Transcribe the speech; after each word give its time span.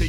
To 0.00 0.08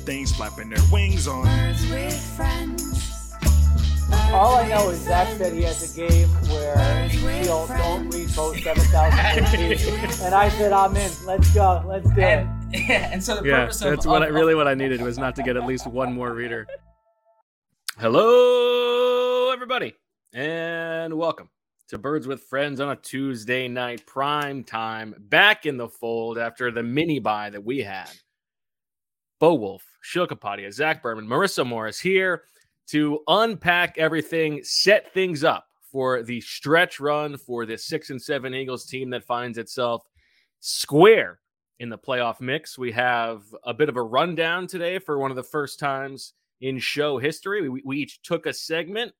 things 0.00 0.34
flapping 0.34 0.70
their 0.70 0.82
wings 0.90 1.28
on. 1.28 1.44
Birds 1.44 1.90
with 1.90 2.36
friends. 2.36 3.32
All 4.32 4.56
I 4.56 4.68
know 4.68 4.90
is 4.90 5.00
Zach 5.00 5.36
said 5.36 5.52
he 5.52 5.62
has 5.62 5.92
a 5.92 5.96
game 5.96 6.28
where 6.48 7.08
he'll 7.08 7.66
don't 7.66 8.08
read 8.10 8.34
both 8.34 8.60
7,000 8.60 9.18
And 10.22 10.34
I 10.34 10.48
said, 10.50 10.72
I'm 10.72 10.96
in. 10.96 11.10
Let's 11.24 11.52
go. 11.52 11.82
Let's 11.86 12.08
do 12.10 12.20
it. 12.20 12.46
And, 12.72 12.74
and 12.90 13.24
so 13.24 13.40
the 13.40 13.48
yeah, 13.48 13.60
purpose 13.62 13.82
of 13.82 13.90
that's 13.90 14.06
what 14.06 14.22
I, 14.22 14.26
really 14.26 14.54
what 14.54 14.68
I 14.68 14.74
needed 14.74 15.02
was 15.02 15.18
not 15.18 15.34
to 15.36 15.42
get 15.42 15.56
at 15.56 15.66
least 15.66 15.86
one 15.86 16.12
more 16.12 16.32
reader. 16.32 16.66
Hello, 17.98 19.50
everybody, 19.50 19.94
and 20.32 21.14
welcome 21.14 21.50
to 21.88 21.98
Birds 21.98 22.28
with 22.28 22.42
Friends 22.44 22.78
on 22.78 22.90
a 22.90 22.96
Tuesday 22.96 23.66
night 23.66 24.06
prime 24.06 24.62
time. 24.62 25.14
Back 25.18 25.66
in 25.66 25.76
the 25.76 25.88
fold 25.88 26.38
after 26.38 26.70
the 26.70 26.84
mini 26.84 27.18
buy 27.18 27.50
that 27.50 27.64
we 27.64 27.80
had. 27.80 28.10
Bo 29.40 29.54
Wulf, 29.54 29.82
Sheil 30.00 30.26
Kapadia, 30.26 30.72
Zach 30.72 31.02
Berman, 31.02 31.26
Marissa 31.26 31.66
Morris 31.66 32.00
here 32.00 32.44
to 32.88 33.20
unpack 33.28 33.98
everything, 33.98 34.60
set 34.62 35.12
things 35.12 35.44
up 35.44 35.66
for 35.90 36.22
the 36.22 36.40
stretch 36.40 37.00
run 37.00 37.36
for 37.36 37.66
the 37.66 37.76
six 37.76 38.10
and 38.10 38.20
seven 38.20 38.54
Eagles 38.54 38.86
team 38.86 39.10
that 39.10 39.24
finds 39.24 39.58
itself 39.58 40.04
square 40.60 41.40
in 41.78 41.88
the 41.88 41.98
playoff 41.98 42.40
mix. 42.40 42.78
We 42.78 42.92
have 42.92 43.42
a 43.64 43.74
bit 43.74 43.88
of 43.88 43.96
a 43.96 44.02
rundown 44.02 44.66
today 44.66 44.98
for 44.98 45.18
one 45.18 45.30
of 45.30 45.36
the 45.36 45.42
first 45.42 45.78
times 45.78 46.34
in 46.60 46.78
show 46.78 47.18
history. 47.18 47.68
We, 47.68 47.82
we 47.84 47.98
each 47.98 48.22
took 48.22 48.46
a 48.46 48.52
segment. 48.52 49.12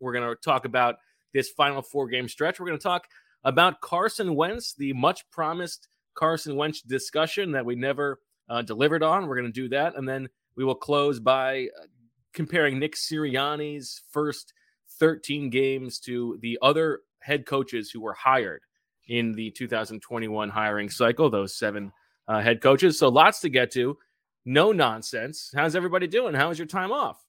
We're 0.00 0.12
going 0.12 0.28
to 0.28 0.40
talk 0.42 0.64
about 0.64 0.96
this 1.32 1.50
final 1.50 1.82
four 1.82 2.08
game 2.08 2.28
stretch. 2.28 2.58
We're 2.58 2.66
going 2.66 2.78
to 2.78 2.82
talk 2.82 3.06
about 3.44 3.80
Carson 3.80 4.34
Wentz, 4.34 4.74
the 4.74 4.92
much 4.92 5.28
promised 5.30 5.88
Carson 6.14 6.56
Wentz 6.56 6.82
discussion 6.82 7.52
that 7.52 7.64
we 7.64 7.74
never 7.76 8.18
uh, 8.50 8.62
delivered 8.62 9.02
on. 9.02 9.26
We're 9.26 9.36
going 9.36 9.52
to 9.52 9.60
do 9.60 9.68
that. 9.70 9.96
And 9.96 10.06
then 10.06 10.28
we 10.56 10.64
will 10.64 10.74
close 10.74 11.20
by 11.20 11.68
uh, 11.80 11.86
comparing 12.34 12.78
Nick 12.78 12.96
Sirianni's 12.96 14.02
first 14.10 14.52
13 14.98 15.48
games 15.48 16.00
to 16.00 16.38
the 16.42 16.58
other 16.60 17.00
head 17.20 17.46
coaches 17.46 17.90
who 17.90 18.00
were 18.00 18.12
hired 18.12 18.62
in 19.08 19.32
the 19.32 19.50
2021 19.52 20.50
hiring 20.50 20.90
cycle, 20.90 21.30
those 21.30 21.56
seven 21.56 21.92
uh, 22.28 22.40
head 22.40 22.60
coaches. 22.60 22.98
So 22.98 23.08
lots 23.08 23.40
to 23.40 23.48
get 23.48 23.70
to. 23.72 23.96
No 24.44 24.72
nonsense. 24.72 25.52
How's 25.54 25.76
everybody 25.76 26.06
doing? 26.06 26.34
How 26.34 26.48
was 26.48 26.58
your 26.58 26.66
time 26.66 26.92
off? 26.92 27.22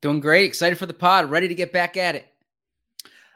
Doing 0.00 0.20
great. 0.20 0.46
Excited 0.46 0.78
for 0.78 0.86
the 0.86 0.94
pod. 0.94 1.30
Ready 1.30 1.48
to 1.48 1.54
get 1.54 1.72
back 1.72 1.96
at 1.96 2.16
it. 2.16 2.26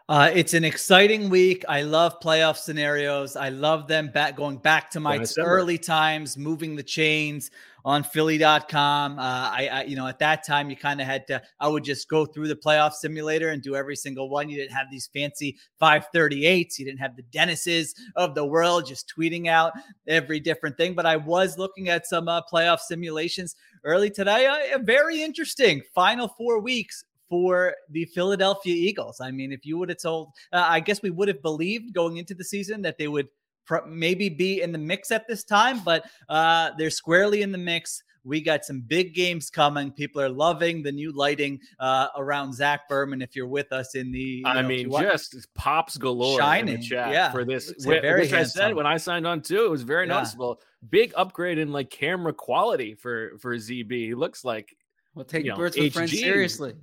Uh, 0.08 0.30
it's 0.32 0.54
an 0.54 0.62
exciting 0.62 1.28
week. 1.28 1.64
I 1.68 1.82
love 1.82 2.20
playoff 2.20 2.58
scenarios. 2.58 3.34
I 3.34 3.48
love 3.48 3.88
them 3.88 4.08
back 4.08 4.36
going 4.36 4.58
back 4.58 4.88
to 4.92 5.00
my 5.00 5.24
early 5.36 5.78
times, 5.78 6.36
moving 6.36 6.76
the 6.76 6.82
chains 6.84 7.50
on 7.84 8.04
Philly.com. 8.04 9.18
Uh, 9.18 9.22
I, 9.22 9.68
I, 9.72 9.82
you 9.82 9.96
know, 9.96 10.06
at 10.06 10.20
that 10.20 10.46
time, 10.46 10.70
you 10.70 10.76
kind 10.76 11.00
of 11.00 11.08
had 11.08 11.26
to. 11.26 11.42
I 11.58 11.66
would 11.66 11.82
just 11.82 12.08
go 12.08 12.24
through 12.24 12.46
the 12.46 12.54
playoff 12.54 12.92
simulator 12.92 13.48
and 13.48 13.60
do 13.60 13.74
every 13.74 13.96
single 13.96 14.28
one. 14.28 14.48
You 14.48 14.56
didn't 14.56 14.76
have 14.76 14.88
these 14.92 15.08
fancy 15.12 15.56
538s. 15.82 16.78
You 16.78 16.84
didn't 16.84 17.00
have 17.00 17.16
the 17.16 17.24
Dennises 17.24 17.92
of 18.14 18.36
the 18.36 18.44
world 18.44 18.86
just 18.86 19.12
tweeting 19.16 19.48
out 19.48 19.72
every 20.06 20.38
different 20.38 20.76
thing. 20.76 20.94
But 20.94 21.06
I 21.06 21.16
was 21.16 21.58
looking 21.58 21.88
at 21.88 22.06
some 22.06 22.28
uh, 22.28 22.42
playoff 22.42 22.78
simulations 22.78 23.56
early 23.82 24.10
today. 24.10 24.46
Uh, 24.46 24.78
very 24.78 25.20
interesting. 25.20 25.82
Final 25.96 26.28
four 26.28 26.60
weeks 26.60 27.02
for 27.28 27.74
the 27.90 28.04
Philadelphia 28.06 28.74
Eagles. 28.74 29.20
I 29.20 29.30
mean, 29.30 29.52
if 29.52 29.64
you 29.66 29.78
would 29.78 29.88
have 29.88 29.98
told, 30.00 30.28
uh, 30.52 30.64
I 30.68 30.80
guess 30.80 31.02
we 31.02 31.10
would 31.10 31.28
have 31.28 31.42
believed 31.42 31.92
going 31.94 32.18
into 32.18 32.34
the 32.34 32.44
season 32.44 32.82
that 32.82 32.98
they 32.98 33.08
would 33.08 33.28
pr- 33.66 33.84
maybe 33.86 34.28
be 34.28 34.62
in 34.62 34.72
the 34.72 34.78
mix 34.78 35.10
at 35.10 35.26
this 35.28 35.44
time, 35.44 35.80
but 35.84 36.04
uh, 36.28 36.70
they're 36.78 36.90
squarely 36.90 37.42
in 37.42 37.52
the 37.52 37.58
mix. 37.58 38.02
We 38.24 38.40
got 38.40 38.64
some 38.64 38.80
big 38.80 39.14
games 39.14 39.50
coming. 39.50 39.92
People 39.92 40.20
are 40.20 40.28
loving 40.28 40.82
the 40.82 40.90
new 40.90 41.12
lighting 41.12 41.60
uh, 41.78 42.08
around 42.16 42.52
Zach 42.54 42.88
Berman. 42.88 43.22
If 43.22 43.36
you're 43.36 43.46
with 43.46 43.72
us 43.72 43.94
in 43.94 44.10
the, 44.10 44.42
I 44.44 44.62
know, 44.62 44.66
mean, 44.68 44.90
you 44.90 45.00
just 45.02 45.46
pops 45.54 45.96
galore 45.96 46.40
in 46.40 46.44
Shining, 46.44 46.80
the 46.80 46.82
chat 46.82 47.12
yeah. 47.12 47.30
for 47.30 47.44
this. 47.44 47.68
Looks 47.68 47.84
Wh- 47.84 48.00
very 48.02 48.22
which 48.22 48.32
I 48.32 48.42
said 48.42 48.74
when 48.74 48.84
I 48.86 48.96
signed 48.96 49.28
on 49.28 49.42
too. 49.42 49.64
It 49.64 49.70
was 49.70 49.84
very 49.84 50.08
Yeah. 50.08 50.14
noticeable. 50.14 50.60
Big 50.90 51.12
upgrade 51.16 51.58
in 51.58 51.70
like 51.70 51.88
camera 51.88 52.32
quality 52.32 52.94
for 52.94 53.38
for 53.38 53.54
ZB. 53.56 53.92
He 53.92 54.14
looks 54.14 54.44
like 54.44 54.76
We'll 55.16 55.24
take 55.24 55.44
You 55.44 55.52
know, 55.52 55.56
birds 55.56 55.78
with 55.78 55.94
friends 55.94 56.10
seriously. 56.12 56.74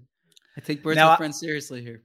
I 0.58 0.62
take 0.62 0.84
birds 0.84 0.98
Now, 0.98 1.12
with 1.12 1.18
friends 1.18 1.40
seriously 1.40 1.82
here. 1.82 2.04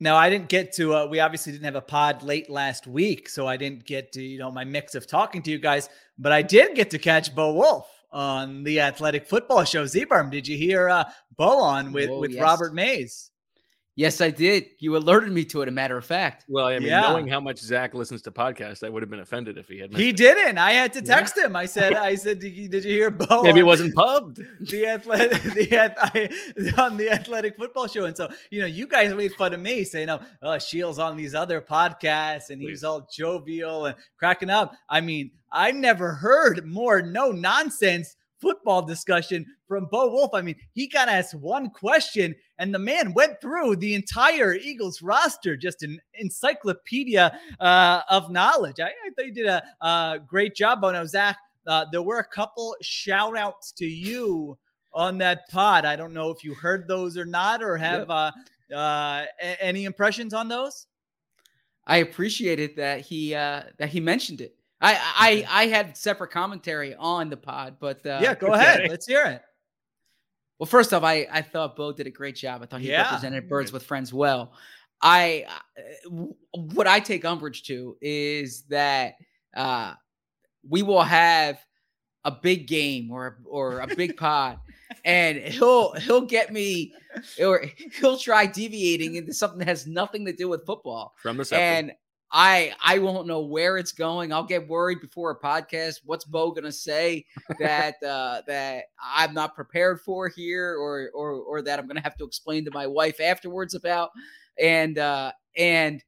Now 0.00 0.16
I 0.16 0.30
didn't 0.30 0.48
get 0.48 0.72
to. 0.74 0.94
Uh, 0.94 1.06
we 1.06 1.20
obviously 1.20 1.52
didn't 1.52 1.64
have 1.64 1.76
a 1.76 1.80
pod 1.80 2.22
late 2.22 2.50
last 2.50 2.86
week, 2.86 3.28
so 3.28 3.46
I 3.46 3.56
didn't 3.56 3.84
get 3.84 4.12
to 4.12 4.22
you 4.22 4.38
know 4.38 4.50
my 4.50 4.64
mix 4.64 4.94
of 4.94 5.06
talking 5.06 5.42
to 5.42 5.50
you 5.50 5.58
guys. 5.58 5.88
But 6.18 6.32
I 6.32 6.42
did 6.42 6.74
get 6.74 6.90
to 6.90 6.98
catch 6.98 7.34
Bo 7.34 7.54
Wolf 7.54 7.88
on 8.10 8.62
the 8.62 8.80
Athletic 8.80 9.26
Football 9.26 9.64
Show. 9.64 9.84
Zberm, 9.84 10.30
did 10.30 10.46
you 10.46 10.56
hear 10.56 10.88
uh, 10.88 11.04
Bo 11.36 11.58
on 11.58 11.92
with 11.92 12.10
Whoa, 12.10 12.20
with 12.20 12.32
yes. 12.32 12.42
Robert 12.42 12.74
Mays? 12.74 13.30
Yes, 13.94 14.22
I 14.22 14.30
did. 14.30 14.68
You 14.78 14.96
alerted 14.96 15.30
me 15.32 15.44
to 15.46 15.60
it. 15.60 15.68
A 15.68 15.70
matter 15.70 15.98
of 15.98 16.04
fact. 16.06 16.46
well. 16.48 16.66
I 16.66 16.78
mean, 16.78 16.88
Yeah. 16.88 17.02
knowing 17.02 17.28
how 17.28 17.40
much 17.40 17.58
Zach 17.58 17.92
listens 17.92 18.22
to 18.22 18.30
podcasts, 18.30 18.82
I 18.82 18.88
would 18.88 19.02
have 19.02 19.10
been 19.10 19.20
offended 19.20 19.58
if 19.58 19.68
he 19.68 19.80
had. 19.80 19.92
He 19.94 20.06
missed 20.06 20.16
didn't. 20.16 20.56
I 20.56 20.72
had 20.72 20.94
to 20.94 21.00
Yeah. 21.00 21.14
text 21.14 21.36
him. 21.36 21.54
I 21.54 21.66
said, 21.66 21.92
I 21.92 22.14
said, 22.14 22.38
did 22.38 22.54
you, 22.56 22.68
did 22.70 22.84
you 22.84 22.92
hear 22.92 23.10
Bo? 23.10 23.42
Maybe 23.42 23.60
it 23.60 23.66
wasn't 23.66 23.94
pubbed. 23.94 24.40
the 24.60 24.86
athletic 24.86 25.42
the 25.54 25.76
ath- 25.76 25.94
I, 25.98 26.30
on 26.82 26.96
the 26.96 27.10
athletic 27.10 27.56
football 27.58 27.86
show 27.86 28.04
and 28.06 28.16
so 28.16 28.28
you 28.50 28.60
know 28.60 28.66
you 28.66 28.86
guys 28.86 29.12
made 29.14 29.32
fun 29.34 29.52
of 29.52 29.60
me 29.60 29.84
saying 29.84 30.08
oh, 30.08 30.20
oh 30.42 30.56
Sheil's 30.56 30.98
on 30.98 31.16
these 31.16 31.34
other 31.34 31.60
podcasts 31.60 32.48
and 32.50 32.62
he's 32.62 32.84
all 32.84 33.06
jovial 33.14 33.86
and 33.86 33.96
cracking 34.18 34.48
up 34.50 34.72
I 34.88 35.00
mean 35.02 35.32
I 35.52 35.70
never 35.72 36.12
heard 36.12 36.64
more 36.66 37.02
no 37.02 37.30
nonsense 37.30 38.16
football 38.40 38.82
discussion 38.82 39.44
from 39.68 39.86
Bo 39.90 40.08
Wulf 40.12 40.30
I 40.34 40.42
mean 40.42 40.56
he 40.72 40.86
got 40.88 41.08
asked 41.08 41.34
one 41.34 41.70
question 41.70 42.34
and 42.62 42.74
the 42.74 42.78
man 42.78 43.12
went 43.14 43.40
through 43.40 43.76
the 43.76 43.94
entire 43.94 44.54
Eagles 44.54 45.02
roster 45.02 45.56
just 45.56 45.82
an 45.82 46.00
encyclopedia 46.14 47.38
uh, 47.60 48.00
of 48.08 48.30
knowledge 48.30 48.80
I, 48.80 48.86
I 48.88 49.10
thought 49.16 49.26
you 49.26 49.34
did 49.34 49.46
a, 49.46 49.62
uh 49.80 50.18
great 50.18 50.54
job 50.54 50.80
Bono 50.80 51.04
Zach 51.04 51.36
uh, 51.66 51.86
there 51.92 52.02
were 52.02 52.18
a 52.18 52.24
couple 52.24 52.74
shout 52.82 53.36
outs 53.36 53.72
to 53.72 53.86
you 53.86 54.58
on 54.92 55.18
that 55.18 55.48
pod. 55.50 55.84
I 55.84 55.96
don't 55.96 56.12
know 56.12 56.30
if 56.30 56.44
you 56.44 56.54
heard 56.54 56.88
those 56.88 57.16
or 57.16 57.24
not, 57.24 57.62
or 57.62 57.76
have 57.76 58.10
uh, 58.10 58.32
uh, 58.74 59.24
a- 59.40 59.62
any 59.62 59.84
impressions 59.84 60.34
on 60.34 60.48
those. 60.48 60.86
I 61.86 61.98
appreciated 61.98 62.76
that 62.76 63.00
he 63.00 63.34
uh 63.34 63.62
that 63.78 63.88
he 63.88 64.00
mentioned 64.00 64.40
it. 64.40 64.54
I 64.80 65.44
I 65.50 65.62
I 65.62 65.66
had 65.66 65.96
separate 65.96 66.30
commentary 66.30 66.94
on 66.94 67.28
the 67.28 67.36
pod, 67.36 67.76
but 67.80 68.04
uh, 68.06 68.20
yeah, 68.22 68.34
go 68.34 68.46
okay. 68.54 68.56
ahead. 68.58 68.90
Let's 68.90 69.06
hear 69.06 69.24
it. 69.24 69.42
Well, 70.62 70.68
first 70.68 70.94
off, 70.94 71.02
I 71.02 71.26
I 71.28 71.42
thought 71.42 71.74
Bo 71.74 71.90
did 71.92 72.06
a 72.06 72.10
great 72.10 72.36
job. 72.36 72.62
I 72.62 72.66
thought 72.66 72.80
he 72.82 72.88
Yeah. 72.88 73.02
represented 73.02 73.48
Birds 73.48 73.72
with 73.72 73.82
Friends 73.82 74.14
well. 74.14 74.52
I 75.00 75.44
uh, 75.48 76.10
what 76.52 76.86
I 76.86 77.00
take 77.00 77.24
umbrage 77.24 77.64
to 77.64 77.96
is 78.00 78.62
that 78.68 79.14
uh, 79.56 79.94
we 80.68 80.84
will 80.84 81.02
have 81.02 81.58
a 82.24 82.30
big 82.30 82.68
game 82.68 83.10
or 83.10 83.38
or 83.44 83.80
a 83.80 83.88
big 83.88 84.16
pod, 84.26 84.60
and 85.04 85.38
he'll 85.38 85.94
he'll 85.94 86.26
get 86.26 86.52
me 86.52 86.94
or 87.40 87.64
he'll 87.98 88.16
try 88.16 88.46
deviating 88.46 89.16
into 89.16 89.34
something 89.34 89.58
that 89.58 89.66
has 89.66 89.88
nothing 89.88 90.24
to 90.26 90.32
do 90.32 90.48
with 90.48 90.64
football. 90.64 91.16
From 91.20 91.38
the 91.38 91.44
Scepter. 91.44 91.60
And 91.60 91.92
I 92.34 92.72
I 92.82 92.98
won't 92.98 93.26
know 93.26 93.40
where 93.40 93.76
it's 93.76 93.92
going. 93.92 94.32
I'll 94.32 94.42
get 94.44 94.66
worried 94.66 95.00
before 95.00 95.30
a 95.30 95.38
podcast. 95.38 96.00
What's 96.04 96.24
Bo 96.24 96.50
gonna 96.50 96.72
say 96.72 97.26
that 97.60 98.02
uh, 98.02 98.40
that 98.46 98.84
I'm 99.02 99.34
not 99.34 99.54
prepared 99.54 100.00
for 100.00 100.28
here, 100.28 100.74
or 100.76 101.10
or 101.14 101.32
or 101.32 101.62
that 101.62 101.78
I'm 101.78 101.86
gonna 101.86 102.00
have 102.00 102.16
to 102.16 102.24
explain 102.24 102.64
to 102.64 102.70
my 102.72 102.86
wife 102.86 103.20
afterwards 103.20 103.74
about? 103.74 104.10
And 104.58 104.96
uh, 104.98 105.32
and 105.56 106.02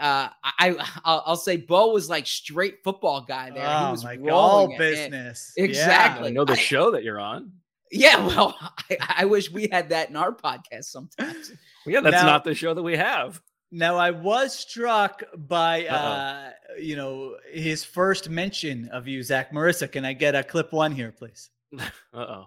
uh, 0.00 0.30
I 0.44 0.74
I'll, 1.04 1.22
I'll 1.26 1.36
say 1.36 1.58
Bo 1.58 1.92
was 1.92 2.08
like 2.08 2.26
straight 2.26 2.78
football 2.82 3.20
guy 3.20 3.50
there. 3.50 3.62
he 3.64 3.84
Oh 3.86 3.90
was 3.92 4.02
my 4.02 4.16
rolling 4.16 4.26
God, 4.26 4.32
all 4.34 4.64
it. 4.66 4.70
And- 4.70 4.78
business. 4.78 5.52
Yeah. 5.56 5.64
Exactly. 5.64 6.28
I 6.28 6.32
know 6.32 6.44
the 6.44 6.54
I- 6.54 6.56
show 6.56 6.90
that 6.90 7.04
you're 7.04 7.20
on. 7.20 7.52
Yeah, 7.94 8.26
well, 8.26 8.56
I, 8.90 8.96
I 9.18 9.24
wish 9.26 9.52
we 9.52 9.68
had 9.70 9.90
that 9.90 10.08
in 10.08 10.16
our 10.16 10.32
podcast 10.32 10.84
sometimes. 10.86 11.52
Yeah, 11.86 12.00
that's 12.00 12.14
Now- 12.14 12.24
not 12.26 12.42
the 12.42 12.54
show 12.54 12.72
that 12.74 12.82
we 12.82 12.96
have. 12.96 13.40
Now 13.74 13.96
I 13.96 14.10
was 14.10 14.54
struck 14.54 15.22
by 15.34 15.86
Uh-oh. 15.86 15.96
uh 15.96 16.50
you 16.78 16.94
know 16.94 17.36
his 17.50 17.84
first 17.84 18.28
mention 18.28 18.88
of 18.88 19.08
you, 19.08 19.22
Zach 19.22 19.50
Marissa. 19.52 19.90
Can 19.90 20.04
I 20.04 20.12
get 20.12 20.34
a 20.34 20.44
clip 20.44 20.72
one 20.72 20.92
here, 20.92 21.10
please? 21.10 21.50
Uh 22.14 22.18
oh. 22.18 22.44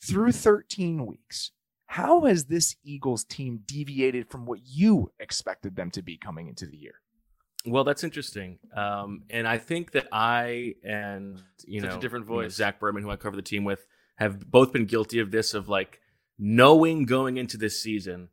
through 0.00 0.30
13 0.30 1.04
weeks, 1.06 1.50
how 1.86 2.24
has 2.24 2.44
this 2.44 2.76
Eagles 2.84 3.24
team 3.24 3.60
deviated 3.66 4.28
from 4.30 4.46
what 4.46 4.60
you 4.64 5.10
expected 5.18 5.74
them 5.74 5.90
to 5.90 6.02
be 6.02 6.16
coming 6.16 6.46
into 6.46 6.66
the 6.66 6.76
year? 6.76 6.94
Well, 7.66 7.82
that's 7.82 8.04
interesting. 8.04 8.58
Um, 8.76 9.22
and 9.30 9.48
I 9.48 9.58
think 9.58 9.92
that 9.92 10.06
I 10.12 10.74
and 10.84 11.42
you 11.66 11.80
know 11.80 11.88
Such 11.88 11.92
a 11.92 11.94
know 11.96 12.00
different 12.00 12.26
you 12.26 12.32
know, 12.32 12.42
voice. 12.42 12.54
Zach 12.54 12.78
Berman, 12.78 13.02
who 13.02 13.10
I 13.10 13.16
cover 13.16 13.34
the 13.36 13.42
team 13.42 13.64
with, 13.64 13.84
have 14.16 14.48
both 14.50 14.72
been 14.72 14.84
guilty 14.84 15.18
of 15.18 15.30
this 15.30 15.54
of 15.54 15.68
like 15.68 16.00
knowing 16.38 17.06
going 17.06 17.36
into 17.38 17.56
this 17.56 17.80
season. 17.80 18.28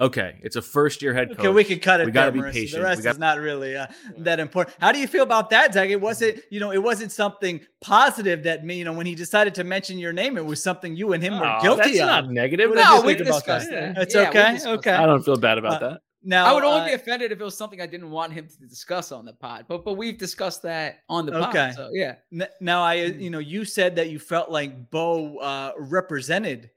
Okay, 0.00 0.40
it's 0.42 0.56
a 0.56 0.62
first 0.62 1.02
year 1.02 1.14
head 1.14 1.28
coach. 1.28 1.38
Okay, 1.40 1.48
we 1.50 1.62
can 1.64 1.78
cut 1.78 2.00
it. 2.00 2.06
We 2.06 2.12
gotta 2.12 2.32
be 2.32 2.42
patient. 2.42 2.80
The 2.82 2.88
rest 2.88 3.02
got- 3.04 3.12
is 3.12 3.18
not 3.18 3.38
really 3.38 3.76
uh, 3.76 3.86
that 4.18 4.40
important. 4.40 4.76
How 4.80 4.90
do 4.90 4.98
you 4.98 5.06
feel 5.06 5.22
about 5.22 5.50
that, 5.50 5.72
Zach? 5.74 5.88
It 5.88 6.00
wasn't, 6.00 6.40
you 6.50 6.58
know, 6.60 6.72
it 6.72 6.82
wasn't 6.82 7.12
something 7.12 7.60
positive 7.80 8.42
that 8.42 8.64
me, 8.64 8.76
you 8.76 8.84
know, 8.84 8.92
when 8.92 9.06
he 9.06 9.14
decided 9.14 9.54
to 9.56 9.64
mention 9.64 9.98
your 9.98 10.12
name, 10.12 10.36
it 10.36 10.44
was 10.44 10.62
something 10.62 10.96
you 10.96 11.12
and 11.12 11.22
him 11.22 11.38
were 11.38 11.46
Aw, 11.46 11.62
guilty 11.62 11.82
that's 11.90 12.00
of. 12.00 12.06
not 12.06 12.30
negative. 12.30 12.70
What 12.70 12.76
That's 12.76 12.90
No, 12.90 13.02
we 13.06 13.14
think 13.14 13.28
about 13.28 13.34
discussed 13.44 13.70
that? 13.70 13.94
that. 13.94 14.02
It's 14.02 14.14
Yeah, 14.14 14.22
we 14.22 14.26
okay. 14.28 14.52
discussed 14.54 14.66
Okay. 14.78 14.90
I 14.92 15.06
don't 15.06 15.24
feel 15.24 15.36
bad 15.36 15.58
about 15.58 15.82
Uh, 15.82 15.88
that. 15.90 16.00
Now 16.26 16.46
I 16.46 16.54
would 16.54 16.64
only 16.64 16.80
uh, 16.80 16.86
be 16.86 16.92
offended 16.94 17.32
if 17.32 17.40
it 17.40 17.44
was 17.44 17.54
something 17.56 17.82
I 17.82 17.86
didn't 17.86 18.10
want 18.10 18.32
him 18.32 18.48
to 18.48 18.66
discuss 18.66 19.12
on 19.12 19.26
the 19.26 19.34
pod, 19.34 19.66
but 19.68 19.84
but 19.84 19.92
we've 19.92 20.16
discussed 20.18 20.62
that 20.62 21.00
on 21.08 21.26
the 21.26 21.32
pod. 21.32 21.50
Okay. 21.50 21.72
So 21.76 21.90
yeah, 21.92 22.14
N- 22.32 22.48
Now, 22.62 22.82
I, 22.82 23.00
uh, 23.00 23.08
Mm. 23.10 23.20
you 23.20 23.30
know, 23.30 23.40
you 23.40 23.64
said 23.66 23.94
that 23.96 24.08
you 24.08 24.18
felt 24.18 24.50
like 24.50 24.90
Bo 24.90 25.36
uh, 25.38 25.72
represented 25.78 26.70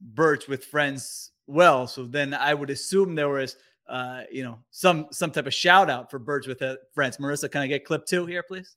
Birds 0.00 0.48
with 0.48 0.64
Friends 0.64 1.30
well. 1.46 1.86
So 1.86 2.04
then 2.04 2.34
I 2.34 2.54
would 2.54 2.70
assume 2.70 3.14
there 3.14 3.28
was, 3.28 3.56
uh, 3.88 4.22
you 4.30 4.42
know, 4.42 4.58
some 4.70 5.06
some 5.12 5.30
type 5.30 5.46
of 5.46 5.54
shout 5.54 5.88
out 5.90 6.10
for 6.10 6.18
Birds 6.18 6.46
with 6.46 6.60
uh, 6.62 6.76
Friends. 6.94 7.18
Marissa, 7.18 7.50
can 7.50 7.62
I 7.62 7.66
get 7.66 7.84
clip 7.84 8.04
two 8.06 8.26
here, 8.26 8.42
please? 8.42 8.74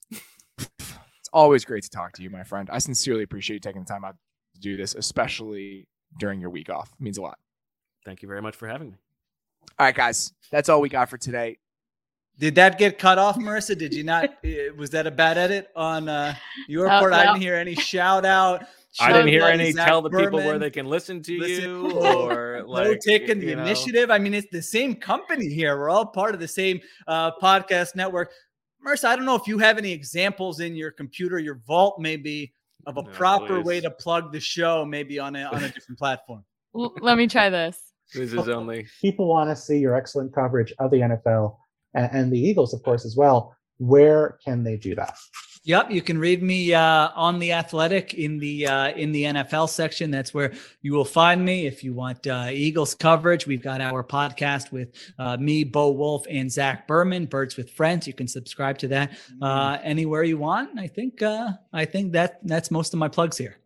It's 0.59 1.29
always 1.33 1.65
great 1.65 1.83
to 1.83 1.89
talk 1.89 2.13
to 2.13 2.23
you, 2.23 2.29
my 2.29 2.43
friend. 2.43 2.69
I 2.71 2.79
sincerely 2.79 3.23
appreciate 3.23 3.55
you 3.55 3.59
taking 3.59 3.83
the 3.83 3.87
time 3.87 4.03
out 4.03 4.15
to 4.55 4.59
do 4.59 4.77
this, 4.77 4.95
especially 4.95 5.87
during 6.19 6.39
your 6.41 6.49
week 6.49 6.69
off. 6.69 6.91
It 6.99 7.03
means 7.03 7.17
a 7.17 7.21
lot. 7.21 7.37
Thank 8.05 8.21
you 8.21 8.27
very 8.27 8.41
much 8.41 8.55
for 8.55 8.67
having 8.67 8.89
me. 8.91 8.97
All 9.77 9.85
right, 9.85 9.95
guys, 9.95 10.33
that's 10.51 10.69
all 10.69 10.81
we 10.81 10.89
got 10.89 11.09
for 11.09 11.17
today. 11.17 11.57
Did 12.39 12.55
that 12.55 12.77
get 12.79 12.97
cut 12.97 13.17
off, 13.17 13.35
Marissa? 13.37 13.77
Did 13.77 13.93
you 13.93 14.03
not? 14.03 14.25
uh, 14.25 14.49
was 14.77 14.89
that 14.91 15.05
a 15.05 15.11
bad 15.11 15.37
edit 15.37 15.67
on 15.75 16.07
uh, 16.07 16.33
your 16.67 16.87
Oh, 16.87 16.99
part? 16.99 17.13
I 17.13 17.25
didn't 17.25 17.41
hear 17.41 17.55
any 17.55 17.75
shout 17.75 18.25
out. 18.25 18.65
I 19.01 19.13
didn't 19.13 19.27
hear 19.29 19.41
shout 19.41 19.51
out 19.51 19.55
to 19.57 19.61
any 19.63 19.71
Zach 19.71 19.87
tell 19.87 20.01
the 20.01 20.09
people 20.09 20.39
where 20.39 20.59
they 20.59 20.69
can 20.69 20.85
listen 20.87 21.21
to 21.23 21.39
Listen- 21.39 21.63
you 21.63 21.87
No- 21.89 22.29
or 22.29 22.61
no 22.67 22.71
like 22.71 22.99
taking 22.99 23.39
the 23.39 23.55
know. 23.55 23.63
initiative. 23.63 24.09
I 24.11 24.17
mean, 24.19 24.33
it's 24.33 24.47
the 24.51 24.61
same 24.61 24.95
company 24.95 25.47
here. 25.49 25.77
We're 25.77 25.89
all 25.89 26.05
part 26.05 26.33
of 26.33 26.39
the 26.39 26.47
same 26.47 26.79
uh, 27.07 27.31
podcast 27.41 27.95
network. 27.95 28.31
Marissa, 28.85 29.05
I 29.05 29.15
don't 29.15 29.25
know 29.25 29.35
if 29.35 29.47
you 29.47 29.57
have 29.59 29.77
any 29.77 29.91
examples 29.91 30.59
in 30.61 30.75
your 30.75 30.91
computer, 30.91 31.37
your 31.39 31.61
vault, 31.67 31.99
maybe 31.99 32.53
of 32.85 32.97
a 32.97 33.01
No, 33.03 33.09
proper 33.09 33.61
way 33.61 33.81
to 33.81 33.91
plug 33.91 34.31
the 34.31 34.39
show, 34.39 34.85
maybe 34.85 35.19
on 35.19 35.35
a 35.35 35.43
on 35.43 35.63
a 35.63 35.69
different 35.69 35.99
platform. 35.99 36.45
L- 36.75 36.93
let 37.01 37.17
me 37.17 37.27
try 37.27 37.49
this. 37.49 37.77
This 38.13 38.33
is 38.33 38.47
only 38.49 38.87
people 39.01 39.27
want 39.27 39.49
to 39.49 39.55
see 39.55 39.77
your 39.77 39.95
excellent 39.95 40.33
coverage 40.33 40.73
of 40.79 40.89
the 40.91 40.97
NFL 40.97 41.57
and, 41.93 42.09
and 42.11 42.31
the 42.33 42.39
Eagles, 42.39 42.73
of 42.73 42.81
course, 42.83 43.05
as 43.05 43.15
well. 43.15 43.55
Where 43.77 44.39
can 44.43 44.63
they 44.63 44.77
do 44.77 44.95
that? 44.95 45.15
Yep, 45.63 45.91
you 45.91 46.01
can 46.01 46.17
read 46.17 46.41
me 46.41 46.73
uh, 46.73 47.09
on 47.15 47.37
the 47.37 47.51
Athletic 47.51 48.13
in 48.13 48.39
the 48.39 48.65
uh, 48.65 48.89
in 48.91 49.11
the 49.11 49.23
NFL 49.23 49.67
section. 49.67 50.09
That's 50.09 50.33
where 50.33 50.53
you 50.81 50.93
will 50.93 51.03
find 51.03 51.43
me. 51.43 51.67
If 51.67 51.83
you 51.83 51.93
want 51.93 52.25
uh, 52.27 52.47
Eagles 52.49 52.95
coverage, 52.95 53.45
we've 53.45 53.61
got 53.61 53.81
our 53.81 54.01
podcast 54.01 54.71
with 54.71 54.93
uh, 55.19 55.35
me, 55.35 55.65
Bo 55.65 55.89
Wulf, 55.89 56.25
and 56.29 56.49
Zach 56.49 56.87
Berman, 56.87 57.25
Birds 57.25 57.57
with 57.57 57.71
Friends. 57.71 58.07
You 58.07 58.13
can 58.13 58.27
subscribe 58.27 58.77
to 58.79 58.87
that 58.87 59.11
uh, 59.41 59.77
anywhere 59.83 60.23
you 60.23 60.37
want. 60.37 60.79
I 60.79 60.87
think 60.87 61.21
uh, 61.21 61.51
I 61.73 61.83
think 61.83 62.13
that 62.13 62.39
that's 62.43 62.71
most 62.71 62.93
of 62.93 62.99
my 62.99 63.09
plugs 63.09 63.37
here. 63.37 63.57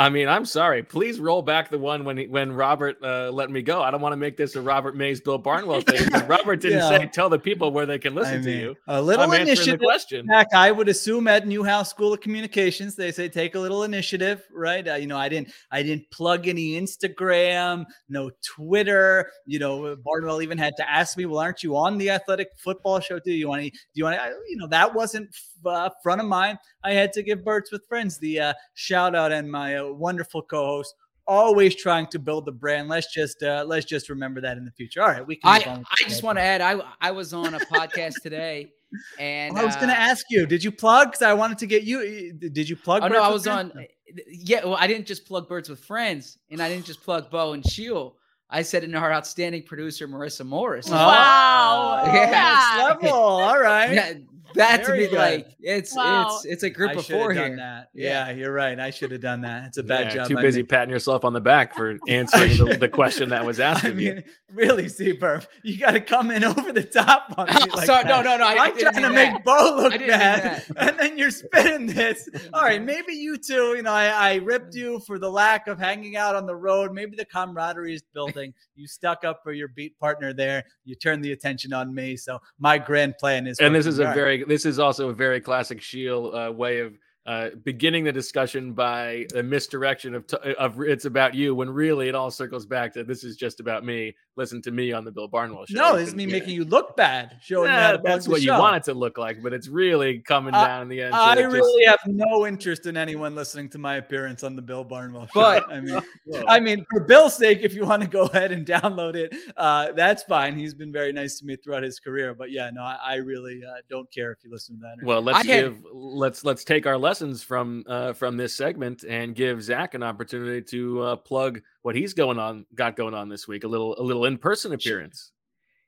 I 0.00 0.08
mean, 0.08 0.28
I'm 0.28 0.46
sorry. 0.46 0.82
Please 0.82 1.20
roll 1.20 1.42
back 1.42 1.68
the 1.68 1.78
one 1.78 2.06
when 2.06 2.16
he, 2.16 2.26
when 2.26 2.52
Robert 2.52 2.96
uh, 3.04 3.30
let 3.30 3.50
me 3.50 3.60
go. 3.60 3.82
I 3.82 3.90
don't 3.90 4.00
want 4.00 4.14
to 4.14 4.16
make 4.16 4.34
this 4.34 4.56
a 4.56 4.62
Robert 4.62 4.96
Mays, 4.96 5.20
Bill 5.20 5.36
Barnwell 5.36 5.82
thing. 5.82 6.08
Robert 6.26 6.62
didn't 6.62 6.78
Yeah. 6.78 6.88
say 6.88 7.06
tell 7.06 7.28
the 7.28 7.38
people 7.38 7.70
where 7.70 7.84
they 7.84 7.98
can 7.98 8.14
listen 8.14 8.40
I 8.40 8.44
to 8.44 8.50
you. 8.50 8.76
A 8.88 9.02
little 9.02 9.30
I'm 9.30 9.42
initiative. 9.42 9.78
question. 9.78 10.26
Heck, 10.26 10.54
I 10.54 10.70
would 10.70 10.88
assume 10.88 11.28
at 11.28 11.46
Newhouse 11.46 11.90
School 11.90 12.14
of 12.14 12.20
Communications, 12.22 12.96
they 12.96 13.12
say 13.12 13.28
take 13.28 13.56
a 13.56 13.58
little 13.58 13.82
initiative, 13.82 14.42
right? 14.54 14.88
Uh, 14.88 14.94
you 14.94 15.06
know, 15.06 15.18
I 15.18 15.28
didn't, 15.28 15.52
I 15.70 15.82
didn't 15.82 16.10
plug 16.10 16.48
any 16.48 16.80
Instagram, 16.80 17.84
no 18.08 18.30
Twitter. 18.42 19.30
You 19.44 19.58
know, 19.58 19.96
Barnwell 20.02 20.40
even 20.40 20.56
had 20.56 20.72
to 20.78 20.90
ask 20.90 21.18
me, 21.18 21.26
"Well, 21.26 21.40
aren't 21.40 21.62
you 21.62 21.76
on 21.76 21.98
the 21.98 22.08
Athletic 22.08 22.48
Football 22.56 23.00
Show? 23.00 23.18
Do 23.18 23.32
you 23.32 23.48
want 23.48 23.64
to? 23.64 23.70
Do 23.70 23.76
you 23.92 24.04
want 24.04 24.16
to?" 24.16 24.34
You 24.48 24.56
know, 24.56 24.66
that 24.68 24.94
wasn't 24.94 25.28
uh, 25.66 25.90
front 26.02 26.22
of 26.22 26.26
mind. 26.26 26.56
I 26.84 26.92
had 26.92 27.12
to 27.12 27.22
give 27.22 27.44
Birds 27.44 27.70
with 27.70 27.84
Friends 27.86 28.16
the 28.16 28.40
uh, 28.40 28.54
shout 28.72 29.14
out 29.14 29.30
and 29.32 29.50
my 29.50 29.76
uh, 29.90 29.94
wonderful 29.94 30.42
co-host. 30.42 30.94
Always 31.26 31.76
trying 31.76 32.08
to 32.08 32.18
build 32.18 32.44
the 32.46 32.52
brand. 32.52 32.88
Let's 32.88 33.12
just 33.14 33.42
uh, 33.42 33.64
let's 33.66 33.86
just 33.86 34.08
remember 34.08 34.40
that 34.40 34.56
in 34.56 34.64
the 34.64 34.72
future. 34.72 35.00
All 35.02 35.08
right, 35.08 35.24
we 35.24 35.36
can. 35.36 35.52
move 35.54 35.64
I 35.64 35.78
with 35.78 35.86
I 35.90 36.04
just 36.08 36.20
show. 36.20 36.26
want 36.26 36.38
to 36.38 36.42
add, 36.42 36.60
I 36.60 36.80
I 37.00 37.10
was 37.12 37.32
on 37.32 37.54
a 37.54 37.60
podcast 37.60 38.20
today, 38.22 38.72
and 39.20 39.56
I 39.56 39.64
was 39.64 39.76
going 39.76 39.88
to 39.88 39.94
uh, 39.94 39.98
ask 40.10 40.24
you, 40.30 40.46
did 40.46 40.64
you 40.64 40.72
plug? 40.72 41.08
Because 41.08 41.22
I 41.22 41.32
wanted 41.34 41.58
to 41.58 41.66
get 41.66 41.84
you. 41.84 42.32
Did 42.32 42.68
you 42.68 42.74
plug? 42.74 43.02
Oh 43.04 43.08
no, 43.08 43.22
I 43.22 43.28
was 43.28 43.44
Friends? 43.44 43.72
on. 43.76 43.86
Yeah, 44.28 44.64
well, 44.64 44.76
I 44.76 44.88
didn't 44.88 45.06
just 45.06 45.24
plug 45.24 45.48
Birds 45.48 45.68
with 45.68 45.78
Friends, 45.78 46.38
and 46.50 46.60
I 46.60 46.68
didn't 46.68 46.86
just 46.86 47.02
plug 47.02 47.30
Bo 47.30 47.52
and 47.52 47.64
Sheil. 47.64 48.16
I 48.52 48.62
said 48.62 48.82
in 48.82 48.96
our 48.96 49.12
outstanding 49.12 49.62
producer 49.62 50.08
Marissa 50.08 50.44
Morris. 50.44 50.88
Oh, 50.90 50.94
Wow. 50.94 52.02
next 52.12 52.78
level. 53.04 53.16
All 53.16 53.60
right. 53.60 54.22
Yeah, 54.54 54.76
that 54.76 54.84
to 54.86 54.92
be 54.92 55.06
good. 55.08 55.12
like 55.12 55.48
it's 55.60 55.94
Wow. 55.94 56.36
it's 56.36 56.44
it's 56.44 56.62
a 56.62 56.70
group 56.70 56.90
I 56.90 56.94
of 56.94 57.06
four 57.06 57.32
here. 57.32 57.56
that. 57.56 57.88
Yeah. 57.94 58.30
you're 58.30 58.52
right. 58.52 58.78
I 58.78 58.90
should 58.90 59.10
have 59.12 59.20
done 59.20 59.40
that. 59.42 59.66
It's 59.66 59.78
a 59.78 59.82
bad 59.82 60.06
Yeah, 60.06 60.14
job. 60.16 60.28
Too 60.28 60.38
I 60.38 60.42
busy 60.42 60.62
made. 60.62 60.68
patting 60.68 60.90
yourself 60.90 61.24
on 61.24 61.32
the 61.32 61.40
back 61.40 61.74
for 61.74 61.98
answering 62.08 62.56
the, 62.56 62.76
the 62.78 62.88
question 62.88 63.28
that 63.30 63.44
was 63.44 63.60
asked 63.60 63.84
I 63.84 63.88
of 63.88 64.00
you. 64.00 64.14
mean, 64.14 64.24
really, 64.52 64.84
Seaburf, 64.86 65.46
you 65.62 65.78
got 65.78 65.92
to 65.92 66.00
come 66.00 66.30
in 66.30 66.44
over 66.50 66.72
the 66.72 66.82
top 66.84 67.32
on 67.36 67.46
me 67.46 67.52
like 67.74 67.86
Sorry, 67.86 68.04
no, 68.04 68.22
that. 68.22 68.24
no, 68.24 68.36
no, 68.38 68.44
I 68.44 68.66
I'm 68.66 68.74
didn't 68.76 68.92
trying 68.92 69.02
to 69.04 69.08
mean 69.10 69.14
make 69.16 69.32
that. 69.32 69.44
Bo 69.44 69.76
look 69.76 69.92
I 69.92 69.96
didn't 69.98 70.08
mean 70.08 70.18
bad, 70.18 70.64
and 70.76 70.98
then 70.98 71.18
you're 71.18 71.30
spinning 71.30 71.86
this. 71.86 72.28
All 72.52 72.62
right, 72.62 72.82
maybe 72.82 73.12
you 73.14 73.36
two. 73.38 73.74
You 73.76 73.82
know, 73.82 73.92
I, 73.92 74.06
I 74.06 74.34
ripped 74.36 74.74
you 74.74 75.00
for 75.06 75.18
the 75.18 75.30
lack 75.30 75.66
of 75.68 75.78
hanging 75.78 76.16
out 76.16 76.34
on 76.36 76.46
the 76.46 76.56
road. 76.56 76.92
Maybe 76.92 77.16
the 77.16 77.24
camaraderie 77.24 77.94
is 77.94 78.02
building. 78.14 78.52
You 78.74 78.86
stuck 78.86 79.24
up 79.24 79.40
for 79.42 79.52
your 79.52 79.68
beat 79.68 79.98
partner 79.98 80.32
there. 80.32 80.64
You 80.84 80.94
turned 80.94 81.24
the 81.24 81.32
attention 81.32 81.72
on 81.72 81.94
me. 81.94 82.16
So 82.16 82.40
my 82.58 82.78
grand 82.78 83.16
plan 83.18 83.46
is. 83.46 83.58
and 83.58 83.74
this 83.74 83.86
is 83.86 83.98
a 83.98 84.08
All 84.08 84.14
this 84.46 84.64
is 84.64 84.78
also 84.78 85.08
a 85.08 85.14
very 85.14 85.40
classic 85.40 85.80
Sheil 85.80 86.34
uh, 86.34 86.50
way 86.50 86.80
of 86.80 86.98
uh, 87.26 87.50
beginning 87.64 88.02
the 88.02 88.12
discussion 88.12 88.72
by 88.72 89.26
a 89.34 89.42
misdirection 89.42 90.14
of, 90.14 90.26
t- 90.26 90.54
of 90.58 90.80
it's 90.80 91.04
about 91.04 91.34
you 91.34 91.54
when 91.54 91.68
really 91.68 92.08
it 92.08 92.14
all 92.14 92.30
circles 92.30 92.64
back 92.66 92.94
to 92.94 93.04
this 93.04 93.24
is 93.24 93.36
just 93.36 93.60
about 93.60 93.84
me. 93.84 94.14
Listen 94.40 94.62
to 94.62 94.70
me 94.70 94.90
on 94.90 95.04
the 95.04 95.12
Bill 95.12 95.28
Barnwell 95.28 95.66
show. 95.66 95.76
No, 95.76 95.96
this 95.98 96.08
is 96.08 96.14
me 96.14 96.24
yeah. 96.24 96.32
making 96.32 96.54
you 96.54 96.64
look 96.64 96.96
bad, 96.96 97.36
showing 97.42 97.68
Yeah, 97.70 97.98
that's 98.02 98.26
what 98.26 98.40
you 98.40 98.46
show. 98.46 98.58
want 98.58 98.74
it 98.76 98.84
to 98.84 98.94
look 98.94 99.18
like, 99.18 99.42
but 99.42 99.52
it's 99.52 99.68
really 99.68 100.20
coming 100.20 100.54
I- 100.54 100.66
down 100.66 100.80
in 100.80 100.88
the 100.88 101.02
end. 101.02 101.14
I 101.14 101.34
just- 101.34 101.52
really 101.52 101.84
have 101.84 102.00
no 102.06 102.46
interest 102.46 102.86
in 102.86 102.96
anyone 102.96 103.34
listening 103.34 103.68
to 103.68 103.78
my 103.78 103.96
appearance 103.96 104.42
on 104.42 104.56
the 104.56 104.62
Bill 104.62 104.82
Barnwell 104.82 105.26
show. 105.26 105.32
But- 105.34 105.70
I 105.70 105.80
mean, 105.82 106.00
I 106.48 106.58
mean, 106.58 106.86
for 106.90 107.00
Bill's 107.00 107.36
sake, 107.36 107.58
if 107.60 107.74
you 107.74 107.84
want 107.84 108.00
to 108.00 108.08
go 108.08 108.22
ahead 108.22 108.50
and 108.50 108.64
download 108.64 109.14
it, 109.14 109.36
uh, 109.58 109.92
that's 109.92 110.22
fine. 110.22 110.56
He's 110.56 110.72
been 110.72 110.90
very 110.90 111.12
nice 111.12 111.38
to 111.40 111.44
me 111.44 111.56
throughout 111.56 111.82
his 111.82 112.00
career. 112.00 112.34
But 112.34 112.50
yeah, 112.50 112.70
no, 112.72 112.80
I, 112.82 112.96
I 113.02 113.14
really 113.16 113.60
uh, 113.62 113.82
don't 113.90 114.10
care 114.10 114.32
if 114.32 114.38
you 114.42 114.50
listen 114.50 114.76
to 114.76 114.80
that. 114.80 115.02
or 115.02 115.06
Well, 115.06 115.20
let's 115.20 115.46
give 115.46 115.84
let's 115.92 116.46
let's 116.46 116.64
take 116.64 116.86
our 116.86 116.96
lessons 116.96 117.42
from 117.42 117.84
uh, 117.86 118.14
from 118.14 118.38
this 118.38 118.56
segment 118.56 119.04
and 119.06 119.34
give 119.34 119.62
Zach 119.62 119.92
an 119.92 120.02
opportunity 120.02 120.62
to 120.62 121.02
uh, 121.02 121.16
plug 121.16 121.60
what 121.82 121.94
he's 121.96 122.14
going 122.14 122.38
on 122.38 122.66
got 122.74 122.96
going 122.96 123.14
on 123.14 123.28
this 123.28 123.48
week. 123.48 123.64
A 123.64 123.68
little 123.68 123.98
a 124.00 124.02
little 124.02 124.24
in 124.26 124.38
person 124.38 124.72
appearance. 124.72 125.32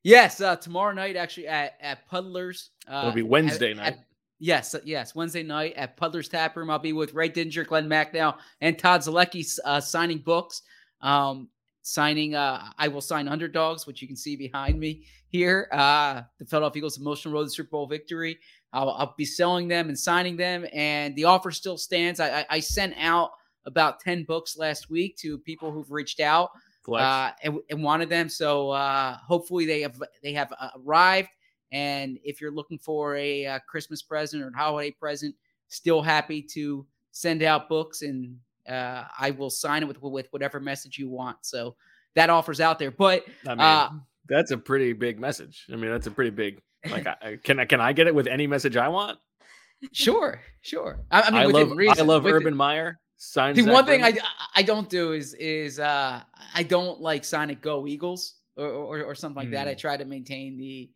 Yes, 0.05 0.41
uh, 0.41 0.57
tomorrow 0.57 0.93
night 0.93 1.17
actually 1.17 1.47
at 1.49 1.75
at 1.81 2.09
Puddlers. 2.09 2.71
Uh, 2.89 2.99
It'll 3.03 3.13
be 3.13 3.23
Wednesday 3.23 3.71
at- 3.73 3.77
night. 3.77 3.97
yes, 4.41 4.75
uh, 4.75 4.81
yes, 4.85 5.15
Wednesday 5.15 5.43
night 5.43 5.75
at 5.77 5.97
Puddlers 5.97 6.29
Tap 6.29 6.57
Room. 6.57 6.71
I'll 6.71 6.79
be 6.79 6.93
with 6.93 7.15
Ray 7.15 7.29
Didinger, 7.31 7.67
Glenn 7.67 7.89
Macnow, 7.89 8.37
and 8.61 8.79
Todd 8.79 9.03
Zolecki 9.03 9.47
uh, 9.65 9.81
signing 9.81 10.19
books. 10.19 10.63
Um, 11.01 11.49
signing. 11.83 12.35
Uh, 12.35 12.65
I 12.79 12.89
will 12.89 13.01
sign 13.01 13.29
underdogs, 13.29 13.87
which 13.87 14.03
you 14.03 14.09
can 14.09 14.17
see 14.17 14.35
behind 14.37 14.79
me 14.81 15.05
here. 15.29 15.69
Uh, 15.73 16.23
the 16.39 16.47
Philadelphia 16.47 16.81
Eagles' 16.81 16.99
emotional 16.99 17.35
road 17.35 17.45
to 17.45 17.51
Super 17.51 17.71
Bowl 17.71 17.87
victory. 17.87 18.39
I'll, 18.73 18.91
I'll 18.91 19.15
be 19.19 19.25
selling 19.25 19.69
them 19.69 19.89
and 19.89 19.99
signing 19.99 20.37
them, 20.37 20.65
and 20.73 21.15
the 21.15 21.25
offer 21.25 21.51
still 21.51 21.77
stands. 21.77 22.19
I, 22.21 22.41
I, 22.41 22.47
I 22.51 22.61
sent 22.61 22.95
out 22.99 23.31
about 23.67 24.01
ten 24.01 24.25
books 24.25 24.57
last 24.57 24.91
week 24.91 25.17
to 25.19 25.39
people 25.39 25.71
who've 25.71 25.91
reached 25.91 26.21
out 26.21 26.51
uh, 26.89 27.31
and, 27.43 27.59
and 27.71 27.83
wanted 27.83 28.09
them. 28.09 28.29
So 28.29 28.71
uh, 28.71 29.17
hopefully 29.19 29.67
they 29.67 29.81
have 29.83 30.01
they 30.23 30.33
have 30.33 30.53
uh, 30.59 30.71
arrived. 30.85 31.29
And 31.71 32.19
if 32.23 32.41
you're 32.41 32.53
looking 32.53 32.79
for 32.79 33.17
a 33.17 33.47
uh, 33.47 33.59
Christmas 33.67 34.03
present 34.03 34.43
or 34.43 34.49
a 34.49 34.57
holiday 34.57 34.91
present, 34.91 35.35
still 35.69 36.03
happy 36.03 36.43
to 36.43 36.87
send 37.13 37.43
out 37.43 37.69
books, 37.69 38.03
and 38.03 38.37
uh, 38.69 39.05
I 39.19 39.31
will 39.31 39.51
sign 39.51 39.83
it 39.83 39.87
with 39.87 40.01
with 40.03 40.27
whatever 40.31 40.61
message 40.61 40.99
you 40.99 41.09
want. 41.09 41.39
So 41.43 41.77
that 42.15 42.31
offer's 42.31 42.61
out 42.61 42.79
there. 42.79 42.91
But 42.91 43.25
I 43.47 43.51
mean, 43.51 43.61
uh, 43.61 43.91
that's 44.29 44.51
a 44.51 44.59
pretty 44.59 44.93
big 44.93 45.19
message. 45.19 45.67
I 45.73 45.77
mean, 45.77 45.91
that's 45.91 46.07
a 46.07 46.11
pretty 46.11 46.31
big. 46.31 46.61
Like, 46.91 47.07
I, 47.07 47.39
can 47.43 47.61
I 47.61 47.65
can 47.65 47.81
I 47.81 47.93
get 47.93 48.07
it 48.07 48.15
with 48.15 48.27
any 48.27 48.47
message 48.47 48.77
I 48.77 48.89
want? 48.89 49.19
sure, 49.93 50.41
sure. 50.61 51.01
I, 51.11 51.23
I 51.23 51.31
mean, 51.31 51.41
I 51.41 51.45
love 51.45 51.71
reason, 51.73 52.01
I 52.01 52.03
love 52.03 52.27
Urban 52.27 52.55
Meyer. 52.55 52.99
Signs 53.25 53.57
The 53.57 53.63
Zach 53.63 53.73
one 53.73 53.87
thing 53.87 54.03
I, 54.03 54.19
I 54.57 54.63
don't 54.63 54.89
do 54.91 55.13
is 55.13 55.35
is 55.35 55.79
uh 55.79 56.23
I 56.55 56.63
don't 56.65 57.01
like 57.01 57.25
Sonic 57.25 57.61
Go 57.61 57.87
Eagles 57.87 58.35
or 58.57 58.67
or, 58.69 59.03
or 59.05 59.15
something 59.15 59.37
like 59.45 59.51
that. 59.53 59.69
I 59.69 59.73
Hmm. 59.75 59.79
try 59.79 59.97
to 59.97 60.05
maintain 60.05 60.59
the 60.59 60.91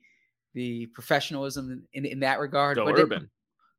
the 0.54 0.87
professionalism 0.87 1.71
in, 1.92 2.04
in, 2.04 2.11
in 2.14 2.21
that 2.21 2.40
regard. 2.40 2.76
Go 2.78 2.85
but 2.87 2.99
it- 2.99 3.02
Urban. 3.02 3.30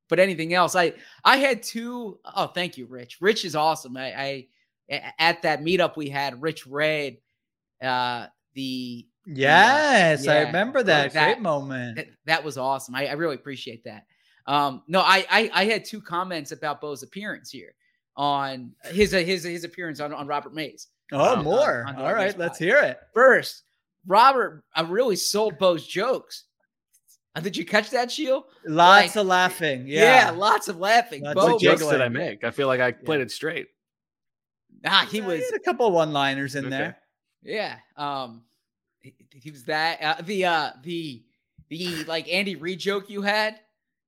but 0.08 0.20
anything 0.20 0.54
else, 0.54 0.76
I 0.76 0.94
I 1.26 1.38
had 1.38 1.62
two 1.62 2.20
oh 2.36 2.48
thank 2.48 2.78
you, 2.78 2.86
Rich. 2.86 3.18
Rich 3.20 3.44
is 3.44 3.54
awesome. 3.56 3.98
I 3.98 4.48
at 5.20 5.42
that 5.42 5.62
meetup 5.62 5.98
we 5.98 6.08
had, 6.10 6.42
Rich 6.42 6.66
read 6.68 7.18
uh 7.84 8.28
the 8.54 9.06
Yes, 9.26 10.26
I 10.26 10.40
Yeah, 10.40 10.46
remember 10.46 10.84
that. 10.84 11.12
that- 11.12 11.34
Great 11.34 11.42
moment. 11.42 11.98
that, 11.98 12.08
that 12.28 12.44
was 12.46 12.58
awesome. 12.58 12.96
I, 12.96 13.08
I 13.08 13.12
really 13.14 13.36
appreciate 13.36 13.84
that. 13.84 14.06
Um, 14.46 14.84
no, 14.88 15.02
I, 15.02 15.26
I 15.30 15.52
I 15.54 15.66
had 15.66 15.84
two 15.84 16.00
comments 16.02 16.54
about 16.54 16.80
Bo's 16.80 17.04
appearance 17.04 17.52
here 17.52 17.76
on 18.18 18.74
his 18.86 19.12
his 19.12 19.44
his 19.44 19.64
appearance 19.64 20.00
on, 20.02 20.12
on 20.14 20.28
Robert 20.28 20.54
Mays. 20.54 20.88
Oh, 21.14 21.36
on- 21.38 21.44
more. 21.46 21.86
on 21.88 21.94
the 21.96 22.00
All 22.02 22.08
Robert 22.08 22.16
right, 22.18 22.28
Mays 22.32 22.38
let's 22.38 22.60
hear 22.60 22.78
it. 22.80 23.00
First, 23.14 23.64
Robert, 24.06 24.64
I 24.76 24.82
really 24.82 25.16
sold 25.16 25.58
Bo's 25.58 25.86
jokes. 25.88 26.44
Uh, 27.36 27.40
Did 27.40 27.56
you 27.56 27.64
catch 27.66 27.92
that, 27.92 28.12
Sheil? 28.12 28.48
Lots 28.66 29.16
Like- 29.16 29.16
of 29.16 29.28
laughing. 29.28 29.86
Yeah. 29.88 30.26
Yeah. 30.26 30.32
lots 30.32 30.68
of 30.68 30.80
laughing. 30.80 31.22
Lots 31.24 31.36
Bo, 31.36 31.46
of 31.46 31.52
What 31.54 31.62
jokes 31.62 31.86
did. 31.88 32.02
I 32.02 32.10
make? 32.10 32.44
I 32.44 32.50
feel 32.52 32.66
like 32.68 32.80
I 32.82 32.92
played 32.92 33.22
it 33.22 33.30
straight. 33.32 33.68
ah, 34.86 35.08
he 35.12 35.20
Yeah, 35.20 35.28
was 35.28 35.40
had 35.52 35.54
a 35.56 35.64
couple 35.64 35.90
one-liners 35.92 36.56
in 36.56 36.66
Okay. 36.66 36.70
there. 36.76 36.98
Yeah. 37.44 37.78
Um 37.96 38.44
he, 39.02 39.14
he 39.32 39.52
was 39.52 39.64
that 39.66 40.02
uh, 40.02 40.22
the 40.24 40.46
uh 40.46 40.72
the 40.82 41.24
the 41.70 42.04
like 42.06 42.28
Andy 42.28 42.56
Reid 42.56 42.80
joke 42.80 43.10
you 43.10 43.22
had, 43.22 43.60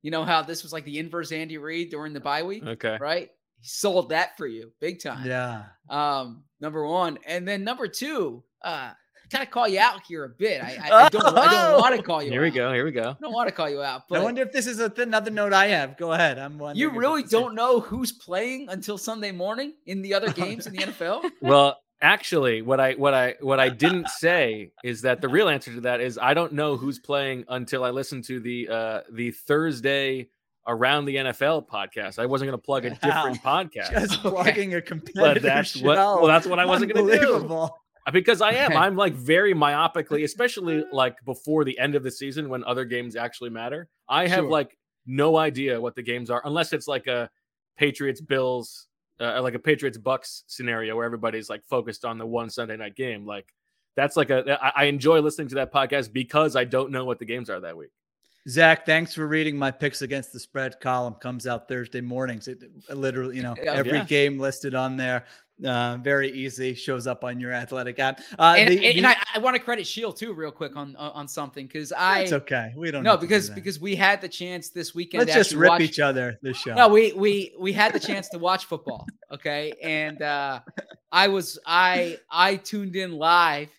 you 0.01 0.09
know 0.11 0.25
how 0.25 0.41
this 0.41 0.63
was 0.63 0.73
like 0.73 0.83
the 0.85 0.97
inverse 0.97 1.31
Andy 1.31 1.57
Reid 1.59 1.91
during 1.91 2.13
the 2.13 2.19
bye 2.19 2.43
week, 2.43 2.65
Okay. 2.65 2.97
right? 2.99 3.29
He 3.61 3.67
sold 3.67 4.09
that 4.09 4.37
for 4.37 4.47
you 4.47 4.71
big 4.79 5.01
time. 5.01 5.25
Yeah. 5.25 5.63
Um 5.89 6.43
number 6.59 6.85
1. 6.85 7.19
And 7.25 7.47
then 7.47 7.63
number 7.63 7.87
2, 7.87 8.43
uh 8.63 8.91
kind 9.29 9.43
of 9.43 9.51
call 9.51 9.67
you 9.67 9.79
out 9.79 10.01
here 10.07 10.23
a 10.23 10.29
bit. 10.29 10.63
I 10.63 10.77
I, 10.89 11.05
I 11.05 11.09
don't 11.09 11.37
I 11.37 11.71
don't 11.71 11.81
want 11.81 11.95
to 11.95 12.03
call 12.09 12.23
you 12.23 12.31
Here 12.31 12.41
we 12.41 12.51
go. 12.51 12.73
Here 12.73 12.85
we 12.85 12.91
go. 12.91 13.11
I 13.11 13.15
don't 13.21 13.33
want 13.33 13.47
to 13.47 13.53
call 13.53 13.69
you 13.69 13.81
out, 13.81 14.03
I 14.11 14.19
wonder 14.19 14.41
if 14.41 14.51
this 14.51 14.67
is 14.67 14.79
a, 14.79 14.91
another 14.97 15.31
note 15.31 15.53
I 15.53 15.67
have. 15.67 15.97
Go 15.97 16.13
ahead. 16.13 16.39
I'm 16.39 16.57
wondering. 16.57 16.79
you 16.79 16.97
really 16.97 17.21
it's 17.21 17.31
the 17.31 17.37
same. 17.37 17.45
don't 17.47 17.55
know 17.55 17.79
who's 17.79 18.11
playing 18.11 18.67
until 18.69 18.97
Sunday 18.97 19.31
morning 19.31 19.73
in 19.85 20.01
the 20.01 20.13
other 20.13 20.31
games 20.31 20.67
in 20.67 20.73
the 20.73 20.79
NFL? 20.79 21.29
Well, 21.41 21.77
actually, 22.01 22.61
what 22.61 22.79
I 22.79 22.93
what 22.93 23.13
I 23.13 23.35
what 23.39 23.59
I 23.59 23.69
didn't 23.69 24.09
say 24.19 24.71
is 24.83 25.01
that 25.01 25.21
the 25.21 25.29
real 25.29 25.49
answer 25.49 25.73
to 25.73 25.81
that 25.81 26.01
is 26.01 26.17
I 26.21 26.33
don't 26.33 26.53
know 26.53 26.77
who's 26.77 26.99
playing 26.99 27.45
until 27.47 27.83
I 27.83 27.91
listen 27.91 28.21
to 28.23 28.39
the 28.39 28.67
uh 28.69 29.01
the 29.11 29.31
Thursday 29.31 30.29
around 30.69 31.05
the 31.05 31.15
NFL 31.15 31.67
podcast. 31.67 32.19
I 32.19 32.25
wasn't 32.25 32.49
going 32.49 32.59
to 32.59 32.63
plug 32.65 32.85
a 32.85 32.91
different 32.91 33.41
podcast. 33.43 33.91
Just 33.91 34.19
Okay. 34.25 34.29
plugging 34.43 34.75
a 34.75 34.81
competitor 34.81 35.39
that's 35.41 35.71
show. 35.77 35.85
what- 35.85 35.97
well, 35.97 36.27
that's 36.27 36.47
what 36.47 36.59
I 36.59 36.65
wasn't 36.65 36.93
gonna 36.93 37.19
do. 37.19 37.67
Because 38.13 38.41
I 38.41 38.51
am. 38.53 38.75
I'm 38.75 38.95
like 38.95 39.13
very 39.13 39.53
myopically, 39.53 40.23
especially 40.23 40.83
like 40.91 41.15
before 41.25 41.63
the 41.63 41.77
end 41.77 41.93
of 41.95 42.01
the 42.03 42.09
season 42.09 42.49
when 42.49 42.63
other 42.63 42.85
games 42.85 43.15
actually 43.15 43.49
matter. 43.51 43.87
I 44.07 44.27
have 44.27 44.39
Sure. 44.45 44.49
like 44.49 44.77
no 45.05 45.37
idea 45.37 45.79
what 45.81 45.95
the 45.95 46.01
games 46.01 46.29
are 46.31 46.41
unless 46.45 46.71
it's 46.73 46.87
like 46.87 47.05
a 47.07 47.29
Patriots 47.77 48.19
Bills, 48.21 48.87
uh, 49.19 49.41
like 49.43 49.53
a 49.53 49.59
Patriots 49.59 49.97
Bucks 49.97 50.43
scenario 50.47 50.95
where 50.95 51.05
everybody's 51.05 51.49
like 51.49 51.63
focused 51.65 52.03
on 52.05 52.17
the 52.17 52.25
one 52.25 52.49
Sunday 52.49 52.77
night 52.77 52.95
game. 52.95 53.25
Like 53.27 53.53
that's 53.95 54.15
like 54.17 54.29
a 54.31 54.57
I 54.75 54.85
enjoy 54.85 55.19
listening 55.19 55.49
to 55.49 55.55
that 55.55 55.71
podcast 55.73 56.11
because 56.11 56.55
I 56.55 56.63
don't 56.63 56.91
know 56.91 57.05
what 57.05 57.19
the 57.19 57.25
games 57.25 57.49
are 57.49 57.59
that 57.59 57.77
week. 57.77 57.91
Zach, 58.47 58.85
thanks 58.85 59.13
for 59.13 59.27
reading 59.27 59.57
my 59.57 59.69
picks 59.71 60.01
against 60.01 60.31
the 60.33 60.39
spread 60.39 60.79
column. 60.79 61.15
Comes 61.15 61.45
out 61.45 61.67
Thursday 61.67 62.01
mornings. 62.01 62.47
It 62.47 62.63
it 62.89 62.95
literally, 62.97 63.35
you 63.35 63.43
know, 63.43 63.53
every 63.61 63.93
Yeah. 63.97 64.05
game 64.05 64.39
listed 64.39 64.73
on 64.73 64.95
there. 64.97 65.25
Uh, 65.63 65.97
very 65.97 66.31
easy. 66.31 66.73
Shows 66.73 67.05
up 67.05 67.25
on 67.25 67.37
your 67.37 67.51
athletic 67.51 67.99
app. 67.99 68.21
Uh, 68.39 68.55
and, 68.57 68.69
the- 68.79 68.97
and, 68.97 69.05
I, 69.05 69.17
I 69.35 69.39
want 69.39 69.57
to 69.57 69.61
credit 69.61 69.85
Sheil 69.85 70.13
too, 70.13 70.33
real 70.33 70.51
quick 70.51 70.77
on 70.77 70.95
on 70.95 71.27
something 71.27 71.67
because 71.67 71.91
I 71.91 72.21
it's 72.21 72.31
okay. 72.31 72.71
We 72.77 72.91
don't 72.91 73.03
no 73.03 73.15
to 73.15 73.21
do 73.21 73.27
because 73.27 73.49
because 73.49 73.77
we 73.77 73.93
had 73.93 74.21
the 74.21 74.29
chance 74.29 74.69
this 74.69 74.95
weekend. 74.95 75.19
let's 75.27 75.33
to 75.33 75.39
just 75.39 75.51
rip 75.53 75.69
watch, 75.71 75.81
each 75.81 75.99
other 75.99 76.39
this 76.41 76.55
show. 76.57 76.75
No, 76.75 76.87
we 76.87 77.11
we 77.11 77.53
we 77.59 77.73
had 77.73 77.93
the 77.93 77.99
chance 77.99 78.29
to 78.29 78.39
watch 78.39 78.65
football. 78.65 79.05
Okay, 79.33 79.73
and 79.83 80.21
uh, 80.21 80.61
I 81.11 81.27
was 81.27 81.59
I 81.65 82.17
I 82.31 82.55
tuned 82.55 82.95
in 82.95 83.11
live 83.11 83.69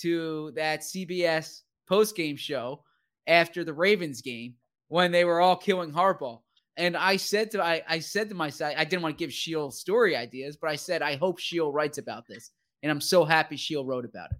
to 0.00 0.50
that 0.56 0.80
CBS 0.80 1.60
post 1.86 2.16
game 2.16 2.36
show 2.36 2.82
after 3.30 3.64
the 3.64 3.72
Ravens 3.72 4.20
game 4.20 4.54
when 4.88 5.10
they 5.12 5.24
were 5.24 5.40
all 5.40 5.56
killing 5.56 5.92
Harbaugh. 5.92 6.40
And 6.76 6.96
I 6.96 7.16
said 7.16 7.50
to 7.52 7.62
I, 7.62 7.82
I 7.88 7.98
said 8.00 8.28
to 8.28 8.34
myself, 8.34 8.74
I 8.76 8.84
didn't 8.84 9.02
want 9.02 9.16
to 9.16 9.24
give 9.24 9.32
Sheil 9.32 9.70
story 9.70 10.16
ideas, 10.16 10.56
but 10.56 10.68
I 10.70 10.76
said 10.76 11.00
I 11.00 11.16
hope 11.16 11.38
Sheil 11.38 11.72
writes 11.72 11.98
about 11.98 12.26
this, 12.26 12.50
and 12.82 12.90
I'm 12.90 13.00
so 13.00 13.24
happy 13.24 13.56
Sheil 13.56 13.84
wrote 13.84 14.04
about 14.04 14.30
it. 14.32 14.38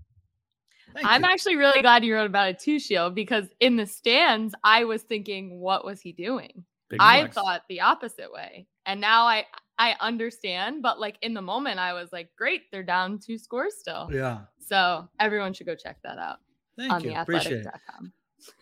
Thank 0.94 1.06
I'm 1.06 1.22
you. 1.22 1.30
actually 1.30 1.56
really 1.56 1.82
glad 1.82 2.04
you 2.04 2.14
wrote 2.14 2.26
about 2.26 2.48
it 2.48 2.58
too, 2.58 2.78
Sheil, 2.80 3.10
because 3.10 3.46
in 3.60 3.76
the 3.76 3.86
stands, 3.86 4.54
I 4.64 4.84
was 4.84 5.02
thinking, 5.02 5.60
what 5.60 5.84
was 5.84 6.00
he 6.00 6.12
doing? 6.12 6.64
Big 6.88 6.98
I 7.00 7.20
flex. 7.20 7.34
thought 7.34 7.62
the 7.68 7.80
opposite 7.82 8.32
way. 8.32 8.66
And 8.86 9.00
now 9.00 9.24
I 9.24 9.44
I 9.78 9.94
understand, 10.00 10.82
but 10.82 10.98
like 10.98 11.16
in 11.22 11.34
the 11.34 11.42
moment 11.42 11.78
I 11.78 11.92
was 11.92 12.10
like, 12.12 12.30
great, 12.36 12.62
they're 12.72 12.82
down 12.82 13.18
two 13.18 13.38
scores 13.38 13.74
still. 13.78 14.08
yeah. 14.12 14.40
So 14.58 15.08
everyone 15.18 15.52
should 15.52 15.66
go 15.66 15.74
check 15.74 15.98
that 16.04 16.18
out 16.18 16.38
Thank 16.78 16.92
on 16.92 17.02
you. 17.04 17.10
the 17.10 17.20
Appreciate 17.20 17.60
it. 17.60 17.66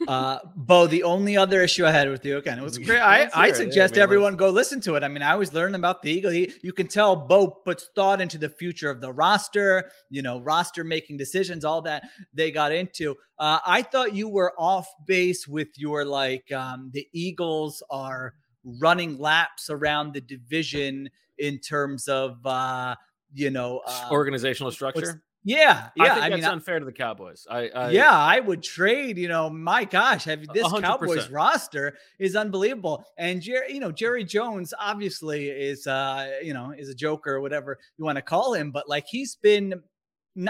Uh, 0.06 0.38
Bo, 0.56 0.86
the 0.86 1.02
only 1.02 1.36
other 1.36 1.62
issue 1.62 1.84
I 1.84 1.90
had 1.90 2.08
with 2.08 2.24
you, 2.24 2.38
again, 2.38 2.58
it 2.58 2.62
was 2.62 2.78
great. 2.78 3.00
I, 3.00 3.28
I. 3.34 3.46
Yeah, 3.48 3.52
suggest 3.54 3.94
I 3.94 3.96
mean, 3.96 4.02
everyone 4.02 4.36
go 4.36 4.50
listen 4.50 4.80
to 4.82 4.94
it. 4.94 5.02
I 5.02 5.08
mean, 5.08 5.22
I 5.22 5.36
was 5.36 5.52
learning 5.52 5.74
about 5.74 6.02
the 6.02 6.10
Eagle. 6.10 6.30
He, 6.30 6.52
you 6.62 6.72
can 6.72 6.86
tell 6.86 7.16
Bo 7.16 7.48
puts 7.48 7.88
thought 7.94 8.20
into 8.20 8.38
the 8.38 8.48
future 8.48 8.90
of 8.90 9.00
the 9.00 9.12
roster, 9.12 9.90
you 10.10 10.22
know, 10.22 10.40
roster 10.40 10.84
making 10.84 11.16
decisions, 11.16 11.64
all 11.64 11.82
that 11.82 12.04
they 12.32 12.50
got 12.50 12.72
into. 12.72 13.16
Uh, 13.38 13.58
I 13.66 13.82
thought 13.82 14.14
you 14.14 14.28
were 14.28 14.52
off 14.58 14.88
base 15.06 15.46
with 15.46 15.68
your 15.76 16.04
like, 16.04 16.50
um, 16.52 16.90
the 16.92 17.06
Eagles 17.12 17.82
are 17.90 18.34
running 18.64 19.18
laps 19.18 19.70
around 19.70 20.12
the 20.12 20.20
division 20.20 21.08
in 21.38 21.58
terms 21.58 22.08
of, 22.08 22.44
uh, 22.44 22.94
you 23.32 23.50
know, 23.50 23.80
uh, 23.86 24.08
organizational 24.10 24.72
structure. 24.72 25.22
Yeah, 25.48 25.88
yeah. 25.96 26.04
I 26.04 26.08
think 26.08 26.24
I 26.24 26.28
that's 26.30 26.42
mean, 26.42 26.50
unfair 26.50 26.78
to 26.78 26.84
the 26.84 26.92
Cowboys. 26.92 27.46
I, 27.50 27.68
I 27.68 27.90
yeah, 27.90 28.12
I 28.12 28.38
would 28.38 28.62
trade. 28.62 29.16
You 29.16 29.28
know, 29.28 29.48
my 29.48 29.84
gosh, 29.84 30.24
have 30.24 30.46
this 30.52 30.66
hundred 30.66 30.86
Cowboys 30.86 31.30
roster 31.30 31.96
is 32.18 32.36
unbelievable. 32.36 33.04
And 33.16 33.40
Jerry, 33.40 33.72
you 33.72 33.80
know, 33.80 33.90
Jerry 33.90 34.24
Jones 34.24 34.74
obviously 34.78 35.48
is, 35.48 35.86
uh, 35.86 36.38
you 36.42 36.52
know, 36.52 36.74
is 36.76 36.88
a 36.88 36.94
joker 36.94 37.34
or 37.34 37.40
whatever 37.40 37.78
you 37.96 38.04
want 38.04 38.16
to 38.16 38.22
call 38.22 38.52
him. 38.52 38.70
But 38.70 38.88
like, 38.88 39.06
he's 39.08 39.36
been, 39.36 39.82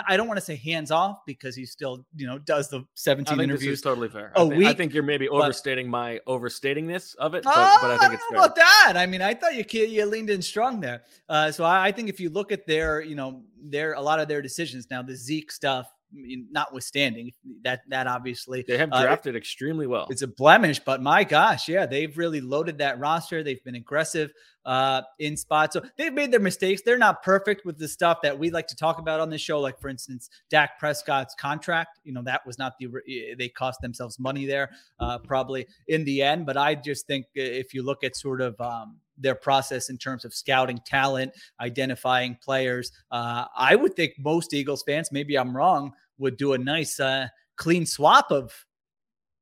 I 0.07 0.17
don't 0.17 0.27
want 0.29 0.39
to 0.39 0.45
say 0.45 0.57
hands 0.57 0.91
off 0.91 1.21
because 1.27 1.55
he 1.57 1.65
still, 1.67 2.05
you 2.15 2.27
know, 2.27 2.39
does 2.39 2.69
the 2.69 2.81
I 2.81 2.85
17 2.95 3.25
think 3.25 3.39
this 3.39 3.45
interviews. 3.45 3.79
is 3.79 3.83
totally 3.83 4.09
fair. 4.09 4.33
a 4.37 4.41
I, 4.41 4.49
think, 4.49 4.65
I 4.65 4.73
think 4.75 4.95
you're 4.95 5.03
maybe 5.03 5.29
but- 5.29 5.37
overstating 5.43 5.89
my 5.89 6.21
overstatingness 6.27 7.15
of 7.17 7.35
it, 7.35 7.45
but, 7.45 7.55
Oh, 7.57 7.79
but 7.81 7.91
I 7.93 7.99
think 7.99 8.15
it's 8.15 8.25
fair. 8.29 8.39
about 8.39 8.57
that. 8.57 8.95
I 8.97 9.07
mean, 9.07 9.23
I 9.23 9.35
thought 9.35 9.55
you 9.55 9.65
you 9.85 10.05
leaned 10.07 10.31
in 10.31 10.43
strong 10.43 10.81
there. 10.81 11.03
Uh, 11.29 11.51
so 11.53 11.65
I, 11.65 11.87
I 11.89 11.93
think 11.93 12.09
if 12.09 12.19
you 12.21 12.31
look 12.31 12.53
at 12.53 12.67
their, 12.67 13.01
you 13.01 13.15
know, 13.15 13.43
their 13.63 13.95
a 13.95 14.01
lot 14.01 14.21
of 14.21 14.29
their 14.29 14.43
decisions 14.43 14.89
now, 14.91 15.03
the 15.03 15.17
Zeke 15.17 15.51
stuff, 15.51 15.87
notwithstanding, 16.13 17.33
that 17.63 17.81
that 17.89 18.07
obviously 18.07 18.65
They 18.67 18.79
have 18.79 18.91
uh, 18.93 19.03
drafted 19.03 19.37
extremely 19.37 19.87
well. 19.87 20.07
it's 20.11 20.23
a 20.23 20.29
blemish, 20.29 20.81
but 20.81 21.03
my 21.03 21.25
gosh, 21.25 21.69
yeah, 21.69 21.87
they've 21.87 22.17
really 22.17 22.41
loaded 22.41 22.79
that 22.79 22.99
roster. 22.99 23.43
They've 23.43 23.63
been 23.65 23.75
aggressive 23.75 24.33
uh, 24.65 25.03
in 25.19 25.37
spots. 25.37 25.73
So 25.73 25.83
they've 25.97 26.13
made 26.13 26.31
their 26.31 26.41
mistakes. 26.41 26.83
They're 26.85 26.99
not 26.99 27.23
perfect 27.23 27.65
with 27.65 27.79
the 27.79 27.89
stuff 27.89 28.19
that 28.23 28.39
we 28.39 28.51
like 28.51 28.67
to 28.69 28.77
talk 28.77 28.99
about 28.99 29.19
on 29.21 29.31
the 29.31 29.39
show. 29.39 29.61
Like, 29.61 29.81
for 29.81 29.89
instance, 29.89 30.29
Dak 30.51 30.79
Prescott's 30.79 31.35
contract. 31.35 32.01
You 32.05 32.13
know, 32.13 32.23
that 32.25 32.47
was 32.47 32.59
not 32.59 32.75
the, 32.79 32.87
eh, 33.09 33.35
they 33.39 33.49
cost 33.49 33.81
themselves 33.81 34.19
money 34.19 34.45
there, 34.45 34.71
uh, 35.01 35.19
probably 35.19 35.67
in 35.89 36.05
the 36.05 36.23
end. 36.23 36.45
But 36.45 36.57
I 36.57 36.75
just 36.75 37.07
think 37.07 37.27
if 37.35 37.73
you 37.73 37.83
look 37.83 38.05
at 38.05 38.15
sort 38.17 38.41
of, 38.41 38.61
um, 38.61 38.97
their 39.19 39.35
process 39.35 39.91
in 39.91 39.99
terms 39.99 40.25
of 40.25 40.35
scouting 40.35 40.81
talent, 40.85 41.33
identifying 41.61 42.37
players. 42.43 42.93
Uh, 43.11 43.45
I 43.57 43.75
would 43.75 43.95
think 43.95 44.15
most 44.19 44.55
Eagles 44.55 44.83
fans, 44.87 45.11
maybe 45.13 45.37
I'm 45.37 45.57
wrong, 45.57 45.93
would 46.19 46.37
do 46.37 46.53
a 46.53 46.59
nice 46.59 47.01
uh, 47.01 47.29
clean 47.57 47.87
swap 47.87 48.31
of 48.31 48.53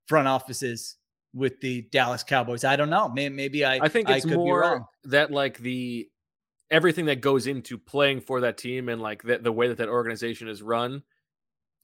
front 0.07 0.29
offices 0.29 0.97
with 1.35 1.61
the 1.61 1.83
Dallas 1.93 2.23
Cowboys. 2.23 2.65
I 2.65 2.77
don't 2.77 2.91
know. 2.91 3.09
Maybe, 3.09 3.35
maybe 3.35 3.65
I. 3.65 3.77
I 3.77 3.89
think 3.89 4.09
it's 4.09 4.25
could 4.25 4.33
be 4.33 4.37
more 4.37 4.61
wrong. 4.61 4.85
that 5.05 5.31
like 5.31 5.59
the 5.59 6.09
everything 6.71 7.05
that 7.07 7.21
goes 7.21 7.47
into 7.47 7.79
playing 7.79 8.21
for 8.21 8.41
that 8.41 8.59
team 8.59 8.89
and 8.89 9.01
like 9.01 9.23
the, 9.23 9.39
the 9.39 9.53
way 9.53 9.69
that 9.69 9.79
that 9.79 9.89
organization 9.89 10.49
is 10.49 10.63
run. 10.63 11.03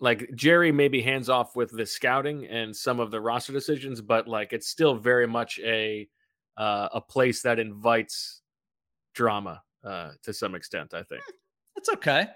Like 0.00 0.30
Jerry 0.34 0.72
maybe 0.72 1.00
hands 1.00 1.28
off 1.28 1.54
with 1.54 1.70
the 1.70 1.86
scouting 1.86 2.46
and 2.46 2.74
some 2.74 2.98
of 2.98 3.12
the 3.12 3.20
roster 3.20 3.52
decisions, 3.52 4.00
but 4.00 4.26
like 4.26 4.52
it's 4.52 4.66
still 4.66 4.96
very 4.96 5.28
much 5.28 5.60
a 5.60 6.08
uh, 6.56 6.88
a 6.92 7.00
place 7.00 7.42
that 7.42 7.58
invites 7.58 8.42
drama 9.14 9.62
uh, 9.84 10.10
to 10.22 10.32
some 10.32 10.54
extent. 10.54 10.94
I 10.94 11.02
think 11.02 11.22
That's 11.74 11.88
okay. 11.90 12.26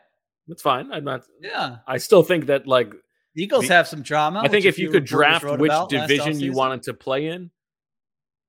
that's 0.49 0.63
fine. 0.63 0.91
I'm 0.93 1.05
not. 1.05 1.23
Yeah. 1.41 1.77
I 1.87 1.99
still 1.99 2.23
think 2.23 2.47
that 2.47 2.67
like 2.67 2.93
Eagles 3.37 3.69
The- 3.69 3.75
have 3.75 3.89
some 3.89 4.03
drama. 4.03 4.41
I 4.43 4.49
think 4.49 4.65
if 4.65 4.79
you 4.79 4.91
could 4.91 5.05
draft 5.05 5.45
which 5.45 5.73
division 5.89 6.41
you 6.41 6.53
wanted 6.53 6.83
to 6.85 6.95
play 6.95 7.27
in, 7.29 7.51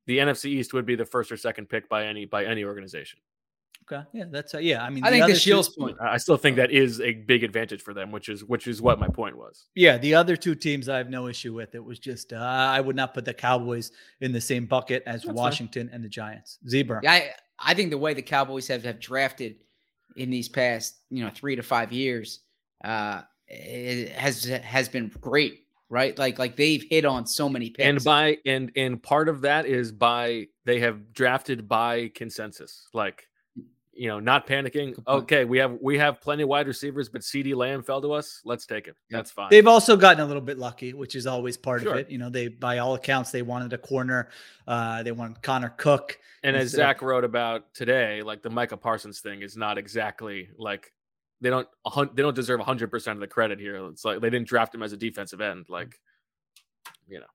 the 0.05 0.19
NFC 0.19 0.45
East 0.45 0.73
would 0.73 0.85
be 0.85 0.95
the 0.95 1.05
first 1.05 1.31
or 1.31 1.37
second 1.37 1.67
pick 1.67 1.89
by 1.89 2.05
any 2.05 2.25
by 2.25 2.45
any 2.45 2.63
organization. 2.63 3.19
Okay. 3.89 4.03
Yeah, 4.13 4.25
that's 4.29 4.53
uh, 4.53 4.57
yeah. 4.57 4.83
I 4.83 4.89
mean, 4.89 5.05
I 5.05 5.09
think 5.09 5.23
other 5.23 5.33
the 5.33 5.39
two- 5.39 5.51
Sheil's 5.51 5.69
point. 5.69 5.97
I 6.01 6.13
I 6.13 6.17
still 6.17 6.37
think 6.37 6.57
that 6.57 6.71
is 6.71 6.99
a 6.99 7.13
big 7.13 7.43
advantage 7.43 7.81
for 7.81 7.93
them, 7.93 8.11
which 8.11 8.27
is 8.27 8.43
which 8.43 8.67
is 8.67 8.81
what 8.81 8.99
my 8.99 9.07
point 9.07 9.37
was. 9.37 9.67
Yeah, 9.75 9.97
the 9.97 10.13
other 10.15 10.35
two 10.35 10.55
teams 10.55 10.89
I 10.89 10.97
have 10.97 11.09
no 11.09 11.27
issue 11.27 11.53
with. 11.53 11.73
It 11.73 11.83
was 11.83 11.99
just 11.99 12.33
uh, 12.33 12.37
I 12.37 12.81
would 12.81 12.95
not 12.95 13.13
put 13.13 13.23
the 13.25 13.33
Cowboys 13.33 13.91
in 14.19 14.31
the 14.31 14.41
same 14.41 14.65
bucket 14.65 15.03
as 15.05 15.21
That's 15.21 15.25
fine. 15.25 15.35
Washington 15.35 15.89
and 15.93 16.03
the 16.03 16.09
Giants. 16.09 16.59
Zebra. 16.67 16.99
Yeah, 17.03 17.13
I 17.13 17.29
I 17.59 17.73
think 17.73 17.91
the 17.91 17.97
way 17.97 18.13
the 18.13 18.21
Cowboys 18.21 18.67
have, 18.67 18.83
have 18.83 18.99
drafted 18.99 19.55
in 20.17 20.29
these 20.29 20.49
past 20.49 20.97
you 21.09 21.23
know 21.23 21.31
three 21.33 21.55
to 21.55 21.63
five 21.63 21.93
years 21.93 22.41
uh, 22.83 23.21
it 23.47 24.09
has 24.09 24.45
has 24.45 24.89
been 24.89 25.11
great, 25.21 25.61
right? 25.89 26.17
Like 26.17 26.39
like 26.39 26.55
they've 26.55 26.83
hit 26.89 27.05
on 27.05 27.25
so 27.25 27.47
many 27.49 27.69
picks. 27.69 27.87
And 27.87 28.03
by 28.03 28.37
and 28.45 28.71
and 28.75 29.01
part 29.01 29.29
of 29.29 29.41
that 29.41 29.65
is 29.65 29.91
by 29.91 30.47
they 30.65 30.79
have 30.79 31.13
drafted 31.13 31.67
by 31.67 32.09
consensus, 32.13 32.87
like 32.93 33.23
you 33.97 34.07
know, 34.07 34.19
not 34.19 34.45
panicking. 34.47 34.95
Okay, 35.07 35.43
we 35.45 35.57
have 35.57 35.77
we 35.81 35.97
have 35.97 36.21
plenty 36.21 36.43
of 36.43 36.49
wide 36.49 36.67
receivers, 36.67 37.09
but 37.09 37.21
CeeDee 37.21 37.55
Lamb 37.55 37.83
fell 37.83 38.01
to 38.01 38.13
us. 38.13 38.41
Let's 38.45 38.65
take 38.65 38.87
it. 38.87 38.95
That's 39.09 39.31
fine. 39.31 39.47
They've 39.49 39.67
also 39.67 39.97
gotten 39.97 40.21
a 40.21 40.25
little 40.25 40.41
bit 40.41 40.57
lucky, 40.57 40.93
which 40.93 41.15
is 41.15 41.25
always 41.27 41.57
part 41.57 41.81
Sure. 41.81 41.93
of 41.93 41.97
it. 41.99 42.09
You 42.09 42.17
know, 42.17 42.29
they 42.29 42.47
by 42.47 42.77
all 42.77 42.95
accounts 42.95 43.31
they 43.31 43.41
wanted 43.41 43.73
a 43.73 43.77
corner. 43.77 44.29
Uh, 44.67 45.03
they 45.03 45.11
wanted 45.11 45.41
Connor 45.41 45.69
Cook. 45.77 46.19
And 46.43 46.55
as 46.55 46.63
instead 46.63 46.81
of- 46.81 46.87
Zach 46.87 47.01
wrote 47.01 47.23
about 47.23 47.73
today, 47.73 48.21
like 48.21 48.41
the 48.43 48.49
Micah 48.49 48.77
Parsons 48.77 49.19
thing 49.19 49.41
is 49.41 49.57
not 49.57 49.77
exactly 49.77 50.49
like 50.57 50.93
they 51.41 51.49
don't 51.49 51.67
they 52.15 52.21
don't 52.23 52.35
deserve 52.35 52.59
hundred 52.61 52.91
percent 52.91 53.17
of 53.17 53.21
the 53.21 53.27
credit 53.27 53.59
here. 53.59 53.75
It's 53.87 54.05
like 54.05 54.21
they 54.21 54.29
didn't 54.29 54.47
draft 54.47 54.73
him 54.75 54.83
as 54.83 54.93
a 54.93 54.97
defensive 54.97 55.41
end. 55.41 55.65
Like, 55.69 55.99
you 57.07 57.19
know, 57.19 57.25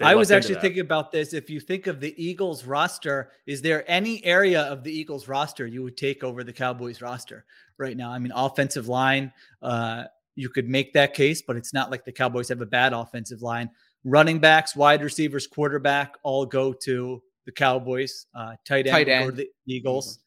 I 0.00 0.14
was 0.14 0.30
actually 0.30 0.56
thinking 0.56 0.80
about 0.80 1.10
this. 1.10 1.32
If 1.32 1.48
you 1.48 1.60
think 1.60 1.86
of 1.86 2.00
the 2.00 2.14
Eagles 2.22 2.64
roster, 2.64 3.30
is 3.46 3.62
there 3.62 3.84
any 3.90 4.24
area 4.24 4.62
of 4.62 4.84
the 4.84 4.92
Eagles 4.92 5.28
roster 5.28 5.66
you 5.66 5.82
would 5.82 5.96
take 5.96 6.22
over 6.22 6.44
the 6.44 6.52
Cowboys 6.52 7.00
roster 7.00 7.44
right 7.78 7.96
now? 7.96 8.10
I 8.10 8.18
mean, 8.18 8.32
offensive 8.34 8.88
line, 8.88 9.32
uh, 9.62 10.04
you 10.34 10.50
could 10.50 10.68
make 10.68 10.92
that 10.92 11.14
case, 11.14 11.40
but 11.40 11.56
it's 11.56 11.72
not 11.72 11.90
like 11.90 12.04
the 12.04 12.12
Cowboys 12.12 12.48
have 12.50 12.60
a 12.60 12.66
bad 12.66 12.92
offensive 12.92 13.40
line. 13.42 13.70
Running 14.04 14.38
backs, 14.38 14.76
wide 14.76 15.02
receivers, 15.02 15.46
quarterback 15.46 16.14
all 16.22 16.44
go 16.44 16.72
to 16.72 17.22
the 17.46 17.52
Cowboys. 17.52 18.26
Uh, 18.34 18.54
tight 18.66 18.86
end, 18.86 18.94
Tight 18.94 19.06
would 19.06 19.24
go 19.24 19.30
to 19.30 19.36
the 19.36 19.50
Eagles. 19.66 20.18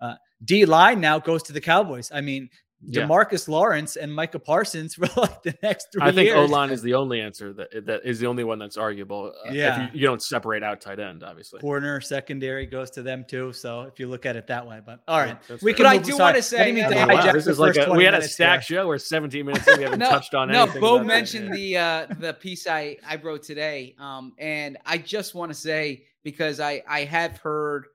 Uh, 0.00 0.16
D 0.44 0.66
line 0.66 1.00
now 1.00 1.18
goes 1.18 1.42
to 1.44 1.52
the 1.52 1.60
Cowboys. 1.60 2.10
I 2.12 2.20
mean, 2.20 2.50
Yeah. 2.86 3.02
Demarcus 3.02 3.48
Lawrence 3.48 3.96
and 3.96 4.14
Micah 4.14 4.38
Parsons 4.38 4.94
for 4.96 5.06
like 5.20 5.42
the 5.42 5.56
next 5.62 5.88
three 5.92 6.02
I 6.02 6.12
think 6.12 6.34
O 6.36 6.44
line 6.44 6.70
is 6.70 6.82
the 6.82 6.94
only 6.94 7.20
answer 7.20 7.52
that 7.54 7.86
that 7.86 8.00
is 8.04 8.18
the 8.20 8.26
only 8.26 8.44
one 8.44 8.58
that's 8.58 8.76
arguable. 8.76 9.32
uh, 9.44 9.48
if 9.48 9.54
Yeah. 9.54 9.90
you, 9.92 10.00
you 10.00 10.06
don't 10.06 10.22
separate 10.22 10.62
out 10.62 10.80
tight 10.80 11.00
end, 11.00 11.22
obviously. 11.22 11.60
corner 11.60 12.00
secondary 12.00 12.66
goes 12.66 12.90
to 12.92 13.02
them 13.02 13.24
too. 13.28 13.52
So 13.52 13.82
if 13.82 13.98
you 13.98 14.06
look 14.08 14.26
at 14.26 14.36
it 14.36 14.46
that 14.48 14.66
way, 14.66 14.80
but 14.84 15.00
all 15.08 15.18
right, 15.18 15.36
that's 15.48 15.62
we 15.62 15.72
can. 15.72 15.86
I 15.86 15.96
do 15.98 16.12
aside. 16.14 16.22
wanna 16.24 16.42
say, 16.42 16.72
to 16.72 16.80
uh, 16.82 17.06
Wow, 17.06 17.32
this 17.32 17.46
is 17.46 17.58
like 17.58 17.76
a, 17.76 17.90
we 17.92 18.04
had 18.04 18.14
a 18.14 18.22
stack 18.22 18.66
there. 18.66 18.78
show. 18.78 18.86
We're 18.88 18.98
17 18.98 19.46
minutes 19.46 19.66
in. 19.68 19.78
We 19.78 19.84
haven't 19.84 19.98
no, 20.00 20.08
touched 20.10 20.34
on 20.34 20.48
no. 20.50 20.66
Bo 20.66 20.98
that. 20.98 21.06
mentioned 21.06 21.56
Yeah. 21.58 22.06
the 22.06 22.14
uh, 22.14 22.14
the 22.20 22.34
piece 22.34 22.66
I 22.66 22.98
I 23.06 23.16
wrote 23.16 23.42
today, 23.44 23.94
um, 23.98 24.32
and 24.38 24.76
I 24.84 24.98
just 24.98 25.34
want 25.34 25.50
to 25.52 25.58
say 25.58 26.04
because 26.22 26.60
I 26.60 26.82
I 26.88 27.04
have 27.04 27.38
heard 27.38 27.86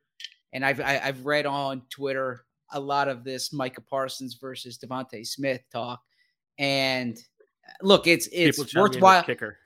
and 0.53 0.65
I've 0.65 0.79
I, 0.81 0.99
I've 1.03 1.25
read 1.25 1.45
on 1.45 1.83
Twitter 1.89 2.43
a 2.71 2.79
lot 2.79 3.07
of 3.07 3.23
this 3.23 3.51
Micah 3.53 3.81
Parsons 3.81 4.35
versus 4.35 4.77
DeVonta 4.77 5.25
Smith 5.25 5.61
talk, 5.71 6.01
and 6.57 7.17
uh, 7.67 7.71
look, 7.81 8.07
it's 8.07 8.27
it's 8.31 8.57
People 8.57 8.65
chiming 8.69 8.83
in 8.83 8.83
with 8.83 8.95
worthwhile. 8.95 9.23
kicker. 9.23 9.57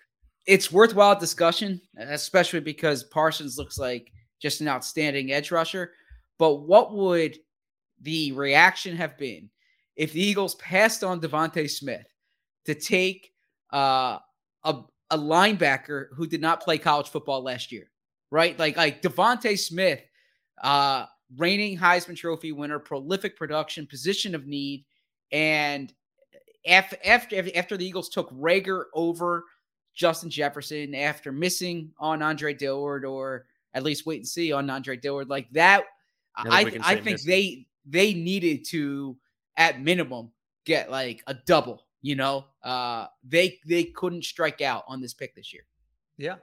It's 0.46 0.72
worthwhile 0.72 1.18
discussion, 1.18 1.80
especially 1.98 2.60
because 2.60 3.04
Parsons 3.06 3.58
looks 3.58 3.78
like 3.78 4.12
just 4.42 4.60
an 4.62 4.68
outstanding 4.68 5.32
edge 5.32 5.52
rusher. 5.52 5.94
But 6.38 6.68
what 6.68 6.94
would 6.94 7.38
the 8.02 8.34
reaction 8.34 8.98
have 8.98 9.18
been 9.18 9.50
if 9.96 10.12
the 10.12 10.22
Eagles 10.22 10.56
passed 10.56 11.04
on 11.04 11.22
DeVonta 11.22 11.70
Smith 11.70 12.06
to 12.66 12.76
take 12.76 13.32
uh, 13.72 14.20
a 14.64 14.82
a 15.10 15.18
linebacker 15.18 16.08
who 16.16 16.26
did 16.26 16.42
not 16.42 16.62
play 16.62 16.78
college 16.78 17.08
football 17.10 17.44
last 17.44 17.72
year, 17.72 17.92
right? 18.32 18.58
Like 18.58 18.76
like 18.76 19.02
DeVonta 19.02 19.58
Smith, 19.58 20.02
uh, 20.62 21.06
reigning 21.38 21.78
Heisman 21.78 22.16
Trophy 22.16 22.52
winner, 22.52 22.80
prolific 22.80 23.38
production, 23.38 23.88
position 23.88 24.36
of 24.36 24.48
need, 24.48 24.86
and 25.32 25.94
after 26.68 26.98
after 27.06 27.44
after 27.56 27.78
the 27.78 27.86
Eagles 27.86 28.10
took 28.10 28.32
Reagor 28.32 28.86
over 28.94 29.44
Justin 29.94 30.30
Jefferson 30.30 30.96
after 30.96 31.32
missing 31.32 31.92
on 32.00 32.22
Andre 32.22 32.54
Dillard 32.54 33.06
or 33.06 33.46
at 33.74 33.84
least 33.84 34.06
wait 34.06 34.18
and 34.18 34.28
see 34.28 34.52
on 34.52 34.70
Andre 34.70 34.96
Dillard 34.98 35.30
like 35.30 35.50
that. 35.52 35.84
I 36.36 36.44
think 36.44 36.54
I 36.54 36.64
we 36.64 36.72
can 36.72 36.82
I 36.82 36.86
say 36.86 36.96
think 36.96 37.06
missing. 37.06 37.30
they 37.30 37.68
they 37.86 38.14
needed 38.14 38.66
to 38.70 39.18
at 39.58 39.82
minimum 39.82 40.32
get 40.66 40.90
like 40.90 41.24
a 41.28 41.36
double. 41.46 41.86
You 42.02 42.16
know, 42.16 42.46
uh, 42.64 43.08
they 43.24 43.60
they 43.66 43.86
couldn't 43.86 44.26
strike 44.26 44.62
out 44.62 44.84
on 44.88 45.02
this 45.02 45.14
pick 45.14 45.36
this 45.36 45.54
year. 45.54 45.64
Yeah, 46.18 46.36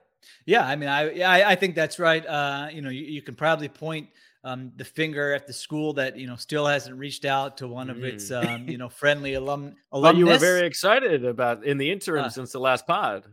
yeah. 0.46 0.66
I 0.66 0.74
mean, 0.76 0.88
I 0.88 1.20
I, 1.20 1.50
I 1.50 1.54
think 1.54 1.74
that's 1.74 1.98
right. 1.98 2.26
Uh, 2.26 2.68
you 2.72 2.80
know, 2.80 2.88
you, 2.88 3.04
you 3.04 3.22
can 3.22 3.34
probably 3.34 3.68
point 3.68 4.08
um, 4.42 4.72
the 4.76 4.84
finger 4.84 5.32
at 5.34 5.46
the 5.46 5.52
school 5.52 5.92
that 5.94 6.16
you 6.16 6.26
know 6.26 6.36
still 6.36 6.66
hasn't 6.66 6.96
reached 6.96 7.24
out 7.24 7.58
to 7.58 7.68
one 7.68 7.90
of 7.90 8.02
its 8.04 8.30
um, 8.30 8.68
you 8.68 8.78
know 8.78 8.88
friendly 9.02 9.34
alum 9.34 9.74
But 9.92 10.16
you 10.16 10.26
were 10.26 10.38
very 10.38 10.66
excited 10.66 11.24
about 11.24 11.64
in 11.64 11.76
the 11.78 11.90
interim 11.90 12.24
Uh, 12.26 12.28
since 12.30 12.52
the 12.52 12.60
last 12.60 12.86
pod. 12.86 13.24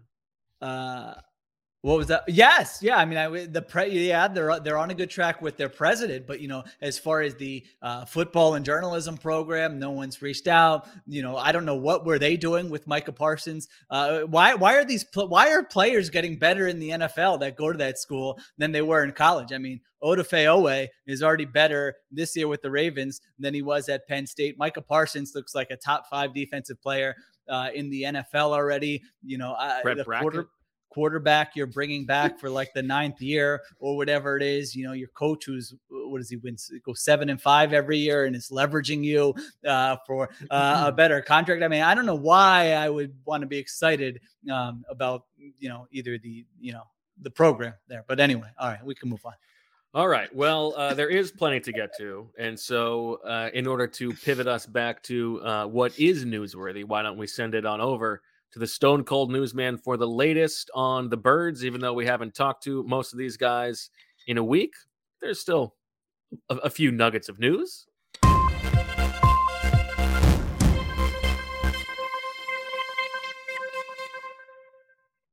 uh 0.62 1.14
what 1.82 1.98
was 1.98 2.08
that 2.08 2.24
yes 2.28 2.80
yeah 2.82 2.98
i 2.98 3.06
mean 3.06 3.18
i 3.18 3.46
the 3.46 3.62
pre 3.62 4.08
yeah 4.08 4.28
they're 4.28 4.60
they're 4.60 4.78
on 4.78 4.90
a 4.90 4.96
good 4.96 5.10
track 5.10 5.42
with 5.42 5.58
their 5.58 5.70
president 5.70 6.26
but 6.26 6.40
you 6.40 6.48
know 6.48 6.64
as 6.82 6.98
far 6.98 7.22
as 7.22 7.36
the 7.36 7.64
uh, 7.82 8.04
football 8.06 8.56
and 8.56 8.66
journalism 8.66 9.16
program 9.16 9.78
no 9.78 9.92
one's 9.92 10.22
reached 10.22 10.48
out 10.48 10.88
you 11.06 11.22
know 11.22 11.38
i 11.38 11.52
don't 11.52 11.66
know 11.66 11.76
what 11.76 12.06
were 12.06 12.18
they 12.18 12.36
doing 12.36 12.70
with 12.70 12.88
micah 12.88 13.12
parsons 13.12 13.68
uh 13.92 14.22
why 14.22 14.54
why 14.56 14.76
are 14.76 14.86
these 14.86 15.06
why 15.14 15.52
are 15.52 15.64
players 15.64 16.10
getting 16.10 16.36
better 16.36 16.68
in 16.68 16.80
the 16.80 16.90
nfl 16.90 17.40
that 17.40 17.56
go 17.56 17.72
to 17.72 17.78
that 17.78 18.00
school 18.00 18.40
than 18.58 18.72
they 18.72 18.82
were 18.82 19.04
in 19.04 19.12
college 19.12 19.54
i 19.54 19.58
mean 19.58 19.80
Odafe 20.04 20.46
Oweh 20.46 20.88
is 21.08 21.24
already 21.24 21.46
better 21.46 21.96
this 22.12 22.36
year 22.36 22.48
with 22.48 22.62
the 22.62 22.70
Ravens 22.70 23.20
than 23.40 23.56
he 23.56 23.64
was 23.64 23.90
at 23.90 24.08
Penn 24.08 24.28
State. 24.28 24.56
Micah 24.58 24.82
Parsons 24.82 25.34
looks 25.34 25.56
like 25.56 25.72
a 25.72 25.76
top 25.76 26.06
five 26.08 26.36
defensive 26.36 26.80
player 26.82 27.16
uh, 27.50 27.70
in 27.74 27.90
the 27.90 28.04
NFL 28.04 28.52
already. 28.52 29.02
You 29.24 29.38
know, 29.38 29.54
uh, 29.54 29.82
Brett 29.82 29.98
the 29.98 30.04
Brackett. 30.04 30.22
quarter, 30.22 30.50
quarterback 30.98 31.56
you're 31.56 31.68
bringing 31.68 32.08
back 32.08 32.40
for 32.40 32.50
like 32.50 32.74
the 32.74 32.82
ninth 32.98 33.22
year 33.22 33.62
or 33.80 33.96
whatever 33.96 34.36
it 34.36 34.42
is. 34.42 34.76
You 34.76 34.88
know, 34.88 34.94
your 34.94 35.10
coach 35.10 35.46
who's 35.46 35.76
what 35.92 36.18
does 36.18 36.28
he 36.28 36.38
win? 36.38 36.58
Go 36.84 36.96
seven 36.96 37.30
and 37.30 37.40
five 37.40 37.72
every 37.72 38.00
year 38.00 38.26
and 38.26 38.36
is 38.36 38.50
leveraging 38.50 39.04
you 39.04 39.36
uh, 39.64 39.98
for 40.08 40.28
uh, 40.50 40.86
a 40.88 40.92
better 41.02 41.22
contract. 41.22 41.62
I 41.62 41.68
mean, 41.68 41.84
I 41.84 41.94
don't 41.94 42.08
know 42.08 42.16
why 42.16 42.74
I 42.74 42.90
would 42.90 43.14
want 43.26 43.42
to 43.42 43.48
be 43.48 43.60
excited 43.60 44.20
um, 44.52 44.84
about 44.90 45.26
you 45.38 45.70
know 45.70 45.88
either 45.92 46.18
the 46.18 46.44
you 46.60 46.74
know 46.74 46.82
the 47.22 47.30
program 47.30 47.76
there, 47.88 48.04
but 48.08 48.20
anyway, 48.20 48.50
all 48.58 48.70
right, 48.70 48.84
we 48.84 48.96
can 48.96 49.10
move 49.10 49.24
on. 49.24 49.34
All 49.94 50.08
right. 50.08 50.34
Well, 50.36 50.74
uh, 50.76 50.96
there 50.96 51.10
is 51.10 51.32
plenty 51.32 51.60
to 51.60 51.72
get 51.72 51.96
to. 51.98 52.28
And 52.38 52.60
so, 52.60 53.20
uh, 53.24 53.50
in 53.54 53.66
order 53.66 53.88
to 53.88 54.14
pivot 54.14 54.48
us 54.48 54.66
back 54.66 55.02
to 55.04 55.42
uh, 55.42 55.66
what 55.68 55.98
is 55.98 56.26
newsworthy, 56.26 56.84
why 56.84 57.04
don't 57.04 57.18
we 57.18 57.26
send 57.26 57.56
it 57.56 57.66
on 57.66 57.82
over 57.82 58.22
to 58.54 58.60
the 58.60 58.68
Stone 58.68 59.04
Cold 59.04 59.32
Newsman 59.32 59.78
for 59.78 59.98
the 59.98 60.08
latest 60.08 60.70
on 60.74 61.10
the 61.10 61.18
birds? 61.18 61.66
Even 61.66 61.82
though 61.82 61.94
we 61.94 62.06
haven't 62.06 62.34
talked 62.36 62.64
to 62.64 62.84
most 62.84 63.14
of 63.14 63.20
these 63.20 63.38
guys 63.38 63.90
in 64.28 64.38
a 64.38 64.44
week, 64.44 64.74
there's 65.22 65.40
still 65.40 65.76
a, 66.50 66.56
a 66.58 66.70
few 66.70 66.92
nuggets 66.92 67.30
of 67.30 67.40
news. 67.40 67.88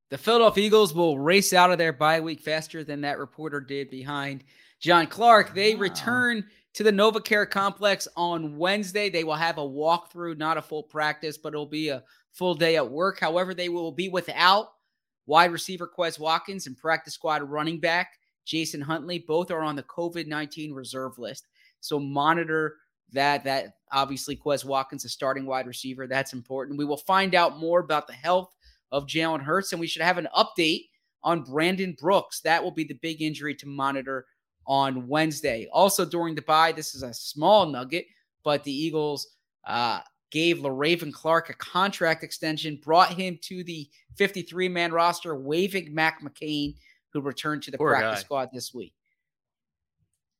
The 0.09 0.17
Philadelphia 0.17 0.65
Eagles 0.65 0.93
will 0.93 1.17
race 1.19 1.51
out 1.51 1.71
of 1.71 1.77
their 1.77 1.91
bye 1.91 2.19
week 2.19 2.39
faster 2.39 2.83
than 2.83 3.01
that 3.01 3.17
reporter 3.17 3.59
did 3.59 3.89
behind 3.89 4.43
John 4.79 5.07
Clark. 5.07 5.53
They 5.53 5.73
Wow. 5.73 5.81
return 5.81 6.45
to 6.73 6.83
the 6.83 6.91
NovaCare 6.91 7.49
complex 7.49 8.07
on 8.15 8.57
Wednesday. 8.57 9.09
They 9.09 9.23
will 9.23 9.35
have 9.35 9.57
a 9.57 9.61
walkthrough, 9.61 10.37
not 10.37 10.57
a 10.57 10.61
full 10.61 10.83
practice, 10.83 11.37
but 11.37 11.53
it'll 11.53 11.65
be 11.65 11.89
a 11.89 12.03
full 12.35 12.53
day 12.53 12.75
at 12.75 12.91
work. 12.91 13.19
However, 13.19 13.53
they 13.53 13.69
will 13.69 13.91
be 13.91 14.09
without 14.09 14.67
wide 15.25 15.51
receiver 15.51 15.89
Quez 15.97 16.19
Watkins 16.19 16.67
and 16.67 16.77
practice 16.77 17.15
squad 17.15 17.41
running 17.43 17.79
back 17.79 18.11
Jason 18.45 18.81
Huntley. 18.81 19.19
Both 19.19 19.49
are 19.51 19.61
on 19.61 19.75
the 19.75 19.83
COVID 19.83 20.27
19 20.27 20.73
reserve 20.73 21.17
list. 21.17 21.47
So 21.79 21.99
monitor 21.99 22.75
that. 23.13 23.43
That 23.43 23.77
obviously 23.91 24.35
Quez 24.35 24.65
Watkins, 24.65 25.05
a 25.05 25.09
starting 25.09 25.45
wide 25.45 25.67
receiver. 25.67 26.07
That's 26.07 26.33
important. 26.33 26.77
We 26.77 26.85
will 26.85 26.97
find 26.97 27.33
out 27.33 27.57
more 27.57 27.79
about 27.79 28.07
the 28.07 28.13
health 28.13 28.53
of 28.91 29.07
Jalen 29.07 29.41
Hurts, 29.41 29.71
and 29.71 29.79
we 29.79 29.87
should 29.87 30.01
have 30.01 30.17
an 30.17 30.27
update 30.35 30.89
on 31.23 31.43
Brandon 31.43 31.95
Brooks. 31.99 32.41
That 32.41 32.63
will 32.63 32.71
be 32.71 32.83
the 32.83 32.99
big 33.01 33.21
injury 33.21 33.55
to 33.55 33.67
monitor 33.67 34.25
on 34.67 35.07
Wednesday. 35.07 35.67
Also 35.71 36.05
during 36.05 36.35
the 36.35 36.41
bye, 36.41 36.71
this 36.71 36.95
is 36.95 37.03
a 37.03 37.13
small 37.13 37.65
nugget, 37.65 38.05
but 38.43 38.63
the 38.63 38.71
Eagles 38.71 39.27
uh, 39.65 40.01
gave 40.35 40.57
Le'Raven 40.57 41.13
Clark 41.13 41.49
a 41.49 41.53
contract 41.53 42.21
extension, 42.21 42.77
brought 42.83 43.13
him 43.13 43.39
to 43.43 43.63
the 43.63 43.89
53 44.17 44.67
man 44.67 44.91
roster, 44.91 45.33
waiving 45.33 45.95
Mac 45.95 46.21
McCain, 46.21 46.75
who 47.13 47.21
returned 47.21 47.63
to 47.63 47.71
the 47.71 47.77
Poor 47.77 47.91
practice 47.91 48.19
guy. 48.19 48.25
squad 48.25 48.49
this 48.51 48.73
week. 48.73 48.93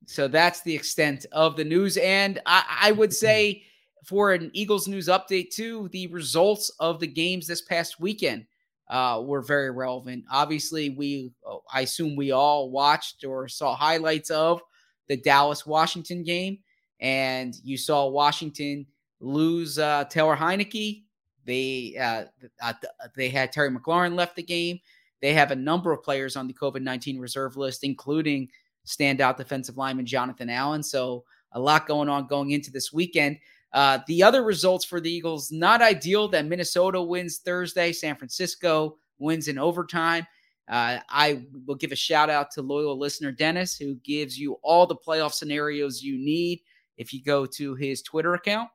So 0.05 0.27
that's 0.27 0.59
the 0.63 0.75
extent 0.75 1.25
of 1.31 1.55
the 1.55 1.63
news. 1.63 1.95
And 1.95 2.41
I, 2.45 2.63
I 2.81 2.91
would 2.91 3.13
say 3.25 3.63
for 4.03 4.33
an 4.33 4.51
Eagles 4.51 4.85
news 4.89 5.07
update, 5.07 5.51
too, 5.51 5.87
the 5.93 6.07
results 6.07 6.69
of 6.81 6.99
the 6.99 7.07
games 7.07 7.47
this 7.47 7.61
past 7.61 7.97
weekend 7.97 8.47
uh, 8.89 9.23
were 9.25 9.41
very 9.41 9.71
relevant. 9.71 10.25
Obviously, 10.29 10.89
we, 10.89 11.31
I 11.73 11.81
assume 11.81 12.17
we 12.17 12.31
all 12.31 12.69
watched 12.69 13.23
or 13.23 13.47
saw 13.47 13.73
highlights 13.73 14.29
of 14.29 14.61
the 15.07 15.15
Dallas 15.15 15.65
Washington 15.65 16.21
game, 16.21 16.57
and 16.99 17.55
you 17.63 17.77
saw 17.77 18.09
Washington 18.09 18.85
lose 19.19 19.79
uh, 19.79 20.05
Taylor 20.05 20.35
Heinicke. 20.35 21.03
They 21.45 21.95
uh, 21.99 22.25
uh, 22.61 22.73
they 23.15 23.29
had 23.29 23.51
Terry 23.51 23.69
McLaurin 23.69 24.15
left 24.15 24.35
the 24.35 24.43
game. 24.43 24.79
They 25.21 25.33
have 25.33 25.51
a 25.51 25.55
number 25.55 25.91
of 25.91 26.03
players 26.03 26.35
on 26.35 26.47
the 26.47 26.53
COVID 26.53 26.81
nineteen 26.81 27.19
reserve 27.19 27.57
list, 27.57 27.83
including 27.83 28.49
standout 28.85 29.37
defensive 29.37 29.77
lineman 29.77 30.05
Jonathan 30.05 30.49
Allen. 30.49 30.83
So 30.83 31.23
a 31.53 31.59
lot 31.59 31.87
going 31.87 32.09
on 32.09 32.27
going 32.27 32.51
into 32.51 32.71
this 32.71 32.91
weekend. 32.91 33.37
Uh, 33.73 33.99
the 34.07 34.23
other 34.23 34.43
results 34.43 34.85
for 34.85 34.99
the 35.01 35.11
Eagles 35.11 35.51
not 35.51 35.81
ideal. 35.81 36.27
That 36.27 36.45
Minnesota 36.45 37.01
wins 37.01 37.39
Thursday, 37.39 37.91
San 37.91 38.15
Francisco 38.15 38.97
wins 39.19 39.47
in 39.47 39.57
overtime. 39.57 40.25
Uh, 40.67 40.97
I 41.09 41.43
will 41.67 41.75
give 41.75 41.91
a 41.91 41.95
shout 41.95 42.29
out 42.29 42.49
to 42.51 42.61
loyal 42.61 42.97
listener 42.97 43.31
Dennis, 43.31 43.77
who 43.77 43.95
gives 44.03 44.37
you 44.37 44.57
all 44.63 44.87
the 44.87 44.95
playoff 44.95 45.33
scenarios 45.33 46.01
you 46.01 46.17
need 46.17 46.61
if 46.97 47.13
you 47.13 47.21
go 47.23 47.45
to 47.45 47.75
his 47.75 48.01
Twitter 48.01 48.33
account. 48.33 48.69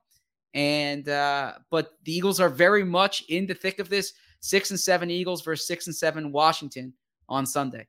And 0.53 1.07
uh, 1.07 1.53
but 1.69 1.93
the 2.03 2.13
Eagles 2.13 2.39
are 2.39 2.49
very 2.49 2.83
much 2.83 3.23
in 3.29 3.45
the 3.45 3.53
thick 3.53 3.79
of 3.79 3.89
this. 3.89 4.13
Six 4.39 4.71
and 4.71 4.79
seven 4.79 5.11
Eagles 5.11 5.43
versus 5.43 5.67
six 5.67 5.87
and 5.87 5.95
seven 5.95 6.31
Washington 6.31 6.93
on 7.29 7.45
Sunday. 7.45 7.87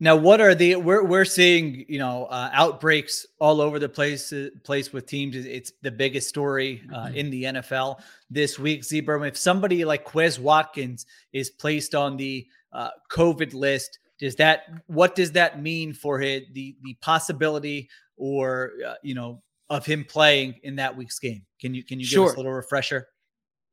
Now, 0.00 0.14
what 0.14 0.40
are 0.40 0.54
the 0.54 0.76
we're 0.76 1.02
we're 1.02 1.24
seeing 1.24 1.84
you 1.88 1.98
know 1.98 2.26
uh, 2.26 2.50
outbreaks 2.52 3.26
all 3.40 3.60
over 3.60 3.80
the 3.80 3.88
place 3.88 4.32
uh, 4.32 4.50
place 4.62 4.92
with 4.92 5.06
teams. 5.06 5.34
It's- 5.34 5.72
the 5.82 5.90
biggest 5.90 6.28
story 6.28 6.82
uh, 6.94 7.10
in 7.12 7.30
the 7.30 7.44
NFL 7.44 8.00
this 8.30 8.58
week. 8.58 8.84
Zebra, 8.84 9.20
if 9.22 9.36
somebody 9.36 9.84
like 9.84 10.06
Quez 10.06 10.38
Watkins 10.38 11.06
is 11.32 11.50
placed 11.50 11.94
on 11.96 12.16
the 12.16 12.46
uh, 12.72 12.90
COVID 13.10 13.54
list, 13.54 13.98
does 14.20 14.36
that 14.36 14.68
what 14.86 15.16
does 15.16 15.32
that 15.32 15.60
mean 15.60 15.92
for 15.92 16.20
his, 16.20 16.42
the 16.52 16.76
the 16.82 16.94
possibility 17.00 17.88
or 18.16 18.72
uh, 18.86 18.94
you 19.02 19.14
know 19.14 19.42
of 19.70 19.84
him 19.84 20.04
playing 20.04 20.54
in 20.62 20.76
that 20.76 20.96
week's 20.96 21.18
game? 21.18 21.44
Can 21.60 21.74
you 21.74 21.84
can 21.84 22.00
you 22.00 22.08
give 22.08 22.22
us 22.22 22.34
a 22.34 22.36
little 22.36 22.52
refresher? 22.52 23.08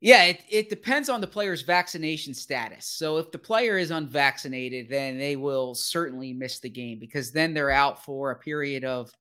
Yeah, 0.01 0.25
it, 0.25 0.41
it 0.49 0.69
depends 0.69 1.10
on 1.10 1.21
the 1.21 1.27
player's 1.27 1.62
vaccination 1.62 2.34
status. 2.34 2.86
So 2.86 3.17
if 3.17 3.31
the 3.31 3.39
player 3.39 3.77
is 3.77 3.91
unvaccinated, 3.91 4.88
then 4.89 5.17
they 5.17 5.36
will 5.36 5.73
certainly 5.73 6.34
miss 6.34 6.60
the 6.60 6.69
game 6.69 6.99
because 6.99 7.31
then 7.31 7.53
they're 7.53 7.71
out 7.71 8.03
for 8.03 8.31
a 8.31 8.36
period 8.36 8.84
of, 8.84 9.12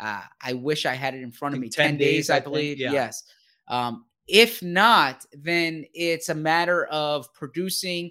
uh, 0.00 0.22
I 0.42 0.54
wish 0.54 0.86
I 0.86 0.94
had 0.94 1.14
it 1.14 1.22
in 1.22 1.30
front 1.30 1.54
of 1.54 1.60
me, 1.60 1.68
10, 1.68 1.86
10 1.90 1.96
days, 1.98 2.06
days, 2.08 2.30
I, 2.30 2.36
I 2.36 2.40
think, 2.40 2.52
believe. 2.52 2.80
yeah. 2.80 2.92
Yes. 2.92 3.22
Um, 3.68 4.06
if 4.26 4.62
not, 4.62 5.24
then 5.32 5.84
it's 5.92 6.30
a 6.30 6.34
matter 6.34 6.86
of 6.86 7.32
producing 7.34 8.10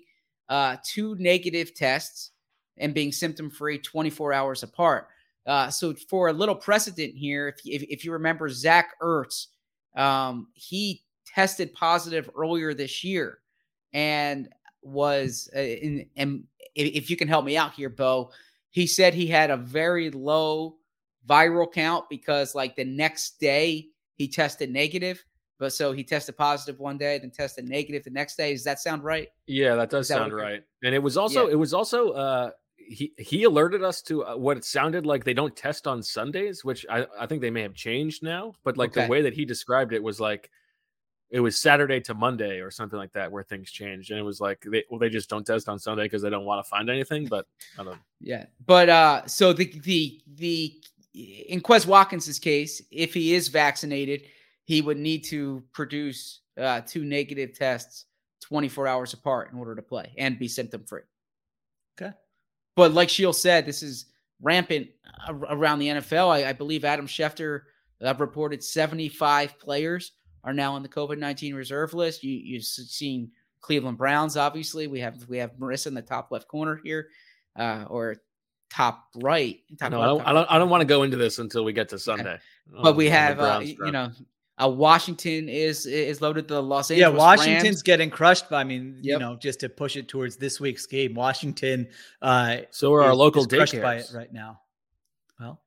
uh, 0.49 0.77
two 0.85 1.15
negative 1.15 1.73
tests 1.73 2.31
and 2.77 2.93
being 2.93 3.11
symptom 3.11 3.49
free 3.49 3.79
24 3.79 4.33
hours 4.33 4.63
apart. 4.63 5.07
Uh, 5.45 5.69
so 5.69 5.93
for 6.09 6.29
a 6.29 6.33
little 6.33 6.55
precedent 6.55 7.13
here, 7.15 7.49
if, 7.49 7.55
if, 7.65 7.83
if 7.89 8.05
you 8.05 8.11
remember 8.11 8.49
Zach 8.49 8.93
Ertz, 9.01 9.47
um, 9.95 10.47
he 10.53 11.03
tested 11.25 11.73
positive 11.73 12.29
earlier 12.35 12.73
this 12.73 13.03
year 13.03 13.39
and 13.93 14.49
was 14.81 15.49
uh, 15.55 15.59
in, 15.59 16.05
and 16.15 16.43
if 16.75 16.95
if 16.95 17.09
you 17.09 17.17
can 17.17 17.27
help 17.27 17.45
me 17.45 17.57
out 17.57 17.73
here, 17.73 17.89
Bo, 17.89 18.31
he 18.69 18.87
said 18.87 19.13
he 19.13 19.27
had 19.27 19.51
a 19.51 19.57
very 19.57 20.09
low 20.11 20.77
viral 21.27 21.71
count 21.71 22.05
because 22.09 22.55
like 22.55 22.75
the 22.75 22.83
next 22.83 23.39
day 23.39 23.87
he 24.15 24.27
tested 24.27 24.71
negative, 24.71 25.23
but 25.59 25.73
so 25.73 25.91
he 25.91 26.03
tested 26.03 26.37
positive 26.37 26.79
one 26.79 26.97
day, 26.97 27.17
then 27.19 27.31
tested 27.31 27.67
negative 27.67 28.03
the 28.03 28.09
next 28.09 28.35
day. 28.35 28.53
Does 28.53 28.63
that 28.63 28.79
sound 28.79 29.03
right? 29.03 29.27
Yeah, 29.47 29.75
that 29.75 29.89
does 29.89 30.07
that 30.07 30.15
sound 30.15 30.33
right. 30.33 30.63
And 30.83 30.95
it 30.95 30.99
was 30.99 31.17
also 31.17 31.47
Yeah. 31.47 31.53
it 31.53 31.55
was 31.55 31.73
also 31.73 32.11
uh 32.11 32.51
he 32.87 33.13
he 33.17 33.43
alerted 33.43 33.83
us 33.83 34.01
to 34.03 34.23
uh, 34.25 34.35
what 34.35 34.57
it 34.57 34.65
sounded 34.65 35.05
like 35.05 35.23
they 35.23 35.33
don't 35.33 35.55
test 35.55 35.87
on 35.87 36.01
Sundays, 36.03 36.63
which 36.63 36.85
I 36.89 37.05
I 37.19 37.25
think 37.27 37.41
they 37.41 37.49
may 37.51 37.61
have 37.61 37.73
changed 37.73 38.23
now, 38.23 38.53
but 38.63 38.77
like 38.77 38.91
Okay. 38.91 39.03
the 39.03 39.09
way 39.09 39.21
that 39.21 39.33
he 39.33 39.45
described 39.45 39.93
it 39.93 40.03
was 40.03 40.19
like 40.19 40.49
it 41.29 41.39
was 41.39 41.57
Saturday 41.57 41.99
to 42.01 42.13
Monday 42.13 42.59
or 42.59 42.69
something 42.69 42.99
like 42.99 43.11
that 43.13 43.31
where 43.31 43.41
things 43.43 43.71
changed 43.71 44.11
and 44.11 44.19
it 44.19 44.23
was 44.23 44.39
like 44.39 44.63
they 44.69 44.83
well 44.89 44.99
they 44.99 45.09
just 45.09 45.29
don't 45.29 45.45
test 45.47 45.67
on 45.67 45.79
Sunday 45.79 46.03
because 46.03 46.21
they 46.21 46.29
don't 46.29 46.45
want 46.45 46.63
to 46.63 46.69
find 46.69 46.89
anything, 46.89 47.25
but 47.25 47.47
I 47.79 47.83
don't 47.83 47.99
Yeah. 48.21 48.45
But 48.65 48.89
uh 48.89 49.25
so 49.25 49.53
the 49.53 49.65
the 49.81 50.21
the 50.35 50.83
in 51.13 51.61
Quez 51.61 51.85
Watkins's 51.85 52.39
case, 52.39 52.81
if 52.91 53.13
he 53.13 53.33
is 53.33 53.47
vaccinated, 53.47 54.23
he 54.65 54.81
would 54.81 54.97
need 54.97 55.23
to 55.25 55.63
produce 55.73 56.41
uh 56.57 56.81
two 56.81 57.03
negative 57.03 57.57
tests 57.57 58.05
24 58.41 58.87
hours 58.87 59.13
apart 59.13 59.51
in 59.51 59.57
order 59.57 59.73
to 59.73 59.81
play 59.81 60.13
and 60.17 60.37
be 60.37 60.47
symptom 60.47 60.83
free. 60.85 61.01
But 62.75 62.93
like 62.93 63.09
Sheil 63.09 63.33
said, 63.33 63.65
this 63.65 63.83
is 63.83 64.05
rampant 64.41 64.87
around 65.29 65.79
the 65.79 65.87
NFL. 65.87 66.29
I, 66.29 66.49
I 66.49 66.53
believe 66.53 66.85
Adam 66.85 67.07
Schefter 67.07 67.61
uh, 68.03 68.13
reported 68.17 68.63
75 68.63 69.59
players 69.59 70.13
are 70.43 70.53
now 70.53 70.73
on 70.73 70.83
the 70.83 70.89
COVID 70.89 71.17
19 71.17 71.55
reserve 71.55 71.93
list. 71.93 72.23
You, 72.23 72.33
you've 72.33 72.65
seen 72.65 73.31
Cleveland 73.61 73.97
Browns, 73.97 74.37
obviously. 74.37 74.87
We 74.87 74.99
have 74.99 75.27
we 75.29 75.37
have 75.37 75.53
Marissa 75.53 75.87
in 75.87 75.93
the 75.93 76.01
top 76.01 76.31
left 76.31 76.47
corner 76.47 76.79
here, 76.83 77.07
uh, 77.55 77.85
or 77.87 78.17
top 78.69 79.05
right. 79.15 79.59
Top 79.79 79.91
No, 79.91 79.99
right, 79.99 80.03
I 80.03 80.07
don't 80.07 80.17
top 80.19 80.27
I 80.27 80.33
don't 80.33 80.51
I 80.51 80.57
don't 80.57 80.69
want 80.69 80.81
to 80.81 80.85
go 80.85 81.03
into 81.03 81.17
this 81.17 81.39
until 81.39 81.63
we 81.63 81.73
get 81.73 81.89
to 81.89 81.99
Sunday. 81.99 82.37
But 82.81 82.95
we 82.95 83.09
have, 83.09 83.39
uh, 83.39 83.61
you 83.61 83.91
know, 83.91 84.11
uh, 84.61 84.67
Washington 84.69 85.49
is 85.49 85.85
is 85.85 86.21
loaded. 86.21 86.47
The 86.47 86.61
Los 86.61 86.91
Angeles. 86.91 87.11
yeah, 87.11 87.17
Washington's 87.17 87.63
Rams. 87.65 87.83
getting 87.83 88.09
crushed. 88.09 88.49
By, 88.49 88.61
I 88.61 88.63
mean, 88.63 88.99
you 89.01 89.17
know, 89.19 89.35
just 89.35 89.59
to 89.61 89.69
push 89.69 89.95
it 89.95 90.07
towards 90.07 90.37
this 90.37 90.59
week's 90.59 90.85
game, 90.85 91.13
Washington. 91.15 91.87
Uh, 92.21 92.57
So 92.71 92.93
are 92.93 93.03
our 93.03 93.15
local 93.15 93.41
is 93.41 93.47
crushed 93.47 93.81
by 93.81 93.95
it 93.95 94.11
right 94.13 94.31
now. 94.31 94.59
Well, 95.39 95.59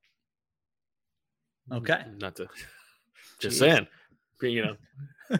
okay. 1.71 2.05
Not 2.17 2.35
to 2.37 2.47
just 3.39 3.57
Jeez. 3.57 3.59
saying. 3.59 3.87
You 4.41 4.65
know. 5.31 5.37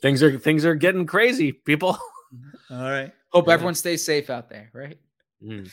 things 0.00 0.22
are 0.22 0.38
things 0.38 0.64
are 0.64 0.74
getting 0.74 1.06
crazy, 1.06 1.52
people. 1.52 1.96
All 2.70 2.80
right. 2.90 3.12
Hope 3.30 3.46
Yeah. 3.46 3.52
everyone 3.54 3.74
stays 3.74 4.04
safe 4.04 4.28
out 4.30 4.48
there. 4.48 4.70
Right, 4.74 4.98
Mm. 5.44 5.70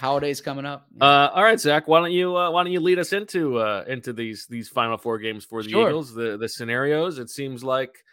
Holidays 0.00 0.40
coming 0.40 0.64
up. 0.64 0.86
Uh, 1.00 1.30
all 1.32 1.42
right, 1.42 1.58
Zach. 1.58 1.88
Why 1.88 2.00
don't 2.00 2.12
you 2.12 2.36
uh, 2.36 2.50
why 2.50 2.62
don't 2.64 2.72
you 2.72 2.80
lead 2.80 2.98
us 2.98 3.12
into 3.12 3.58
uh, 3.58 3.84
into 3.86 4.12
these 4.12 4.46
these 4.46 4.68
final 4.68 4.96
four 4.96 5.18
games 5.18 5.44
for 5.44 5.62
the 5.62 5.70
Sure. 5.70 5.88
Eagles? 5.88 6.14
The 6.14 6.36
the 6.36 6.48
scenarios. 6.48 7.18
It 7.18 7.30
seems 7.30 7.62
like 7.64 8.04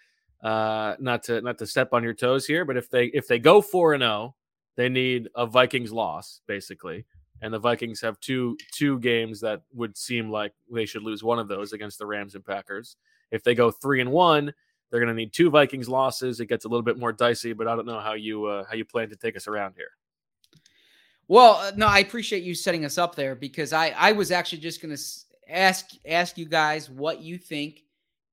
uh, 0.44 0.96
not 1.00 1.24
to 1.24 1.42
not 1.42 1.58
to 1.60 1.68
step 1.68 1.90
on 1.94 2.04
your 2.04 2.14
toes 2.14 2.46
here, 2.46 2.66
but 2.66 2.78
if 2.78 2.90
they 2.90 3.06
if 3.08 3.28
they 3.28 3.40
go 3.40 3.62
four 3.62 3.94
and 3.94 4.02
zero, 4.02 4.36
they 4.76 4.90
need 4.90 5.30
a 5.36 5.46
Vikings 5.46 5.92
loss 5.92 6.42
basically, 6.48 7.06
and 7.42 7.54
the 7.54 7.60
Vikings 7.60 8.02
have 8.02 8.20
two 8.20 8.58
two 8.74 9.00
games 9.00 9.42
that 9.42 9.62
would 9.74 9.98
seem 9.98 10.30
like 10.30 10.54
they 10.72 10.86
should 10.86 11.04
lose 11.04 11.24
one 11.24 11.40
of 11.40 11.48
those 11.48 11.74
against 11.74 12.00
the 12.00 12.06
Rams 12.06 12.36
and 12.36 12.46
Packers. 12.46 12.98
If 13.32 13.44
they 13.44 13.56
go 13.56 13.72
three 13.72 14.02
and 14.02 14.12
one, 14.12 14.54
they're 14.92 15.00
going 15.00 15.10
to 15.10 15.16
need 15.16 15.34
two 15.34 15.50
Vikings 15.50 15.90
losses. 15.90 16.40
It 16.40 16.46
gets 16.46 16.66
a 16.66 16.68
little 16.68 16.84
bit 16.84 16.98
more 17.00 17.12
dicey, 17.12 17.54
but 17.54 17.68
I 17.68 17.76
don't 17.76 17.88
know 17.88 18.00
how 18.00 18.14
you 18.14 18.46
uh, 18.46 18.66
how 18.70 18.76
you 18.76 18.86
plan 18.86 19.10
to 19.10 19.16
take 19.16 19.36
us 19.36 19.48
around 19.48 19.74
here. 19.76 19.90
Well, 21.28 21.56
uh, 21.56 21.72
no, 21.76 21.88
I 21.88 22.00
appreciate 22.00 22.44
you 22.44 22.54
setting 22.54 22.86
us 22.86 22.98
up 22.98 23.16
there 23.16 23.36
because 23.36 23.74
I 23.74 23.90
I 23.98 24.12
was 24.12 24.32
actually 24.32 24.60
just 24.60 24.82
going 24.82 24.96
to 24.96 25.02
ask 25.50 25.90
ask 26.08 26.38
you 26.38 26.46
guys 26.46 26.90
what 26.90 27.22
you 27.22 27.38
think 27.38 27.82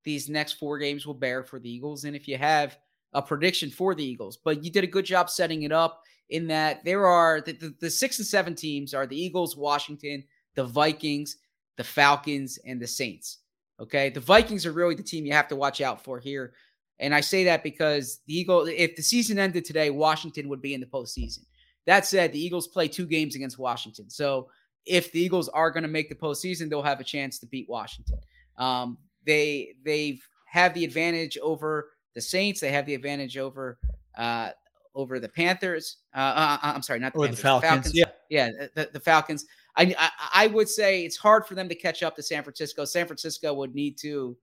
these 0.05 0.29
next 0.29 0.55
four 0.55 0.79
games 0.79 1.07
will 1.07 1.15
bear 1.15 1.43
for 1.43 1.59
the 1.59 1.71
Eagles 1.71 2.05
and 2.05 2.17
if 2.17 2.27
you 2.27 2.37
have 2.37 2.77
a 3.13 3.23
prediction 3.23 3.71
for 3.71 3.95
the 3.95 4.05
Eagles. 4.05 4.37
But 4.37 4.65
you 4.65 4.71
did 4.71 4.85
a 4.85 4.89
good 4.89 5.05
job 5.05 5.31
setting 5.31 5.63
it 5.63 5.73
up. 5.73 6.03
in 6.31 6.47
that 6.49 6.85
there 6.85 7.07
are 7.07 7.43
the, 7.43 7.53
the, 7.53 7.75
the 7.81 7.91
six 7.91 8.19
and 8.19 8.27
seven 8.27 8.55
teams 8.55 8.95
are 8.95 9.07
the 9.07 9.21
Eagles, 9.21 9.57
Washington, 9.57 10.25
the 10.55 10.65
Vikings, 10.65 11.37
the 11.77 11.85
Falcons, 11.85 12.59
and 12.65 12.81
the 12.81 12.87
Saints. 12.87 13.39
Okay. 13.79 14.11
The 14.11 14.21
Vikings 14.21 14.65
are 14.67 14.73
really 14.73 14.95
the 14.95 15.03
team 15.03 15.27
you 15.27 15.33
have 15.33 15.49
to 15.49 15.57
watch 15.57 15.81
out 15.81 16.03
for 16.03 16.19
here. 16.19 16.55
And 16.99 17.15
I 17.15 17.21
say 17.21 17.45
that 17.45 17.63
because 17.63 18.21
the 18.27 18.39
Eagle, 18.39 18.67
if 18.67 18.97
the 18.97 19.03
season 19.03 19.39
ended 19.39 19.65
today, 19.65 19.91
Washington 19.91 20.49
would 20.49 20.63
be 20.63 20.75
in 20.75 20.81
the 20.81 20.87
postseason. 20.87 21.45
That 21.87 22.07
said, 22.07 22.33
the 22.33 22.45
Eagles 22.45 22.69
play 22.69 22.89
two 22.89 23.07
games 23.07 23.35
against 23.35 23.59
Washington. 23.59 24.09
So 24.09 24.49
if 24.87 25.13
the 25.13 25.21
Eagles 25.21 25.49
are 25.49 25.71
going 25.71 25.83
to 25.83 25.89
make 25.89 26.09
the 26.09 26.15
postseason, 26.15 26.69
they'll 26.69 26.83
have 26.83 27.01
a 27.01 27.05
chance 27.05 27.39
to 27.41 27.47
beat 27.47 27.69
Washington. 27.69 28.19
Um, 28.57 28.99
they 29.25 29.75
they 29.85 30.21
have 30.47 30.75
the 30.75 30.85
advantage 30.85 31.39
over 31.39 31.91
the 32.15 32.21
Saints. 32.21 32.61
They 32.61 32.71
have 32.73 32.87
the 32.87 32.95
advantage 32.95 33.39
over 33.39 33.79
uh, 34.17 34.51
over 34.95 35.19
the 35.19 35.29
Panthers. 35.29 35.99
Uh, 36.15 36.19
uh, 36.19 36.59
I'm 36.63 36.83
sorry, 36.83 36.99
not 36.99 37.13
the, 37.13 37.21
Or 37.21 37.29
the 37.29 37.37
Panthers, 37.37 37.71
Falcons, 37.71 37.95
yeah. 37.95 38.05
yeah, 38.29 38.51
the, 38.75 38.91
the 38.93 39.01
Falcons. 39.01 39.47
I, 39.77 39.95
I 39.99 40.11
I 40.35 40.47
would 40.49 40.69
say 40.69 41.05
it's 41.05 41.17
hard 41.17 41.47
for 41.47 41.55
them 41.55 41.69
to 41.69 41.75
catch 41.75 42.03
up 42.03 42.17
to 42.17 42.23
San 42.23 42.43
Francisco. 42.43 42.85
San 42.85 43.07
Francisco 43.07 43.55
would 43.55 43.75
need 43.75 43.97
to. 43.99 44.37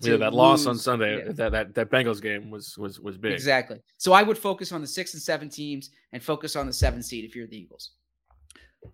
Yeah, 0.00 0.12
to 0.12 0.18
that 0.18 0.32
loss 0.32 0.66
on 0.66 0.76
Sunday, 0.76 1.18
yeah. 1.18 1.32
that, 1.32 1.52
that 1.52 1.74
that 1.74 1.90
Bengals 1.90 2.22
game 2.22 2.50
was 2.50 2.76
was 2.78 3.00
was 3.00 3.18
big. 3.18 3.32
Exactly. 3.32 3.80
So 3.98 4.12
I 4.12 4.22
would 4.22 4.38
focus 4.38 4.72
on 4.72 4.80
the 4.80 4.86
six 4.86 5.14
and 5.14 5.22
seven 5.22 5.48
teams 5.48 5.90
and 6.12 6.22
focus 6.22 6.56
on 6.56 6.66
the 6.66 6.72
seven 6.72 7.02
seed 7.02 7.24
if 7.24 7.36
you're 7.36 7.46
the 7.46 7.58
Eagles. 7.58 7.90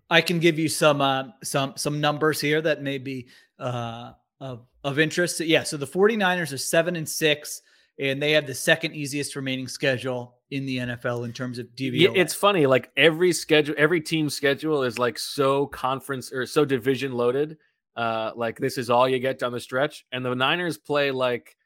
I 0.09 0.21
can 0.21 0.39
give 0.39 0.59
you 0.59 0.67
some 0.67 1.01
uh, 1.01 1.25
some 1.43 1.73
some 1.77 2.01
numbers 2.01 2.41
here 2.41 2.61
that 2.61 2.81
may 2.81 2.97
be 2.97 3.27
uh, 3.59 4.11
of 4.39 4.65
of 4.83 4.99
interest. 4.99 5.39
Yeah, 5.39 5.63
so 5.63 5.77
the 5.77 5.87
49ers 5.87 6.53
are 6.53 6.57
7 6.57 6.95
and 6.95 7.07
6 7.07 7.61
and 7.99 8.21
they 8.21 8.31
have 8.31 8.45
the 8.45 8.53
second 8.53 8.93
easiest 8.93 9.35
remaining 9.35 9.67
schedule 9.67 10.35
in 10.51 10.65
the 10.65 10.77
NFL 10.77 11.25
in 11.25 11.33
terms 11.33 11.59
of 11.59 11.67
DVOA. 11.75 11.99
Yeah, 11.99 12.09
it's 12.13 12.33
funny. 12.33 12.65
Like 12.65 12.91
every 12.95 13.33
schedule, 13.33 13.75
every 13.77 14.01
team 14.01 14.29
schedule 14.29 14.83
is 14.83 14.99
like 14.99 15.17
so 15.17 15.67
conference 15.67 16.31
or 16.31 16.45
so 16.45 16.63
division 16.63 17.13
loaded. 17.13 17.57
Uh, 17.97 18.31
like 18.35 18.57
this 18.59 18.77
is 18.77 18.89
all 18.91 19.09
you 19.09 19.17
get 19.19 19.39
down 19.39 19.51
the 19.51 19.59
stretch, 19.59 20.05
and 20.11 20.23
the 20.23 20.33
Niners 20.35 20.77
play 20.77 21.09
like 21.11 21.57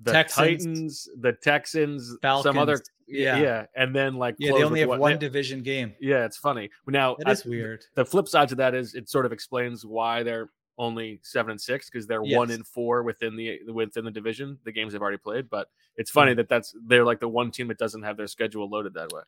the 0.00 0.12
Texans. 0.12 0.64
Titans, 0.64 1.08
the 1.18 1.32
Texans, 1.32 2.14
some 2.22 2.58
other, 2.58 2.80
yeah. 3.08 3.38
yeah, 3.38 3.66
and 3.74 3.96
then 3.96 4.14
like 4.14 4.36
yeah, 4.38 4.52
they 4.52 4.62
only 4.62 4.80
have 4.80 4.90
what- 4.90 5.00
one 5.00 5.18
division 5.18 5.62
game. 5.62 5.94
Yeah, 5.98 6.24
it's 6.26 6.36
funny. 6.36 6.68
Now 6.86 7.16
That 7.18 7.42
I- 7.44 7.48
weird. 7.48 7.84
The 7.94 8.04
flip 8.04 8.28
side 8.28 8.48
to 8.50 8.54
that 8.56 8.74
is 8.74 8.94
it 8.94 9.08
sort 9.08 9.24
of 9.26 9.32
explains 9.32 9.84
why 9.86 10.22
they're 10.22 10.50
only 10.76 11.18
seven 11.24 11.50
and 11.52 11.60
six 11.60 11.90
because 11.90 12.06
they're 12.06 12.22
one 12.22 12.50
Yes. 12.50 12.58
in 12.58 12.62
four 12.64 13.02
within 13.02 13.34
the 13.34 13.58
within 13.72 14.04
the 14.04 14.10
division. 14.12 14.58
The 14.64 14.70
games 14.72 14.92
they've 14.92 15.02
already 15.02 15.16
played, 15.18 15.48
but 15.50 15.68
it's 15.96 16.10
funny 16.10 16.34
that 16.34 16.48
that's 16.50 16.72
they're 16.86 17.04
like 17.04 17.18
the 17.18 17.28
one 17.28 17.50
team 17.50 17.66
that 17.68 17.78
doesn't 17.78 18.02
have 18.02 18.16
their 18.16 18.28
schedule 18.28 18.68
loaded 18.68 18.94
that 18.94 19.10
way. 19.10 19.22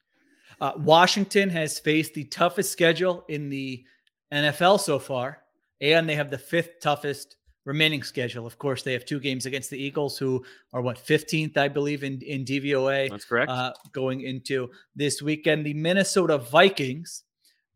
Uh, 0.61 0.73
Washington 0.77 1.49
has 1.51 1.79
faced 1.79 2.13
the 2.15 2.25
toughest 2.25 2.71
schedule 2.71 3.25
in 3.29 3.49
the 3.49 3.85
NFL 4.31 4.79
so 4.79 4.99
far, 5.01 5.43
and 5.81 6.09
they 6.09 6.15
have 6.17 6.31
the 6.31 6.39
fifth 6.39 6.81
toughest 6.81 7.37
remaining 7.65 8.03
schedule. 8.03 8.47
Of 8.47 8.59
course, 8.59 8.83
they 8.83 8.93
have 8.93 9.05
two 9.05 9.21
games 9.21 9.47
against 9.47 9.71
the 9.71 9.79
Eagles, 9.83 10.19
who 10.19 10.45
are 10.73 10.81
what 10.83 10.97
15th, 10.99 11.57
I 11.57 11.69
believe, 11.69 12.05
in 12.05 12.21
in 12.23 12.45
DVOA. 12.45 13.11
That's 13.11 13.25
correct. 13.25 13.51
Uh, 13.51 13.73
going 13.93 14.23
into 14.23 14.71
this 14.97 15.21
weekend, 15.23 15.65
the 15.67 15.75
Minnesota 15.75 16.39
Vikings, 16.39 17.25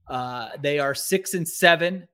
uh, 0.09 0.51
they 0.61 0.79
are 0.79 0.95
six 0.95 1.35
and 1.35 1.47
seven. 1.49 2.07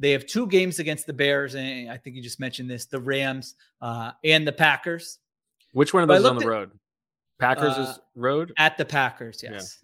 They 0.00 0.12
have 0.12 0.26
two 0.26 0.46
games 0.46 0.78
against 0.78 1.06
the 1.06 1.12
Bears, 1.12 1.54
and 1.56 1.90
I 1.90 1.96
think 1.96 2.14
you 2.16 2.22
just 2.22 2.38
mentioned 2.40 2.70
this: 2.70 2.86
the 2.86 3.00
Rams 3.00 3.54
uh, 3.82 4.12
and 4.24 4.46
the 4.46 4.52
Packers. 4.52 5.18
Which 5.72 5.92
one 5.92 6.02
of 6.02 6.08
those 6.08 6.20
is 6.20 6.24
on 6.26 6.36
the 6.36 6.42
at- 6.44 6.48
road? 6.48 6.70
Packers 7.40 7.76
Uh, 7.78 7.82
is 7.82 8.00
road. 8.16 8.52
at 8.58 8.76
the 8.78 8.84
Packers. 8.84 9.42
Yes. 9.42 9.78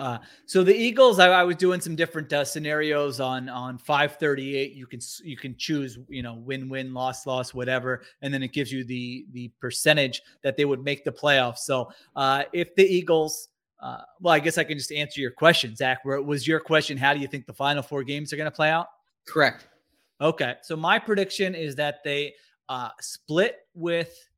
Uh, 0.00 0.18
so 0.46 0.64
the 0.64 0.74
Eagles, 0.74 1.18
I, 1.18 1.28
I 1.28 1.42
was 1.44 1.56
doing 1.56 1.80
some 1.80 1.94
different 1.94 2.32
uh, 2.32 2.42
scenarios 2.42 3.20
on 3.20 3.50
on 3.50 3.76
538. 3.76 4.72
You 4.72 4.86
can 4.86 5.00
you 5.22 5.36
can 5.36 5.54
choose, 5.56 5.98
you 6.08 6.22
know, 6.22 6.34
win 6.34 6.70
win, 6.70 6.94
loss 6.94 7.26
loss, 7.26 7.52
whatever, 7.52 8.02
and 8.22 8.32
then 8.32 8.42
it 8.42 8.52
gives 8.52 8.72
you 8.72 8.82
the 8.82 9.26
the 9.32 9.48
percentage 9.60 10.22
that 10.42 10.56
they 10.56 10.64
would 10.64 10.82
make 10.82 11.04
the 11.04 11.12
playoffs. 11.12 11.58
So 11.58 11.90
uh, 12.16 12.44
if 12.54 12.74
the 12.74 12.84
Eagles, 12.84 13.48
uh, 13.80 13.98
well, 14.20 14.32
I 14.32 14.40
guess 14.40 14.56
I 14.56 14.64
can 14.64 14.78
just 14.78 14.90
answer 14.90 15.20
your 15.20 15.32
question, 15.32 15.76
Zach. 15.76 15.98
Where 16.04 16.22
was 16.22 16.48
your 16.48 16.60
question? 16.60 16.96
How 16.96 17.12
do 17.12 17.20
you 17.20 17.28
think 17.28 17.46
the 17.46 17.52
final 17.52 17.82
four 17.82 18.02
games 18.02 18.32
are 18.32 18.36
going 18.36 18.50
to 18.50 18.56
play 18.56 18.70
out? 18.70 18.86
Correct. 19.26 19.68
Okay. 20.22 20.54
So 20.62 20.76
my 20.76 20.98
prediction 20.98 21.54
is 21.54 21.76
that 21.76 21.96
they 22.04 22.34
uh, 22.70 22.88
split 23.00 23.58
with 23.74 24.29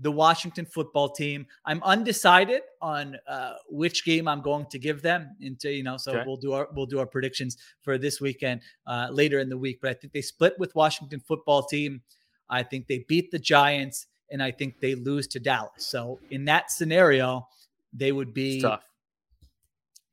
the 0.00 0.10
Washington 0.12 0.64
football 0.64 1.08
team. 1.08 1.46
I'm 1.64 1.82
undecided 1.82 2.62
on 2.80 3.16
uh, 3.26 3.54
which 3.68 4.04
game 4.04 4.28
I'm 4.28 4.40
going 4.42 4.66
to 4.66 4.78
give 4.78 5.02
them 5.02 5.34
into, 5.40 5.70
you 5.70 5.82
know, 5.82 5.96
so 5.96 6.12
Okay. 6.12 6.22
we'll 6.26 6.36
do 6.36 6.52
our 6.52 6.68
we'll 6.72 6.86
do 6.86 6.98
our 7.00 7.06
predictions 7.06 7.56
for 7.82 7.98
this 7.98 8.20
weekend 8.20 8.60
uh, 8.86 9.08
later 9.10 9.40
in 9.40 9.48
the 9.48 9.58
week. 9.58 9.80
But 9.82 9.90
I 9.90 9.94
think 9.94 10.12
they 10.12 10.22
split 10.22 10.54
with 10.58 10.74
Washington 10.76 11.20
football 11.20 11.64
team. 11.64 12.02
I 12.48 12.62
think 12.62 12.86
they 12.86 13.04
beat 13.08 13.30
the 13.30 13.38
Giants 13.40 14.06
and 14.30 14.42
I 14.42 14.50
think 14.52 14.80
they 14.80 14.94
lose 14.94 15.26
to 15.28 15.40
Dallas. 15.40 15.86
So 15.86 16.20
in 16.30 16.44
that 16.44 16.70
scenario, 16.70 17.48
they 17.92 18.12
would 18.12 18.32
be 18.32 18.60
tough. 18.60 18.84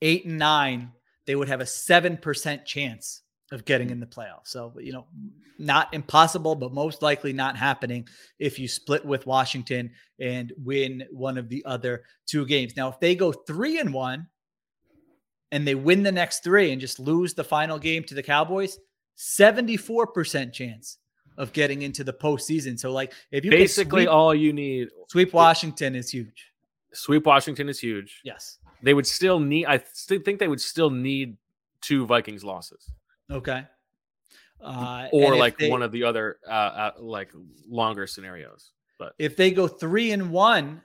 eight 0.01 0.25
and 0.25 0.37
nine, 0.39 0.91
they 1.25 1.35
would 1.35 1.47
have 1.47 1.61
a 1.61 1.65
seven 1.65 2.17
percent 2.17 2.65
chance 2.65 3.21
of 3.51 3.65
getting 3.65 3.87
hmm. 3.87 3.93
in 3.93 3.99
the 3.99 4.05
playoffs. 4.05 4.47
So 4.47 4.73
you 4.79 4.93
know, 4.93 5.05
not 5.59 5.93
impossible, 5.93 6.55
but 6.55 6.73
most 6.73 7.01
likely 7.01 7.33
not 7.33 7.57
happening 7.57 8.07
if 8.39 8.59
you 8.59 8.67
split 8.67 9.05
with 9.05 9.25
Washington 9.25 9.91
and 10.19 10.53
win 10.57 11.03
one 11.11 11.37
of 11.37 11.49
the 11.49 11.63
other 11.65 12.03
two 12.25 12.45
games. 12.45 12.75
Now, 12.75 12.89
if 12.89 12.99
they 12.99 13.15
go 13.15 13.31
three 13.31 13.79
and 13.79 13.93
one 13.93 14.27
and 15.51 15.67
they 15.67 15.75
win 15.75 16.03
the 16.03 16.11
next 16.11 16.43
three 16.43 16.71
and 16.71 16.81
just 16.81 16.99
lose 16.99 17.33
the 17.33 17.43
final 17.43 17.77
game 17.77 18.03
to 18.05 18.15
the 18.15 18.23
Cowboys, 18.23 18.77
74% 19.17 20.51
chance 20.51 20.97
of 21.37 21.53
getting 21.53 21.81
into 21.81 22.03
the 22.03 22.13
postseason. 22.13 22.79
So 22.79 22.91
like 22.91 23.13
if 23.31 23.45
you 23.45 23.51
Basically, 23.51 24.03
sweep- 24.03 24.13
all 24.13 24.33
you 24.33 24.53
need 24.53 24.89
sweep 25.09 25.33
Washington 25.33 25.95
is 25.95 26.09
huge. 26.09 26.51
sweep 26.93 27.25
Washington 27.25 27.69
is 27.69 27.79
huge. 27.79 28.21
Yes. 28.23 28.57
They 28.81 28.93
would 28.93 29.07
still 29.07 29.39
need. 29.39 29.65
I 29.65 29.83
still 29.93 30.19
think 30.19 30.39
they 30.39 30.47
would 30.47 30.61
still 30.61 30.89
need 30.89 31.37
two 31.81 32.05
Vikings 32.05 32.43
losses, 32.43 32.91
Okay. 33.31 33.63
Uh, 34.63 35.07
or 35.11 35.35
like 35.35 35.57
they- 35.57 35.69
one 35.69 35.81
of 35.81 35.91
the 35.91 36.03
other 36.03 36.37
uh, 36.47 36.51
uh, 36.51 36.91
like 36.99 37.31
longer 37.67 38.07
scenarios. 38.07 38.71
But 38.97 39.13
if 39.19 39.35
they 39.35 39.51
go 39.51 39.67
three 39.67 40.11
and 40.11 40.31
one, 40.31 40.81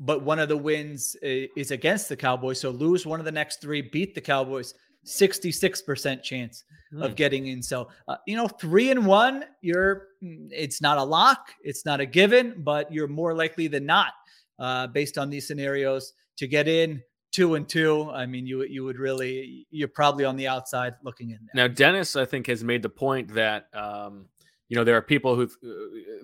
but 0.00 0.22
one 0.22 0.40
of 0.40 0.48
the 0.48 0.56
wins 0.56 1.14
is 1.22 1.70
against 1.70 2.08
the 2.08 2.16
Cowboys, 2.16 2.60
so 2.60 2.70
lose 2.70 3.06
one 3.06 3.20
of 3.20 3.24
the 3.24 3.32
next 3.32 3.60
three, 3.60 3.82
beat 3.82 4.14
the 4.14 4.20
Cowboys, 4.20 4.74
sixty-six 5.04 5.82
percent 5.82 6.22
chance 6.22 6.64
Hmm. 6.92 7.02
of 7.02 7.16
getting 7.16 7.46
in. 7.46 7.62
So 7.62 7.88
uh, 8.08 8.16
you 8.26 8.36
know, 8.36 8.48
three 8.48 8.90
and 8.90 9.06
one, 9.06 9.44
you're 9.62 10.08
mm, 10.22 10.48
it's 10.50 10.82
not 10.82 10.98
a 10.98 11.02
lock, 11.04 11.52
it's 11.62 11.86
not 11.86 12.00
a 12.00 12.06
given, 12.06 12.62
but 12.62 12.92
you're 12.92 13.08
more 13.08 13.34
likely 13.34 13.66
than 13.68 13.86
not, 13.86 14.12
uh, 14.58 14.88
based 14.88 15.16
on 15.16 15.30
these 15.30 15.46
scenarios, 15.46 16.12
to 16.38 16.46
get 16.46 16.66
in. 16.68 17.02
Two 17.32 17.54
and 17.54 17.68
two. 17.68 18.10
I 18.10 18.26
mean, 18.26 18.46
you 18.46 18.62
you 18.64 18.84
would 18.84 18.98
really 18.98 19.66
you're 19.70 19.88
probably 19.88 20.24
on 20.24 20.36
the 20.36 20.48
outside 20.48 20.94
looking 21.02 21.30
in 21.30 21.38
there. 21.42 21.66
Now, 21.66 21.72
Dennis, 21.72 22.14
I 22.14 22.26
think, 22.26 22.46
has 22.46 22.62
made 22.62 22.82
the 22.82 22.90
point 22.90 23.32
that 23.34 23.68
um, 23.74 24.26
you 24.68 24.76
know 24.76 24.84
there 24.84 24.96
are 24.96 25.02
people 25.02 25.34
who 25.34 25.48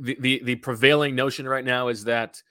the, 0.00 0.16
the 0.20 0.42
the 0.44 0.56
prevailing 0.56 1.14
notion 1.14 1.48
right 1.48 1.64
now 1.64 1.88
is 1.88 2.04
that 2.04 2.42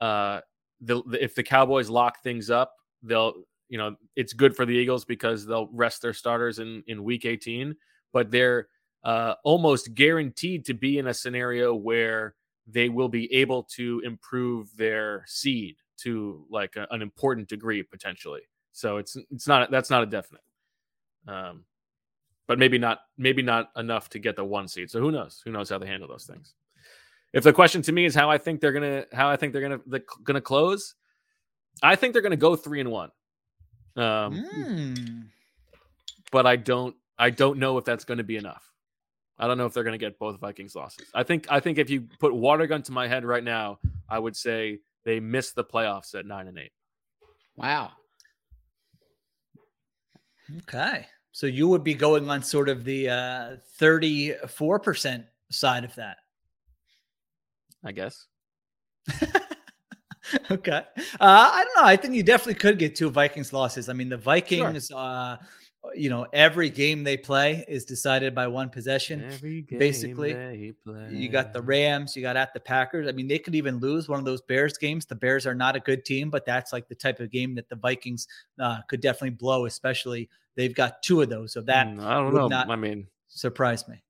uh, 0.00 0.40
the 0.80 1.02
if 1.20 1.34
the 1.34 1.42
Cowboys 1.42 1.90
lock 1.90 2.22
things 2.22 2.48
up, 2.48 2.74
they'll 3.02 3.34
you 3.68 3.76
know 3.76 3.94
it's 4.16 4.32
good 4.32 4.56
for 4.56 4.64
the 4.64 4.72
Eagles 4.72 5.04
because 5.04 5.46
they'll 5.46 5.68
rest 5.72 6.00
their 6.00 6.14
starters 6.14 6.58
in 6.60 6.82
in 6.86 7.04
Week 7.04 7.26
18, 7.26 7.76
but 8.12 8.30
they're 8.30 8.68
uh, 9.04 9.34
almost 9.44 9.94
guaranteed 9.94 10.64
to 10.64 10.74
be 10.74 10.98
in 10.98 11.08
a 11.08 11.14
scenario 11.14 11.74
where 11.74 12.34
they 12.66 12.88
will 12.88 13.08
be 13.08 13.32
able 13.32 13.62
to 13.62 14.00
improve 14.04 14.74
their 14.76 15.24
seed 15.26 15.76
to 15.98 16.44
like 16.50 16.76
a- 16.76 16.86
an 16.90 17.02
important 17.02 17.48
degree 17.48 17.82
potentially. 17.82 18.42
So 18.72 18.96
it's 18.98 19.16
it's 19.30 19.46
not 19.48 19.70
that's 19.70 19.90
not 19.90 20.02
a 20.02 20.06
definite. 20.06 20.42
Um, 21.26 21.64
but 22.46 22.58
maybe 22.58 22.78
not 22.78 23.00
maybe 23.18 23.42
not 23.42 23.70
enough 23.76 24.08
to 24.10 24.18
get 24.18 24.36
the 24.36 24.44
one 24.44 24.68
seed. 24.68 24.90
So 24.90 25.00
who 25.00 25.10
knows? 25.10 25.42
Who 25.44 25.50
knows 25.50 25.68
how 25.68 25.78
they 25.78 25.86
handle 25.86 26.08
those 26.08 26.24
things? 26.26 26.54
If 27.32 27.44
the 27.44 27.52
question 27.52 27.82
to 27.82 27.92
me 27.92 28.04
is 28.06 28.14
how 28.14 28.30
I 28.30 28.38
think 28.38 28.60
they're 28.60 28.72
gonna 28.72 29.04
how 29.12 29.28
I 29.28 29.36
think 29.36 29.52
they're 29.52 29.62
gonna 29.62 29.80
they're 29.86 30.04
gonna 30.24 30.40
close, 30.40 30.94
I 31.82 31.94
think 31.96 32.12
they're 32.12 32.22
gonna 32.22 32.36
go 32.36 32.56
three 32.56 32.80
and 32.80 32.90
one. 32.90 33.10
Um, 33.96 34.44
Mm. 34.56 35.24
but 36.30 36.46
I 36.46 36.56
don't 36.56 36.96
I 37.18 37.30
don't 37.30 37.58
know 37.58 37.78
if 37.78 37.84
that's 37.84 38.04
going 38.04 38.18
to 38.18 38.24
be 38.24 38.36
enough. 38.36 38.64
I 39.38 39.46
don't 39.48 39.58
know 39.58 39.66
if 39.66 39.74
they're 39.74 39.82
going 39.84 39.98
to 39.98 40.04
get 40.04 40.18
both 40.20 40.38
Vikings 40.40 40.74
losses. 40.76 41.08
I 41.14 41.22
think 41.24 41.46
I 41.50 41.58
think 41.60 41.78
if 41.78 41.90
you 41.90 42.02
put 42.20 42.32
water 42.34 42.66
gun 42.66 42.82
to 42.84 42.92
my 42.92 43.08
head 43.08 43.24
right 43.24 43.42
now, 43.42 43.78
I 44.08 44.18
would 44.20 44.36
say 44.36 44.78
they 45.04 45.20
missed 45.20 45.54
the 45.54 45.64
playoffs 45.64 46.14
at 46.14 46.26
nine 46.26 46.48
and 46.48 46.58
eight. 46.58 46.72
Wow. 47.56 47.92
Okay. 50.58 51.06
So 51.32 51.46
you 51.46 51.68
would 51.68 51.84
be 51.84 51.94
going 51.94 52.28
on 52.30 52.42
sort 52.42 52.68
of 52.68 52.84
the 52.84 53.10
uh, 53.10 53.56
34% 53.80 55.24
side 55.50 55.84
of 55.84 55.94
that. 55.96 56.18
I 57.84 57.92
guess. 57.92 58.26
okay. 60.50 60.82
Uh, 60.96 61.16
I 61.20 61.64
don't 61.64 61.76
know. 61.76 61.88
I 61.88 61.96
think 61.96 62.14
you 62.14 62.22
definitely 62.22 62.54
could 62.54 62.78
get 62.78 62.96
two 62.96 63.10
Vikings 63.10 63.52
losses. 63.52 63.88
I 63.88 63.92
mean, 63.92 64.08
the 64.08 64.16
Vikings, 64.16 64.90
uh, 64.90 65.36
you 65.94 66.10
know, 66.10 66.26
every 66.32 66.70
game 66.70 67.04
they 67.04 67.16
play 67.16 67.64
is 67.68 67.84
decided 67.84 68.34
by 68.34 68.46
one 68.46 68.70
possession. 68.70 69.24
Every 69.24 69.62
game 69.62 69.78
basically, 69.78 70.30
you 71.10 71.28
got 71.28 71.52
the 71.52 71.62
Rams, 71.62 72.16
you 72.16 72.22
got 72.22 72.36
at 72.36 72.52
the 72.54 72.60
Packers. 72.60 73.08
I 73.08 73.12
mean, 73.12 73.28
they 73.28 73.38
could 73.38 73.54
even 73.54 73.78
lose 73.78 74.08
one 74.08 74.18
of 74.18 74.24
those 74.24 74.42
Bears 74.42 74.76
games. 74.78 75.06
The 75.06 75.14
Bears 75.14 75.46
are 75.46 75.54
not 75.54 75.76
a 75.76 75.80
good 75.80 76.04
team, 76.04 76.30
but 76.30 76.44
that's 76.44 76.72
like 76.72 76.88
the 76.88 76.94
type 76.94 77.20
of 77.20 77.30
game 77.30 77.54
that 77.54 77.68
the 77.68 77.76
Vikings 77.76 78.26
uh, 78.60 78.80
could 78.88 79.00
definitely 79.00 79.30
blow. 79.30 79.66
Especially 79.66 80.28
they've 80.54 80.74
got 80.74 81.02
two 81.02 81.22
of 81.22 81.28
those, 81.28 81.52
so 81.52 81.60
that 81.62 81.86
Mm, 81.86 82.04
I 82.04 82.14
don't 82.14 82.32
would 82.32 82.50
know. 82.50 82.64
I 82.68 82.76
mean, 82.76 83.06
surprise 83.28 83.86
me. 83.88 84.02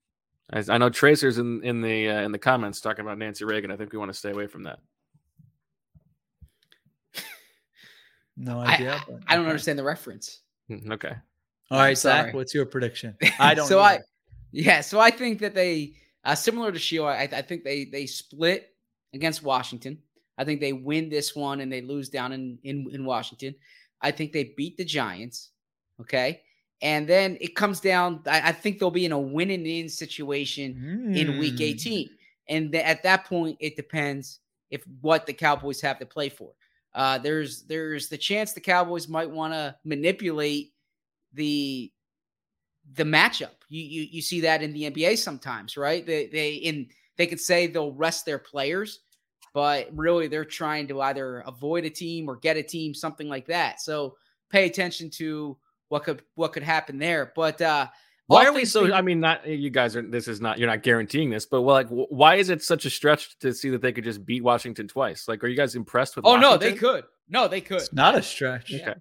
I, 0.51 0.65
I 0.69 0.79
know 0.79 0.91
Tracer's 0.91 1.39
in 1.39 1.63
in 1.63 1.81
the 1.83 2.09
uh, 2.09 2.23
in 2.23 2.33
the 2.33 2.39
comments 2.39 2.81
talking 2.81 3.05
about 3.05 3.19
Nancy 3.19 3.45
Reagan. 3.45 3.71
I 3.71 3.77
think 3.77 3.93
we 3.93 3.99
want 3.99 4.11
to 4.11 4.19
stay 4.19 4.31
away 4.31 4.47
from 4.47 4.65
that. 4.65 4.79
No 8.39 8.61
idea. 8.61 8.95
I, 8.95 9.01
but 9.07 9.21
I 9.27 9.35
don't 9.35 9.45
okay. 9.45 9.51
understand 9.51 9.79
the 9.79 9.85
reference. 9.85 10.43
Mm, 10.71 10.93
Okay. 10.93 11.13
All 11.71 11.79
right. 11.79 11.97
Zach, 11.99 12.35
what's 12.35 12.55
your 12.55 12.67
prediction? 12.67 13.15
I 13.39 13.55
don't. 13.55 13.67
so 13.69 13.81
I, 13.81 14.01
yeah. 14.53 14.81
So 14.81 14.99
I 15.01 15.11
think 15.11 15.39
that 15.41 15.55
they, 15.55 15.95
uh, 16.25 16.35
similar 16.35 16.73
to 16.73 16.79
Sheil, 16.79 17.05
I, 17.07 17.29
I 17.31 17.43
think 17.43 17.65
they 17.65 17.85
they 17.85 18.07
split 18.07 18.71
against 19.15 19.43
Washington. 19.43 19.99
I 20.39 20.45
think 20.45 20.61
they 20.61 20.73
win 20.73 21.09
this 21.09 21.35
one 21.35 21.61
and 21.61 21.71
they 21.73 21.81
lose 21.83 22.09
down 22.09 22.33
in 22.33 22.59
in, 22.65 22.89
in 22.93 23.05
Washington. 23.05 23.55
I 24.01 24.11
think 24.13 24.33
they 24.33 24.55
beat 24.57 24.77
the 24.77 24.85
Giants. 24.85 25.51
Okay. 26.01 26.43
And 26.81 27.09
then 27.09 27.37
it 27.41 27.57
comes 27.57 27.81
down. 27.81 28.23
I, 28.27 28.51
I 28.51 28.53
think 28.53 28.79
they'll 28.79 28.91
be 28.93 29.05
in 29.05 29.11
a 29.11 29.19
win 29.19 29.51
and 29.51 29.67
in 29.67 29.89
situation 29.89 31.13
in 31.13 31.39
week 31.39 31.57
Mm. 31.57 31.61
18. 31.61 32.11
And 32.49 32.71
th- 32.73 32.85
at 32.85 33.03
that 33.03 33.25
point, 33.25 33.57
it 33.59 33.75
depends 33.75 34.39
if 34.71 34.85
what 35.01 35.27
the 35.27 35.33
Cowboys 35.33 35.81
have 35.81 35.99
to 35.99 36.07
play 36.07 36.29
for. 36.29 36.53
Uh, 36.95 37.19
there's 37.19 37.63
there's 37.65 38.09
the 38.09 38.17
chance 38.17 38.53
the 38.53 38.61
Cowboys 38.61 39.09
might 39.09 39.29
want 39.29 39.53
to 39.55 39.75
manipulate 39.85 40.73
the 41.33 41.93
the 42.95 43.05
matchup. 43.05 43.51
You, 43.69 43.83
you 43.83 44.09
you 44.11 44.23
see 44.23 44.41
that 44.43 44.63
in 44.63 44.73
the 44.73 44.91
NBA 44.91 45.19
sometimes, 45.19 45.77
right? 45.77 46.05
They 46.05 46.27
they 46.27 46.55
in 46.55 46.89
they 47.17 47.27
could 47.27 47.41
say 47.41 47.67
they'll 47.67 47.93
rest 47.93 48.25
their 48.25 48.39
players, 48.39 49.01
but 49.53 49.89
really 49.93 50.29
they're 50.29 50.45
trying 50.45 50.89
to 50.89 51.03
either 51.03 51.41
avoid 51.41 51.85
a 51.85 51.91
team 51.91 52.29
or 52.29 52.37
get 52.37 52.57
a 52.57 52.63
team, 52.63 52.95
something 52.95 53.29
like 53.29 53.47
that. 53.47 53.81
So 53.81 54.17
pay 54.51 54.67
attention 54.67 55.11
to 55.11 55.57
what 55.89 56.05
could 56.05 56.23
what 56.35 56.53
could 56.53 56.63
happen 56.63 56.99
there. 56.99 57.33
But 57.35 57.61
uh 57.61 57.89
Why 58.27 58.47
are 58.47 58.53
we 58.53 58.65
so? 58.65 58.93
I 58.93 59.03
mean, 59.03 59.21
not 59.21 59.47
you 59.47 59.71
guys 59.71 59.97
are. 59.97 60.03
This 60.03 60.29
is 60.29 60.41
not. 60.41 60.59
You're 60.59 60.69
not 60.69 60.83
guaranteeing 60.83 61.31
this, 61.31 61.47
but 61.47 61.63
well, 61.63 61.75
like, 61.75 61.89
why 61.89 62.37
is 62.37 62.51
it 62.51 62.63
such 62.63 62.85
a 62.85 62.91
stretch 62.91 63.39
to 63.41 63.53
see 63.53 63.71
that 63.71 63.83
they 63.83 63.93
could 63.93 64.05
just 64.05 64.25
beat 64.25 64.43
Washington 64.45 64.87
twice? 64.87 65.29
Like, 65.29 65.43
are 65.43 65.49
you 65.49 65.57
guys 65.57 65.75
impressed 65.75 66.17
with? 66.17 66.27
Oh 66.27 66.37
no, 66.37 66.57
they 66.57 66.75
could. 66.75 67.05
No, 67.29 67.49
they 67.49 67.61
could. 67.61 67.79
It's 67.79 67.93
not 67.93 68.15
a 68.15 68.23
stretch. 68.23 68.71
Yeah. 68.71 68.95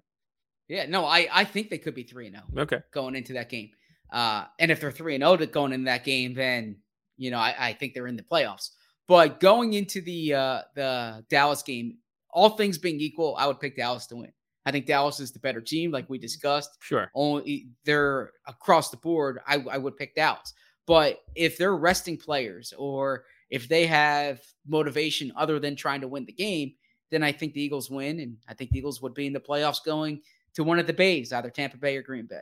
Yeah, 0.68 0.86
no, 0.86 1.04
I 1.04 1.28
I 1.32 1.44
think 1.44 1.70
they 1.70 1.78
could 1.78 1.94
be 1.94 2.02
3 2.04 2.26
and 2.28 2.36
0 2.54 2.62
Okay. 2.64 2.78
going 2.92 3.16
into 3.16 3.32
that 3.34 3.48
game. 3.48 3.70
Uh 4.12 4.44
and 4.58 4.70
if 4.70 4.80
they're 4.80 4.92
3 4.92 5.14
and 5.16 5.24
0 5.24 5.36
going 5.46 5.72
into 5.72 5.86
that 5.86 6.04
game 6.04 6.34
then, 6.34 6.76
you 7.16 7.30
know, 7.30 7.38
I 7.38 7.54
I 7.58 7.72
think 7.72 7.94
they're 7.94 8.06
in 8.06 8.16
the 8.16 8.22
playoffs. 8.22 8.70
But 9.06 9.40
going 9.40 9.72
into 9.72 10.00
the 10.00 10.34
uh 10.34 10.62
the 10.74 11.24
Dallas 11.30 11.62
game, 11.62 11.98
all 12.30 12.50
things 12.50 12.78
being 12.78 13.00
equal, 13.00 13.34
I 13.38 13.46
would 13.46 13.60
pick 13.60 13.76
Dallas 13.76 14.06
to 14.08 14.16
win. 14.16 14.32
I 14.66 14.70
think 14.70 14.84
Dallas 14.84 15.18
is 15.18 15.32
the 15.32 15.38
better 15.38 15.62
team 15.62 15.90
like 15.90 16.10
we 16.10 16.18
discussed. 16.18 16.76
Sure. 16.80 17.10
Only 17.14 17.68
they're 17.84 18.32
across 18.46 18.90
the 18.90 18.98
board, 18.98 19.40
I 19.46 19.56
I 19.70 19.78
would 19.78 19.96
pick 19.96 20.14
Dallas. 20.14 20.52
But 20.86 21.20
if 21.34 21.58
they're 21.58 21.76
resting 21.76 22.16
players 22.16 22.72
or 22.78 23.24
if 23.50 23.68
they 23.68 23.86
have 23.86 24.40
motivation 24.66 25.32
other 25.36 25.58
than 25.58 25.76
trying 25.76 26.00
to 26.02 26.08
win 26.08 26.24
the 26.26 26.32
game, 26.32 26.72
then 27.10 27.22
I 27.22 27.32
think 27.32 27.52
the 27.54 27.62
Eagles 27.62 27.90
win, 27.90 28.20
and 28.20 28.36
I 28.48 28.54
think 28.54 28.70
the 28.70 28.78
Eagles 28.78 29.00
would 29.02 29.14
be 29.14 29.26
in 29.26 29.32
the 29.32 29.40
playoffs 29.40 29.82
going 29.84 30.20
to 30.58 30.64
one 30.64 30.78
of 30.80 30.86
the 30.86 30.92
bays, 30.92 31.32
either 31.32 31.50
Tampa 31.50 31.76
Bay 31.78 31.96
or 31.96 32.02
Green 32.02 32.26
Bay. 32.26 32.40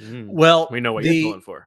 Mm, 0.00 0.28
Well, 0.28 0.68
we 0.70 0.80
know 0.80 0.92
what 0.92 1.02
the- 1.04 1.14
you're 1.14 1.32
going 1.32 1.42
for. 1.42 1.66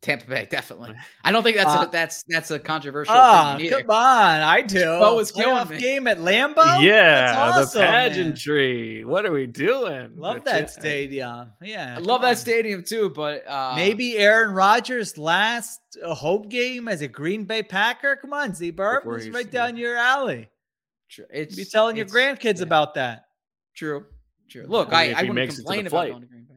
Tampa 0.00 0.26
Bay, 0.26 0.46
definitely. 0.48 0.94
I 1.24 1.32
don't 1.32 1.42
think 1.42 1.56
that's 1.56 1.70
Uh, 1.70 1.86
a, 1.88 1.90
that's 1.90 2.22
that's 2.28 2.52
a 2.52 2.58
controversial. 2.60 3.12
Opinion 3.14 3.66
either. 3.74 3.80
come 3.82 3.90
on, 3.96 4.40
I 4.42 4.60
do. 4.62 4.84
Bo 4.84 5.16
was 5.16 5.32
killing 5.32 5.56
Playoff 5.56 5.70
me. 5.70 5.78
game 5.80 6.06
at 6.06 6.18
Lambeau. 6.18 6.82
yeah, 6.84 7.34
awesome, 7.36 7.80
the 7.80 7.84
man. 7.86 8.10
pageantry. 8.10 9.04
What 9.04 9.26
are 9.26 9.32
we 9.32 9.46
doing? 9.48 10.12
Love 10.16 10.36
But 10.36 10.44
that 10.44 10.60
yeah. 10.60 10.66
stadium. 10.66 11.52
Yeah, 11.60 11.94
I 11.96 12.00
love 12.00 12.22
on. 12.22 12.28
that 12.30 12.38
stadium 12.38 12.84
too, 12.84 13.10
but 13.10 13.44
uh, 13.48 13.72
Maybe 13.74 14.16
Aaron 14.18 14.52
Rodgers' 14.54 15.18
last 15.18 15.80
uh, 16.00 16.14
hope 16.14 16.48
game 16.48 16.86
as 16.86 17.02
a 17.02 17.08
Green 17.08 17.44
Bay 17.44 17.64
Packer. 17.64 18.14
Come 18.16 18.32
on, 18.32 18.54
Z 18.54 18.70
Burp, 18.70 19.02
it's 19.04 19.28
right 19.30 19.50
down 19.50 19.76
your 19.76 19.96
alley. 19.96 20.48
tr- 21.08 21.22
it's 21.32 21.56
Be 21.56 21.64
telling 21.64 21.96
your 21.96 22.06
grandkids 22.06 22.58
yeah. 22.58 22.62
about 22.62 22.94
that. 22.94 23.24
True, 23.74 24.06
true. 24.48 24.64
Look, 24.66 24.92
I 24.92 24.96
I, 24.96 25.02
mean, 25.02 25.10
if 25.12 25.16
I 25.18 25.20
wouldn't 25.22 25.34
makes 25.36 25.54
it 25.54 25.56
to 25.56 25.62
the 25.62 25.66
complain 25.66 25.86
about 25.86 25.90
flight. 25.96 26.10
going 26.10 26.22
to 26.22 26.28
Green 26.28 26.44
Bay. 26.44 26.54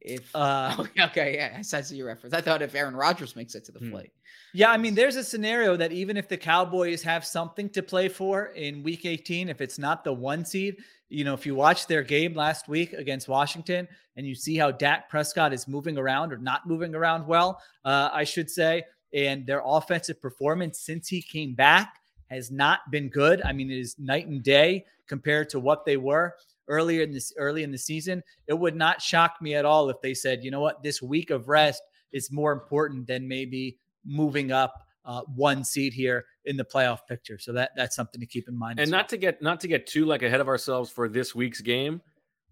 If 0.00 0.34
Uh, 0.34 0.74
okay, 0.80 1.02
okay, 1.04 1.34
yeah, 1.34 1.58
I 1.58 1.80
see 1.82 1.96
your 1.96 2.06
reference. 2.06 2.34
I 2.34 2.40
thought 2.40 2.62
if 2.62 2.74
Aaron 2.74 2.96
Rodgers 2.96 3.36
makes 3.36 3.54
it 3.54 3.64
to 3.66 3.72
the 3.72 3.78
Hmm. 3.80 3.90
flight, 3.90 4.12
Yeah, 4.54 4.70
I 4.70 4.76
mean, 4.78 4.94
there's 4.94 5.16
a 5.16 5.22
scenario 5.24 5.76
that 5.76 5.92
even 5.92 6.16
if 6.16 6.26
the 6.28 6.36
Cowboys 6.36 7.02
have 7.02 7.24
something 7.24 7.68
to 7.70 7.82
play 7.82 8.08
for 8.08 8.46
in 8.46 8.82
week 8.82 9.04
18, 9.04 9.48
if 9.48 9.60
it's 9.60 9.78
not 9.78 10.02
the 10.02 10.12
one 10.12 10.44
seed, 10.44 10.78
you 11.08 11.24
know, 11.24 11.34
if 11.34 11.44
you 11.46 11.54
watch 11.54 11.86
their 11.86 12.02
game 12.02 12.34
last 12.34 12.66
week 12.68 12.92
against 12.94 13.28
Washington 13.28 13.86
and 14.16 14.26
you 14.26 14.34
see 14.34 14.56
how 14.56 14.70
Dak 14.70 15.08
Prescott 15.10 15.52
is 15.52 15.68
moving 15.68 15.98
around 15.98 16.32
or 16.32 16.38
not 16.38 16.66
moving 16.66 16.94
around 16.94 17.26
well, 17.26 17.60
uh, 17.84 18.08
I 18.12 18.24
should 18.24 18.48
say, 18.50 18.84
and 19.12 19.46
their 19.46 19.62
offensive 19.64 20.20
performance 20.22 20.80
since 20.80 21.08
he 21.08 21.20
came 21.20 21.54
back 21.54 21.99
has 22.30 22.50
not 22.50 22.80
been 22.90 23.08
good. 23.08 23.42
I 23.42 23.52
mean, 23.52 23.70
it 23.70 23.78
is 23.78 23.98
night 23.98 24.26
and 24.26 24.42
day 24.42 24.84
compared 25.08 25.48
to 25.50 25.60
what 25.60 25.84
they 25.84 25.96
were 25.96 26.34
earlier 26.68 27.02
in 27.02 27.12
this 27.12 27.32
early 27.36 27.62
in 27.62 27.72
the 27.72 27.78
season. 27.78 28.22
It 28.46 28.54
would 28.54 28.76
not 28.76 29.02
shock 29.02 29.36
me 29.40 29.54
at 29.54 29.64
all 29.64 29.90
if 29.90 30.00
they 30.00 30.14
said, 30.14 30.44
you 30.44 30.50
know 30.50 30.60
what, 30.60 30.82
this 30.82 31.02
week 31.02 31.30
of 31.30 31.48
rest 31.48 31.82
is 32.12 32.30
more 32.30 32.52
important 32.52 33.06
than 33.06 33.26
maybe 33.26 33.78
moving 34.04 34.52
up 34.52 34.86
uh, 35.04 35.22
one 35.34 35.64
seed 35.64 35.92
here 35.92 36.24
in 36.44 36.56
the 36.56 36.64
playoff 36.64 37.00
picture. 37.08 37.38
So 37.38 37.52
that 37.52 37.72
that's 37.76 37.96
something 37.96 38.20
to 38.20 38.26
keep 38.26 38.48
in 38.48 38.56
mind. 38.56 38.78
and 38.78 38.84
as 38.84 38.90
not 38.90 39.08
to 39.08 39.16
get 39.16 39.42
not 39.42 39.60
to 39.60 39.68
get 39.68 39.86
too 39.86 40.04
like 40.04 40.22
ahead 40.22 40.40
of 40.40 40.48
ourselves 40.48 40.90
for 40.90 41.08
this 41.08 41.34
week's 41.34 41.60
game 41.60 42.00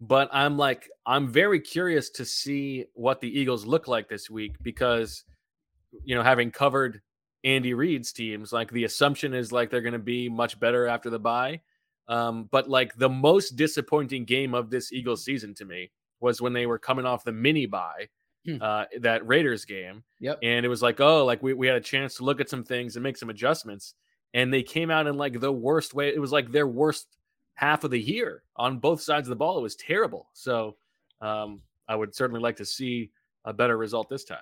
but 0.01 0.29
i'm 0.33 0.57
like 0.57 0.89
i'm 1.07 1.27
very 1.27 1.59
curious 1.61 2.09
to 2.11 2.25
see 2.25 2.85
what 2.95 3.21
the 3.21 3.29
eagles 3.29 3.67
look 3.67 3.89
like 3.89 4.09
this 4.09 4.31
week 4.31 4.55
because 4.63 5.25
you 6.05 6.15
know 6.15 6.23
having 6.23 6.51
covered 6.51 7.01
andy 7.45 7.73
reid's 7.75 8.13
teams 8.13 8.53
like 8.53 8.71
the 8.73 8.85
assumption 8.85 9.33
is 9.33 9.53
like 9.53 9.71
they're 9.71 9.81
going 9.81 9.93
to 9.93 9.99
be 9.99 10.29
much 10.29 10.59
better 10.59 10.87
after 10.87 11.09
the 11.11 11.19
bye. 11.19 11.61
Um, 12.09 12.49
but 12.51 12.69
like 12.71 12.95
the 12.97 13.09
most 13.09 13.57
disappointing 13.57 14.25
game 14.25 14.55
of 14.55 14.71
this 14.71 14.93
eagles 14.93 15.25
season 15.25 15.55
to 15.55 15.65
me 15.65 15.91
was 16.21 16.41
when 16.41 16.53
they 16.53 16.67
were 16.67 16.79
coming 16.79 17.05
off 17.07 17.25
the 17.25 17.33
mini 17.33 17.67
bye 17.67 18.09
Hmm. 18.47 18.57
uh, 18.63 18.85
that 19.01 19.27
raiders 19.27 19.65
game. 19.65 20.05
Yep. 20.21 20.39
and 20.43 20.65
it 20.65 20.69
was 20.69 20.81
like 20.81 21.01
oh 21.01 21.25
like 21.25 21.43
we, 21.43 21.53
we 21.55 21.67
had 21.67 21.77
a 21.77 21.81
chance 21.81 22.15
to 22.17 22.25
look 22.25 22.41
at 22.41 22.49
some 22.49 22.63
things 22.65 22.97
and 22.97 23.03
make 23.03 23.17
some 23.17 23.31
adjustments. 23.31 23.95
And 24.35 24.53
they 24.53 24.63
came 24.63 24.91
out 24.91 25.07
in 25.07 25.17
like 25.17 25.41
the 25.41 25.53
worst 25.53 25.93
way. 25.95 26.09
It 26.09 26.21
was 26.21 26.33
like 26.33 26.51
their 26.53 26.67
worst 26.69 27.09
half 27.55 27.83
of 27.85 27.91
the 27.91 28.01
year 28.01 28.43
on 28.57 28.79
both 28.79 29.01
sides 29.03 29.27
of 29.27 29.31
the 29.31 29.37
ball. 29.37 29.59
It 29.59 29.63
was 29.63 29.77
terrible. 29.77 30.29
So 30.33 30.77
um, 31.21 31.61
i 31.89 31.97
would 31.97 32.15
certainly 32.15 32.41
like 32.41 32.57
to 32.57 32.65
see 32.65 33.11
a 33.45 33.53
better 33.53 33.77
result 33.77 34.09
this 34.09 34.25
time 34.25 34.39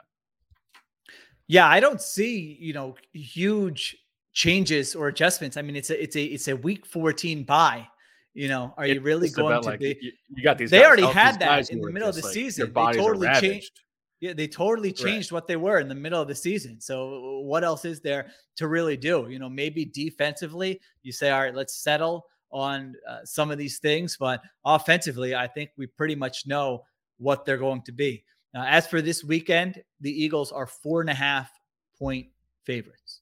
Yeah, 1.48 1.68
I 1.68 1.80
don't 1.80 2.00
see, 2.00 2.56
you 2.60 2.72
know, 2.72 2.96
huge 3.12 3.96
changes 4.32 4.94
or 4.94 5.08
adjustments. 5.08 5.56
I 5.56 5.62
mean, 5.62 5.76
it's 5.76 5.90
a 5.90 6.02
it's 6.02 6.16
a 6.16 6.22
it's 6.24 6.48
a 6.48 6.56
week 6.56 6.86
14 6.86 7.44
buy. 7.44 7.86
You 8.34 8.48
know, 8.48 8.74
are 8.76 8.86
you 8.86 9.00
really 9.00 9.30
going 9.30 9.62
to 9.62 9.66
like, 9.66 9.80
be 9.80 9.96
you, 10.00 10.12
you 10.34 10.42
got 10.44 10.58
these 10.58 10.70
They 10.70 10.80
guys 10.80 10.86
already 10.88 11.06
had 11.06 11.38
that 11.40 11.70
in 11.70 11.80
the 11.80 11.90
middle 11.90 12.08
of 12.10 12.14
the 12.16 12.22
like, 12.22 12.34
season. 12.34 12.70
They 12.74 12.92
totally 12.92 13.28
changed- 13.40 13.80
Yeah, 14.20 14.34
they 14.34 14.46
totally 14.46 14.90
Right. 14.90 14.96
changed 14.96 15.32
what 15.32 15.46
they 15.46 15.56
were 15.56 15.78
in 15.78 15.88
the 15.88 15.94
middle 15.94 16.20
of 16.20 16.28
the 16.28 16.34
season. 16.34 16.78
So 16.80 17.40
what 17.44 17.64
else 17.64 17.86
is 17.86 18.00
there 18.00 18.30
to 18.56 18.68
really 18.68 18.96
do? 18.96 19.26
You 19.30 19.38
know, 19.38 19.48
maybe 19.48 19.86
defensively, 19.86 20.80
you 21.02 21.12
say, 21.12 21.30
all 21.30 21.40
right, 21.40 21.54
let's 21.54 21.82
settle 21.82 22.26
on 22.50 22.94
uh, 23.08 23.20
some 23.24 23.50
of 23.50 23.56
these 23.56 23.78
things, 23.78 24.16
but 24.18 24.42
offensively, 24.64 25.34
I 25.34 25.46
think 25.46 25.70
we 25.78 25.86
pretty 25.86 26.14
much 26.14 26.46
know 26.46 26.82
what 27.18 27.44
they're 27.46 27.56
going 27.58 27.82
to 27.82 27.92
be. 27.92 28.22
Now, 28.54 28.64
as 28.66 28.86
for 28.86 29.02
this 29.02 29.22
weekend, 29.24 29.82
the 30.00 30.10
Eagles 30.10 30.52
are 30.52 30.66
four 30.66 31.00
and 31.00 31.10
a 31.10 31.14
half 31.14 31.50
point 31.98 32.28
favorites. 32.64 33.20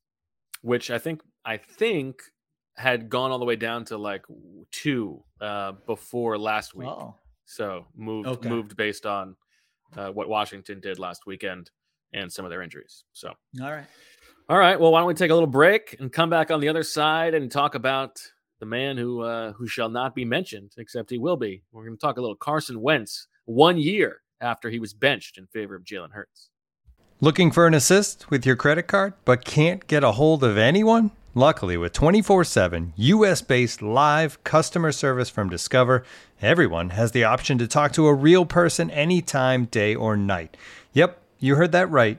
which 0.62 0.90
i 0.90 0.98
think 0.98 1.20
i 1.44 1.56
think 1.56 2.22
had 2.76 3.08
gone 3.10 3.30
all 3.30 3.38
the 3.38 3.44
way 3.44 3.54
down 3.56 3.84
to 3.84 3.96
like 3.98 4.24
two 4.72 5.22
uh, 5.40 5.72
before 5.86 6.36
last 6.38 6.74
week 6.74 6.88
Oh, 6.88 7.14
so 7.44 7.86
moved 7.94 8.28
Okay. 8.28 8.48
moved 8.48 8.76
based 8.76 9.04
on 9.06 9.36
uh, 9.96 10.10
what 10.10 10.28
washington 10.28 10.80
did 10.80 10.98
last 10.98 11.26
weekend 11.26 11.70
and 12.14 12.32
some 12.32 12.44
of 12.44 12.50
their 12.50 12.62
injuries 12.62 13.04
so 13.12 13.32
all 13.62 13.70
right. 13.70 13.86
All 14.48 14.58
right. 14.58 14.78
Well, 14.78 14.92
why 14.92 14.98
don't 15.00 15.08
we 15.08 15.14
take 15.14 15.30
a 15.30 15.34
little 15.34 15.46
break 15.48 15.96
and 16.00 16.12
come 16.12 16.28
back 16.28 16.50
on 16.50 16.60
the 16.60 16.68
other 16.68 16.82
side 16.82 17.32
and 17.34 17.50
talk 17.50 17.74
about 17.74 18.20
the 18.60 18.66
man 18.66 18.96
who 18.98 19.20
uh, 19.22 19.52
who 19.52 19.66
shall 19.66 19.88
not 19.88 20.14
be 20.14 20.24
mentioned, 20.24 20.72
except 20.76 21.08
he 21.10 21.16
will 21.18 21.36
be. 21.38 21.62
We're 21.72 21.84
going 21.86 21.96
to 21.96 22.00
talk 22.00 22.18
a 22.18 22.20
little 22.20 22.36
Carson 22.36 22.80
Wentz 22.82 23.26
one 23.46 23.78
year 23.78 24.20
after 24.40 24.70
he 24.70 24.78
was 24.78 24.94
benched 24.94 25.38
in 25.38 25.46
favor 25.46 25.74
of 25.74 25.84
Jalen 25.84 26.12
Hurts. 26.12 26.50
Looking 27.20 27.50
for 27.50 27.66
an 27.66 27.74
assist 27.74 28.30
with 28.30 28.44
your 28.44 28.56
credit 28.56 28.86
card 28.86 29.14
but 29.24 29.44
can't 29.44 29.86
get 29.86 30.04
a 30.04 30.12
hold 30.12 30.44
of 30.44 30.58
anyone? 30.58 31.12
Luckily, 31.36 31.76
with 31.76 31.92
24 31.92 32.44
7 32.44 32.92
US 32.96 33.42
based 33.42 33.82
live 33.82 34.42
customer 34.44 34.92
service 34.92 35.30
from 35.30 35.48
Discover, 35.48 36.04
everyone 36.40 36.90
has 36.90 37.12
the 37.12 37.24
option 37.24 37.58
to 37.58 37.66
talk 37.66 37.92
to 37.92 38.06
a 38.06 38.14
real 38.14 38.44
person 38.44 38.90
anytime, 38.90 39.64
day 39.64 39.94
or 39.94 40.16
night. 40.16 40.56
Yep, 40.92 41.20
you 41.40 41.56
heard 41.56 41.72
that 41.72 41.90
right. 41.90 42.18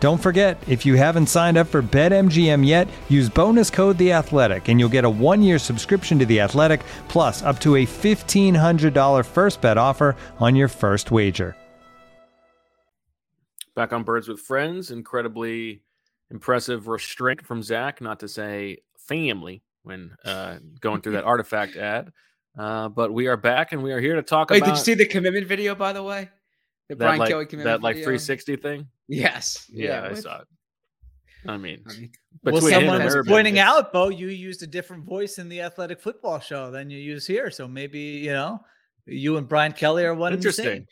Don't 0.00 0.16
forget, 0.16 0.56
if 0.66 0.86
you 0.86 0.96
haven't 0.96 1.26
signed 1.26 1.58
up 1.58 1.68
for 1.68 1.82
BetMGM 1.82 2.66
yet, 2.66 2.88
use 3.10 3.28
bonus 3.28 3.68
code 3.68 3.98
The 3.98 4.12
Athletic, 4.12 4.68
and 4.68 4.80
you'll 4.80 4.88
get 4.88 5.04
a 5.04 5.10
one-year 5.10 5.58
subscription 5.58 6.18
to 6.18 6.24
The 6.24 6.40
Athletic, 6.40 6.80
plus 7.08 7.42
up 7.42 7.58
to 7.60 7.76
a 7.76 7.84
fifteen 7.84 8.54
hundred 8.54 8.94
dollar 8.94 9.22
first 9.22 9.60
bet 9.60 9.76
offer 9.76 10.16
on 10.38 10.56
your 10.56 10.68
first 10.68 11.10
wager. 11.10 11.54
Back 13.76 13.92
on 13.92 14.02
Birds 14.02 14.26
with 14.26 14.40
Friends, 14.40 14.90
incredibly 14.90 15.82
impressive 16.30 16.88
restraint 16.88 17.44
from 17.44 17.62
Zach, 17.62 18.00
not 18.00 18.20
to 18.20 18.28
say 18.28 18.78
family, 18.96 19.62
when 19.82 20.12
uh, 20.24 20.60
going 20.80 21.02
through 21.02 21.12
that 21.12 21.24
artifact 21.32 21.76
ad. 21.76 22.10
Uh, 22.58 22.88
but 22.88 23.12
we 23.12 23.26
are 23.26 23.36
back, 23.36 23.72
and 23.72 23.82
we 23.82 23.92
are 23.92 24.00
here 24.00 24.16
to 24.16 24.22
talk 24.22 24.48
Wait, 24.48 24.62
about 24.62 24.70
did 24.70 24.78
you 24.78 24.82
see 24.82 24.94
the 24.94 25.06
commitment 25.06 25.46
video, 25.46 25.74
by 25.74 25.92
the 25.92 26.02
way? 26.02 26.30
The 26.90 26.96
that 26.96 27.04
Brian 27.04 27.20
like, 27.20 27.28
Kelly 27.28 27.46
commitment 27.46 27.80
that 27.80 27.84
like 27.84 27.94
video? 27.94 28.06
360 28.06 28.56
thing. 28.56 28.86
Yes. 29.06 29.64
Yeah, 29.72 30.08
I 30.10 30.14
saw 30.14 30.40
it. 30.40 30.46
I 31.46 31.56
mean, 31.56 31.84
Well, 32.42 32.54
between 32.54 32.72
him 32.74 32.80
someone 32.80 33.00
and 33.00 33.04
was 33.14 33.26
pointing 33.28 33.54
it's- 33.56 33.68
out, 33.68 33.92
Bo, 33.92 34.08
you 34.08 34.26
used 34.26 34.62
a 34.64 34.66
different 34.66 35.04
voice 35.04 35.38
in 35.38 35.48
the 35.48 35.60
athletic 35.60 36.00
football 36.00 36.40
show 36.40 36.70
than 36.72 36.90
you 36.90 36.98
use 36.98 37.26
here. 37.28 37.50
So 37.52 37.68
maybe, 37.68 38.00
you 38.00 38.32
know, 38.32 38.60
you 39.06 39.36
and 39.36 39.48
Brian 39.48 39.72
Kelly 39.72 40.04
are 40.04 40.14
one 40.14 40.32
and 40.32 40.42
the 40.42 40.52
same. 40.52 40.66
Interesting. 40.66 40.86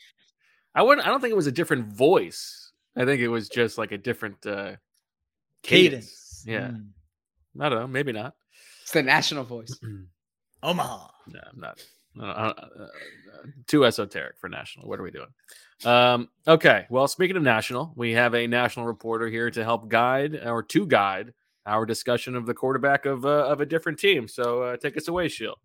I 0.73 0.83
wouldn't. 0.83 1.05
I 1.05 1.09
don't 1.09 1.19
think 1.19 1.31
it 1.33 1.35
was 1.37 1.47
a 1.47 1.51
different 1.51 1.93
voice. 1.93 2.71
I 2.95 3.03
think 3.03 3.21
it 3.21 3.27
was 3.27 3.49
just 3.49 3.77
like 3.77 3.91
a 3.91 3.97
different 3.97 4.45
uh, 4.45 4.77
cadence. 5.63 6.43
Cadence. 6.43 6.43
Yeah. 6.47 6.69
Mm. 6.69 6.87
I 7.59 7.69
don't 7.69 7.79
know. 7.79 7.87
Maybe 7.87 8.13
not. 8.13 8.35
It's 8.83 8.91
the 8.91 9.03
national 9.03 9.43
voice. 9.43 9.77
Omaha. 10.63 11.07
No, 11.27 11.39
I'm 11.51 11.59
not. 11.59 11.83
Uh, 12.19 12.23
uh, 12.23 12.53
too 13.67 13.85
esoteric 13.85 14.37
for 14.37 14.49
national. 14.49 14.87
What 14.87 14.99
are 14.99 15.03
we 15.03 15.11
doing? 15.11 15.29
Um, 15.85 16.29
okay. 16.47 16.85
Well, 16.89 17.07
speaking 17.07 17.37
of 17.37 17.43
national, 17.43 17.93
we 17.95 18.11
have 18.11 18.35
a 18.35 18.47
national 18.47 18.85
reporter 18.85 19.27
here 19.27 19.49
to 19.51 19.63
help 19.63 19.87
guide 19.87 20.35
or 20.35 20.61
to 20.63 20.85
guide 20.85 21.33
our 21.65 21.85
discussion 21.85 22.35
of 22.35 22.45
the 22.45 22.53
quarterback 22.53 23.05
of 23.05 23.25
uh, 23.25 23.45
of 23.47 23.61
a 23.61 23.65
different 23.65 23.99
team. 23.99 24.27
So 24.27 24.63
uh, 24.63 24.77
take 24.77 24.97
us 24.97 25.07
away, 25.07 25.29
Sheil. 25.29 25.55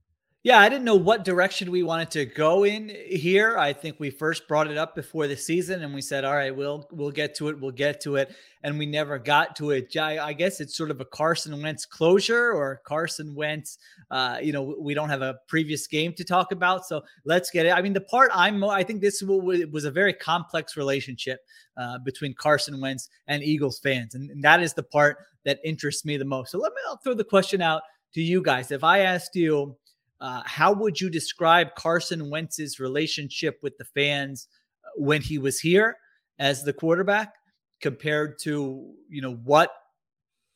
Yeah, 0.44 0.58
I 0.58 0.68
didn't 0.68 0.84
know 0.84 0.94
what 0.94 1.24
direction 1.24 1.70
we 1.70 1.82
wanted 1.82 2.10
to 2.10 2.26
go 2.26 2.64
in 2.66 2.90
here. 2.90 3.56
I 3.56 3.72
think 3.72 3.98
we 3.98 4.10
first 4.10 4.46
brought 4.46 4.70
it 4.70 4.76
up 4.76 4.94
before 4.94 5.26
the 5.26 5.38
season, 5.38 5.82
and 5.82 5.94
we 5.94 6.02
said, 6.02 6.22
"All 6.26 6.34
right, 6.34 6.54
we'll 6.54 6.86
we'll 6.92 7.10
get 7.10 7.34
to 7.36 7.48
it. 7.48 7.58
We'll 7.58 7.70
get 7.70 8.02
to 8.02 8.16
it," 8.16 8.36
and 8.62 8.78
we 8.78 8.84
never 8.84 9.18
got 9.18 9.56
to 9.56 9.70
it. 9.70 9.96
I, 9.96 10.34
guess 10.34 10.60
it's 10.60 10.76
sort 10.76 10.90
of 10.90 11.00
a 11.00 11.06
Carson 11.06 11.62
Wentz 11.62 11.86
closure, 11.86 12.52
or 12.52 12.82
Carson 12.84 13.34
Wentz. 13.34 13.78
Uh, 14.10 14.36
you 14.42 14.52
know, 14.52 14.76
we 14.78 14.92
don't 14.92 15.08
have 15.08 15.22
a 15.22 15.36
previous 15.48 15.86
game 15.86 16.12
to 16.12 16.24
talk 16.24 16.52
about, 16.52 16.84
so 16.84 17.00
let's 17.24 17.50
get 17.50 17.64
it. 17.64 17.70
I 17.70 17.80
mean, 17.80 17.94
the 17.94 18.02
part 18.02 18.30
I'm, 18.34 18.62
I 18.64 18.82
think 18.82 19.00
this 19.00 19.22
was 19.22 19.84
a 19.86 19.90
very 19.90 20.12
complex 20.12 20.76
relationship 20.76 21.40
uh, 21.78 22.00
between 22.04 22.34
Carson 22.34 22.82
Wentz 22.82 23.08
and 23.28 23.42
Eagles 23.42 23.78
fans, 23.78 24.14
and, 24.14 24.28
and 24.28 24.44
that 24.44 24.62
is 24.62 24.74
the 24.74 24.82
part 24.82 25.16
that 25.46 25.58
interests 25.64 26.04
me 26.04 26.18
the 26.18 26.26
most. 26.26 26.50
So 26.50 26.58
let 26.58 26.72
me 26.72 26.82
I'll 26.86 26.98
throw 26.98 27.14
the 27.14 27.24
question 27.24 27.62
out 27.62 27.80
to 28.12 28.20
you 28.20 28.42
guys. 28.42 28.70
If 28.70 28.84
I 28.84 28.98
asked 28.98 29.34
you. 29.36 29.78
Uh, 30.20 30.42
how 30.46 30.72
would 30.72 31.00
you 31.00 31.10
describe 31.10 31.74
Carson 31.74 32.30
Wentz's 32.30 32.78
relationship 32.80 33.58
with 33.62 33.76
the 33.78 33.84
fans 33.84 34.48
uh, 34.84 34.88
when 34.96 35.20
he 35.20 35.38
was 35.38 35.60
here 35.60 35.96
as 36.38 36.62
the 36.64 36.72
quarterback 36.72 37.34
compared 37.80 38.38
to 38.40 38.94
you 39.08 39.20
know 39.22 39.34
what 39.34 39.70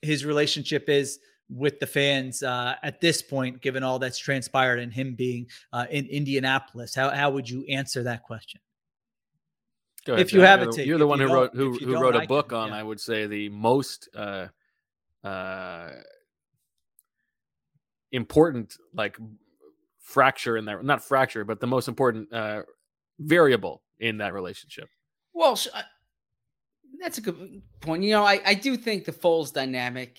his 0.03 0.25
relationship 0.25 0.89
is 0.89 1.19
with 1.51 1.81
the 1.81 1.87
fans 1.87 2.43
uh, 2.43 2.75
at 2.83 3.01
this 3.01 3.21
point, 3.23 3.61
given 3.63 3.83
all 3.83 3.99
that's 3.99 4.19
transpired 4.19 4.79
and 4.79 4.93
him 4.93 5.15
being 5.15 5.47
uh, 5.73 5.87
in 5.91 6.07
Indianapolis? 6.07 6.95
How 6.95 7.11
how 7.11 7.31
would 7.31 7.49
you 7.49 7.65
answer 7.69 8.03
that 8.05 8.23
question? 8.23 8.61
Go 10.07 10.15
If 10.17 10.33
you 10.33 10.41
have 10.41 10.63
You're 10.63 10.73
the- 10.73 10.87
You're 10.87 10.99
the 10.99 11.07
one 11.07 11.19
who 11.19 11.27
wrote 11.27 11.55
who, 11.55 11.75
who 11.79 11.99
wrote 11.99 12.15
a 12.17 12.27
book 12.27 12.51
can- 12.51 12.59
on. 12.59 12.69
yeah. 12.69 12.77
I 12.77 12.83
would 12.83 13.01
say 13.01 13.27
the 13.27 13.49
most 13.51 14.09
uh, 14.15 14.47
uh, 15.25 15.91
important 18.13 18.75
like 18.95 19.17
fracture 20.09 20.57
in 20.57 20.65
that 20.65 20.83
not 20.85 21.05
fracture, 21.05 21.45
but 21.45 21.61
the 21.61 21.67
most 21.67 21.87
important 21.87 22.33
uh, 22.33 22.63
variable 23.19 23.83
in 23.99 24.17
that 24.19 24.33
relationship. 24.33 24.89
Well, 25.35 25.55
sh- 25.55 25.69
uh, 25.75 25.83
that's 27.01 27.19
a 27.19 27.21
good 27.21 27.61
point. 27.81 28.03
You 28.03 28.13
know, 28.13 28.25
I, 28.25 28.41
I 28.47 28.55
do 28.55 28.77
think 28.79 29.05
the 29.05 29.13
Foles 29.13 29.53
dynamic 29.53 30.19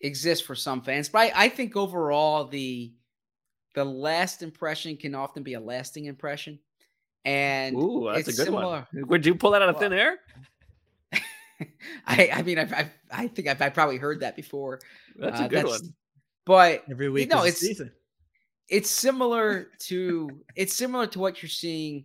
exists 0.00 0.44
for 0.46 0.54
some 0.54 0.82
fans, 0.82 1.08
but 1.08 1.18
I, 1.18 1.32
I 1.34 1.48
think 1.48 1.76
overall 1.76 2.44
the 2.46 2.92
the 3.74 3.84
last 3.84 4.42
impression 4.42 4.96
can 4.96 5.14
often 5.14 5.42
be 5.42 5.54
a 5.54 5.60
lasting 5.60 6.04
impression. 6.04 6.60
And 7.24 7.76
Ooh, 7.76 8.08
that's 8.12 8.28
a 8.28 8.32
good 8.32 8.44
similar- 8.46 8.86
one. 8.92 9.06
Would 9.08 9.26
you 9.26 9.34
pull 9.34 9.50
that 9.52 9.62
out 9.62 9.68
of 9.70 9.78
thin 9.78 9.92
air? 9.92 10.18
I, 12.06 12.30
I 12.34 12.42
mean, 12.42 12.58
I've, 12.58 12.72
I've, 12.72 12.90
I 13.10 13.28
think 13.28 13.48
I've, 13.48 13.62
I've 13.62 13.74
probably 13.74 13.96
heard 13.96 14.20
that 14.20 14.34
before. 14.36 14.80
That's 15.16 15.40
a 15.40 15.44
Uh, 15.44 15.48
good 15.48 15.64
one. 15.66 15.80
But 16.44 16.84
Every 16.90 17.08
week, 17.08 17.30
no, 17.30 17.38
is 17.40 17.44
a 17.44 17.48
it's 17.48 17.60
season. 17.60 17.92
It's 18.68 18.90
similar 18.90 19.68
to 19.80 20.30
it's 20.56 20.74
similar 20.74 21.06
to 21.06 21.18
what 21.18 21.42
you're 21.42 21.48
seeing 21.50 22.04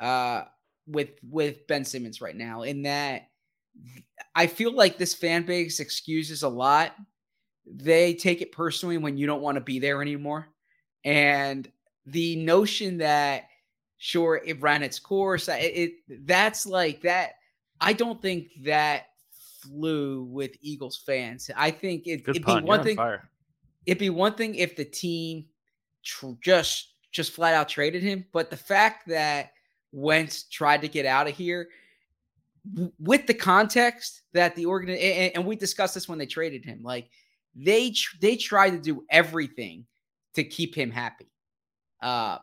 uh 0.00 0.42
with 0.86 1.10
with 1.22 1.66
Ben 1.66 1.84
Simmons 1.84 2.20
right 2.20 2.36
now 2.36 2.62
in 2.62 2.82
that 2.82 3.28
I 4.34 4.46
feel 4.46 4.72
like 4.72 4.98
this 4.98 5.14
fan 5.14 5.44
base 5.44 5.80
excuses 5.80 6.42
a 6.42 6.48
lot. 6.48 6.94
They 7.66 8.14
take 8.14 8.40
it 8.40 8.52
personally 8.52 8.98
when 8.98 9.16
you 9.16 9.26
don't 9.26 9.42
want 9.42 9.56
to 9.56 9.60
be 9.60 9.78
there 9.78 10.02
anymore. 10.02 10.48
And 11.04 11.70
the 12.06 12.36
notion 12.36 12.98
that 12.98 13.44
sure 13.98 14.40
it 14.44 14.60
ran 14.60 14.82
its 14.82 14.98
course, 14.98 15.48
it, 15.48 15.52
it 16.08 16.26
that's 16.26 16.66
like 16.66 17.02
that 17.02 17.34
I 17.80 17.92
don't 17.92 18.20
think 18.20 18.48
that 18.64 19.04
flew 19.62 20.24
with 20.24 20.52
Eagles 20.60 21.02
fans. 21.06 21.50
I 21.56 21.70
think 21.70 22.06
it, 22.06 22.22
it'd 22.26 22.42
pun. 22.42 22.62
be 22.62 22.68
one 22.68 22.80
on 22.80 22.84
thing 22.84 22.96
fire. 22.96 23.28
it'd 23.86 23.98
be 23.98 24.10
one 24.10 24.34
thing 24.34 24.54
if 24.54 24.76
the 24.76 24.84
team 24.84 25.46
tr- 26.04 26.38
just 26.42 26.94
just 27.12 27.32
flat 27.32 27.54
out 27.54 27.68
traded 27.68 28.02
him, 28.02 28.24
but 28.32 28.50
the 28.50 28.56
fact 28.56 29.08
that 29.08 29.52
Wentz 29.92 30.44
tried 30.44 30.80
to 30.82 30.88
get 30.88 31.06
out 31.06 31.28
of 31.28 31.34
here 31.34 31.68
w- 32.72 32.92
with 33.00 33.26
the 33.26 33.34
context 33.34 34.22
that 34.32 34.54
the 34.54 34.66
organ 34.66 34.90
and, 34.90 35.32
and 35.34 35.46
we 35.46 35.56
discussed 35.56 35.94
this 35.94 36.08
when 36.08 36.18
they 36.18 36.26
traded 36.26 36.64
him, 36.64 36.82
like 36.82 37.08
they 37.54 37.90
tr- 37.90 38.16
they 38.20 38.36
tried 38.36 38.70
to 38.70 38.78
do 38.78 39.04
everything 39.10 39.86
to 40.34 40.44
keep 40.44 40.74
him 40.74 40.90
happy, 40.90 41.30
uh, 42.02 42.38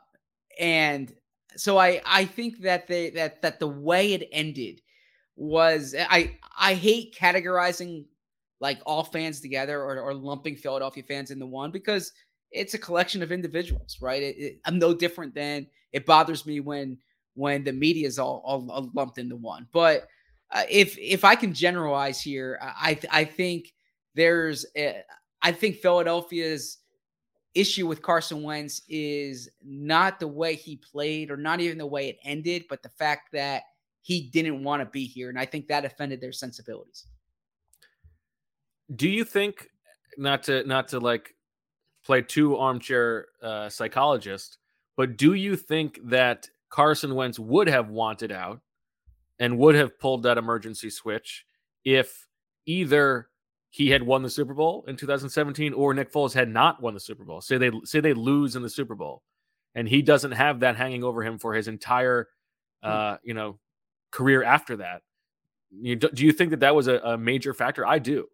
and 0.60 1.14
so 1.56 1.78
I 1.78 2.02
I 2.06 2.26
think 2.26 2.62
that 2.62 2.88
they 2.88 3.10
that 3.12 3.42
that 3.42 3.60
the 3.60 3.68
way 3.68 4.14
it 4.14 4.28
ended 4.32 4.82
was 5.36 5.96
I 5.98 6.38
I 6.60 6.74
hate 6.74 7.16
categorizing 7.16 8.06
like 8.60 8.80
all 8.86 9.04
fans 9.04 9.40
together 9.40 9.80
or, 9.80 10.00
or 10.00 10.14
lumping 10.14 10.56
Philadelphia 10.56 11.04
fans 11.04 11.32
into 11.32 11.46
one 11.46 11.72
because 11.72 12.12
it's 12.52 12.74
a 12.74 12.78
collection 12.78 13.22
of 13.22 13.32
individuals, 13.32 13.98
right? 14.02 14.24
It, 14.24 14.38
it, 14.38 14.60
I'm 14.66 14.80
no 14.80 14.94
different 14.94 15.36
than 15.36 15.68
it 15.92 16.06
bothers 16.06 16.46
me 16.46 16.60
when 16.60 16.98
when 17.34 17.64
the 17.64 17.74
media 17.74 18.08
is 18.08 18.18
all, 18.18 18.42
all, 18.44 18.70
all 18.72 18.90
lumped 18.96 19.20
into 19.20 19.36
one. 19.36 19.68
But 19.72 20.08
uh, 20.52 20.64
if 20.70 20.98
if 20.98 21.24
I 21.24 21.36
can 21.36 21.54
generalize 21.54 22.22
here, 22.22 22.60
I 22.62 23.00
I 23.12 23.26
think 23.26 23.74
there's 24.16 24.66
a, 24.76 25.04
I 25.42 25.52
think 25.52 25.78
Philadelphia's 25.78 26.80
issue 27.54 27.88
with 27.88 28.02
Carson 28.02 28.44
Wentz 28.44 28.82
is 28.88 29.50
not 29.64 30.20
the 30.20 30.28
way 30.28 30.56
he 30.56 30.76
played 30.76 31.32
or 31.32 31.38
not 31.38 31.60
even 31.60 31.78
the 31.78 31.86
way 31.86 32.10
it 32.10 32.20
ended, 32.24 32.66
but 32.70 32.84
the 32.84 32.90
fact 32.90 33.32
that 33.34 33.64
he 34.02 34.30
didn't 34.30 34.64
want 34.64 34.82
to 34.82 34.86
be 34.86 35.06
here. 35.06 35.30
And 35.30 35.40
I 35.40 35.46
think 35.46 35.68
that 35.68 35.84
offended 35.84 36.22
their 36.22 36.32
sensibilities. 36.32 37.06
Do 38.96 39.10
you 39.10 39.26
think 39.26 39.68
not 40.18 40.44
to 40.44 40.64
not 40.66 40.88
to 40.90 41.00
like 41.00 41.36
play 42.08 42.22
two 42.22 42.58
armchair 42.58 43.28
uh, 43.44 43.70
psychologist, 43.70 44.58
but 44.96 45.18
do 45.18 45.34
you 45.34 45.56
think 45.56 46.00
that 46.06 46.50
Carson 46.70 47.14
Wentz 47.14 47.38
would 47.38 47.68
have 47.68 47.90
wanted 47.90 48.32
out 48.32 48.62
and 49.40 49.60
would 49.60 49.76
have 49.76 50.00
pulled 50.00 50.24
that 50.24 50.38
emergency 50.38 50.90
switch 50.90 51.46
if 51.86 52.26
either 52.66 53.28
he 53.70 53.90
had 53.90 54.02
won 54.02 54.24
the 54.24 54.30
Super 54.30 54.54
Bowl 54.54 54.86
in 54.88 54.96
2017 54.96 55.74
or 55.74 55.94
Nick 55.94 56.12
Foles 56.12 56.34
had 56.34 56.50
not 56.50 56.82
won 56.82 56.94
the 56.94 57.00
Super 57.00 57.24
Bowl. 57.24 57.42
Say 57.42 57.58
they 57.58 57.72
say 57.84 58.00
they 58.00 58.14
lose 58.14 58.56
in 58.56 58.64
the 58.64 58.70
Super 58.70 58.96
Bowl 58.96 59.22
and 59.76 59.88
he 59.88 60.02
doesn't 60.02 60.32
have 60.32 60.62
that 60.62 60.76
hanging 60.76 61.04
over 61.04 61.24
him 61.24 61.38
for 61.38 61.54
his 61.54 61.68
entire 61.68 62.30
hmm. 62.82 62.90
uh, 62.90 63.18
you 63.24 63.34
know, 63.34 63.60
career 64.12 64.44
after 64.44 64.78
that. 64.78 65.04
You, 65.70 65.98
do 65.98 66.26
you 66.26 66.32
think 66.32 66.52
that 66.52 66.62
that 66.62 66.74
was 66.74 66.88
a, 66.88 67.00
a 67.00 67.18
major 67.18 67.54
factor? 67.54 67.86
I 67.86 68.00
do. 68.00 68.28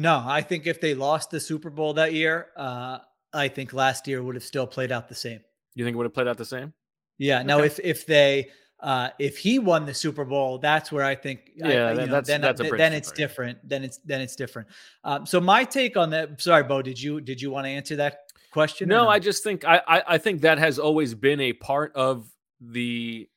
No, 0.00 0.24
I 0.24 0.40
think 0.40 0.66
if 0.66 0.80
they 0.80 0.94
lost 0.94 1.30
the 1.30 1.38
Super 1.38 1.68
Bowl 1.68 1.92
that 1.92 2.14
year, 2.14 2.48
uh, 2.56 3.00
I 3.34 3.48
think 3.48 3.74
last 3.74 4.08
year 4.08 4.22
would 4.22 4.34
have 4.34 4.44
still 4.44 4.66
played 4.66 4.90
out 4.90 5.10
the 5.10 5.14
same. 5.14 5.40
You 5.74 5.84
think 5.84 5.94
it 5.94 5.98
would 5.98 6.06
have 6.06 6.14
played 6.14 6.26
out 6.26 6.38
the 6.38 6.44
same? 6.46 6.72
Yeah. 7.18 7.40
Okay. 7.40 7.46
Now, 7.46 7.58
if 7.58 7.78
if 7.80 8.06
they 8.06 8.48
uh, 8.80 9.10
if 9.18 9.36
he 9.36 9.58
won 9.58 9.84
the 9.84 9.92
Super 9.92 10.24
Bowl, 10.24 10.56
that's 10.56 10.90
where 10.90 11.04
I 11.04 11.14
think 11.14 11.50
yeah, 11.54 11.88
I, 11.88 11.92
know, 11.92 12.06
that's, 12.06 12.26
then 12.26 12.40
that's 12.40 12.62
then 12.62 12.94
it's 12.94 13.12
different. 13.12 13.58
Then 13.68 13.84
it's 13.84 13.98
then 13.98 14.22
it's 14.22 14.34
different. 14.36 14.68
Um, 15.04 15.26
so 15.26 15.38
my 15.38 15.64
take 15.64 15.98
on 15.98 16.08
that. 16.10 16.40
Sorry, 16.40 16.62
Bo. 16.62 16.80
Did 16.80 17.00
you 17.00 17.20
did 17.20 17.42
you 17.42 17.50
want 17.50 17.66
to 17.66 17.70
answer 17.70 17.96
that 17.96 18.20
question? 18.52 18.88
No, 18.88 19.04
no, 19.04 19.10
I 19.10 19.18
just 19.18 19.44
think 19.44 19.66
I, 19.66 19.82
I 19.86 20.02
I 20.14 20.18
think 20.18 20.40
that 20.40 20.58
has 20.58 20.78
always 20.78 21.14
been 21.14 21.40
a 21.40 21.52
part 21.52 21.94
of 21.94 22.26
the 22.58 23.28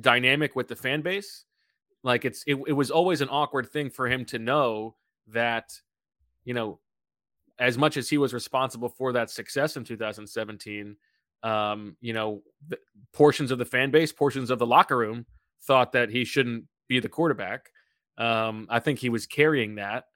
dynamic 0.00 0.56
with 0.56 0.66
the 0.66 0.76
fan 0.76 1.02
base. 1.02 1.44
Like 2.02 2.24
it's 2.24 2.42
it, 2.48 2.56
it 2.66 2.72
was 2.72 2.90
always 2.90 3.20
an 3.20 3.28
awkward 3.30 3.70
thing 3.70 3.90
for 3.90 4.08
him 4.08 4.24
to 4.24 4.40
know 4.40 4.96
that 5.28 5.70
you 6.50 6.54
know, 6.54 6.80
as 7.60 7.78
much 7.78 7.96
as 7.96 8.10
he 8.10 8.18
was 8.18 8.34
responsible 8.34 8.88
for 8.88 9.12
that 9.12 9.30
success 9.30 9.76
in 9.76 9.84
2017, 9.84 10.96
um, 11.44 11.96
you 12.00 12.12
know, 12.12 12.42
portions 13.12 13.52
of 13.52 13.58
the 13.58 13.64
fan 13.64 13.92
base, 13.92 14.10
portions 14.10 14.50
of 14.50 14.58
the 14.58 14.66
locker 14.66 14.96
room 14.96 15.26
thought 15.62 15.92
that 15.92 16.10
he 16.10 16.24
shouldn't 16.24 16.64
be 16.88 16.98
the 16.98 17.08
quarterback. 17.08 17.70
Um, 18.18 18.66
I 18.68 18.80
think 18.80 18.98
he 18.98 19.10
was 19.10 19.26
carrying 19.26 19.76
that. 19.76 20.06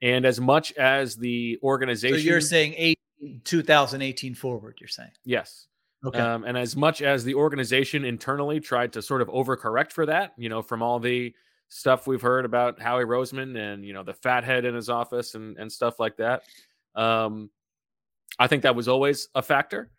And 0.00 0.24
as 0.24 0.40
much 0.40 0.72
as 0.74 1.16
the 1.16 1.58
organization. 1.60 2.18
So 2.18 2.22
you're 2.22 2.40
saying 2.40 2.74
eight, 2.76 3.00
2018 3.42 4.36
forward, 4.36 4.76
you're 4.80 4.86
saying? 4.86 5.10
Yes. 5.24 5.66
Okay. 6.06 6.20
Um, 6.20 6.44
and 6.44 6.56
as 6.56 6.76
much 6.76 7.02
as 7.02 7.24
the 7.24 7.34
organization 7.34 8.04
internally 8.04 8.60
tried 8.60 8.92
to 8.92 9.02
sort 9.02 9.22
of 9.22 9.28
overcorrect 9.28 9.90
for 9.90 10.06
that, 10.06 10.34
you 10.38 10.48
know, 10.48 10.62
from 10.62 10.82
all 10.82 11.00
the 11.00 11.34
stuff 11.70 12.06
we've 12.06 12.20
heard 12.20 12.44
about 12.44 12.80
Howie 12.82 13.04
Roseman 13.04 13.56
and 13.56 13.84
you 13.84 13.94
know 13.94 14.02
the 14.02 14.12
fathead 14.12 14.64
in 14.64 14.74
his 14.74 14.90
office 14.90 15.34
and 15.34 15.56
and 15.56 15.72
stuff 15.72 15.98
like 15.98 16.16
that. 16.18 16.42
Um, 16.94 17.48
I 18.38 18.46
think 18.46 18.64
that 18.64 18.74
was 18.74 18.88
always 18.88 19.28
a 19.34 19.42
factor, 19.42 19.90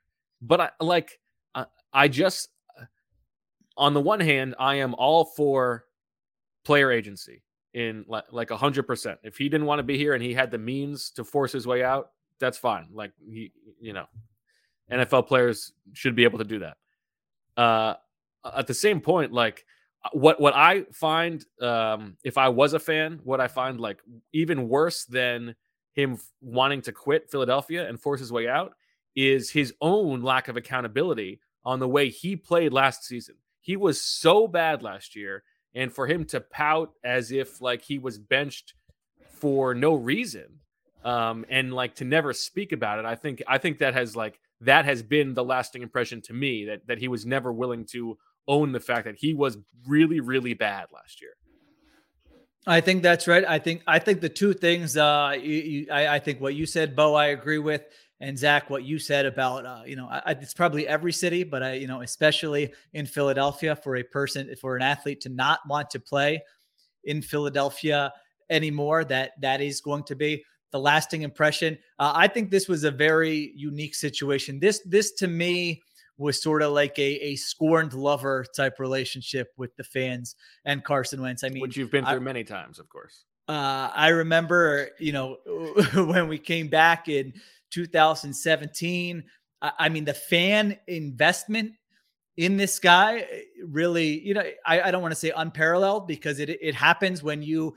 but 0.41 0.61
I 0.61 0.69
like 0.79 1.19
I, 1.55 1.65
I 1.91 2.07
just 2.07 2.49
on 3.77 3.93
the 3.93 4.01
one 4.01 4.19
hand 4.19 4.53
I 4.59 4.75
am 4.75 4.93
all 4.95 5.25
for 5.25 5.85
player 6.63 6.91
agency 6.91 7.41
in 7.73 8.05
like 8.07 8.51
a 8.51 8.57
hundred 8.57 8.83
percent. 8.83 9.19
If 9.23 9.37
he 9.37 9.49
didn't 9.49 9.65
want 9.65 9.79
to 9.79 9.83
be 9.83 9.97
here 9.97 10.13
and 10.13 10.21
he 10.21 10.33
had 10.33 10.51
the 10.51 10.57
means 10.57 11.09
to 11.11 11.23
force 11.23 11.53
his 11.53 11.65
way 11.65 11.83
out, 11.83 12.11
that's 12.37 12.57
fine. 12.57 12.87
Like 12.91 13.13
he, 13.25 13.53
you 13.79 13.93
know, 13.93 14.05
NFL 14.91 15.27
players 15.27 15.71
should 15.93 16.15
be 16.15 16.25
able 16.25 16.39
to 16.39 16.43
do 16.43 16.59
that. 16.59 16.77
Uh, 17.55 17.95
at 18.57 18.67
the 18.67 18.73
same 18.73 18.99
point, 18.99 19.31
like 19.31 19.65
what 20.13 20.41
what 20.41 20.55
I 20.55 20.83
find 20.91 21.45
um, 21.61 22.17
if 22.23 22.37
I 22.37 22.49
was 22.49 22.73
a 22.73 22.79
fan, 22.79 23.19
what 23.23 23.39
I 23.39 23.47
find 23.47 23.79
like 23.79 24.01
even 24.33 24.67
worse 24.67 25.05
than 25.05 25.55
him 25.93 26.17
wanting 26.41 26.81
to 26.83 26.91
quit 26.91 27.29
Philadelphia 27.29 27.87
and 27.87 27.99
force 27.99 28.19
his 28.19 28.31
way 28.31 28.47
out 28.47 28.73
is 29.15 29.51
his 29.51 29.73
own 29.81 30.21
lack 30.21 30.47
of 30.47 30.57
accountability 30.57 31.39
on 31.65 31.79
the 31.79 31.87
way 31.87 32.09
he 32.09 32.35
played 32.35 32.73
last 32.73 33.03
season. 33.03 33.35
He 33.59 33.75
was 33.75 34.01
so 34.01 34.47
bad 34.47 34.81
last 34.81 35.15
year, 35.15 35.43
and 35.75 35.93
for 35.93 36.07
him 36.07 36.25
to 36.25 36.41
pout 36.41 36.93
as 37.03 37.31
if 37.31 37.61
like 37.61 37.83
he 37.83 37.99
was 37.99 38.17
benched 38.17 38.73
for 39.33 39.75
no 39.75 39.93
reason, 39.93 40.61
um, 41.03 41.45
and 41.49 41.73
like 41.73 41.95
to 41.95 42.05
never 42.05 42.33
speak 42.33 42.71
about 42.71 42.97
it, 42.97 43.05
I 43.05 43.15
think 43.15 43.43
I 43.47 43.59
think 43.59 43.77
that 43.79 43.93
has 43.93 44.15
like 44.15 44.39
that 44.61 44.85
has 44.85 45.03
been 45.03 45.35
the 45.35 45.43
lasting 45.43 45.83
impression 45.83 46.21
to 46.21 46.33
me 46.33 46.65
that 46.65 46.87
that 46.87 46.97
he 46.97 47.07
was 47.07 47.25
never 47.25 47.53
willing 47.53 47.85
to 47.85 48.17
own 48.51 48.73
the 48.73 48.79
fact 48.79 49.05
that 49.05 49.15
he 49.15 49.33
was 49.33 49.57
really, 49.87 50.19
really 50.19 50.53
bad 50.53 50.87
last 50.93 51.21
year. 51.21 51.31
I 52.67 52.81
think 52.81 53.01
that's 53.01 53.27
right. 53.27 53.43
I 53.47 53.57
think 53.57 53.81
I 53.87 53.97
think 53.97 54.21
the 54.21 54.29
two 54.29 54.53
things. 54.53 54.95
Uh, 54.95 55.33
you, 55.41 55.53
you, 55.53 55.87
I, 55.91 56.15
I, 56.15 56.19
think 56.19 56.39
what 56.39 56.53
you 56.53 56.67
said, 56.67 56.95
Bo, 56.95 57.15
I 57.15 57.27
agree 57.27 57.57
with, 57.57 57.81
and 58.19 58.37
Zach, 58.37 58.69
what 58.69 58.83
you 58.83 58.99
said 58.99 59.25
about, 59.25 59.65
uh, 59.65 59.81
you 59.83 59.95
know, 59.95 60.07
I, 60.07 60.21
it's 60.33 60.53
probably 60.53 60.87
every 60.87 61.13
city, 61.13 61.43
but 61.43 61.63
I, 61.63 61.73
you 61.73 61.87
know, 61.87 62.01
especially 62.01 62.71
in 62.93 63.07
Philadelphia, 63.07 63.75
for 63.75 63.95
a 63.95 64.03
person, 64.03 64.53
for 64.61 64.75
an 64.75 64.83
athlete 64.83 65.21
to 65.21 65.29
not 65.29 65.61
want 65.67 65.89
to 65.91 65.99
play 65.99 66.43
in 67.05 67.23
Philadelphia 67.23 68.13
anymore, 68.51 69.05
that 69.05 69.31
that 69.41 69.59
is 69.61 69.81
going 69.81 70.03
to 70.03 70.15
be 70.15 70.43
the 70.71 70.79
lasting 70.79 71.23
impression. 71.23 71.77
Uh, 71.97 72.13
I 72.15 72.27
think 72.27 72.51
this 72.51 72.67
was 72.67 72.83
a 72.83 72.91
very 72.91 73.53
unique 73.55 73.95
situation. 73.95 74.59
This, 74.59 74.81
this 74.85 75.13
to 75.13 75.27
me 75.27 75.81
was 76.21 76.41
sort 76.41 76.61
of 76.61 76.71
like 76.71 76.97
a, 76.99 77.15
a 77.23 77.35
scorned 77.35 77.93
lover 77.93 78.45
type 78.55 78.79
relationship 78.79 79.49
with 79.57 79.75
the 79.75 79.83
fans 79.83 80.35
and 80.63 80.83
Carson 80.83 81.21
Wentz. 81.21 81.43
I 81.43 81.49
mean, 81.49 81.61
which 81.61 81.75
you've 81.75 81.91
been 81.91 82.05
through 82.05 82.15
I, 82.15 82.19
many 82.19 82.43
times, 82.43 82.79
of 82.79 82.87
course. 82.89 83.23
Uh, 83.49 83.89
I 83.93 84.09
remember, 84.09 84.89
you 84.99 85.11
know, 85.11 85.37
when 85.93 86.27
we 86.27 86.37
came 86.37 86.67
back 86.67 87.09
in 87.09 87.33
2017. 87.71 89.23
I, 89.61 89.71
I 89.79 89.89
mean, 89.89 90.05
the 90.05 90.13
fan 90.13 90.77
investment 90.87 91.73
in 92.37 92.57
this 92.57 92.79
guy 92.79 93.19
eh, 93.19 93.41
really, 93.65 94.19
you 94.19 94.33
know, 94.33 94.43
I, 94.65 94.81
I 94.81 94.91
don't 94.91 95.01
want 95.01 95.13
to 95.13 95.19
say 95.19 95.31
unparalleled 95.35 96.07
because 96.07 96.39
it 96.39 96.49
it 96.49 96.75
happens 96.75 97.23
when 97.23 97.41
you 97.41 97.73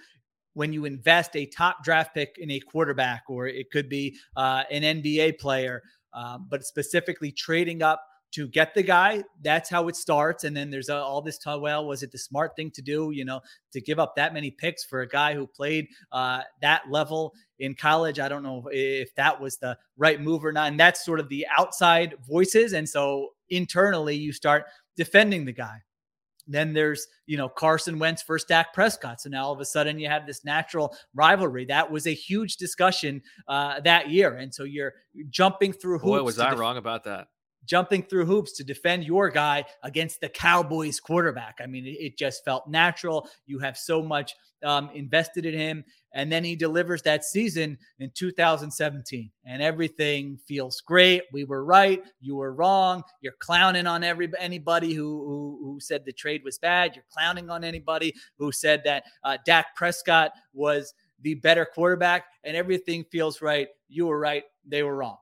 when 0.53 0.73
you 0.73 0.85
invest 0.85 1.35
a 1.35 1.47
top 1.47 1.83
draft 1.83 2.15
pick 2.15 2.37
in 2.39 2.51
a 2.51 2.61
quarterback, 2.61 3.25
or 3.29 3.49
it 3.49 3.71
could 3.73 3.89
be 3.89 4.17
uh, 4.37 4.63
an 4.71 4.83
NBA 4.83 5.39
player, 5.39 5.83
um, 6.13 6.47
but 6.49 6.63
specifically 6.63 7.33
trading 7.33 7.83
up 7.83 8.05
to 8.35 8.49
get 8.49 8.75
the 8.75 8.83
guy. 8.83 9.23
That's 9.43 9.71
how 9.71 9.87
it 9.87 9.95
starts. 9.95 10.43
And 10.43 10.57
then 10.57 10.69
there's 10.69 10.89
uh, 10.89 11.05
all 11.05 11.23
this 11.23 11.39
talk. 11.39 11.61
Well, 11.61 11.87
was 11.87 12.03
it 12.03 12.11
the 12.11 12.19
smart 12.19 12.57
thing 12.57 12.71
to 12.73 12.83
do? 12.83 13.13
You 13.13 13.25
know, 13.25 13.41
to 13.73 13.81
give 13.81 14.01
up 14.01 14.17
that 14.17 14.35
many 14.35 14.51
picks 14.51 14.85
for 14.85 15.03
a 15.03 15.09
guy 15.09 15.35
who 15.35 15.47
played 15.47 15.87
uh, 16.11 16.41
that 16.61 16.83
level 16.91 17.33
in 17.61 17.75
college. 17.75 18.19
I 18.19 18.29
don't 18.29 18.43
know 18.43 18.69
if 18.73 19.15
that 19.15 19.41
was 19.41 19.57
the 19.59 19.79
right 19.97 20.21
move 20.21 20.45
or 20.45 20.53
not. 20.53 20.69
And 20.69 20.81
that's 20.81 21.05
sort 21.05 21.21
of 21.21 21.29
the 21.29 21.47
outside 21.57 22.17
voices. 22.29 22.73
And 22.73 22.89
so 22.89 23.31
internally, 23.51 24.17
you 24.17 24.33
start 24.33 24.65
defending 24.97 25.45
the 25.45 25.53
guy. 25.53 25.79
Then 26.47 26.75
there's, 26.75 27.07
you 27.27 27.37
know, 27.37 27.49
Carson 27.49 27.99
Wentz 27.99 28.23
versus 28.25 28.47
Dak 28.47 28.75
Prescott. 28.75 29.21
So 29.21 29.31
now 29.31 29.45
all 29.45 29.53
of 29.53 29.61
a 29.61 29.65
sudden 29.65 29.99
you 29.99 30.09
have 30.09 30.27
this 30.27 30.45
natural 30.45 30.95
rivalry. 31.15 31.65
That 31.67 31.91
was 31.91 32.07
a 32.07 32.13
huge 32.13 32.57
discussion 32.57 33.23
uh, 33.49 33.81
that 33.81 34.11
year. 34.11 34.35
And 34.37 34.53
so 34.53 34.65
you're 34.65 34.93
jumping 35.31 35.73
through 35.73 36.01
hoops. 36.01 36.11
Boy, 36.11 36.23
was 36.23 36.39
I 36.41 36.51
def- 36.51 36.59
wrong 36.59 36.77
about 36.77 37.05
that 37.05 37.29
jumping 37.67 38.03
through 38.03 38.27
hoops 38.27 38.53
to 38.53 38.65
defend 38.65 39.05
your 39.05 39.31
guy 39.31 39.65
against 39.83 40.21
the 40.21 40.29
Cowboys 40.29 41.01
quarterback. 41.01 41.59
I 41.63 41.67
mean, 41.67 41.85
it, 41.87 42.19
just 42.19 42.45
felt 42.45 42.69
natural. 42.69 43.29
You 43.47 43.59
have 43.59 43.77
so 43.77 44.03
much 44.03 44.35
um, 44.65 44.91
invested 44.95 45.45
in 45.45 45.55
him. 45.55 45.85
And 46.13 46.31
then 46.31 46.45
he 46.45 46.55
delivers 46.55 47.03
that 47.03 47.25
season 47.25 47.77
in 47.99 48.11
2017, 48.15 49.31
and 49.45 49.61
everything 49.61 50.39
feels 50.47 50.81
great. 50.81 51.25
We 51.33 51.45
were 51.45 51.65
right. 51.65 52.05
You 52.21 52.37
were 52.37 52.55
wrong. 52.55 53.03
You're 53.21 53.35
clowning 53.41 53.89
on 53.89 54.05
every 54.05 54.31
anybody 54.39 54.95
who, 54.95 55.25
who, 55.27 55.61
who 55.65 55.81
said 55.81 56.05
the 56.05 56.13
trade 56.13 56.43
was 56.45 56.59
bad. 56.59 56.95
You're 56.95 57.05
clowning 57.13 57.51
on 57.51 57.65
anybody 57.65 58.15
who 58.39 58.53
said 58.53 58.83
that 58.85 59.05
uh, 59.25 59.39
Dak 59.45 59.75
Prescott 59.75 60.31
was 60.53 60.95
the 61.23 61.35
better 61.35 61.65
quarterback, 61.67 62.27
and 62.45 62.57
everything 62.57 63.05
feels 63.11 63.43
right. 63.43 63.69
You 63.89 64.07
were 64.07 64.19
right. 64.19 64.45
They 64.67 64.85
were 64.85 64.95
wrong. 64.95 65.17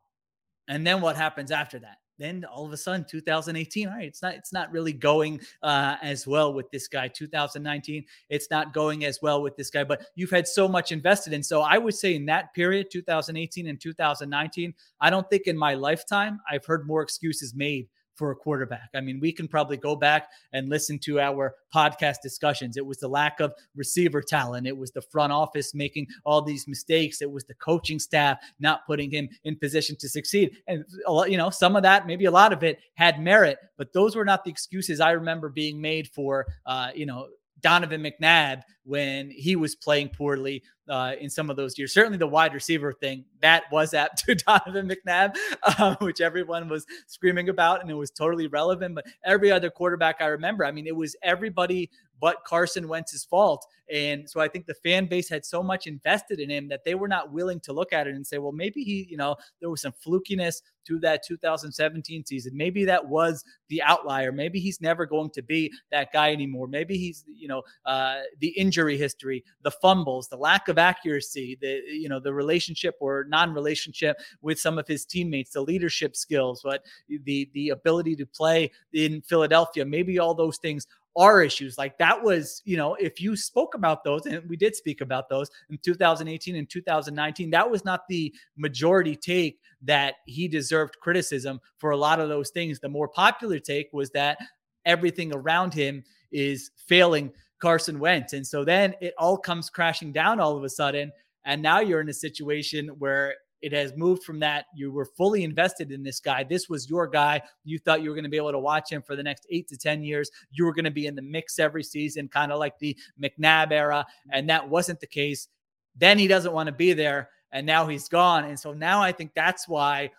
And 0.69 0.87
then 0.87 1.01
what 1.01 1.17
happens 1.17 1.51
after 1.51 1.79
that? 1.79 1.97
Then 2.23 2.45
all 2.45 2.65
of 2.65 2.73
a 2.73 2.77
sudden 2.77 3.05
2018 3.09 3.89
all 3.89 3.95
right 3.95 4.05
it's 4.07 4.23
not 4.23 4.35
it's 4.35 4.53
not 4.53 4.71
really 4.71 4.93
going 4.93 5.41
uh, 5.63 5.97
as 6.03 6.27
well 6.27 6.55
with 6.55 6.71
this 6.71 6.89
guy. 6.89 7.09
2019 7.09 8.05
it's 8.29 8.49
not 8.51 8.73
going 8.73 9.05
as 9.05 9.19
well 9.23 9.43
with 9.43 9.57
this 9.57 9.71
guy 9.71 9.85
but 9.85 10.07
you've 10.15 10.31
had 10.31 10.47
so 10.47 10.69
much 10.69 10.93
invested 10.93 11.33
in. 11.33 11.43
So 11.43 11.63
i 11.63 11.79
would 11.79 11.95
say 11.95 12.15
in 12.15 12.27
that 12.27 12.55
period 12.55 12.89
2018 12.91 13.67
and 13.67 13.81
2019 13.81 14.75
i 15.01 15.11
don't 15.11 15.29
think 15.29 15.47
in 15.47 15.57
my 15.57 15.75
lifetime 15.75 16.41
i've 16.51 16.65
heard 16.65 16.87
more 16.87 17.03
excuses 17.03 17.55
made 17.55 17.89
for 18.23 18.31
a 18.31 18.37
quarterback. 18.37 18.89
I 18.95 19.01
mean, 19.01 19.19
we 19.19 19.33
can 19.33 19.49
probably 19.49 19.77
go 19.77 19.97
back 19.97 20.29
and 20.53 20.69
listen 20.69 20.97
to 21.01 21.19
our 21.19 21.57
podcast 21.75 22.19
discussions. 22.23 22.77
It 22.77 22.87
was 22.87 22.99
the 22.99 23.09
lack 23.09 23.41
of 23.41 23.53
receiver 23.75 24.23
talent, 24.23 24.65
it 24.69 24.77
was 24.77 24.93
the 24.93 25.03
front 25.03 25.33
office 25.33 25.75
making 25.75 26.07
all 26.25 26.41
these 26.41 26.69
mistakes, 26.69 27.21
it 27.21 27.29
was 27.29 27.43
the 27.43 27.55
coaching 27.55 27.99
staff 27.99 28.39
not 28.61 28.87
putting 28.87 29.11
him 29.11 29.29
in 29.43 29.57
position 29.57 29.97
to 29.97 30.09
succeed. 30.09 30.57
And 30.69 30.85
you 31.27 31.37
know, 31.37 31.51
some 31.51 31.75
of 31.75 31.83
that, 31.83 32.07
maybe 32.07 32.27
a 32.27 32.31
lot 32.31 32.53
of 32.53 32.63
it 32.63 32.79
had 32.95 33.21
merit, 33.21 33.59
but 33.77 33.93
those 33.93 34.15
were 34.15 34.25
not 34.25 34.45
the 34.45 34.53
excuses 34.53 35.01
I 35.01 35.11
remember 35.11 35.49
being 35.49 35.81
made 35.81 36.07
for 36.07 36.47
uh, 36.67 36.91
you 36.95 37.07
know, 37.07 37.27
Donovan 37.63 38.03
McNabb 38.03 38.63
when 38.85 39.31
he 39.31 39.57
was 39.57 39.75
playing 39.75 40.11
poorly 40.11 40.63
uh, 40.89 41.13
in 41.21 41.31
some 41.31 41.51
of 41.51 41.57
those 41.57 41.79
years. 41.79 41.95
Certainly 41.95 42.19
the 42.19 42.27
wide 42.27 42.55
receiver 42.55 42.93
thing 42.93 43.25
that 43.41 43.65
was 43.71 43.95
apt 44.03 44.25
to 44.25 44.35
Donovan 44.35 44.89
McNabb, 44.91 45.37
uh, 45.63 45.97
which 46.01 46.21
everyone 46.21 46.69
was 46.69 46.85
screaming 47.07 47.49
about, 47.49 47.81
and 47.81 47.91
it 47.91 47.95
was 47.95 48.11
totally 48.11 48.47
relevant. 48.47 48.95
But 48.95 49.07
every 49.25 49.51
other 49.51 49.71
quarterback 49.71 50.17
I 50.21 50.27
remember, 50.27 50.65
I 50.65 50.73
mean, 50.73 50.87
it 50.87 50.97
was 50.97 51.17
everybody 51.23 51.91
but 52.23 52.45
Carson 52.45 52.87
Wentz's 52.87 53.25
fault. 53.25 53.67
And 53.91 54.31
so 54.31 54.41
I 54.41 54.47
think 54.47 54.67
the 54.67 54.75
fan 54.75 55.07
base 55.07 55.29
had 55.29 55.45
so 55.45 55.61
much 55.61 55.89
invested 55.89 56.39
in 56.39 56.49
him 56.49 56.69
that 56.69 56.85
they 56.85 56.95
were 56.95 57.09
not 57.09 57.33
willing 57.33 57.59
to 57.61 57.73
look 57.73 57.93
at 57.93 58.07
it 58.07 58.15
and 58.15 58.25
say, 58.25 58.39
well, 58.39 58.53
maybe 58.53 58.85
he, 58.85 59.09
you 59.11 59.17
know, 59.17 59.35
there 59.61 59.69
was 59.69 59.83
some 59.83 59.93
flukiness 59.93 60.63
to 60.87 60.99
that 61.01 61.25
2017 61.27 62.25
season. 62.25 62.57
Maybe 62.57 62.85
that 62.85 63.07
was 63.07 63.45
the 63.69 63.83
outlier. 63.83 64.31
Maybe 64.31 64.61
he's 64.61 64.81
never 64.81 65.05
going 65.05 65.31
to 65.31 65.43
be 65.43 65.73
that 65.91 66.13
guy 66.13 66.33
anymore. 66.33 66.69
Maybe 66.69 66.97
he's, 66.97 67.25
you 67.27 67.49
know, 67.49 67.63
uh, 67.85 68.21
the 68.39 68.49
injury 68.49 68.97
history, 68.97 69.45
the 69.63 69.71
fumbles, 69.73 70.29
the 70.29 70.37
lack 70.37 70.69
of 70.69 70.79
accuracy, 70.79 71.59
the, 71.61 71.83
you 71.89 72.09
know, 72.09 72.21
the 72.21 72.33
relationship 72.33 72.95
or 73.01 73.27
non-relationship 73.29 74.17
with 74.43 74.61
some 74.61 74.79
of 74.79 74.87
his 74.87 75.05
teammates, 75.05 75.51
the 75.53 75.61
leadership 75.61 76.17
skills, 76.17 76.63
but 76.63 76.85
the 77.09 77.51
the 77.53 77.71
ability 77.71 78.15
to 78.17 78.27
play 78.27 78.71
in 78.93 79.21
Philadelphia. 79.23 79.85
Maybe 79.85 80.19
all 80.19 80.35
those 80.35 80.59
things 80.59 80.87
are 81.17 81.43
issues. 81.43 81.77
Like 81.77 81.99
that 81.99 82.23
was, 82.23 82.63
you 82.65 82.77
know, 82.77 82.95
if 82.95 83.21
you 83.21 83.37
spoke 83.37 83.75
about 83.75 84.05
those, 84.05 84.27
and 84.27 84.49
we 84.49 84.57
did 84.57 84.75
speak 84.75 85.01
about 85.01 85.29
those 85.29 85.51
in 85.71 85.79
2018 85.79 86.57
and 86.57 86.69
2019, 86.69 87.51
that 87.51 87.71
was 87.71 87.85
not 87.85 88.09
the 88.09 88.35
majority 88.57 89.17
take 89.17 89.61
that 89.83 90.15
he 90.27 90.49
deserved 90.49 90.97
criticism 91.01 91.61
for 91.79 91.91
a 91.91 91.97
lot 91.97 92.21
of 92.21 92.29
those 92.29 92.51
things. 92.51 92.81
The 92.81 92.89
more 92.89 93.09
popular 93.09 93.59
take 93.59 93.89
was 93.93 94.11
that 94.11 94.39
everything 94.85 95.35
around 95.35 95.75
him 95.75 96.03
is 96.31 96.71
failing 96.87 97.33
Carson 97.61 97.99
Wentz. 97.99 98.33
And 98.33 98.47
so 98.47 98.65
then 98.65 98.95
it 99.01 99.15
all 99.19 99.37
comes 99.37 99.71
crashing 99.71 100.13
down 100.13 100.41
all 100.41 100.57
of 100.57 100.65
a 100.65 100.69
sudden. 100.69 101.13
And 101.45 101.63
now 101.63 101.81
you're 101.81 102.01
in 102.01 102.09
a 102.09 102.15
situation 102.15 102.89
where 102.99 103.35
it 103.63 103.73
has 103.73 103.97
moved 103.97 104.25
from 104.25 104.41
that 104.41 104.67
you 104.75 104.91
were 104.91 105.07
fully 105.07 105.45
invested 105.45 105.93
in 105.93 106.03
this 106.03 106.21
guy. 106.21 106.43
This 106.43 106.69
was 106.69 106.91
your 106.91 107.07
guy. 107.07 107.41
You 107.65 107.79
thought 107.79 108.03
you 108.03 108.11
were 108.11 108.15
going 108.15 108.25
to 108.25 108.31
be 108.31 108.37
able 108.37 108.53
to 108.53 108.59
watch 108.59 108.91
him 108.91 109.03
for 109.03 109.15
the 109.15 109.23
next 109.23 109.47
eight 109.51 109.69
to 109.69 109.77
10 109.77 110.03
years. 110.03 110.31
You 110.51 110.65
were 110.65 110.75
going 110.75 110.85
to 110.85 110.91
be 110.91 111.07
in 111.07 111.15
the 111.15 111.23
mix 111.23 111.59
every 111.59 111.85
season, 111.85 112.29
kind 112.29 112.51
of 112.51 112.59
like 112.59 112.79
the 112.79 112.97
McNabb 113.23 113.71
era. 113.71 114.05
Mm-hmm. 114.09 114.31
And 114.33 114.51
that 114.51 114.69
wasn't 114.69 115.01
the 115.01 115.07
case. 115.07 115.49
Then 115.97 116.19
he 116.19 116.27
doesn't 116.27 116.53
want 116.53 116.67
to 116.67 116.73
be 116.73 116.93
there. 116.93 117.31
And 117.53 117.65
now 117.65 117.87
he's 117.87 118.09
gone. 118.09 118.45
And 118.45 118.59
so 118.59 118.73
now 118.73 119.01
I 119.01 119.13
think 119.13 119.33
that's 119.35 119.69
why 119.69 120.11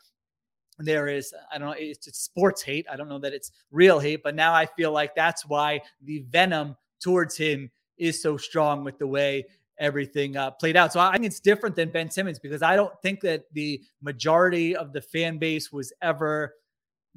there 0.80 1.08
is 1.08 1.34
i 1.52 1.58
don't 1.60 1.68
know 1.68 1.76
it's, 1.78 2.08
it's, 2.08 2.20
sports 2.20 2.64
hate 2.64 2.84
i 2.92 2.96
don't 2.96 3.08
know 3.08 3.20
that 3.20 3.32
it's 3.32 3.52
real 3.70 4.00
hate 4.00 4.24
but 4.24 4.34
now 4.34 4.56
i 4.56 4.66
feel 4.66 4.92
like 4.92 5.14
that's 5.14 5.46
why 5.46 5.80
the 6.02 6.26
venom 6.30 6.76
towards 7.00 7.38
him 7.38 7.70
is 7.98 8.22
so 8.22 8.38
strong 8.38 8.84
with 8.84 8.98
the 8.98 9.06
way 9.06 9.46
everything 9.80 10.38
uh, 10.38 10.52
played 10.52 10.78
out. 10.78 10.94
So 10.94 11.00
I 11.00 11.14
think 11.14 11.26
it's 11.26 11.40
different 11.40 11.76
than 11.76 11.90
Ben 11.90 12.10
Simmons 12.10 12.40
because 12.40 12.62
I 12.62 12.76
don't 12.76 12.94
think 13.02 13.22
that 13.22 13.46
the 13.54 13.82
majority 14.02 14.76
of 14.76 14.94
the 14.94 15.02
fan 15.02 15.38
base 15.38 15.72
was 15.72 15.92
ever 16.02 16.54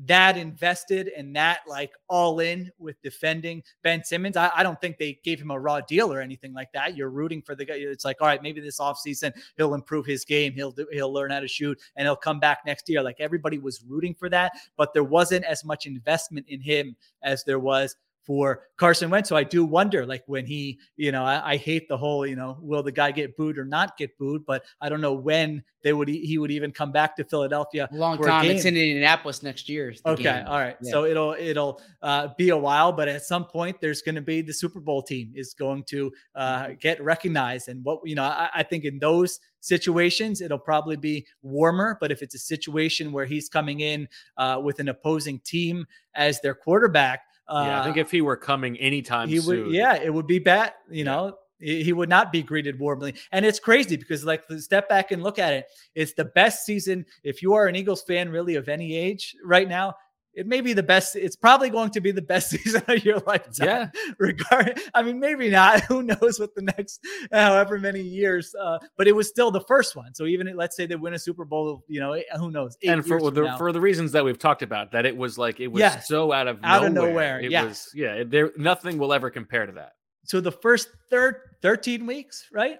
that 0.04 0.36
invested 0.36 1.10
and 1.16 1.34
that 1.34 1.60
like 1.66 1.92
all 2.08 2.40
in 2.40 2.70
with 2.78 3.00
defending 3.02 3.62
Ben 3.82 4.04
Simmons. 4.04 4.36
I, 4.36 4.50
I, 4.54 4.62
don't 4.62 4.78
think 4.78 4.98
they 4.98 5.18
gave 5.24 5.40
him 5.40 5.50
a 5.50 5.58
raw 5.58 5.80
deal 5.80 6.12
or 6.12 6.20
anything 6.20 6.52
like 6.52 6.70
that. 6.72 6.96
You're 6.96 7.08
rooting 7.08 7.40
for 7.40 7.54
the 7.54 7.64
guy. 7.64 7.76
It's 7.76 8.04
like, 8.04 8.20
all 8.20 8.26
right, 8.26 8.42
maybe 8.42 8.60
this 8.60 8.78
offseason 8.78 9.32
he'll 9.56 9.72
improve 9.72 10.04
his 10.04 10.24
game. 10.24 10.52
He'll 10.52 10.72
do, 10.72 10.86
he'll 10.92 11.12
learn 11.12 11.30
how 11.30 11.40
to 11.40 11.48
shoot 11.48 11.80
and 11.96 12.06
he'll 12.06 12.16
come 12.16 12.38
back 12.38 12.60
next 12.66 12.88
year. 12.90 13.02
Like 13.02 13.16
everybody 13.20 13.58
was 13.58 13.82
rooting 13.88 14.14
for 14.14 14.28
that, 14.28 14.52
but 14.76 14.92
there 14.92 15.04
wasn't 15.04 15.46
as 15.46 15.64
much 15.64 15.86
investment 15.86 16.46
in 16.48 16.60
him 16.60 16.94
as 17.22 17.44
there 17.44 17.58
was 17.58 17.96
for 18.26 18.62
Carson 18.76 19.08
Wentz. 19.08 19.28
So 19.28 19.36
I 19.36 19.44
do 19.44 19.64
wonder, 19.64 20.04
like 20.04 20.24
when 20.26 20.44
he, 20.44 20.80
you 20.96 21.12
know, 21.12 21.24
I, 21.24 21.52
I, 21.52 21.56
hate 21.56 21.88
the 21.88 21.96
whole, 21.96 22.26
you 22.26 22.34
know, 22.34 22.58
will 22.60 22.82
the 22.82 22.92
guy 22.92 23.12
get 23.12 23.36
booed 23.36 23.56
or 23.56 23.64
not 23.64 23.96
get 23.96 24.18
booed? 24.18 24.44
But 24.44 24.64
I 24.80 24.88
don't 24.88 25.00
know 25.00 25.14
when 25.14 25.62
they 25.82 25.92
would 25.92 26.08
he 26.08 26.36
would 26.36 26.50
even 26.50 26.72
come 26.72 26.90
back 26.90 27.14
to 27.16 27.24
Philadelphia. 27.24 27.88
Long 27.92 28.20
time. 28.20 28.46
It's 28.46 28.64
in 28.64 28.76
Indianapolis 28.76 29.44
next 29.44 29.68
year. 29.68 29.94
Okay, 30.04 30.24
game. 30.24 30.44
all 30.48 30.58
right. 30.58 30.76
Yeah. 30.82 30.90
So 30.90 31.04
it'll 31.04 31.36
it'll 31.38 31.80
uh, 32.02 32.28
be 32.36 32.48
a 32.48 32.56
while, 32.56 32.90
but 32.90 33.06
at 33.06 33.22
some 33.22 33.44
point 33.44 33.80
there's 33.80 34.02
going 34.02 34.16
to 34.16 34.20
be 34.20 34.42
the 34.42 34.52
Super 34.52 34.80
Bowl 34.80 35.00
team 35.00 35.32
is 35.36 35.54
going 35.54 35.84
to 35.84 36.12
uh, 36.34 36.64
mm-hmm. 36.64 36.72
get 36.80 37.00
recognized, 37.02 37.68
and 37.68 37.84
what 37.84 38.00
you 38.04 38.16
know, 38.16 38.24
I, 38.24 38.50
I 38.56 38.62
think 38.64 38.84
in 38.84 38.98
those 38.98 39.38
situations, 39.60 40.40
it'll 40.40 40.58
probably 40.58 40.96
be 40.96 41.24
warmer. 41.42 41.96
But 42.00 42.10
if 42.10 42.20
it's 42.20 42.34
a 42.34 42.38
situation 42.40 43.12
where 43.12 43.24
he's 43.24 43.48
coming 43.48 43.80
in 43.80 44.08
uh, 44.36 44.60
with 44.62 44.80
an 44.80 44.88
opposing 44.88 45.38
team 45.40 45.86
as 46.16 46.40
their 46.40 46.54
quarterback, 46.54 47.20
yeah, 47.48 47.80
I 47.80 47.84
think 47.84 47.96
uh, 47.96 48.00
if 48.00 48.10
he 48.10 48.20
were 48.20 48.36
coming 48.36 48.76
anytime 48.78 49.28
he 49.28 49.38
soon, 49.38 49.66
would. 49.66 49.74
Yeah, 49.74 49.94
it 49.94 50.12
would 50.12 50.26
be 50.26 50.38
bad. 50.38 50.74
You 50.90 50.98
yeah. 50.98 51.04
know, 51.04 51.38
he 51.58 51.92
would 51.92 52.08
not 52.08 52.32
be 52.32 52.42
greeted 52.42 52.78
warmly. 52.78 53.14
And 53.32 53.46
it's 53.46 53.58
crazy 53.58 53.96
because, 53.96 54.24
like, 54.24 54.44
step 54.58 54.88
back 54.88 55.10
and 55.10 55.22
look 55.22 55.38
at 55.38 55.54
it. 55.54 55.66
It's 55.94 56.12
the 56.12 56.26
best 56.26 56.66
season. 56.66 57.06
If 57.24 57.42
you 57.42 57.54
are 57.54 57.66
an 57.66 57.76
Eagles 57.76 58.02
fan, 58.02 58.28
really 58.30 58.56
of 58.56 58.68
any 58.68 58.94
age 58.94 59.34
right 59.44 59.68
now, 59.68 59.94
it 60.36 60.46
may 60.46 60.60
be 60.60 60.74
the 60.74 60.82
best. 60.82 61.16
It's 61.16 61.34
probably 61.34 61.70
going 61.70 61.90
to 61.90 62.00
be 62.00 62.12
the 62.12 62.22
best 62.22 62.50
season 62.50 62.82
of 62.86 63.04
your 63.04 63.18
lifetime. 63.20 63.66
Yeah. 63.66 63.90
Regard. 64.18 64.78
I 64.94 65.02
mean, 65.02 65.18
maybe 65.18 65.48
not. 65.48 65.80
Who 65.88 66.02
knows 66.02 66.38
what 66.38 66.54
the 66.54 66.62
next 66.62 67.00
however 67.32 67.78
many 67.78 68.02
years. 68.02 68.54
Uh, 68.54 68.78
but 68.96 69.08
it 69.08 69.12
was 69.12 69.28
still 69.28 69.50
the 69.50 69.62
first 69.62 69.96
one. 69.96 70.14
So 70.14 70.26
even 70.26 70.54
let's 70.56 70.76
say 70.76 70.86
they 70.86 70.94
win 70.96 71.14
a 71.14 71.18
Super 71.18 71.44
Bowl, 71.44 71.82
you 71.88 72.00
know, 72.00 72.20
who 72.36 72.50
knows? 72.50 72.76
And 72.84 73.04
for 73.04 73.30
the 73.30 73.54
for 73.56 73.72
the 73.72 73.80
reasons 73.80 74.12
that 74.12 74.24
we've 74.24 74.38
talked 74.38 74.62
about, 74.62 74.92
that 74.92 75.06
it 75.06 75.16
was 75.16 75.38
like 75.38 75.58
it 75.58 75.68
was 75.68 75.80
yes. 75.80 76.06
so 76.06 76.32
out 76.32 76.46
of 76.46 76.60
out 76.62 76.82
nowhere. 76.82 76.86
of 76.86 76.94
nowhere. 76.94 77.40
It 77.40 77.50
yes. 77.50 77.64
was 77.64 77.90
yeah. 77.94 78.22
There 78.26 78.52
nothing 78.56 78.98
will 78.98 79.12
ever 79.12 79.30
compare 79.30 79.66
to 79.66 79.72
that. 79.72 79.92
So 80.24 80.40
the 80.40 80.52
first 80.52 80.88
third 81.08 81.36
13 81.62 82.04
weeks, 82.04 82.48
right? 82.52 82.78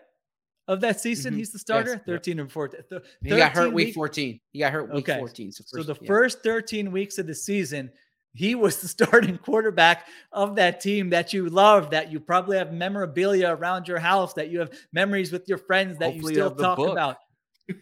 Of 0.69 0.81
that 0.81 1.01
season. 1.01 1.33
Mm-hmm. 1.33 1.39
He's 1.39 1.53
the 1.53 1.59
starter, 1.59 1.93
yes. 1.93 2.03
13 2.07 2.41
and 2.41 2.51
14. 2.51 2.81
Th- 2.89 3.03
he 3.23 3.31
got 3.31 3.53
hurt 3.53 3.73
week 3.73 3.95
14. 3.95 4.41
He 4.53 4.59
got 4.59 4.73
hurt 4.73 4.93
week 4.93 5.09
okay. 5.09 5.19
14. 5.19 5.53
So, 5.53 5.65
first, 5.65 5.87
so 5.87 5.93
the 5.93 5.99
yeah. 6.01 6.07
first 6.07 6.43
13 6.43 6.91
weeks 6.91 7.19
of 7.19 7.27
the 7.27 7.35
season, 7.35 7.91
he 8.35 8.55
was 8.55 8.81
the 8.81 8.89
starting 8.97 9.39
quarterback 9.39 10.09
of 10.33 10.57
that 10.57 10.81
team 10.81 11.11
that 11.11 11.33
you 11.33 11.49
love, 11.49 11.91
that 11.91 12.11
you 12.11 12.21
probably 12.21 12.59
have 12.59 12.73
memorabilia 12.73 13.51
around 13.51 13.89
your 13.89 13.99
house, 13.99 14.33
that 14.35 14.51
you 14.51 14.59
have 14.61 14.71
memories 14.93 15.33
with 15.33 15.49
your 15.49 15.59
friends 15.59 15.99
that 15.99 16.13
Hopefully 16.13 16.35
you 16.35 16.41
still 16.41 16.55
talk 16.55 16.77
book. 16.77 16.93
about. 16.93 17.17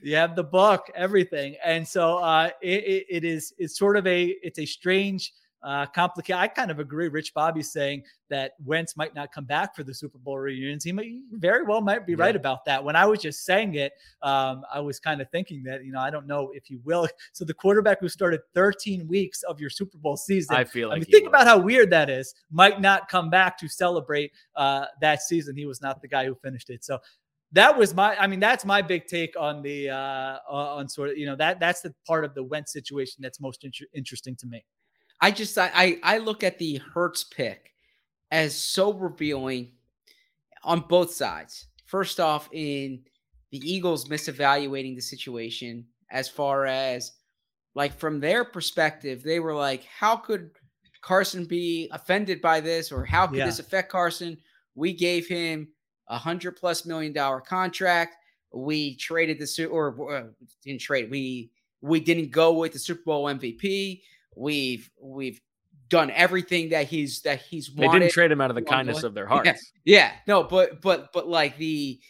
You 0.03 0.17
have 0.17 0.35
the 0.35 0.45
book, 0.45 0.91
everything, 0.95 1.57
and 1.63 1.87
so 1.87 2.17
uh, 2.17 2.49
it, 2.63 2.85
it, 2.85 3.07
it 3.11 3.25
is. 3.25 3.53
It's 3.59 3.79
sort 3.79 3.99
of 3.99 4.07
a. 4.07 4.35
It's 4.43 4.59
a 4.59 4.65
strange 4.65 5.31
uh, 5.65 5.87
complicated. 5.87 6.39
I 6.39 6.47
kind 6.47 6.71
of 6.71 6.79
agree. 6.79 7.09
Rich 7.09 7.33
Bobby 7.35 7.63
saying 7.63 8.03
that 8.29 8.53
Wentz 8.65 8.97
might 8.97 9.15
not 9.15 9.33
come 9.33 9.45
back 9.45 9.75
for 9.75 9.83
the 9.83 9.95
Super 9.95 10.19
Bowl 10.19 10.39
reunions. 10.39 10.85
He 10.85 10.93
might 10.93 11.11
very 11.33 11.65
well 11.65 11.81
might 11.81 12.07
be 12.07 12.13
yeah. 12.13 12.23
right 12.23 12.37
about 12.37 12.65
that. 12.67 12.85
When 12.85 12.95
I 12.97 13.07
was 13.07 13.21
just 13.21 13.45
saying 13.45 13.75
it, 13.75 13.93
um, 14.23 14.63
I 14.73 14.81
was 14.81 15.01
kind 15.01 15.21
of 15.21 15.31
thinking 15.31 15.63
that 15.65 15.85
you 15.85 15.93
know 15.93 16.01
I 16.01 16.11
don't 16.11 16.27
know 16.27 16.51
if 16.55 16.65
he 16.67 16.77
will. 16.77 17.09
So 17.33 17.45
the 17.45 17.55
quarterback 17.55 18.01
who 18.01 18.09
started 18.09 18.41
13 18.55 19.09
weeks 19.09 19.43
of 19.45 19.59
your 19.59 19.71
Super 19.71 19.99
Bowl 19.99 20.17
season, 20.17 20.55
I 20.55 20.65
feel 20.65 20.89
like 20.89 20.97
I 20.97 20.99
mean, 21.01 21.07
think 21.07 21.23
will. 21.23 21.31
about 21.31 21.47
how 21.47 21.59
weird 21.59 21.91
that 21.91 22.11
is. 22.11 22.35
Might 22.51 22.81
not 22.81 23.09
come 23.09 23.31
back 23.31 23.59
to 23.59 23.69
celebrate 23.69 24.31
uh, 24.55 24.87
that 25.01 25.23
season. 25.23 25.57
He 25.57 25.67
was 25.67 25.81
not 25.81 26.01
the 26.03 26.09
guy 26.09 26.27
who 26.27 26.35
finished 26.35 26.71
it. 26.71 26.85
So 26.85 26.99
that 27.53 27.77
was 27.77 27.95
my 27.95 28.17
i 28.17 28.27
mean 28.27 28.41
that's 28.41 28.65
my 28.65 28.83
big 28.83 29.07
take 29.07 29.35
on 29.39 29.63
the 29.63 29.89
uh 29.89 30.39
on 30.49 30.89
sort 30.89 31.11
of 31.11 31.17
you 31.17 31.25
know 31.25 31.37
that 31.37 31.61
that's 31.61 31.81
the 31.81 31.95
part 32.07 32.25
of 32.25 32.35
the 32.35 32.43
wentz 32.43 32.73
situation 32.73 33.23
that's 33.23 33.41
most 33.41 33.65
inter- 33.65 33.87
interesting 33.95 34.35
to 34.35 34.47
me 34.47 34.65
I 35.25 35.31
just 35.31 35.57
I 35.57 35.99
I 36.03 36.19
look 36.19 36.45
at 36.45 36.59
the 36.59 36.83
Hurts 36.93 37.25
pick 37.25 37.73
as 38.31 38.55
so 38.55 38.93
revealing 38.93 39.73
on 40.63 40.81
both 40.81 41.15
sides. 41.15 41.69
First 41.87 42.21
off, 42.21 42.51
in 42.53 43.01
the 43.51 43.59
Eagles 43.59 44.07
misevaluating 44.07 44.95
the 44.95 45.01
situation 45.01 45.87
as 46.11 46.29
far 46.29 46.67
as 46.67 47.13
like 47.75 47.99
from 47.99 48.21
their 48.21 48.45
perspective, 48.45 49.23
they 49.23 49.41
were 49.41 49.55
like, 49.55 49.85
how 49.85 50.15
could 50.15 50.51
Carson 51.01 51.47
be 51.47 51.89
offended 51.91 52.43
by 52.43 52.61
this 52.61 52.93
or 52.93 53.03
how 53.03 53.27
could 53.27 53.39
yeah. 53.39 53.47
this 53.47 53.61
affect 53.61 53.91
Carson? 53.91 54.37
We 54.75 54.93
gave 54.93 55.27
him 55.27 55.69
a 56.09 56.19
hundred 56.19 56.57
plus 56.57 56.85
million 56.85 57.15
dollar 57.15 57.41
contract. 57.41 58.17
We 58.53 58.97
traded 58.97 59.39
the 59.39 59.47
suit 59.47 59.71
or 59.71 60.15
uh, 60.15 60.25
didn't 60.63 60.83
trade. 60.83 61.11
We 61.11 61.51
we 61.81 61.99
didn't 61.99 62.31
go 62.31 62.53
with 62.53 62.75
the 62.75 62.79
Super 62.79 63.05
Bowl 63.07 63.25
MVP. 63.25 64.03
We've 64.37 64.91
we've 65.01 65.41
done 65.89 66.11
everything 66.11 66.71
that 66.71 66.87
he's 66.89 67.21
that 67.23 67.41
he's 67.43 67.71
wanted. 67.71 67.93
They 67.93 67.99
didn't 68.01 68.13
trade 68.13 68.33
him 68.33 68.41
out 68.41 68.51
of 68.51 68.57
the 68.57 68.63
kindness 68.63 69.03
of 69.03 69.15
their 69.15 69.27
hearts. 69.45 69.73
Yeah, 69.85 70.13
no, 70.27 70.43
but 70.43 70.81
but 70.81 71.13
but 71.13 71.29
like 71.29 71.57
the 71.59 72.01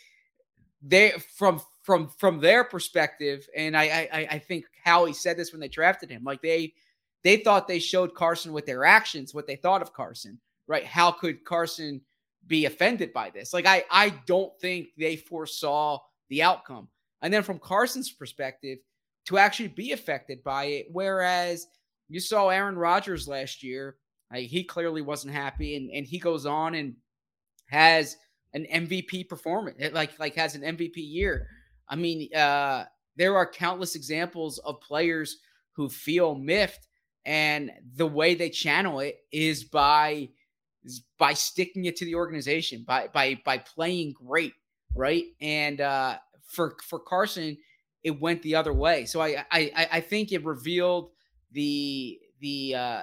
they 0.83 1.13
from 1.37 1.61
from 1.83 2.09
from 2.09 2.41
their 2.41 2.65
perspective, 2.65 3.47
and 3.57 3.77
I 3.77 3.85
I 3.85 4.09
I- 4.13 4.29
I 4.33 4.39
think 4.39 4.65
Howie 4.85 5.13
said 5.13 5.37
this 5.37 5.53
when 5.53 5.61
they 5.61 5.69
drafted 5.69 6.11
him. 6.11 6.23
Like 6.25 6.43
they 6.43 6.73
they 7.23 7.39
thought 7.39 7.67
they 7.69 7.79
showed 7.79 8.15
Carson 8.15 8.53
with 8.53 8.67
their 8.67 8.85
actions 8.85 9.35
what 9.35 9.47
they 9.47 9.57
thought 9.57 9.83
of 9.83 9.93
Carson, 9.93 10.41
right? 10.67 10.85
How 10.85 11.11
could 11.11 11.45
Carson 11.45 12.03
be 12.47 12.67
offended 12.67 13.13
by 13.13 13.31
this? 13.31 13.53
Like 13.55 13.67
I 13.67 13.85
I 13.91 14.11
don't 14.27 14.53
think 14.61 14.89
they 14.99 15.17
foresaw 15.17 15.99
the 16.29 16.43
outcome. 16.43 16.89
And 17.23 17.33
then 17.33 17.43
from 17.43 17.59
Carson's 17.59 18.13
perspective, 18.13 18.79
to 19.27 19.39
actually 19.39 19.69
be 19.69 19.93
affected 19.93 20.45
by 20.45 20.65
it, 20.67 20.87
whereas 20.93 21.67
you 22.09 22.21
saw 22.21 22.49
Aaron 22.49 22.77
Rodgers 22.77 23.29
last 23.29 23.63
year, 23.63 23.97
like, 24.33 24.49
he 24.49 24.65
clearly 24.65 25.03
wasn't 25.03 25.35
happy, 25.35 25.77
and 25.77 25.91
and 25.91 26.07
he 26.07 26.19
goes 26.19 26.47
on 26.47 26.75
and 26.75 26.95
has 27.69 28.17
an 28.53 28.67
MVP 28.67 29.25
performance, 29.25 29.79
like 29.93 30.19
like 30.19 30.35
has 30.37 30.55
an 30.55 30.65
MVP 30.65 31.01
year. 31.03 31.47
I 31.89 31.97
mean, 31.97 32.33
uh, 32.35 32.85
there 33.17 33.37
are 33.37 33.51
countless 33.51 33.95
examples 33.95 34.59
of 34.59 34.81
players 34.81 35.39
who 35.73 35.89
feel 35.89 36.35
miffed, 36.35 36.87
and 37.25 37.71
the 37.97 38.07
way 38.07 38.35
they 38.35 38.51
channel 38.51 39.01
it 39.01 39.17
is 39.33 39.65
by 39.65 40.29
is 40.85 41.03
by 41.19 41.33
sticking 41.35 41.87
it 41.87 41.97
to 41.97 42.05
the 42.05 42.15
organization, 42.15 42.85
by 42.87 43.09
by 43.09 43.41
by 43.45 43.59
playing 43.59 44.13
great, 44.13 44.53
right? 44.95 45.25
And 45.41 45.81
uh, 45.81 46.19
for 46.47 46.77
for 46.87 46.99
Carson, 47.01 47.57
it 48.03 48.21
went 48.21 48.43
the 48.43 48.55
other 48.57 48.73
way. 48.73 49.07
So 49.07 49.21
I 49.21 49.45
I 49.51 49.73
I- 49.77 49.89
I 49.93 50.01
think 50.01 50.33
it 50.33 50.45
revealed 50.45 51.11
the 51.55 52.21
the 52.41 52.75
uh, 52.75 53.03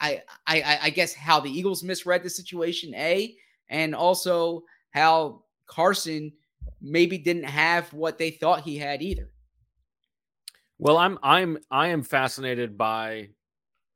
I, 0.00 0.22
I 0.46 0.78
I 0.82 0.90
guess 0.90 1.12
how 1.14 1.40
the 1.40 1.50
Eagles 1.50 1.82
misread 1.82 2.22
the 2.22 2.30
situation, 2.30 2.94
A, 2.94 3.34
and 3.68 3.94
also 3.94 4.64
how 4.90 5.44
Carson 5.66 6.32
maybe 6.80 7.18
didn't 7.18 7.44
have 7.44 7.92
what 7.92 8.18
they 8.18 8.30
thought 8.30 8.62
he 8.62 8.78
had 8.78 9.02
either. 9.02 9.30
Well, 10.78 10.98
I'm 10.98 11.18
I'm 11.22 11.58
I 11.70 11.88
am 11.88 12.02
fascinated 12.02 12.76
by 12.76 13.30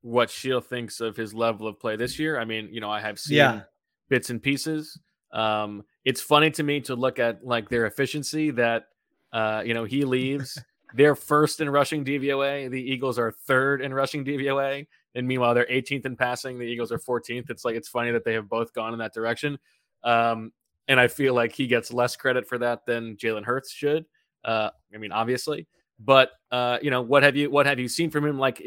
what 0.03 0.31
Sheil 0.31 0.61
thinks 0.61 1.01
of 1.01 1.17
his 1.17 1.35
level 1.35 1.67
of 1.67 1.81
play 1.81 1.97
this 1.97 2.19
year. 2.19 2.39
I 2.39 2.45
mean, 2.45 2.69
you 2.73 2.81
know, 2.81 2.91
I 2.91 3.01
have 3.01 3.19
seen 3.19 3.37
Yeah. 3.37 3.63
bits 4.09 4.31
and 4.31 4.41
pieces. 4.41 4.99
Um, 5.33 5.85
it's 6.05 6.21
funny 6.21 6.51
to 6.53 6.63
me 6.63 6.81
to 6.83 6.95
look 6.95 7.19
at 7.19 7.45
like 7.45 7.69
their 7.69 7.87
efficiency 7.87 8.53
that 8.53 8.85
uh, 9.33 9.63
you 9.67 9.75
know, 9.75 9.85
he 9.85 10.05
leaves. 10.05 10.63
They're 10.95 11.15
first 11.15 11.61
in 11.61 11.69
rushing 11.69 12.05
DVOA. 12.05 12.71
The 12.71 12.81
Eagles 12.81 13.19
are 13.19 13.33
third 13.33 13.83
in 13.83 13.93
rushing 13.93 14.25
DVOA. 14.25 14.87
And 15.15 15.27
meanwhile, 15.27 15.55
they're 15.55 15.67
18th 15.67 16.07
in 16.07 16.17
passing. 16.17 16.59
The 16.59 16.65
Eagles 16.65 16.93
are 16.93 16.99
14th. 16.99 17.51
It's 17.51 17.65
like 17.65 17.75
it's 17.75 17.89
funny 17.89 18.11
that 18.13 18.25
they 18.25 18.35
have 18.35 18.49
both 18.49 18.73
gone 18.73 18.93
in 18.93 18.99
that 19.01 19.15
direction. 19.15 19.59
Um, 20.05 20.53
and 20.89 21.01
I 21.01 21.09
feel 21.09 21.35
like 21.35 21.53
he 21.53 21.67
gets 21.67 21.93
less 21.93 22.17
credit 22.17 22.47
for 22.47 22.59
that 22.59 22.87
than 22.87 23.17
Jalen 23.17 23.45
Hurts 23.45 23.73
should. 23.73 24.05
Uh, 24.45 24.71
I 24.95 24.99
mean, 24.99 25.13
obviously, 25.13 25.67
but 25.99 26.31
uh, 26.51 26.79
you 26.81 26.91
know, 26.91 27.03
what 27.03 27.23
have 27.23 27.35
you 27.35 27.51
what 27.51 27.67
have 27.67 27.81
you 27.81 27.89
seen 27.89 28.11
from 28.11 28.25
him? 28.25 28.39
Like 28.39 28.63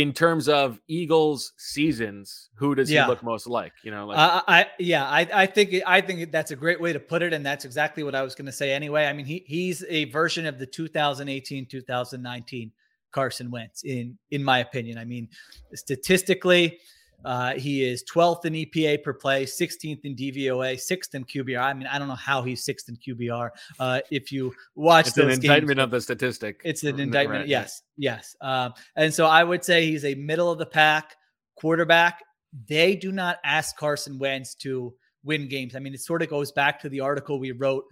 in 0.00 0.12
terms 0.12 0.48
of 0.48 0.80
Eagles 0.88 1.52
seasons, 1.58 2.48
who 2.54 2.74
does 2.74 2.90
Yeah. 2.90 3.04
he 3.04 3.08
look 3.10 3.22
most 3.22 3.46
like? 3.46 3.72
You 3.82 3.90
know, 3.90 4.06
like 4.06 4.18
I, 4.18 4.42
I 4.48 4.66
yeah, 4.78 5.04
I, 5.06 5.28
I 5.42 5.46
think 5.46 5.74
I 5.86 6.00
think 6.00 6.32
that's 6.32 6.50
a 6.50 6.56
great 6.56 6.80
way 6.80 6.92
to 6.92 7.00
put 7.00 7.22
it, 7.22 7.32
and 7.32 7.44
that's 7.44 7.64
exactly 7.64 8.02
what 8.02 8.14
I 8.14 8.22
was 8.22 8.34
going 8.34 8.46
to 8.46 8.52
say 8.52 8.72
anyway. 8.72 9.06
I 9.06 9.12
mean, 9.12 9.26
he 9.26 9.44
he's 9.46 9.84
a 9.88 10.06
version 10.06 10.46
of 10.46 10.58
the 10.58 10.66
2018 10.66 11.66
2019 11.66 12.72
Carson 13.12 13.50
Wentz 13.50 13.82
in 13.84 14.16
in 14.30 14.42
my 14.42 14.58
opinion. 14.60 14.96
I 14.98 15.04
mean, 15.04 15.28
statistically, 15.74 16.78
uh, 17.24 17.54
he 17.54 17.84
is 17.84 18.04
12th 18.04 18.44
in 18.44 18.54
EPA 18.54 19.02
per 19.02 19.12
play, 19.12 19.44
16th 19.44 20.04
in 20.04 20.16
DVOA, 20.16 20.78
sixth 20.78 21.14
in 21.14 21.24
QBR. 21.24 21.60
I 21.60 21.74
mean, 21.74 21.86
I 21.86 21.98
don't 21.98 22.08
know 22.08 22.14
how 22.14 22.42
he's 22.42 22.64
sixth 22.64 22.88
in 22.88 22.96
QBR. 22.96 23.50
Uh, 23.78 24.00
if 24.10 24.32
you 24.32 24.52
watch 24.74 25.08
it's 25.08 25.16
an 25.18 25.28
games, 25.28 25.38
indictment 25.38 25.80
of 25.80 25.90
the 25.90 26.00
statistic. 26.00 26.60
it's 26.64 26.84
an 26.84 26.98
indictment. 27.00 27.40
right. 27.40 27.48
Yes, 27.48 27.82
yes. 27.96 28.36
Um, 28.40 28.72
and 28.96 29.12
so 29.12 29.26
I 29.26 29.44
would 29.44 29.64
say 29.64 29.86
he's 29.86 30.04
a 30.04 30.14
middle 30.14 30.50
of 30.50 30.58
the 30.58 30.66
pack 30.66 31.16
quarterback. 31.56 32.22
They 32.68 32.96
do 32.96 33.12
not 33.12 33.38
ask 33.44 33.76
Carson 33.76 34.18
Wentz 34.18 34.54
to 34.56 34.94
win 35.22 35.48
games. 35.48 35.76
I 35.76 35.78
mean, 35.78 35.94
it 35.94 36.00
sort 36.00 36.22
of 36.22 36.30
goes 36.30 36.52
back 36.52 36.80
to 36.80 36.88
the 36.88 37.00
article 37.00 37.38
we 37.38 37.52
wrote 37.52 37.84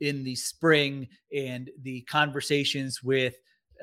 in 0.00 0.22
the 0.22 0.34
spring 0.34 1.08
and 1.34 1.70
the 1.82 2.02
conversations 2.02 3.02
with 3.02 3.34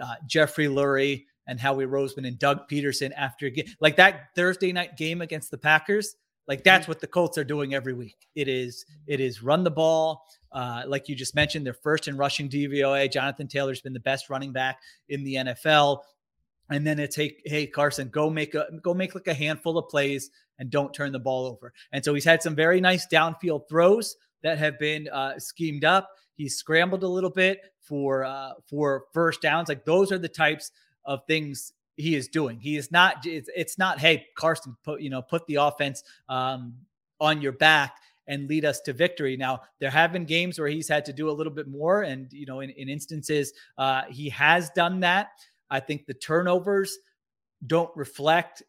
uh, 0.01 0.16
Jeffrey 0.28 0.68
Lurie 0.68 1.26
and 1.48 1.60
Howie 1.60 1.86
Roseman 1.86 2.28
and 2.28 2.39
Doug 2.39 2.70
Pederson 2.70 3.12
after 3.16 3.50
like 3.80 3.96
that 3.98 4.30
Thursday 4.36 4.72
night 4.72 4.98
game 4.98 5.22
against 5.22 5.52
the 5.52 5.58
Packers. 5.58 6.16
Like 6.48 6.64
that's 6.64 6.88
what 6.88 7.00
the 7.00 7.08
Colts 7.08 7.38
are 7.38 7.44
doing 7.44 7.74
every 7.74 7.94
week. 7.94 8.28
It 8.36 8.48
is 8.48 8.86
it 9.08 9.20
is 9.20 9.41
run 9.41 9.64
the 9.64 9.72
ball. 9.72 10.26
Uh, 10.52 10.84
like 10.86 11.10
you 11.10 11.16
just 11.16 11.36
mentioned, 11.36 11.66
they're 11.66 11.74
first 11.74 12.08
in 12.08 12.18
rushing 12.18 12.50
DVOA. 12.50 13.12
Jonathan 13.12 13.48
Taylor's 13.48 13.82
been 13.82 13.94
the 13.94 14.00
best 14.00 14.30
running 14.30 14.52
back 14.52 14.80
in 15.10 15.24
the 15.24 15.36
NFL. 15.36 16.00
And 16.70 16.86
then 16.86 17.00
it's 17.00 17.16
hey, 17.16 17.38
hey 17.46 17.68
Carson, 17.68 18.10
go 18.10 18.30
make 18.30 18.56
a 18.56 18.68
go 18.82 18.94
make 18.94 19.16
like 19.16 19.28
a 19.28 19.34
handful 19.34 19.78
of 19.78 19.89
plays 19.89 20.32
and 20.60 20.70
don't 20.70 20.94
turn 20.94 21.12
the 21.12 21.20
ball 21.20 21.46
over. 21.46 21.74
And 21.91 22.04
so 22.04 22.14
he's 22.14 22.26
had 22.26 22.41
some 22.41 22.56
very 22.56 22.80
nice 22.82 23.08
downfield 23.08 23.68
throws 23.68 24.16
that 24.44 24.58
have 24.58 24.78
been 24.80 25.08
uh, 25.10 25.39
schemed 25.39 25.86
up. 25.86 26.10
He's 26.36 26.58
scrambled 26.58 27.04
a 27.04 27.08
little 27.08 27.30
bit 27.30 27.62
for 27.82 28.24
uh, 28.24 28.54
for 28.70 29.06
first 29.14 29.41
downs. 29.41 29.70
Like 29.70 29.86
those 29.86 30.12
are 30.12 30.18
the 30.18 30.30
types 30.30 30.72
of 31.06 31.22
things 31.28 31.74
he 31.97 32.16
is 32.16 32.28
doing. 32.28 32.60
He 32.60 32.76
is 32.78 32.91
not. 32.91 33.26
It's, 33.26 33.49
it's 33.56 33.78
not. 33.78 33.99
Hey 33.99 34.28
Carson, 34.36 34.76
put 34.84 35.01
you 35.01 35.10
know 35.10 35.22
put 35.22 35.45
the 35.47 35.56
offense 35.56 36.04
um, 36.30 36.76
on 37.20 37.41
your 37.41 37.51
back 37.51 37.95
and 38.28 38.47
lead 38.47 38.66
us 38.66 38.80
to 38.82 38.93
victory. 38.93 39.36
Now, 39.36 39.62
there 39.80 39.89
have 39.89 40.14
been 40.14 40.26
games 40.26 40.58
where 40.58 40.70
he's 40.70 40.88
had 40.88 41.04
to 41.06 41.14
do 41.14 41.30
a 41.30 41.32
little 41.32 41.51
bit 41.51 41.68
more. 41.68 42.04
And, 42.04 42.32
you 42.32 42.45
know, 42.45 42.62
in, 42.62 42.70
in 42.70 42.88
instances, 42.88 43.51
uh, 43.78 44.04
he 44.10 44.30
has 44.30 44.70
done 44.70 45.01
that. 45.01 45.32
I 45.70 45.82
think 45.82 46.06
the 46.06 46.14
turnovers 46.14 46.97
don't 47.68 47.89
reflect 47.97 48.64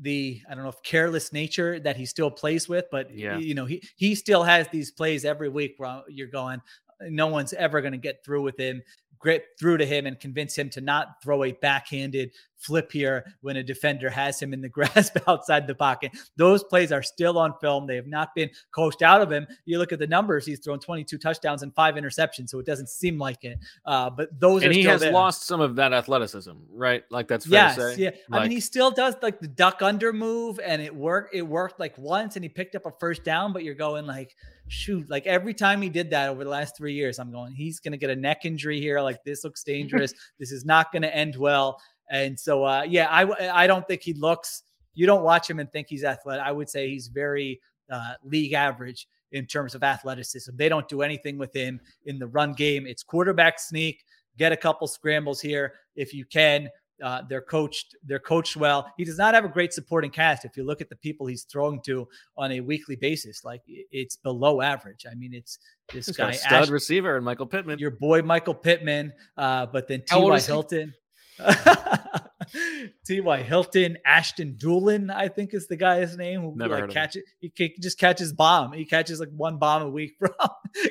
the 0.00 0.40
I 0.48 0.54
don't 0.54 0.64
know 0.64 0.70
if 0.70 0.82
careless 0.82 1.32
nature 1.32 1.78
that 1.80 1.96
he 1.96 2.06
still 2.06 2.30
plays 2.30 2.68
with, 2.68 2.86
but 2.90 3.14
Yeah. 3.14 3.38
you 3.38 3.54
know 3.54 3.66
he 3.66 3.82
he 3.96 4.14
still 4.14 4.42
has 4.42 4.66
these 4.68 4.90
plays 4.90 5.24
every 5.24 5.48
week 5.48 5.74
where 5.76 6.02
you're 6.08 6.28
going, 6.28 6.60
no 7.02 7.26
one's 7.26 7.52
ever 7.52 7.80
going 7.82 7.92
to 7.92 7.98
get 7.98 8.24
through 8.24 8.42
with 8.42 8.58
him, 8.58 8.82
get 9.24 9.44
through 9.58 9.78
to 9.78 9.86
him 9.86 10.06
and 10.06 10.18
convince 10.18 10.56
him 10.56 10.70
to 10.70 10.80
not 10.80 11.22
throw 11.22 11.44
a 11.44 11.52
backhanded 11.52 12.32
flip 12.62 12.90
here 12.92 13.24
when 13.40 13.56
a 13.56 13.62
defender 13.62 14.08
has 14.08 14.40
him 14.40 14.52
in 14.52 14.60
the 14.60 14.68
grasp 14.76 15.16
outside 15.26 15.66
the 15.66 15.74
pocket. 15.74 16.12
Those 16.36 16.64
plays 16.64 16.92
are 16.92 17.02
still 17.02 17.38
on 17.38 17.54
film. 17.60 17.86
They 17.86 17.96
have 17.96 18.06
not 18.06 18.34
been 18.34 18.50
coached 18.74 19.02
out 19.02 19.20
of 19.20 19.30
him. 19.30 19.46
You 19.64 19.78
look 19.78 19.92
at 19.92 19.98
the 19.98 20.06
numbers; 20.06 20.46
he's 20.46 20.60
thrown 20.60 20.78
22 20.78 21.18
touchdowns 21.18 21.62
and 21.62 21.74
five 21.74 21.94
interceptions, 21.96 22.48
so 22.50 22.58
it 22.58 22.66
doesn't 22.66 22.88
seem 22.88 23.18
like 23.18 23.44
it. 23.44 23.58
Uh, 23.84 24.10
but 24.10 24.28
those 24.38 24.62
and 24.62 24.70
are 24.70 24.74
he 24.74 24.84
has 24.84 25.00
there. 25.00 25.12
lost 25.12 25.46
some 25.46 25.60
of 25.60 25.76
that 25.76 25.92
athleticism, 25.92 26.52
right? 26.72 27.04
Like 27.10 27.28
that's 27.28 27.46
fair 27.46 27.52
Yes, 27.52 27.76
to 27.76 27.94
say. 27.94 28.02
yeah. 28.02 28.10
I 28.30 28.42
mean, 28.42 28.50
he 28.50 28.60
still 28.60 28.90
does 28.90 29.16
like 29.22 29.40
the 29.40 29.48
duck 29.48 29.82
under 29.82 30.12
move, 30.12 30.60
and 30.64 30.80
it 30.80 30.94
worked. 30.94 31.34
It 31.34 31.42
worked 31.42 31.80
like 31.80 31.96
once, 31.98 32.36
and 32.36 32.44
he 32.44 32.48
picked 32.48 32.74
up 32.74 32.86
a 32.86 32.92
first 33.00 33.24
down. 33.24 33.52
But 33.52 33.64
you're 33.64 33.74
going 33.74 34.06
like, 34.06 34.34
shoot, 34.68 35.08
like 35.10 35.26
every 35.26 35.54
time 35.54 35.82
he 35.82 35.88
did 35.88 36.10
that 36.10 36.28
over 36.28 36.44
the 36.44 36.50
last 36.50 36.76
three 36.76 36.94
years, 36.94 37.18
I'm 37.18 37.30
going, 37.30 37.52
he's 37.52 37.80
going 37.80 37.92
to 37.92 37.98
get 37.98 38.10
a 38.10 38.16
neck 38.16 38.44
injury 38.44 38.80
here. 38.80 39.00
Like 39.00 39.22
this 39.24 39.44
looks 39.44 39.62
dangerous. 39.62 40.14
this 40.38 40.52
is 40.52 40.64
not 40.64 40.92
going 40.92 41.02
to 41.02 41.14
end 41.14 41.36
well. 41.36 41.80
And 42.10 42.38
so, 42.38 42.64
uh, 42.64 42.84
yeah, 42.86 43.08
I 43.10 43.64
I 43.64 43.66
don't 43.66 43.86
think 43.86 44.02
he 44.02 44.12
looks. 44.14 44.62
You 44.94 45.06
don't 45.06 45.22
watch 45.22 45.48
him 45.48 45.58
and 45.58 45.70
think 45.72 45.88
he's 45.88 46.04
athletic. 46.04 46.44
I 46.44 46.52
would 46.52 46.68
say 46.68 46.88
he's 46.90 47.08
very 47.08 47.60
uh, 47.90 48.14
league 48.24 48.52
average 48.52 49.08
in 49.32 49.46
terms 49.46 49.74
of 49.74 49.82
athleticism. 49.82 50.50
They 50.56 50.68
don't 50.68 50.88
do 50.88 51.02
anything 51.02 51.38
with 51.38 51.54
him 51.54 51.80
in 52.04 52.18
the 52.18 52.26
run 52.26 52.52
game. 52.52 52.86
It's 52.86 53.02
quarterback 53.02 53.58
sneak. 53.58 54.04
Get 54.38 54.52
a 54.52 54.56
couple 54.56 54.86
scrambles 54.86 55.40
here 55.40 55.74
if 55.96 56.14
you 56.14 56.24
can. 56.24 56.68
Uh, 57.02 57.22
they're 57.28 57.42
coached. 57.42 57.96
They're 58.04 58.20
coached 58.20 58.56
well. 58.56 58.86
He 58.96 59.04
does 59.04 59.18
not 59.18 59.34
have 59.34 59.44
a 59.44 59.48
great 59.48 59.72
supporting 59.72 60.10
cast. 60.10 60.44
If 60.44 60.56
you 60.56 60.62
look 60.62 60.80
at 60.80 60.88
the 60.88 60.96
people 60.96 61.26
he's 61.26 61.44
throwing 61.44 61.80
to 61.82 62.06
on 62.36 62.52
a 62.52 62.60
weekly 62.60 62.94
basis, 62.94 63.44
like 63.44 63.62
it's 63.66 64.16
below 64.16 64.60
average. 64.60 65.04
I 65.10 65.14
mean, 65.14 65.34
it's 65.34 65.58
this 65.92 66.06
he's 66.06 66.16
guy, 66.16 66.30
a 66.30 66.34
stud 66.34 66.62
Ash- 66.62 66.68
receiver 66.68 67.16
and 67.16 67.24
Michael 67.24 67.46
Pittman. 67.46 67.78
your 67.80 67.90
boy 67.90 68.22
Michael 68.22 68.54
Pittman, 68.54 69.12
uh, 69.36 69.66
but 69.66 69.88
then 69.88 70.02
T.Y. 70.06 70.40
Hilton. 70.40 70.94
T.Y. 73.06 73.42
Hilton, 73.42 73.98
Ashton 74.04 74.56
Dulin, 74.60 75.10
I 75.10 75.28
think 75.28 75.54
is 75.54 75.68
the 75.68 75.76
guy's 75.76 76.16
name. 76.16 76.42
Who 76.42 76.54
Never 76.56 76.74
like 76.74 76.80
heard 76.82 76.90
catch 76.90 77.16
it. 77.16 77.24
He, 77.40 77.74
just 77.80 77.98
catches 77.98 78.32
bomb. 78.32 78.72
He 78.72 78.84
catches 78.84 79.20
like 79.20 79.30
one 79.30 79.58
bomb 79.58 79.82
a 79.82 79.88
week 79.88 80.14
from 80.18 80.30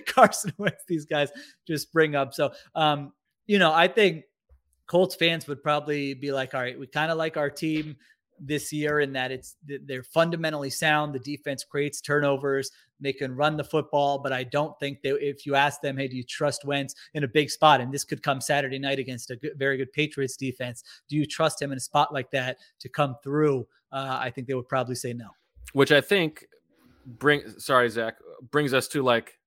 Carson 0.08 0.54
Wentz. 0.58 0.84
These 0.88 1.06
guys 1.06 1.30
just 1.68 1.92
bring 1.94 2.16
up. 2.16 2.34
So, 2.34 2.52
um, 2.76 3.14
you 3.46 3.60
know, 3.60 3.72
I 3.74 3.88
think 3.88 4.24
Colts 4.88 5.16
fans 5.16 5.48
would 5.48 5.64
probably 5.64 6.14
be 6.14 6.32
like, 6.32 6.54
all 6.54 6.62
right, 6.62 6.80
we 6.80 6.88
kind 6.88 7.12
of 7.12 7.18
like 7.18 7.38
our 7.38 7.50
team. 7.50 7.98
This 8.44 8.74
year 8.74 9.00
in 9.00 9.14
that 9.14 9.32
it's 9.32 9.56
they're 9.86 10.04
fundamentally 10.04 10.70
sound. 10.70 11.14
The 11.14 11.20
defense 11.20 11.64
creates 11.64 12.02
turnovers. 12.02 12.72
They 13.00 13.14
can 13.14 13.36
run 13.36 13.56
the 13.58 13.64
football, 13.64 14.20
but 14.20 14.34
I 14.34 14.44
don't 14.44 14.78
think 14.80 15.02
that 15.04 15.18
if 15.26 15.46
you 15.46 15.56
ask 15.56 15.82
them, 15.82 15.98
hey, 15.98 16.08
do 16.08 16.16
you 16.16 16.24
trust 16.24 16.66
Wentz 16.66 16.94
in 17.14 17.24
a 17.24 17.28
big 17.28 17.50
spot? 17.50 17.82
And 17.82 17.94
this 17.94 18.04
could 18.04 18.22
come 18.22 18.42
Saturday 18.42 18.80
night 18.80 19.00
against 19.00 19.32
a 19.32 19.36
good, 19.36 19.54
very 19.58 19.78
good 19.78 19.92
Patriots 19.94 20.36
defense. 20.36 20.84
Do 21.08 21.16
you 21.16 21.26
trust 21.26 21.62
him 21.62 21.72
in 21.72 21.78
a 21.78 21.82
spot 21.82 22.14
like 22.14 22.32
that 22.32 22.58
to 22.80 22.90
come 22.90 23.16
through? 23.24 23.68
Uh, 23.92 24.20
I 24.22 24.30
think 24.30 24.48
they 24.48 24.54
would 24.54 24.68
probably 24.68 24.96
say 24.96 25.14
no. 25.14 25.30
Which 25.74 25.92
I 25.92 26.02
think 26.02 26.46
bring 27.06 27.42
sorry, 27.58 27.90
Zach, 27.90 28.16
brings 28.52 28.74
us 28.74 28.88
to 28.90 29.04
like 29.04 29.38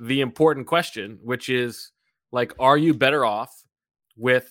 the 0.00 0.20
important 0.20 0.66
question, 0.66 1.18
which 1.22 1.48
is 1.48 1.92
like, 2.32 2.52
are 2.58 2.76
you 2.76 2.94
better 2.94 3.24
off 3.24 3.64
with 4.16 4.50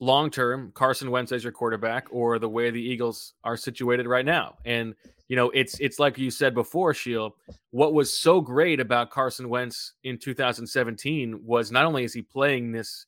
long 0.00 0.30
term 0.30 0.72
Carson 0.74 1.10
Wentz 1.10 1.32
as 1.32 1.42
your 1.42 1.52
quarterback 1.52 2.06
or 2.10 2.38
the 2.38 2.48
way 2.48 2.70
the 2.70 2.82
Eagles 2.82 3.34
are 3.44 3.56
situated 3.56 4.06
right 4.06 4.24
now? 4.24 4.56
And 4.64 4.94
you 5.28 5.36
know, 5.36 5.50
it's 5.50 5.78
it's 5.80 5.98
like 5.98 6.18
you 6.18 6.30
said 6.30 6.54
before, 6.54 6.94
Sheil. 6.94 7.34
What 7.70 7.94
was 7.94 8.16
so 8.16 8.40
great 8.40 8.80
about 8.80 9.10
Carson 9.10 9.48
Wentz 9.48 9.94
in 10.04 10.18
2017 10.18 11.40
was 11.44 11.72
not 11.72 11.84
only 11.84 12.04
is 12.04 12.14
he 12.14 12.22
playing 12.22 12.72
this 12.72 13.06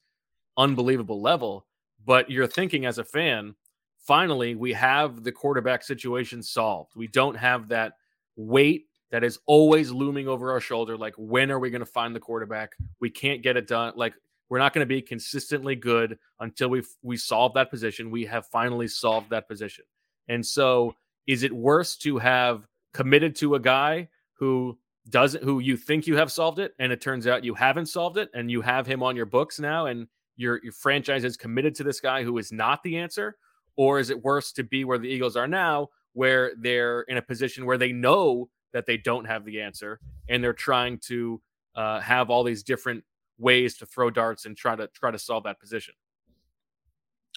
unbelievable 0.56 1.22
level, 1.22 1.66
but 2.04 2.30
you're 2.30 2.46
thinking 2.46 2.86
as 2.86 2.98
a 2.98 3.04
fan, 3.04 3.54
finally 3.98 4.54
we 4.56 4.72
have 4.72 5.22
the 5.22 5.32
quarterback 5.32 5.84
situation 5.84 6.42
solved. 6.42 6.96
We 6.96 7.06
don't 7.06 7.36
have 7.36 7.68
that 7.68 7.92
weight 8.36 8.86
that 9.10 9.24
is 9.24 9.38
always 9.46 9.90
looming 9.90 10.28
over 10.28 10.52
our 10.52 10.60
shoulder. 10.60 10.96
Like, 10.96 11.14
when 11.16 11.50
are 11.50 11.58
we 11.58 11.70
going 11.70 11.80
to 11.80 11.86
find 11.86 12.14
the 12.14 12.20
quarterback? 12.20 12.72
We 13.00 13.10
can't 13.10 13.42
get 13.42 13.56
it 13.56 13.66
done. 13.66 13.94
Like, 13.96 14.14
we're 14.48 14.58
not 14.58 14.72
going 14.72 14.86
to 14.86 14.86
be 14.86 15.02
consistently 15.02 15.76
good 15.76 16.18
until 16.40 16.68
we 16.68 16.82
we 17.02 17.16
solve 17.16 17.54
that 17.54 17.70
position. 17.70 18.10
We 18.10 18.24
have 18.26 18.46
finally 18.46 18.88
solved 18.88 19.30
that 19.30 19.48
position. 19.48 19.84
And 20.28 20.44
so, 20.44 20.94
is 21.26 21.42
it 21.42 21.52
worse 21.52 21.96
to 21.98 22.18
have 22.18 22.66
committed 22.92 23.36
to 23.36 23.54
a 23.54 23.60
guy 23.60 24.08
who 24.34 24.78
doesn't, 25.10 25.42
who 25.42 25.58
you 25.58 25.76
think 25.76 26.06
you 26.06 26.16
have 26.16 26.30
solved 26.30 26.58
it, 26.58 26.74
and 26.78 26.92
it 26.92 27.00
turns 27.00 27.26
out 27.26 27.44
you 27.44 27.54
haven't 27.54 27.86
solved 27.86 28.18
it, 28.18 28.30
and 28.34 28.50
you 28.50 28.60
have 28.60 28.86
him 28.86 29.02
on 29.02 29.16
your 29.16 29.26
books 29.26 29.58
now, 29.58 29.86
and 29.86 30.06
your 30.36 30.60
your 30.62 30.72
franchise 30.72 31.24
is 31.24 31.36
committed 31.36 31.74
to 31.76 31.84
this 31.84 32.00
guy 32.00 32.22
who 32.22 32.38
is 32.38 32.52
not 32.52 32.82
the 32.82 32.98
answer, 32.98 33.36
or 33.76 33.98
is 33.98 34.10
it 34.10 34.22
worse 34.22 34.52
to 34.52 34.64
be 34.64 34.84
where 34.84 34.98
the 34.98 35.08
Eagles 35.08 35.36
are 35.36 35.48
now, 35.48 35.88
where 36.12 36.52
they're 36.58 37.02
in 37.02 37.16
a 37.16 37.22
position 37.22 37.64
where 37.64 37.78
they 37.78 37.92
know 37.92 38.48
that 38.72 38.86
they 38.86 38.96
don't 38.96 39.24
have 39.24 39.44
the 39.44 39.60
answer 39.60 40.00
and 40.28 40.42
they're 40.42 40.52
trying 40.52 40.98
to 40.98 41.40
uh, 41.74 42.00
have 42.00 42.28
all 42.28 42.44
these 42.44 42.62
different 42.62 43.04
ways 43.38 43.76
to 43.78 43.86
throw 43.86 44.10
darts 44.10 44.46
and 44.46 44.56
try 44.56 44.76
to 44.76 44.88
try 44.88 45.10
to 45.10 45.18
solve 45.18 45.44
that 45.44 45.60
position. 45.60 45.94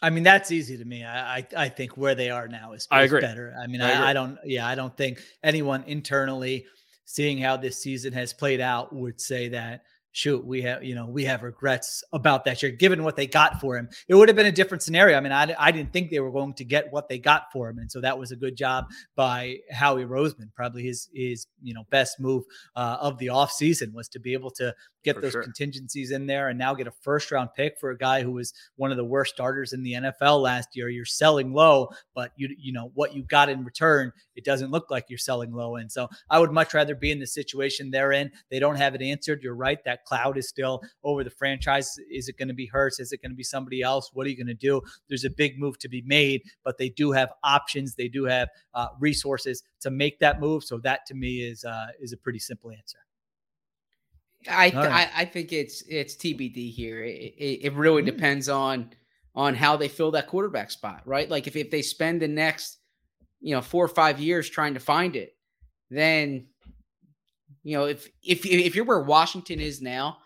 I 0.02 0.10
mean, 0.10 0.24
that's 0.24 0.52
easy 0.52 0.78
to 0.78 0.86
me. 0.86 1.06
I 1.06 1.38
I, 1.38 1.48
I 1.56 1.70
think 1.70 1.96
where 1.96 2.16
they 2.16 2.30
are 2.30 2.48
now 2.48 2.74
is, 2.74 2.88
I 2.90 3.04
agree. 3.04 3.22
better. 3.22 3.54
I 3.62 3.68
mean, 3.68 3.82
I 3.82 3.92
I. 3.92 4.10
I, 4.10 4.14
don't. 4.14 4.38
Yeah, 4.44 4.68
I 4.68 4.76
don't 4.76 4.96
think 4.98 5.22
anyone 5.44 5.84
internally 5.84 6.66
seeing 7.06 7.38
how 7.38 7.58
this 7.58 7.82
season 7.82 8.14
has 8.14 8.34
played 8.34 8.62
out 8.62 8.94
would 8.94 9.22
say 9.22 9.50
that 9.50 9.84
shoot 10.14 10.46
we 10.46 10.62
have 10.62 10.84
you 10.84 10.94
know 10.94 11.06
we 11.06 11.24
have 11.24 11.42
regrets 11.42 12.04
about 12.12 12.44
that 12.44 12.62
year 12.62 12.72
given 12.72 13.04
what 13.04 13.16
they 13.16 13.26
got 13.26 13.62
for 13.62 13.78
him 13.78 13.88
it 14.10 14.16
would 14.16 14.28
have 14.28 14.36
been 14.36 14.46
a 14.46 14.52
different 14.52 14.84
scenario 14.84 15.18
i 15.18 15.22
mean 15.22 15.32
I, 15.32 15.56
I 15.58 15.72
didn't 15.72 15.94
think 15.94 16.10
they 16.10 16.20
were 16.20 16.32
going 16.32 16.54
to 16.56 16.66
get 16.66 16.92
what 16.92 17.08
they 17.08 17.18
got 17.18 17.44
for 17.54 17.70
him 17.70 17.78
and 17.78 17.90
so 17.90 18.02
that 18.02 18.20
was 18.20 18.32
a 18.32 18.36
good 18.36 18.58
job 18.58 18.86
by 19.16 19.58
howie 19.72 20.04
roseman 20.04 20.54
probably 20.54 20.84
his 20.84 21.10
his 21.14 21.48
you 21.62 21.74
know 21.74 21.86
best 21.92 22.20
move 22.20 22.44
uh, 22.76 22.98
of 23.00 23.20
the 23.20 23.28
offseason 23.28 23.94
was 23.94 24.10
to 24.10 24.20
be 24.20 24.34
able 24.34 24.52
to 24.52 24.76
get 25.04 25.16
For 25.16 25.22
those 25.22 25.32
sure. 25.32 25.44
contingencies 25.44 26.12
in 26.12 26.28
there 26.28 26.50
and 26.50 26.58
now 26.58 26.74
get 26.74 26.88
a 26.88 26.92
first 26.92 27.32
round 27.32 27.50
pick 27.56 27.80
for 27.80 27.92
a 27.92 27.98
guy 27.98 28.22
who 28.22 28.32
was 28.32 28.54
one 28.76 28.92
of 28.92 28.98
the 28.98 29.06
worst 29.06 29.34
starters 29.34 29.74
in 29.74 29.84
the 29.84 29.94
NFL 29.94 30.42
last 30.42 30.70
year. 30.76 30.90
You're 30.90 31.06
selling 31.06 31.54
low, 31.54 31.90
but 32.14 32.32
you 32.36 32.50
you 32.58 32.74
know 32.74 32.92
what 32.94 33.14
you 33.16 33.24
got 33.24 33.50
in 33.50 33.64
return, 33.64 34.12
it 34.36 34.46
doesn't 34.46 34.72
look 34.72 34.90
like 34.90 35.06
you're 35.10 35.18
selling 35.18 35.54
low. 35.54 35.76
And 35.76 35.92
so 35.92 36.08
I 36.30 36.40
would 36.40 36.52
much 36.52 36.74
rather 36.74 36.96
be 36.96 37.12
in 37.12 37.20
the 37.20 37.28
situation 37.28 37.92
they're 37.92 38.12
in. 38.12 38.32
They 38.50 38.60
don't 38.60 38.76
have 38.76 38.96
it 38.96 39.02
answered. 39.02 39.42
You're 39.44 39.56
right. 39.56 39.84
That 39.86 40.06
cloud 40.06 40.38
is 40.38 40.48
still 40.48 40.82
over 41.04 41.24
the 41.24 41.30
franchise. 41.30 41.98
Is 42.10 42.28
it 42.28 42.38
going 42.38 42.48
to 42.48 42.54
be 42.54 42.66
Hurts? 42.66 43.00
Is 43.00 43.12
it 43.12 43.22
going 43.22 43.32
to 43.32 43.36
be 43.36 43.44
somebody 43.44 43.82
else? 43.82 44.12
What 44.14 44.26
are 44.26 44.30
you 44.30 44.38
going 44.38 44.48
to 44.48 44.54
do? 44.54 44.82
There's 45.10 45.26
a 45.26 45.30
big 45.30 45.60
move 45.60 45.78
to 45.80 45.90
be 45.90 46.02
made, 46.04 46.42
but 46.64 46.78
they 46.78 46.90
do 46.90 47.12
have 47.12 47.32
options. 47.44 47.96
They 47.96 48.08
do 48.08 48.26
have 48.26 48.50
uh, 48.74 48.88
resources 49.00 49.64
to 49.82 49.92
make 49.92 50.20
that 50.20 50.40
move. 50.40 50.64
So 50.64 50.78
that 50.80 51.06
to 51.08 51.14
me 51.14 51.42
is 51.42 51.64
uh, 51.64 51.88
is 52.00 52.14
a 52.14 52.18
pretty 52.18 52.40
simple 52.40 52.72
answer. 52.72 53.00
I 54.50 54.70
th- 54.70 54.76
right. 54.76 55.10
I, 55.16 55.22
I 55.22 55.26
think 55.26 55.54
it's 55.54 55.84
it's 55.88 56.16
TBD 56.16 56.72
here. 56.72 57.04
It, 57.04 57.34
it, 57.38 57.66
it 57.66 57.74
really 57.74 58.02
mm-hmm. 58.02 58.16
depends 58.16 58.50
on 58.50 58.92
on 59.36 59.56
how 59.56 59.78
they 59.78 59.88
fill 59.88 60.12
that 60.12 60.28
quarterback 60.28 60.72
spot, 60.72 61.02
right? 61.06 61.30
Like 61.30 61.48
if, 61.48 61.56
if 61.56 61.72
they 61.72 61.82
spend 61.82 62.22
the 62.22 62.28
next 62.28 62.78
you 63.40 63.56
know 63.56 63.62
four 63.62 63.84
or 63.86 63.90
five 63.90 64.20
years 64.20 64.50
trying 64.50 64.74
to 64.74 64.80
find 64.80 65.16
it, 65.16 65.36
then 65.90 66.48
you 67.64 67.78
know 67.78 67.86
if 67.86 68.08
if 68.24 68.46
if 68.46 68.76
you're 68.76 68.86
where 68.86 69.02
Washington 69.02 69.60
is 69.60 69.82
now, 69.82 70.18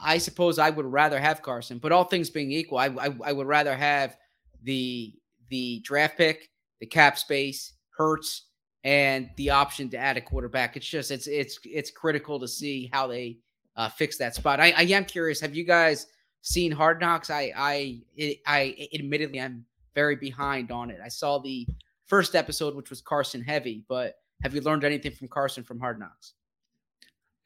I 0.00 0.18
suppose 0.18 0.58
I 0.58 0.70
would 0.70 0.86
rather 0.86 1.20
have 1.20 1.42
Carson. 1.42 1.78
But 1.78 1.92
all 1.92 2.04
things 2.04 2.30
being 2.30 2.50
equal, 2.52 2.78
I 2.78 2.86
I, 2.86 3.16
I 3.24 3.32
would 3.32 3.46
rather 3.46 3.76
have 3.76 4.16
the 4.62 5.14
the 5.48 5.80
draft 5.84 6.16
pick, 6.16 6.50
the 6.80 6.86
cap 6.86 7.18
space, 7.18 7.72
Hurts, 7.96 8.46
and 8.86 9.28
the 9.34 9.50
option 9.50 9.88
to 9.90 9.98
add 9.98 10.16
a 10.16 10.20
quarterback. 10.20 10.76
It's 10.76 10.86
just 10.86 11.10
it's 11.10 11.26
it's 11.26 11.58
it's 11.64 11.90
critical 11.90 12.38
to 12.38 12.46
see 12.46 12.88
how 12.92 13.08
they 13.08 13.38
uh, 13.76 13.88
fix 13.88 14.16
that 14.18 14.36
spot. 14.36 14.60
I, 14.60 14.72
I 14.76 14.82
am 14.82 15.04
curious. 15.04 15.40
Have 15.40 15.56
you 15.56 15.64
guys 15.64 16.06
seen 16.42 16.70
Hard 16.70 17.00
Knocks? 17.00 17.28
I 17.28 17.52
I 17.56 18.00
I 18.46 18.88
admittedly 18.94 19.40
I'm 19.40 19.66
very 19.96 20.14
behind 20.14 20.70
on 20.70 20.90
it. 20.90 21.00
I 21.04 21.08
saw 21.08 21.38
the 21.38 21.66
first 22.06 22.36
episode, 22.36 22.76
which 22.76 22.88
was 22.88 23.00
Carson 23.00 23.42
heavy, 23.42 23.84
but 23.88 24.20
have 24.42 24.54
you 24.54 24.60
learned 24.60 24.84
anything 24.84 25.10
from 25.10 25.26
Carson 25.26 25.64
from 25.64 25.80
Hard 25.80 25.98
Knocks? 25.98 26.34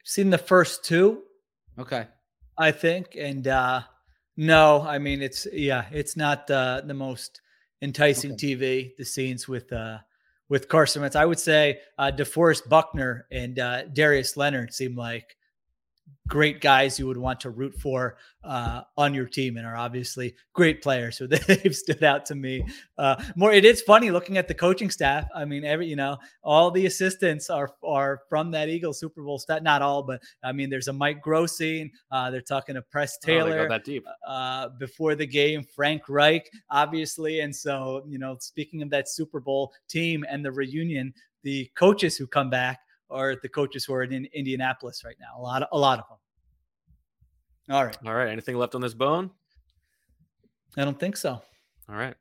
Seen 0.03 0.29
the 0.29 0.37
first 0.37 0.85
two. 0.85 1.23
Okay. 1.79 2.05
I 2.55 2.69
think. 2.69 3.15
And 3.17 3.47
uh 3.47 3.81
no, 4.37 4.83
I 4.83 4.99
mean 4.99 5.23
it's 5.23 5.47
yeah, 5.51 5.85
it's 5.91 6.15
not 6.15 6.51
uh, 6.51 6.81
the 6.85 6.93
most 6.93 7.41
enticing 7.81 8.37
TV. 8.37 8.95
The 8.95 9.05
scenes 9.05 9.47
with 9.47 9.73
uh 9.73 9.97
with 10.51 10.67
Carson 10.67 11.01
Wentz, 11.01 11.15
I 11.15 11.23
would 11.23 11.39
say 11.39 11.79
uh, 11.97 12.11
DeForest 12.13 12.67
Buckner 12.67 13.25
and 13.31 13.57
uh, 13.57 13.85
Darius 13.85 14.35
Leonard 14.35 14.73
seem 14.73 14.97
like 14.97 15.37
great 16.27 16.61
guys 16.61 16.97
you 16.97 17.05
would 17.07 17.17
want 17.17 17.39
to 17.41 17.49
root 17.49 17.73
for 17.75 18.15
uh, 18.43 18.81
on 18.97 19.13
your 19.13 19.25
team 19.25 19.57
and 19.57 19.65
are 19.67 19.75
obviously 19.75 20.33
great 20.53 20.81
players. 20.81 21.17
So 21.17 21.27
they've 21.27 21.75
stood 21.75 22.03
out 22.03 22.25
to 22.27 22.35
me 22.35 22.63
uh, 22.97 23.21
more. 23.35 23.51
It 23.51 23.65
is 23.65 23.81
funny 23.81 24.11
looking 24.11 24.37
at 24.37 24.47
the 24.47 24.53
coaching 24.53 24.89
staff. 24.89 25.27
I 25.35 25.45
mean, 25.45 25.65
every 25.65 25.87
you 25.87 25.95
know, 25.95 26.17
all 26.43 26.71
the 26.71 26.85
assistants 26.85 27.49
are 27.49 27.69
are 27.83 28.21
from 28.29 28.51
that 28.51 28.69
Eagles 28.69 28.99
Super 28.99 29.21
Bowl 29.23 29.39
stat. 29.39 29.61
Not 29.63 29.81
all, 29.81 30.03
but 30.03 30.21
I 30.43 30.51
mean, 30.51 30.69
there's 30.69 30.87
a 30.87 30.93
Mike 30.93 31.21
Grossine. 31.23 31.91
Uh, 32.11 32.31
they're 32.31 32.41
talking 32.41 32.75
to 32.75 32.81
Press 32.81 33.17
Oh, 33.21 33.25
Taylor 33.25 33.67
that 33.67 33.83
deep. 33.83 34.05
uh, 34.25 34.69
before 34.79 35.15
the 35.15 35.27
game, 35.27 35.63
Frank 35.63 36.03
Reich, 36.07 36.49
obviously. 36.69 37.41
And 37.41 37.55
so, 37.55 38.03
you 38.07 38.19
know, 38.19 38.37
speaking 38.39 38.81
of 38.81 38.89
that 38.91 39.09
Super 39.09 39.39
Bowl 39.39 39.73
team 39.89 40.23
and 40.29 40.45
the 40.45 40.51
reunion, 40.51 41.13
the 41.43 41.69
coaches 41.75 42.15
who 42.17 42.25
come 42.27 42.49
back 42.49 42.79
are 43.11 43.35
the 43.41 43.49
coaches 43.49 43.85
who 43.85 43.93
are 43.93 44.03
in 44.03 44.27
Indianapolis 44.33 45.03
right 45.03 45.17
now. 45.19 45.39
A 45.39 45.41
lot, 45.41 45.63
of, 45.63 45.67
a 45.71 45.77
lot 45.77 45.99
of 45.99 46.05
them. 46.09 47.75
All 47.75 47.85
right. 47.85 47.97
All 48.05 48.13
right. 48.13 48.29
Anything 48.29 48.57
left 48.57 48.75
on 48.75 48.81
this 48.81 48.93
bone? 48.93 49.29
I 50.77 50.85
don't 50.85 50.99
think 50.99 51.17
so. 51.17 51.41
All 51.89 51.95
right. 51.95 52.15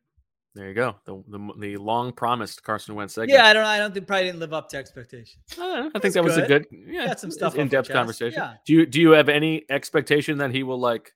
There 0.54 0.66
you 0.66 0.74
go. 0.74 0.96
The 1.04 1.22
the, 1.28 1.52
the 1.58 1.76
long 1.76 2.12
promised 2.12 2.64
Carson 2.64 2.96
Wentz 2.96 3.14
segment. 3.14 3.30
Yeah, 3.30 3.46
I 3.46 3.52
don't. 3.52 3.64
I 3.64 3.78
don't 3.78 3.94
think 3.94 4.08
probably 4.08 4.26
didn't 4.26 4.40
live 4.40 4.52
up 4.52 4.68
to 4.70 4.76
expectations. 4.76 5.44
Uh, 5.56 5.62
I 5.62 5.82
think 5.82 6.02
That's 6.02 6.14
that 6.14 6.24
was 6.24 6.36
a 6.38 6.46
good. 6.46 6.68
good, 6.68 6.78
yeah, 6.88 7.06
Got 7.06 7.20
some 7.20 7.30
stuff 7.30 7.54
in 7.54 7.68
depth 7.68 7.88
conversation. 7.88 8.40
Yeah. 8.40 8.54
Do 8.66 8.72
you 8.72 8.86
do 8.86 9.00
you 9.00 9.10
have 9.12 9.28
any 9.28 9.64
expectation 9.70 10.38
that 10.38 10.50
he 10.50 10.64
will 10.64 10.80
like 10.80 11.12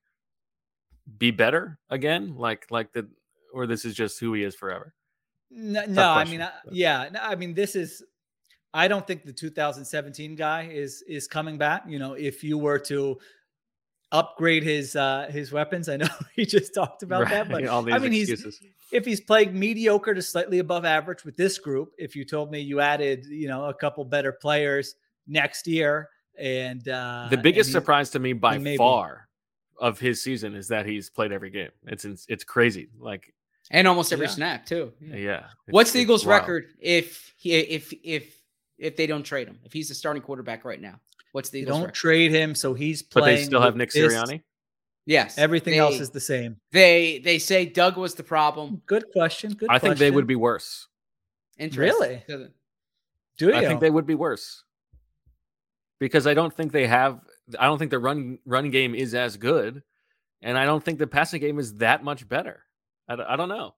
be 1.19 1.33
better 1.33 1.79
again, 1.91 2.37
like 2.37 2.67
like 2.71 2.93
the, 2.93 3.09
or 3.53 3.67
this 3.67 3.85
is 3.85 3.95
just 3.95 4.21
who 4.21 4.35
he 4.35 4.45
is 4.45 4.55
forever? 4.55 4.95
No, 5.51 5.85
no 5.87 6.11
I 6.11 6.25
mean, 6.25 6.41
I, 6.41 6.51
yeah, 6.71 7.09
no, 7.13 7.21
I 7.21 7.35
mean, 7.35 7.55
this 7.55 7.75
is. 7.75 8.05
I 8.75 8.89
don't 8.89 9.07
think 9.07 9.25
the 9.25 9.33
2017 9.33 10.35
guy 10.35 10.65
is 10.71 11.03
is 11.09 11.27
coming 11.29 11.57
back. 11.57 11.85
You 11.89 11.99
know, 11.99 12.15
if 12.15 12.43
you 12.45 12.59
were 12.59 12.79
to 12.81 13.19
upgrade 14.13 14.63
his 14.63 14.97
uh 14.97 15.27
his 15.31 15.53
weapons, 15.53 15.89
I 15.89 15.97
know 15.97 16.09
he 16.37 16.45
just 16.45 16.75
talked 16.75 17.03
about 17.03 17.29
that, 17.31 17.49
but 17.49 17.63
Right, 17.63 17.69
all 17.69 17.89
I 17.91 17.99
these 17.99 18.03
mean, 18.03 18.13
he's 18.13 18.61
if 18.93 19.05
he's 19.05 19.21
playing 19.21 19.59
mediocre 19.59 20.15
to 20.15 20.23
slightly 20.23 20.59
above 20.59 20.85
average 20.85 21.25
with 21.25 21.37
this 21.37 21.59
group. 21.59 21.91
If 21.99 22.15
you 22.15 22.25
told 22.25 22.51
me 22.51 22.61
you 22.61 22.81
added, 22.81 23.25
you 23.27 23.49
know, 23.49 23.65
a 23.67 23.75
couple 23.75 24.05
better 24.05 24.33
players 24.33 24.95
next 25.27 25.67
year, 25.67 26.09
and 26.39 26.87
uh 26.89 27.29
the 27.31 27.37
biggest 27.39 27.69
he- 27.69 27.73
surprise 27.73 28.11
to 28.11 28.19
me 28.19 28.33
by 28.33 28.59
maybe. 28.59 28.77
far 28.77 29.29
of 29.81 29.99
his 29.99 30.23
season 30.23 30.55
is 30.55 30.69
that 30.69 30.87
he's 30.87 31.11
played 31.11 31.33
every 31.33 31.51
game. 31.51 31.71
It's 31.87 32.05
ins- 32.05 32.27
it's 32.29 32.45
crazy. 32.45 32.89
Like 32.99 33.33
And 33.71 33.89
almost 33.89 34.13
every 34.13 34.27
Yeah. 34.27 34.33
snap 34.33 34.67
too. 34.67 34.93
yeah. 35.01 35.47
What's 35.67 35.91
the 35.93 35.99
Eagles' 36.01 36.25
record 36.27 36.67
if 36.81 37.35
he 37.39 37.55
if 37.55 37.93
if 38.05 38.37
if 38.79 38.97
they 38.97 39.07
don't 39.07 39.23
trade 39.23 39.49
him? 39.49 39.59
If 39.65 39.73
he's 39.73 39.89
the 39.89 39.95
starting 39.95 40.23
quarterback 40.23 40.65
right 40.65 40.81
now, 40.81 41.01
what's 41.33 41.51
the 41.51 41.61
you 41.61 41.67
don't 41.67 41.81
record? 41.83 41.95
trade 41.95 42.31
him, 42.31 42.55
so 42.55 42.75
he's 42.75 43.03
But 43.03 43.25
they 43.25 43.43
still 43.43 43.61
have 43.61 43.75
with 43.75 43.79
Nick 43.79 43.93
this- 43.93 44.13
Sirianni. 44.13 44.43
Yes. 45.07 45.37
Everything 45.37 45.75
else 45.75 46.01
is 46.01 46.11
the 46.11 46.21
same. 46.21 46.57
They 46.73 47.19
they 47.19 47.39
say 47.39 47.67
Doug 47.67 47.99
was 47.99 48.15
the 48.15 48.23
problem. 48.23 48.81
Good 48.87 49.05
question. 49.13 49.53
Good. 49.53 49.69
I 49.71 49.79
think 49.79 49.99
they 49.99 50.11
would 50.11 50.27
be 50.27 50.37
worse. 50.37 50.89
Interesting. 51.59 52.23
Really? 52.27 52.49
Do 53.37 53.49
you? 53.49 53.55
I 53.55 53.67
think 53.67 53.81
they 53.81 53.91
would 53.91 54.07
be 54.07 54.15
worse 54.15 54.65
because 55.99 56.27
I 56.27 56.35
don't 56.35 56.55
think 56.55 56.73
they 56.73 56.87
have. 56.87 57.21
I 57.59 57.67
don't 57.67 57.79
think 57.79 57.91
the 57.91 57.99
run 57.99 58.39
run 58.47 58.71
game 58.71 58.95
is 58.95 59.15
as 59.15 59.37
good, 59.37 59.83
and 60.41 60.57
I 60.57 60.65
don't 60.65 60.83
think 60.83 60.99
the 60.99 61.07
passing 61.07 61.41
game 61.41 61.59
is 61.59 61.75
that 61.75 62.03
much 62.03 62.27
better. 62.29 62.63
I, 63.09 63.15
I 63.15 63.37
don't 63.37 63.49
know. 63.49 63.75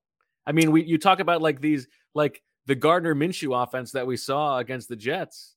I 0.46 0.52
mean, 0.52 0.70
we 0.70 0.84
you 0.84 0.98
talk 0.98 1.20
about 1.20 1.42
like 1.42 1.60
these 1.60 1.88
like 2.14 2.42
the 2.66 2.74
Gardner 2.74 3.14
Minshew 3.14 3.60
offense 3.62 3.92
that 3.92 4.06
we 4.06 4.16
saw 4.16 4.58
against 4.58 4.88
the 4.88 4.96
Jets. 4.96 5.54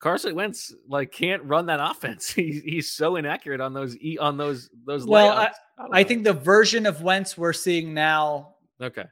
Carson 0.00 0.34
Wentz 0.34 0.74
like 0.88 1.12
can't 1.12 1.42
run 1.44 1.66
that 1.66 1.78
offense. 1.80 2.30
He's 2.34 2.62
he's 2.62 2.90
so 2.90 3.16
inaccurate 3.16 3.60
on 3.60 3.74
those 3.74 3.96
e- 3.98 4.16
on 4.18 4.36
those 4.38 4.70
those. 4.86 5.06
Well, 5.06 5.36
layups. 5.36 5.52
don't 5.78 5.94
I 5.94 6.04
think 6.04 6.24
the 6.24 6.32
version 6.32 6.86
of 6.86 7.02
Wentz 7.02 7.36
we're 7.36 7.52
seeing 7.52 7.92
now, 7.92 8.54
okay. 8.80 9.04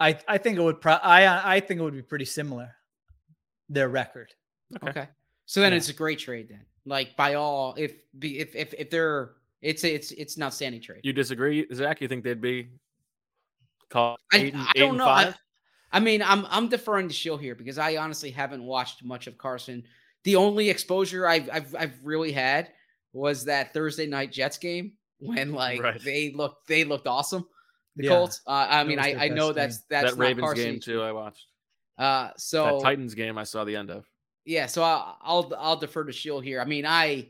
I 0.00 0.18
I 0.26 0.38
think 0.38 0.56
it 0.58 0.62
would. 0.62 0.80
Pro- 0.80 0.94
I 0.94 1.56
I 1.56 1.60
think 1.60 1.80
it 1.80 1.82
would 1.84 1.92
be 1.94 2.02
pretty 2.02 2.24
similar. 2.24 2.74
Their 3.68 3.88
record. 3.90 4.32
Okay. 4.88 5.06
So 5.44 5.60
then 5.60 5.72
Yeah. 5.72 5.76
it's 5.78 5.90
a 5.90 5.92
great 5.94 6.18
trade 6.18 6.48
then. 6.48 6.64
Like 6.86 7.14
by 7.16 7.34
all, 7.34 7.74
if 7.76 7.92
be 8.18 8.38
if 8.38 8.56
if 8.56 8.72
if 8.78 8.88
they're 8.88 9.32
it's 9.60 9.84
a, 9.84 9.94
it's 9.94 10.12
it's 10.12 10.36
an 10.38 10.44
outstanding 10.44 10.80
trade. 10.80 11.00
You 11.04 11.12
disagree, 11.12 11.66
Zach? 11.74 12.00
You 12.00 12.08
think 12.08 12.24
they'd 12.24 12.40
be 12.40 12.70
called 13.90 14.18
I, 14.32 14.38
eight, 14.38 14.54
and, 14.54 14.62
I 14.62 14.72
eight 14.76 14.78
don't 14.80 14.88
and 14.90 14.98
know. 14.98 15.06
I, 15.08 15.24
five? 15.24 15.38
I 15.92 16.00
mean, 16.00 16.22
I'm 16.22 16.46
I'm 16.50 16.68
deferring 16.68 17.08
to 17.08 17.14
Sheil 17.14 17.36
here 17.36 17.54
because 17.54 17.78
I 17.78 17.96
honestly 17.96 18.30
haven't 18.30 18.64
watched 18.64 19.04
much 19.04 19.26
of 19.26 19.36
Carson. 19.38 19.84
The 20.24 20.36
only 20.36 20.70
exposure 20.70 21.26
I've 21.26 21.50
I've, 21.52 21.74
I've 21.78 21.98
really 22.02 22.32
had 22.32 22.70
was 23.12 23.44
that 23.44 23.74
Thursday 23.74 24.06
night 24.06 24.32
Jets 24.32 24.56
game 24.58 24.92
when 25.18 25.52
like 25.52 25.82
Right. 25.82 26.02
they 26.02 26.32
looked 26.32 26.66
they 26.68 26.84
looked 26.84 27.06
awesome. 27.06 27.46
The 27.96 28.04
Yeah. 28.04 28.10
Colts. 28.10 28.40
Uh, 28.46 28.50
I 28.70 28.78
That 28.78 28.86
mean, 28.88 28.98
I, 28.98 29.24
I 29.26 29.28
know 29.28 29.52
best 29.52 29.56
that's 29.56 29.76
game. 29.78 29.84
that's 29.90 30.10
that 30.12 30.18
not 30.18 30.24
Ravens 30.24 30.44
Carson. 30.44 30.64
game 30.64 30.80
too. 30.80 31.02
I 31.02 31.12
watched 31.12 31.46
Uh, 31.98 32.30
so 32.38 32.64
that 32.78 32.82
Titans 32.82 33.14
game. 33.14 33.36
I 33.36 33.44
saw 33.44 33.64
the 33.64 33.76
end 33.76 33.90
of. 33.90 34.06
yeah, 34.46 34.66
so 34.66 34.82
I'll 34.82 35.18
I'll 35.20 35.52
I'll 35.58 35.76
defer 35.76 36.04
to 36.04 36.12
Sheil 36.12 36.40
here. 36.40 36.60
I 36.60 36.64
mean, 36.64 36.86
I 36.86 37.28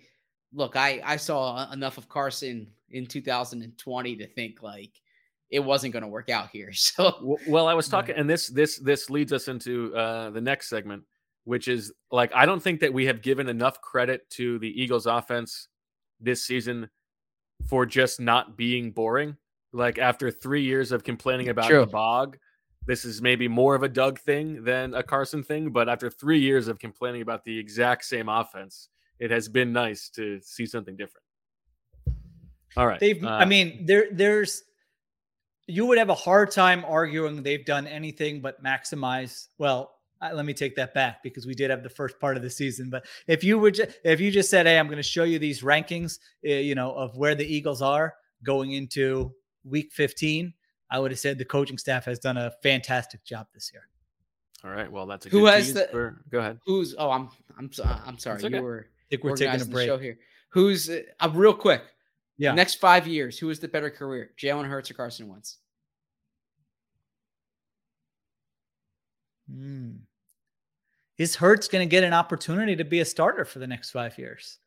look, 0.53 0.77
I 0.77 1.01
I 1.05 1.17
saw 1.17 1.71
enough 1.73 1.99
of 1.99 2.09
Carson 2.09 2.69
in 2.91 3.07
2020 3.07 4.17
to 4.17 4.27
think 4.29 4.63
like 4.63 4.93
it 5.53 5.61
wasn't 5.61 5.93
going 5.93 6.03
to 6.03 6.09
work 6.09 6.31
out 6.31 6.49
here. 6.51 6.73
So 6.73 7.39
Well, 7.47 7.69
I 7.69 7.75
was 7.75 7.89
talking, 7.89 8.17
and 8.17 8.29
this 8.29 8.49
this 8.49 8.79
this 8.79 9.11
leads 9.11 9.33
us 9.33 9.47
into 9.49 9.95
uh, 9.95 10.31
the 10.31 10.41
next 10.41 10.69
segment, 10.69 11.05
which 11.45 11.69
is 11.69 11.93
like 12.11 12.35
I 12.35 12.47
don't 12.47 12.63
think 12.63 12.81
that 12.81 12.93
we 12.93 13.07
have 13.07 13.23
given 13.23 13.49
enough 13.49 13.81
credit 13.81 14.29
to 14.31 14.59
the 14.59 14.69
Eagles' 14.83 15.07
offense 15.07 15.69
this 16.19 16.45
season 16.45 16.89
for 17.69 17.87
just 17.87 18.21
not 18.21 18.57
being 18.57 18.91
boring. 18.91 19.37
Like 19.73 19.99
after 19.99 20.31
three 20.31 20.63
years 20.63 20.91
of 20.91 21.05
complaining 21.05 21.49
about 21.49 21.69
True. 21.69 21.81
the 21.81 21.87
bog, 21.87 22.37
this 22.87 23.05
is 23.05 23.23
maybe 23.23 23.47
more 23.47 23.75
of 23.75 23.83
a 23.83 23.89
Doug 23.89 24.19
thing 24.19 24.65
than 24.65 24.95
a 24.95 25.03
Carson 25.03 25.43
thing. 25.43 25.71
But 25.71 25.89
after 25.89 26.11
three 26.11 26.41
years 26.41 26.67
of 26.69 26.79
complaining 26.79 27.23
about 27.23 27.45
the 27.45 27.57
exact 27.59 28.05
same 28.05 28.29
offense, 28.29 28.89
it 29.19 29.31
has 29.31 29.49
been 29.49 29.73
nice 29.73 30.09
to 30.11 30.41
see 30.41 30.67
something 30.67 30.97
different. 30.97 31.25
All 32.77 32.87
right, 32.87 32.99
They've. 32.99 33.23
uh, 33.23 33.29
I 33.29 33.45
mean, 33.45 33.87
there 33.87 34.07
there's. 34.11 34.65
You 35.67 35.87
would 35.87 35.99
have 35.99 36.11
a 36.11 36.15
hard 36.15 36.51
time 36.51 36.85
arguing 36.87 37.43
they've 37.43 37.65
done 37.65 37.87
anything 37.87 38.41
but 38.41 38.63
maximize. 38.63 39.47
Well, 39.59 39.93
let 40.21 40.45
me 40.45 40.55
take 40.55 40.77
that 40.77 40.95
back 40.95 41.23
because 41.23 41.47
we 41.47 41.55
did 41.55 41.71
have 41.71 41.83
the 41.83 41.89
first 41.89 42.19
part 42.21 42.37
of 42.37 42.43
the 42.43 42.51
season. 42.51 42.91
But 42.91 43.07
if 43.27 43.43
you 43.45 43.59
would, 43.59 43.75
ju- 43.75 43.87
if 44.05 44.21
you 44.21 44.31
just 44.31 44.51
said, 44.51 44.67
"Hey, 44.67 44.79
I'm 44.79 44.87
going 44.87 44.97
to 44.99 45.03
show 45.03 45.25
you 45.25 45.39
these 45.39 45.63
rankings," 45.63 46.19
uh, 46.47 46.51
you 46.51 46.75
know, 46.75 46.93
of 46.93 47.17
where 47.17 47.35
the 47.35 47.45
Eagles 47.47 47.83
are 47.83 48.15
going 48.45 48.73
into 48.73 49.33
Week 49.65 49.91
15, 49.93 50.53
I 50.91 50.99
would 50.99 51.11
have 51.13 51.21
said 51.21 51.39
the 51.39 51.45
coaching 51.45 51.79
staff 51.79 52.05
has 52.07 52.19
done 52.19 52.37
a 52.37 52.53
fantastic 52.63 53.25
job 53.25 53.47
this 53.55 53.71
year. 53.73 53.89
all 54.65 54.71
right. 54.71 54.91
Well, 54.91 55.07
that's 55.07 55.27
a 55.27 55.29
Who 55.31 55.47
has 55.47 55.73
the- 55.75 55.89
for- 55.91 56.23
Go 56.31 56.39
ahead. 56.41 56.59
who's 56.67 56.95
oh 56.99 57.11
I'm 57.11 57.29
I'm 57.59 57.71
I'm 58.07 58.19
sorry 58.19 58.43
okay. 58.45 58.57
you 58.57 58.63
were 58.63 58.87
I 58.89 59.05
think 59.11 59.25
we're 59.25 59.31
taking 59.37 59.47
a 59.47 59.51
organizing 59.51 59.69
the 59.71 59.75
break. 59.75 59.87
show 59.89 59.99
here. 59.99 60.19
Who's 60.51 60.89
uh, 60.91 61.01
uh, 61.21 61.31
real 61.35 61.55
quick? 61.55 61.83
Yeah. 62.39 62.53
Next 62.55 62.77
five 62.77 63.07
years, 63.07 63.39
who 63.39 63.51
is 63.51 63.61
the 63.61 63.69
better 63.69 63.91
career, 63.91 64.31
Jalen 64.39 64.67
Hurts 64.69 64.91
or 64.91 64.95
Carson 64.95 65.29
Wentz? 65.29 65.59
Hmm. 69.51 69.91
Is 71.19 71.37
Hurts 71.37 71.69
going 71.69 71.87
to 71.87 71.91
get 71.91 72.05
an 72.05 72.13
opportunity 72.15 72.75
to 72.77 72.85
be 72.85 73.01
a 73.01 73.05
starter 73.05 73.45
for 73.45 73.59
the 73.59 73.67
next 73.67 73.91
five 73.91 74.17
years? 74.19 74.59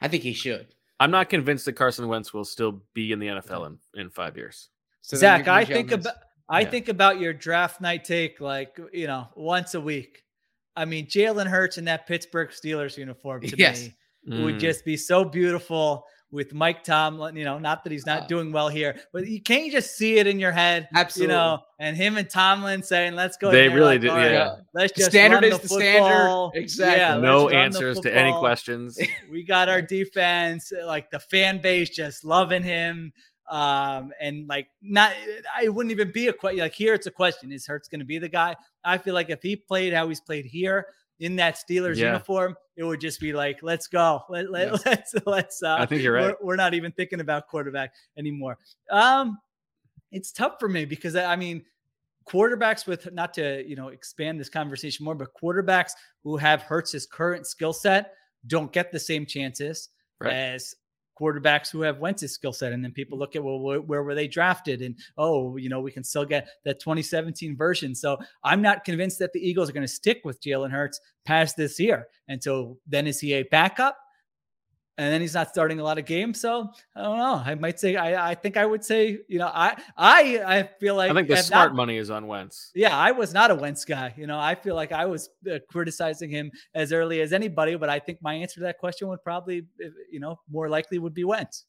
I 0.00 0.08
think 0.08 0.22
he 0.22 0.32
should. 0.32 0.66
I'm 0.98 1.10
not 1.10 1.28
convinced 1.28 1.66
that 1.66 1.74
Carson 1.74 2.08
Wentz 2.08 2.34
will 2.34 2.44
still 2.44 2.82
be 2.94 3.12
in 3.12 3.18
the 3.18 3.26
NFL 3.28 3.66
in, 3.94 4.00
in 4.00 4.10
five 4.10 4.36
years. 4.36 4.70
So 5.02 5.16
Zach, 5.16 5.46
I 5.48 5.64
think 5.64 5.92
about 5.92 6.14
I 6.48 6.60
Yeah. 6.60 6.70
think 6.70 6.88
about 6.88 7.18
your 7.20 7.32
draft 7.32 7.80
night 7.80 8.04
take 8.04 8.40
like 8.40 8.78
you 8.92 9.06
know 9.06 9.28
once 9.34 9.74
a 9.74 9.80
week. 9.80 10.22
I 10.74 10.84
mean, 10.84 11.06
Jalen 11.06 11.46
Hurts 11.46 11.78
in 11.78 11.84
that 11.86 12.06
Pittsburgh 12.06 12.50
Steelers 12.50 12.96
uniform 12.96 13.42
to 13.42 13.56
Yes. 13.56 13.82
me 14.26 14.42
would 14.42 14.56
Mm. 14.56 14.60
just 14.60 14.84
be 14.84 14.96
so 14.96 15.24
beautiful 15.24 16.04
with 16.30 16.52
Mike 16.52 16.82
Tomlin. 16.84 17.36
You 17.36 17.44
know, 17.44 17.58
not 17.58 17.84
that 17.84 17.92
he's 17.92 18.06
not 18.06 18.22
Uh, 18.22 18.26
doing 18.26 18.52
well 18.52 18.68
here, 18.68 18.98
but 19.12 19.26
you 19.26 19.40
can't 19.40 19.64
you 19.64 19.72
just 19.72 19.96
see 19.96 20.18
it 20.18 20.26
in 20.26 20.38
your 20.38 20.52
head. 20.52 20.88
Absolutely. 20.94 21.32
You 21.32 21.38
know, 21.38 21.62
and 21.78 21.96
him 21.96 22.16
and 22.16 22.28
Tomlin 22.28 22.82
saying, 22.82 23.14
"Let's 23.14 23.36
go." 23.36 23.50
They 23.50 23.68
really 23.68 23.94
like, 23.94 24.00
did, 24.00 24.10
"All 24.10 24.16
right, 24.16 24.32
yeah. 24.32 24.56
Let's 24.74 24.92
just 24.92 25.10
standard 25.10 25.42
run 25.42 25.52
is 25.52 25.58
the 25.58 25.68
the 25.68 25.74
standard. 25.74 26.50
Exactly. 26.54 27.00
Yeah, 27.00 27.18
no 27.18 27.48
answers 27.48 28.00
to 28.00 28.14
any 28.14 28.32
questions. 28.32 28.98
we 29.30 29.44
got 29.44 29.68
our 29.68 29.82
defense, 29.82 30.72
like 30.84 31.10
the 31.10 31.20
fan 31.20 31.60
base 31.60 31.90
just 31.90 32.24
loving 32.24 32.62
him. 32.62 33.12
Um, 33.48 34.12
and 34.20 34.48
like 34.48 34.66
not 34.82 35.12
I 35.56 35.68
wouldn't 35.68 35.92
even 35.92 36.10
be 36.10 36.26
a 36.26 36.32
question 36.32 36.58
like 36.58 36.74
here 36.74 36.94
it's 36.94 37.06
a 37.06 37.12
question. 37.12 37.52
Is 37.52 37.64
Hurts 37.64 37.86
gonna 37.86 38.04
be 38.04 38.18
the 38.18 38.28
guy? 38.28 38.56
I 38.84 38.98
feel 38.98 39.14
like 39.14 39.30
if 39.30 39.40
he 39.40 39.54
played 39.54 39.92
how 39.92 40.08
he's 40.08 40.20
played 40.20 40.46
here 40.46 40.86
in 41.20 41.36
that 41.36 41.56
Steelers 41.56 41.96
Yeah. 41.96 42.06
uniform, 42.06 42.56
it 42.76 42.84
would 42.84 43.00
just 43.00 43.20
be 43.20 43.32
like, 43.32 43.58
let's 43.62 43.86
go. 43.86 44.22
Let, 44.28 44.50
let, 44.50 44.72
Yes. 44.72 44.82
let's 44.86 45.14
let's 45.26 45.62
uh 45.62 45.76
I 45.78 45.86
think 45.86 46.02
you're 46.02 46.12
right. 46.12 46.34
We're, 46.40 46.46
we're 46.48 46.56
not 46.56 46.74
even 46.74 46.92
thinking 46.92 47.20
about 47.20 47.46
quarterback 47.48 47.92
anymore. 48.18 48.58
Um 48.90 49.38
it's 50.12 50.30
tough 50.32 50.54
for 50.60 50.68
me 50.68 50.84
because 50.84 51.16
I 51.16 51.32
I 51.32 51.36
mean 51.36 51.64
quarterbacks 52.28 52.86
with 52.86 53.12
not 53.12 53.32
to 53.34 53.64
you 53.68 53.76
know 53.76 53.88
expand 53.88 54.38
this 54.40 54.48
conversation 54.48 55.04
more, 55.04 55.14
but 55.14 55.28
quarterbacks 55.40 55.92
who 56.24 56.36
have 56.36 56.62
Hurts's 56.62 57.06
current 57.06 57.46
skill 57.46 57.72
set 57.72 58.12
don't 58.46 58.72
get 58.72 58.92
the 58.92 59.00
same 59.00 59.26
chances 59.26 59.88
Right. 60.20 60.32
as 60.32 60.74
quarterbacks 61.18 61.70
who 61.70 61.82
have 61.82 61.98
Wentz's 61.98 62.32
skill 62.32 62.52
set. 62.52 62.72
And 62.72 62.84
then 62.84 62.92
people 62.92 63.18
look 63.18 63.36
at 63.36 63.42
well, 63.42 63.58
where, 63.58 63.80
where 63.80 64.02
were 64.02 64.14
they 64.14 64.28
drafted? 64.28 64.82
And 64.82 64.96
oh, 65.16 65.56
you 65.56 65.68
know, 65.68 65.80
we 65.80 65.92
can 65.92 66.04
still 66.04 66.24
get 66.24 66.48
that 66.64 66.80
2017 66.80 67.56
version. 67.56 67.94
So 67.94 68.18
I'm 68.44 68.62
not 68.62 68.84
convinced 68.84 69.18
that 69.20 69.32
the 69.32 69.40
Eagles 69.40 69.68
are 69.68 69.72
going 69.72 69.86
to 69.86 69.92
stick 69.92 70.20
with 70.24 70.42
Jalen 70.42 70.70
Hurts 70.70 71.00
past 71.24 71.56
this 71.56 71.80
year. 71.80 72.08
And 72.28 72.42
so 72.42 72.78
then 72.86 73.06
is 73.06 73.20
he 73.20 73.34
a 73.34 73.42
backup? 73.44 73.98
And 74.98 75.12
then 75.12 75.20
he's 75.20 75.34
not 75.34 75.50
starting 75.50 75.78
a 75.78 75.84
lot 75.84 75.98
of 75.98 76.06
games. 76.06 76.40
So 76.40 76.70
I 76.94 77.02
don't 77.02 77.18
know. 77.18 77.42
I 77.44 77.54
might 77.54 77.78
say 77.78 77.96
I, 77.96 78.30
I 78.30 78.34
think 78.34 78.56
I 78.56 78.64
would 78.64 78.82
say, 78.82 79.18
you 79.28 79.38
know, 79.38 79.48
I 79.52 79.76
I 79.96 80.40
I 80.46 80.62
feel 80.80 80.94
like 80.94 81.10
I 81.10 81.14
think 81.14 81.28
the 81.28 81.36
smart 81.36 81.72
not- 81.72 81.76
money 81.76 81.98
is 81.98 82.08
on 82.08 82.26
Wentz. 82.26 82.70
yeah, 82.74 82.96
I 82.96 83.12
was 83.12 83.34
not 83.34 83.50
a 83.50 83.54
Wentz 83.54 83.84
guy. 83.84 84.14
You 84.16 84.26
know, 84.26 84.38
I 84.38 84.54
feel 84.54 84.74
like 84.74 84.92
I 84.92 85.04
was 85.04 85.28
uh, 85.52 85.58
criticizing 85.68 86.30
him 86.30 86.50
as 86.74 86.92
early 86.92 87.20
as 87.20 87.34
anybody, 87.34 87.74
but 87.76 87.90
I 87.90 87.98
think 87.98 88.22
my 88.22 88.32
answer 88.34 88.54
to 88.54 88.60
that 88.60 88.78
question 88.78 89.08
would 89.08 89.22
probably, 89.22 89.66
you 90.10 90.20
know, 90.20 90.40
more 90.50 90.70
likely 90.70 90.98
would 90.98 91.14
be 91.14 91.24
Wentz. 91.24 91.66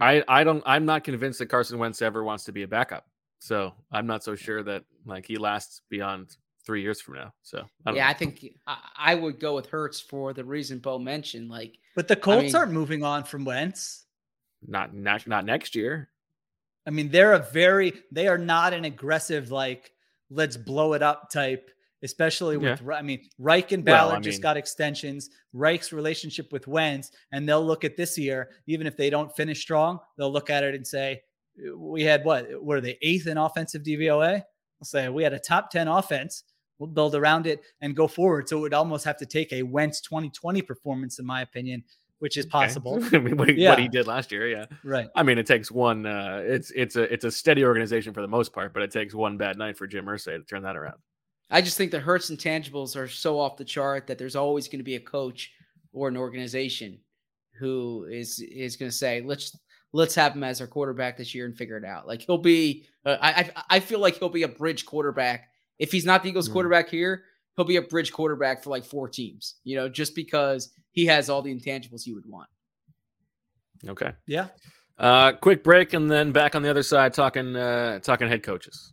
I 0.00 0.22
I 0.28 0.44
don't 0.44 0.62
I'm 0.64 0.86
not 0.86 1.02
convinced 1.02 1.40
that 1.40 1.46
Carson 1.46 1.78
Wentz 1.78 2.00
ever 2.00 2.22
wants 2.22 2.44
to 2.44 2.52
be 2.52 2.62
a 2.62 2.68
backup. 2.68 3.04
So 3.40 3.72
I'm 3.90 4.06
not 4.06 4.22
so 4.22 4.36
sure 4.36 4.62
that 4.62 4.84
like 5.06 5.26
he 5.26 5.38
lasts 5.38 5.82
beyond 5.88 6.36
three 6.64 6.82
years 6.82 7.00
from 7.00 7.14
now. 7.14 7.32
So 7.42 7.58
I 7.58 7.90
don't 7.90 7.96
yeah, 7.96 8.04
know. 8.04 8.10
I 8.10 8.14
think 8.14 8.46
I, 8.66 8.78
I 8.98 9.14
would 9.14 9.40
go 9.40 9.54
with 9.54 9.66
Hurts 9.66 10.00
for 10.00 10.32
the 10.32 10.44
reason 10.44 10.78
Bo 10.78 10.98
mentioned. 10.98 11.48
Like, 11.50 11.78
But 11.96 12.08
the 12.08 12.16
Colts 12.16 12.44
mean- 12.44 12.56
aren't 12.56 12.72
moving 12.72 13.02
on 13.02 13.24
from 13.24 13.44
Wentz. 13.44 14.04
not 14.66 14.94
not 14.94 15.26
not 15.26 15.44
next 15.44 15.74
year. 15.74 16.10
I 16.86 16.90
mean, 16.90 17.10
they're 17.10 17.34
a 17.34 17.38
very, 17.52 17.92
they 18.10 18.26
are 18.26 18.38
not 18.38 18.72
an 18.72 18.84
aggressive, 18.86 19.50
like, 19.50 19.92
let's 20.30 20.56
blow 20.56 20.94
it 20.94 21.02
up 21.02 21.30
type, 21.30 21.70
especially 22.02 22.56
with, 22.56 22.80
I 22.90 23.02
mean, 23.02 23.28
Reich 23.38 23.72
and 23.72 23.84
Well, 23.84 24.08
Ballard 24.08 24.18
I 24.18 24.20
just 24.22 24.36
mean- 24.38 24.42
got 24.42 24.56
extensions. 24.56 25.28
Reich's 25.52 25.92
relationship 25.92 26.52
with 26.52 26.66
Wentz, 26.66 27.10
and 27.32 27.46
they'll 27.48 27.64
look 27.64 27.84
at 27.84 27.96
this 27.98 28.16
year, 28.16 28.50
even 28.66 28.86
if 28.86 28.96
they 28.96 29.10
don't 29.10 29.34
finish 29.36 29.60
strong, 29.60 30.00
they'll 30.16 30.32
look 30.32 30.48
at 30.48 30.64
it 30.64 30.74
and 30.74 30.86
say, 30.86 31.20
we 31.76 32.02
had 32.02 32.24
what? 32.24 32.46
Were 32.64 32.80
they 32.80 32.96
eighth 33.02 33.26
in 33.26 33.36
offensive 33.36 33.82
DVOA? 33.82 34.36
I'll 34.80 34.84
say 34.84 35.08
we 35.10 35.22
had 35.22 35.34
a 35.34 35.38
top 35.38 35.70
10 35.70 35.86
offense. 35.86 36.44
We'll 36.80 36.88
build 36.88 37.14
around 37.14 37.46
it 37.46 37.60
and 37.82 37.94
go 37.94 38.08
forward. 38.08 38.48
So 38.48 38.56
it 38.58 38.60
would 38.62 38.74
almost 38.74 39.04
have 39.04 39.18
to 39.18 39.26
take 39.26 39.52
a 39.52 39.62
Wentz 39.62 40.00
2020 40.00 40.62
performance, 40.62 41.18
in 41.20 41.26
my 41.26 41.42
opinion, 41.42 41.84
which 42.18 42.36
is 42.36 42.46
possible. 42.46 42.98
I 43.12 43.18
mean, 43.18 43.36
what, 43.36 43.48
he, 43.50 43.54
Yeah. 43.54 43.70
what 43.70 43.78
he 43.78 43.86
did 43.88 44.06
last 44.06 44.32
year, 44.32 44.48
yeah. 44.48 44.64
Right. 44.82 45.08
I 45.14 45.22
mean, 45.22 45.38
it 45.38 45.46
takes 45.46 45.70
one. 45.70 46.06
Uh, 46.06 46.42
it's 46.42 46.70
it's 46.72 46.96
a 46.96 47.02
it's 47.12 47.24
a 47.24 47.30
steady 47.30 47.64
organization 47.64 48.12
for 48.12 48.22
the 48.22 48.28
most 48.28 48.52
part, 48.52 48.72
but 48.74 48.82
it 48.82 48.90
takes 48.90 49.14
one 49.14 49.36
bad 49.36 49.58
night 49.58 49.76
for 49.76 49.86
Jim 49.86 50.06
Irsay 50.06 50.38
to 50.38 50.42
turn 50.44 50.62
that 50.62 50.76
around. 50.76 50.96
I 51.50 51.60
just 51.60 51.76
think 51.76 51.90
the 51.90 52.00
Hurts 52.00 52.30
intangibles 52.30 52.96
are 52.96 53.08
so 53.08 53.38
off 53.38 53.56
the 53.56 53.64
chart 53.64 54.06
that 54.06 54.16
there's 54.18 54.36
always 54.36 54.66
going 54.66 54.78
to 54.78 54.84
be 54.84 54.96
a 54.96 55.00
coach 55.00 55.50
or 55.92 56.08
an 56.08 56.16
organization 56.16 56.98
who 57.58 58.06
is 58.10 58.40
is 58.40 58.76
going 58.76 58.90
to 58.90 58.96
say, 58.96 59.20
let's 59.20 59.54
let's 59.92 60.14
have 60.14 60.34
him 60.34 60.44
as 60.44 60.60
our 60.60 60.66
quarterback 60.66 61.16
this 61.18 61.34
year 61.34 61.44
and 61.46 61.56
figure 61.56 61.76
it 61.76 61.84
out. 61.84 62.06
Like 62.06 62.22
he'll 62.22 62.38
be, 62.38 62.86
uh, 63.04 63.16
I, 63.20 63.30
I 63.30 63.62
I 63.68 63.80
feel 63.80 63.98
like 63.98 64.18
he'll 64.18 64.28
be 64.28 64.44
a 64.44 64.48
bridge 64.48 64.86
quarterback. 64.86 65.48
If 65.80 65.90
he's 65.90 66.04
not 66.04 66.22
the 66.22 66.28
Eagles 66.28 66.48
Mm. 66.48 66.52
quarterback 66.52 66.88
here, 66.88 67.24
he'll 67.56 67.64
be 67.64 67.76
a 67.76 67.82
bridge 67.82 68.12
quarterback 68.12 68.62
for 68.62 68.70
like 68.70 68.84
four 68.84 69.08
teams. 69.08 69.56
You 69.64 69.74
know, 69.74 69.88
just 69.88 70.14
because 70.14 70.72
he 70.92 71.06
has 71.06 71.28
all 71.28 71.42
the 71.42 71.52
intangibles 71.52 72.06
you 72.06 72.14
would 72.14 72.26
want. 72.26 72.48
Okay. 73.88 74.12
Yeah. 74.26 74.48
Uh, 74.98 75.32
quick 75.32 75.64
break 75.64 75.94
and 75.94 76.08
then 76.10 76.30
back 76.30 76.54
on 76.54 76.62
the 76.62 76.68
other 76.68 76.82
side 76.82 77.14
talking 77.14 77.56
uh, 77.56 77.98
talking 78.00 78.28
head 78.28 78.42
coaches. 78.42 78.92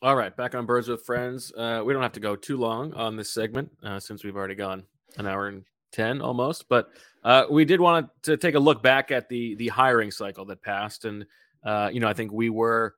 All 0.00 0.14
right, 0.14 0.34
back 0.36 0.54
on 0.54 0.64
Birds 0.64 0.86
with 0.86 1.04
Friends. 1.04 1.52
Uh, 1.56 1.82
we 1.84 1.92
don't 1.92 2.02
have 2.02 2.12
to 2.12 2.20
go 2.20 2.36
too 2.36 2.56
long 2.56 2.94
on 2.94 3.16
this 3.16 3.32
segment 3.32 3.68
uh, 3.82 3.98
since 3.98 4.22
we've 4.22 4.36
already 4.36 4.54
gone 4.54 4.84
an 5.16 5.26
hour 5.26 5.48
and 5.48 5.64
ten 5.90 6.22
almost. 6.22 6.68
But 6.68 6.90
uh, 7.24 7.46
we 7.50 7.64
did 7.64 7.80
want 7.80 8.08
to 8.22 8.36
take 8.36 8.54
a 8.54 8.60
look 8.60 8.80
back 8.80 9.10
at 9.10 9.28
the 9.28 9.56
the 9.56 9.66
hiring 9.66 10.12
cycle 10.12 10.44
that 10.44 10.62
passed, 10.62 11.04
and 11.04 11.26
uh, 11.64 11.90
you 11.92 11.98
know, 11.98 12.06
I 12.06 12.12
think 12.12 12.30
we 12.30 12.48
were 12.48 12.94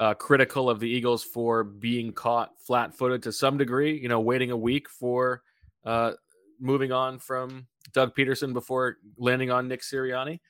uh, 0.00 0.14
critical 0.14 0.70
of 0.70 0.80
the 0.80 0.88
Eagles 0.88 1.22
for 1.22 1.62
being 1.62 2.10
caught 2.10 2.58
flat-footed 2.58 3.22
to 3.24 3.30
some 3.30 3.58
degree. 3.58 4.00
You 4.00 4.08
know, 4.08 4.20
waiting 4.20 4.50
a 4.50 4.56
week 4.56 4.88
for 4.88 5.42
uh, 5.84 6.12
moving 6.58 6.90
on 6.90 7.18
from 7.18 7.66
Doug 7.92 8.16
Pederson 8.16 8.54
before 8.54 8.96
landing 9.18 9.50
on 9.50 9.68
Nick 9.68 9.82
Sirianni. 9.82 10.40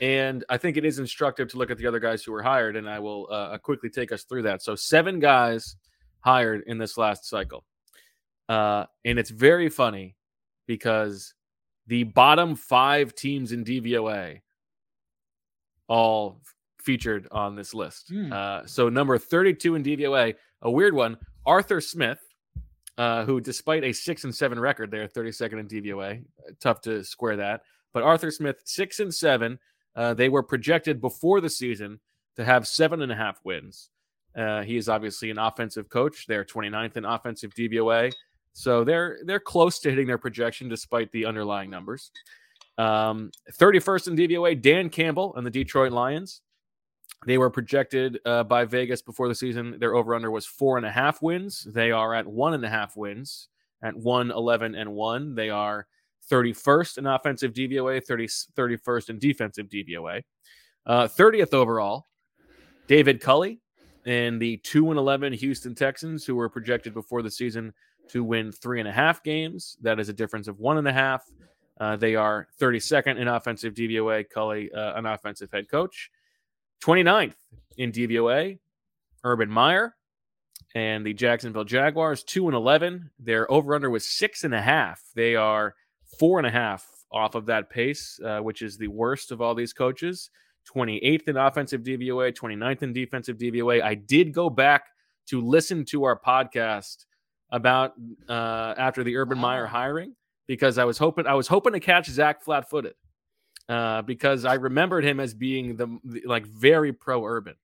And 0.00 0.44
I 0.48 0.56
think 0.56 0.76
it 0.76 0.84
is 0.84 0.98
instructive 0.98 1.48
to 1.48 1.58
look 1.58 1.70
at 1.70 1.78
the 1.78 1.86
other 1.86 2.00
guys 2.00 2.24
who 2.24 2.32
were 2.32 2.42
hired, 2.42 2.76
and 2.76 2.88
I 2.88 2.98
will 2.98 3.28
uh, 3.30 3.56
quickly 3.58 3.90
take 3.90 4.12
us 4.12 4.24
through 4.24 4.42
that. 4.42 4.62
So, 4.62 4.74
seven 4.74 5.20
guys 5.20 5.76
hired 6.20 6.64
in 6.66 6.78
this 6.78 6.96
last 6.96 7.28
cycle. 7.28 7.64
Uh, 8.48 8.86
and 9.04 9.18
it's 9.18 9.30
very 9.30 9.68
funny 9.68 10.16
because 10.66 11.34
the 11.86 12.04
bottom 12.04 12.56
five 12.56 13.14
teams 13.14 13.52
in 13.52 13.64
DVOA 13.64 14.40
all 15.88 16.40
featured 16.80 17.28
on 17.30 17.54
this 17.54 17.74
list. 17.74 18.08
Hmm. 18.08 18.32
Uh, 18.32 18.66
so, 18.66 18.88
number 18.88 19.18
32 19.18 19.74
in 19.74 19.82
DVOA, 19.82 20.34
a 20.62 20.70
weird 20.70 20.94
one, 20.94 21.16
Arthur 21.46 21.80
Smith, 21.80 22.18
uh, 22.98 23.24
who, 23.24 23.40
despite 23.40 23.84
a 23.84 23.92
six 23.92 24.24
and 24.24 24.34
seven 24.34 24.58
record, 24.58 24.90
they're 24.90 25.08
32nd 25.08 25.60
in 25.60 25.68
DVOA. 25.68 26.24
Tough 26.60 26.80
to 26.82 27.04
square 27.04 27.36
that. 27.36 27.62
But 27.92 28.02
Arthur 28.02 28.30
Smith, 28.30 28.56
six 28.64 29.00
and 29.00 29.14
seven. 29.14 29.58
Uh, 29.94 30.14
they 30.14 30.28
were 30.28 30.42
projected 30.42 31.00
before 31.00 31.40
the 31.40 31.50
season 31.50 32.00
to 32.36 32.44
have 32.44 32.66
seven 32.66 33.02
and 33.02 33.12
a 33.12 33.16
half 33.16 33.40
wins. 33.44 33.90
Uh, 34.36 34.62
he 34.62 34.76
is 34.76 34.88
obviously 34.88 35.30
an 35.30 35.38
offensive 35.38 35.88
coach. 35.88 36.26
They're 36.26 36.44
29th 36.44 36.96
in 36.96 37.04
offensive 37.04 37.54
DVOA, 37.54 38.12
so 38.54 38.82
they're 38.82 39.18
they're 39.24 39.40
close 39.40 39.78
to 39.80 39.90
hitting 39.90 40.06
their 40.06 40.18
projection 40.18 40.68
despite 40.68 41.12
the 41.12 41.26
underlying 41.26 41.68
numbers. 41.68 42.10
Um, 42.78 43.30
31st 43.52 44.08
in 44.08 44.16
DVOA, 44.16 44.60
Dan 44.60 44.88
Campbell 44.88 45.34
and 45.36 45.46
the 45.46 45.50
Detroit 45.50 45.92
Lions. 45.92 46.40
They 47.26 47.38
were 47.38 47.50
projected 47.50 48.18
uh, 48.24 48.44
by 48.44 48.64
Vegas 48.64 49.02
before 49.02 49.28
the 49.28 49.34
season. 49.34 49.78
Their 49.78 49.94
over 49.94 50.14
under 50.14 50.30
was 50.30 50.46
four 50.46 50.76
and 50.76 50.86
a 50.86 50.90
half 50.90 51.22
wins. 51.22 51.66
They 51.70 51.92
are 51.92 52.14
at 52.14 52.26
one 52.26 52.54
and 52.54 52.64
a 52.64 52.68
half 52.68 52.96
wins 52.96 53.48
at 53.82 53.96
1 53.96 54.30
11 54.30 54.74
and 54.74 54.92
1. 54.92 55.34
They 55.34 55.50
are 55.50 55.86
31st 56.30 56.98
in 56.98 57.06
offensive 57.06 57.52
DVOA, 57.52 58.04
30, 58.04 58.26
31st 58.26 59.10
in 59.10 59.18
defensive 59.18 59.68
DVOA. 59.68 60.22
Uh, 60.86 61.06
30th 61.06 61.54
overall, 61.54 62.06
David 62.86 63.20
Culley 63.20 63.60
and 64.06 64.40
the 64.40 64.56
2 64.58 64.90
and 64.90 64.98
11 64.98 65.32
Houston 65.34 65.74
Texans, 65.74 66.24
who 66.24 66.34
were 66.34 66.48
projected 66.48 66.94
before 66.94 67.22
the 67.22 67.30
season 67.30 67.72
to 68.08 68.24
win 68.24 68.50
three 68.50 68.80
and 68.80 68.88
a 68.88 68.92
half 68.92 69.22
games. 69.22 69.76
That 69.80 70.00
is 70.00 70.08
a 70.08 70.12
difference 70.12 70.48
of 70.48 70.58
one 70.58 70.78
and 70.78 70.88
a 70.88 70.92
half. 70.92 71.24
Uh, 71.80 71.96
they 71.96 72.16
are 72.16 72.48
32nd 72.60 73.18
in 73.18 73.28
offensive 73.28 73.74
DVOA. 73.74 74.28
Culley, 74.28 74.70
uh, 74.72 74.94
an 74.98 75.06
offensive 75.06 75.50
head 75.52 75.68
coach. 75.68 76.10
29th 76.82 77.34
in 77.76 77.92
DVOA, 77.92 78.58
Urban 79.24 79.48
Meyer 79.48 79.94
and 80.74 81.04
the 81.04 81.14
Jacksonville 81.14 81.64
Jaguars, 81.64 82.24
2 82.24 82.48
and 82.48 82.56
11. 82.56 83.10
Their 83.18 83.50
over 83.50 83.74
under 83.74 83.90
was 83.90 84.06
six 84.06 84.44
and 84.44 84.54
a 84.54 84.60
half. 84.60 85.00
They 85.14 85.36
are 85.36 85.74
four 86.18 86.38
and 86.38 86.46
a 86.46 86.50
half 86.50 86.86
off 87.10 87.34
of 87.34 87.46
that 87.46 87.70
pace, 87.70 88.18
uh, 88.24 88.40
which 88.40 88.62
is 88.62 88.76
the 88.76 88.88
worst 88.88 89.30
of 89.32 89.40
all 89.40 89.54
these 89.54 89.72
coaches. 89.72 90.30
28th 90.74 91.28
in 91.28 91.36
offensive 91.36 91.82
DVOA, 91.82 92.32
29th 92.32 92.82
in 92.82 92.92
defensive 92.92 93.36
DVOA. 93.36 93.82
I 93.82 93.94
did 93.94 94.32
go 94.32 94.48
back 94.48 94.86
to 95.26 95.40
listen 95.40 95.84
to 95.86 96.04
our 96.04 96.18
podcast 96.18 97.06
about 97.50 97.94
uh, 98.28 98.74
after 98.78 99.04
the 99.04 99.16
Urban 99.16 99.38
Meyer 99.38 99.66
hiring 99.66 100.14
because 100.46 100.78
I 100.78 100.84
was 100.84 100.98
hoping 100.98 101.26
I 101.26 101.34
was 101.34 101.48
hoping 101.48 101.72
to 101.72 101.80
catch 101.80 102.08
Zach 102.08 102.42
flat-footed 102.42 102.94
uh, 103.68 104.02
because 104.02 104.44
I 104.44 104.54
remembered 104.54 105.04
him 105.04 105.20
as 105.20 105.34
being 105.34 105.76
the, 105.76 105.98
the 106.04 106.22
like 106.26 106.46
very 106.46 106.92
pro-urban, 106.92 107.54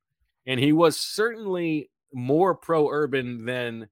and 0.46 0.60
he 0.60 0.72
was 0.72 0.98
certainly 0.98 1.90
more 2.12 2.54
pro-urban 2.54 3.44
than 3.44 3.88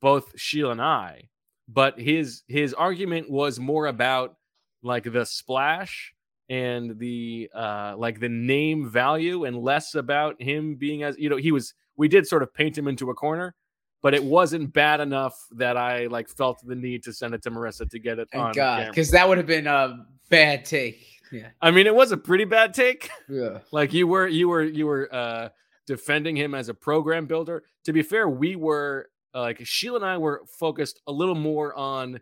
both 0.00 0.38
Sheil 0.38 0.70
and 0.70 0.80
I. 0.80 1.28
But 1.68 2.00
his 2.00 2.42
his 2.48 2.72
argument 2.74 3.30
was 3.30 3.60
more 3.60 3.86
about 3.86 4.36
like 4.82 5.04
the 5.04 5.26
splash 5.26 6.14
and 6.48 6.98
the 6.98 7.50
uh 7.54 7.94
like 7.98 8.20
the 8.20 8.28
name 8.28 8.88
value 8.88 9.44
and 9.44 9.56
less 9.58 9.94
about 9.94 10.40
him 10.40 10.76
being 10.76 11.02
as 11.02 11.16
you 11.18 11.28
know 11.28 11.36
he 11.36 11.52
was 11.52 11.74
we 11.96 12.08
did 12.08 12.26
sort 12.26 12.42
of 12.42 12.54
paint 12.54 12.78
him 12.78 12.88
into 12.88 13.10
a 13.10 13.14
corner 13.14 13.54
but 14.00 14.14
it 14.14 14.22
wasn't 14.24 14.72
bad 14.72 15.00
enough 15.00 15.34
that 15.50 15.76
i 15.76 16.06
like 16.06 16.26
felt 16.28 16.58
the 16.64 16.74
need 16.74 17.02
to 17.02 17.12
send 17.12 17.34
it 17.34 17.42
to 17.42 17.50
marissa 17.50 17.88
to 17.90 17.98
get 17.98 18.18
it 18.18 18.28
on 18.32 18.44
Thank 18.44 18.56
God, 18.56 18.86
because 18.86 19.10
that 19.10 19.28
would 19.28 19.36
have 19.36 19.46
been 19.46 19.66
a 19.66 20.06
bad 20.30 20.64
take. 20.64 21.04
Yeah. 21.30 21.48
i 21.60 21.70
mean 21.70 21.86
it 21.86 21.94
was 21.94 22.12
a 22.12 22.16
pretty 22.16 22.44
bad 22.46 22.72
take 22.72 23.10
Yeah. 23.28 23.58
like 23.72 23.92
you 23.92 24.06
were 24.06 24.26
you 24.26 24.48
were 24.48 24.62
you 24.64 24.86
were 24.86 25.14
uh 25.14 25.50
defending 25.86 26.34
him 26.36 26.54
as 26.54 26.70
a 26.70 26.74
program 26.74 27.26
builder 27.26 27.64
to 27.84 27.92
be 27.92 28.02
fair 28.02 28.26
we 28.28 28.56
were 28.56 29.10
uh, 29.34 29.40
like 29.40 29.64
Sheil 29.64 29.96
and 29.96 30.04
i 30.04 30.16
were 30.16 30.42
focused 30.58 31.00
a 31.06 31.12
little 31.12 31.34
more 31.34 31.74
on 31.74 32.20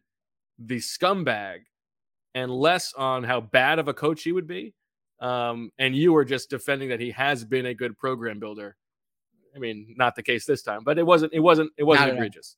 the 0.59 0.77
scumbag 0.79 1.61
and 2.35 2.51
less 2.51 2.93
on 2.95 3.25
how 3.25 3.41
bad 3.41 3.79
of 3.79 3.89
a 3.89 3.95
coach 3.95 4.23
he 4.23 4.33
would 4.33 4.47
be. 4.47 4.75
Um 5.21 5.71
and 5.79 5.95
you 5.95 6.13
were 6.13 6.25
just 6.25 6.51
defending 6.51 6.91
that 6.91 7.01
he 7.01 7.11
has 7.13 7.45
been 7.45 7.67
a 7.67 7.75
good 7.75 7.97
program 7.97 8.39
builder. 8.39 8.77
I 9.55 9.59
mean 9.59 9.95
not 9.97 10.15
the 10.15 10.23
case 10.23 10.45
this 10.45 10.63
time 10.63 10.81
but 10.85 10.99
it 10.99 11.07
wasn't 11.07 11.33
it 11.33 11.41
wasn't 11.41 11.73
it 11.77 11.85
wasn't 11.85 12.11
egregious. 12.17 12.57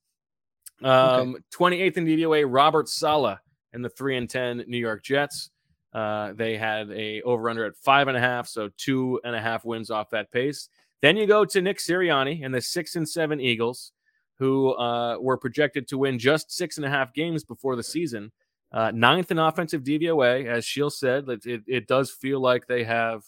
Um 0.83 1.37
28th 1.53 1.97
in 1.97 2.07
DVOA, 2.07 2.45
Robert 2.49 2.89
Saleh 2.89 3.39
and 3.73 3.85
the 3.85 3.89
three 3.89 4.17
and 4.17 4.29
ten 4.29 4.65
New 4.67 4.79
York 4.79 5.03
Jets. 5.03 5.51
Uh, 5.93 6.33
they 6.35 6.57
had 6.57 6.91
a 6.91 7.23
over 7.23 7.49
under 7.49 7.65
at 7.65 7.77
five 7.77 8.09
and 8.09 8.17
a 8.17 8.21
half, 8.21 8.47
so 8.47 8.69
two 8.77 9.21
and 9.25 9.35
a 9.35 9.41
half 9.41 9.65
wins 9.65 9.91
off 9.91 10.11
that 10.11 10.31
pace. 10.31 10.69
Then 11.01 11.17
you 11.17 11.27
go 11.27 11.45
to 11.45 11.63
Nick 11.63 11.79
Sirianni 11.79 12.45
and 12.45 12.55
the 12.55 12.61
six 12.61 12.97
and 12.97 13.09
seven 13.09 13.41
Eagles, 13.41 13.93
who 14.39 14.71
uh, 14.73 15.19
were 15.21 15.37
projected 15.37 15.89
to 15.89 15.99
win 15.99 16.19
just 16.19 16.51
six 16.51 16.77
and 16.77 16.87
a 16.87 16.91
half 16.91 17.13
games 17.13 17.45
before 17.45 17.77
the 17.77 17.83
season. 17.83 18.31
Uh, 18.73 18.91
ninth 18.95 19.31
in 19.31 19.39
offensive 19.39 19.83
DVOA, 19.83 20.47
as 20.47 20.65
Sheil 20.65 20.91
said, 20.91 21.27
it, 21.29 21.63
it, 21.67 21.87
does 21.87 22.11
feel 22.11 22.39
like 22.39 22.67
they 22.67 22.85
have 22.85 23.25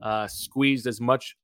uh, 0.00 0.28
squeezed 0.28 0.86
as 0.86 1.00
much 1.00 1.36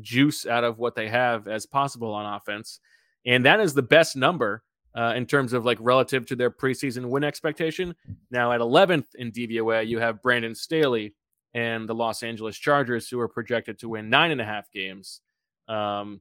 juice 0.00 0.46
out 0.46 0.64
of 0.64 0.78
what 0.78 0.94
they 0.94 1.08
have 1.08 1.46
as 1.48 1.66
possible 1.66 2.14
on 2.14 2.34
offense, 2.34 2.80
and 3.26 3.44
that 3.44 3.60
is 3.60 3.74
the 3.74 3.82
best 3.82 4.16
number 4.16 4.62
uh, 4.96 5.12
in 5.14 5.26
terms 5.26 5.52
of 5.52 5.66
like 5.66 5.78
relative 5.80 6.24
to 6.26 6.36
their 6.36 6.50
preseason 6.50 7.06
win 7.10 7.24
expectation. 7.24 7.94
Now 8.30 8.52
at 8.52 8.60
11th 8.60 9.14
in 9.16 9.32
DVOA, 9.32 9.86
you 9.86 9.98
have 9.98 10.22
Brandon 10.22 10.54
Staley 10.54 11.14
and 11.54 11.88
the 11.88 11.94
Los 11.94 12.22
Angeles 12.22 12.56
Chargers, 12.56 13.08
who 13.08 13.20
are 13.20 13.28
projected 13.28 13.78
to 13.80 13.88
win 13.90 14.08
nine 14.08 14.30
and 14.30 14.40
a 14.40 14.44
half 14.44 14.70
games. 14.72 15.20
Um, 15.68 16.20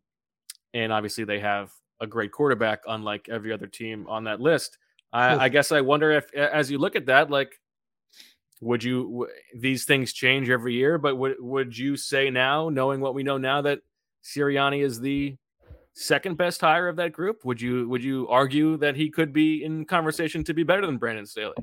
and 0.74 0.92
obviously, 0.92 1.24
they 1.24 1.40
have 1.40 1.72
a 2.02 2.08
great 2.08 2.32
quarterback, 2.32 2.82
unlike 2.88 3.30
every 3.30 3.54
other 3.54 3.68
team 3.68 4.06
on 4.10 4.26
that 4.26 4.42
list. 4.42 4.78
I, 5.14 5.46
I 5.46 5.50
guess 5.50 5.72
I 5.72 5.82
wonder 5.82 6.12
if, 6.12 6.34
as 6.34 6.72
you 6.72 6.78
look 6.78 6.96
at 6.96 7.06
that, 7.06 7.30
like, 7.30 7.54
would 8.62 8.84
you 8.84 9.04
w- 9.04 9.32
these 9.56 9.86
things 9.86 10.14
change 10.14 10.50
every 10.50 10.74
year? 10.74 10.98
But 10.98 11.18
would 11.18 11.36
would 11.40 11.78
you 11.78 11.98
say 11.98 12.30
now, 12.30 12.70
knowing 12.70 13.02
what 13.02 13.14
we 13.14 13.24
know 13.24 13.38
now, 13.38 13.62
that 13.62 13.80
Sirianni 14.24 14.84
is 14.84 15.00
the 15.00 15.36
second 15.94 16.38
best 16.38 16.62
hire 16.62 16.88
of 16.88 16.96
that 16.98 17.12
group? 17.12 17.44
Would 17.44 17.60
you 17.60 17.90
would 17.90 18.04
you 18.04 18.28
argue 18.30 18.78
that 18.78 18.96
he 18.96 19.10
could 19.10 19.34
be 19.34 19.64
in 19.64 19.86
conversation 19.86 20.44
to 20.46 20.54
be 20.54 20.64
better 20.64 20.86
than 20.86 20.98
Brandon 20.98 21.26
Staley? 21.26 21.56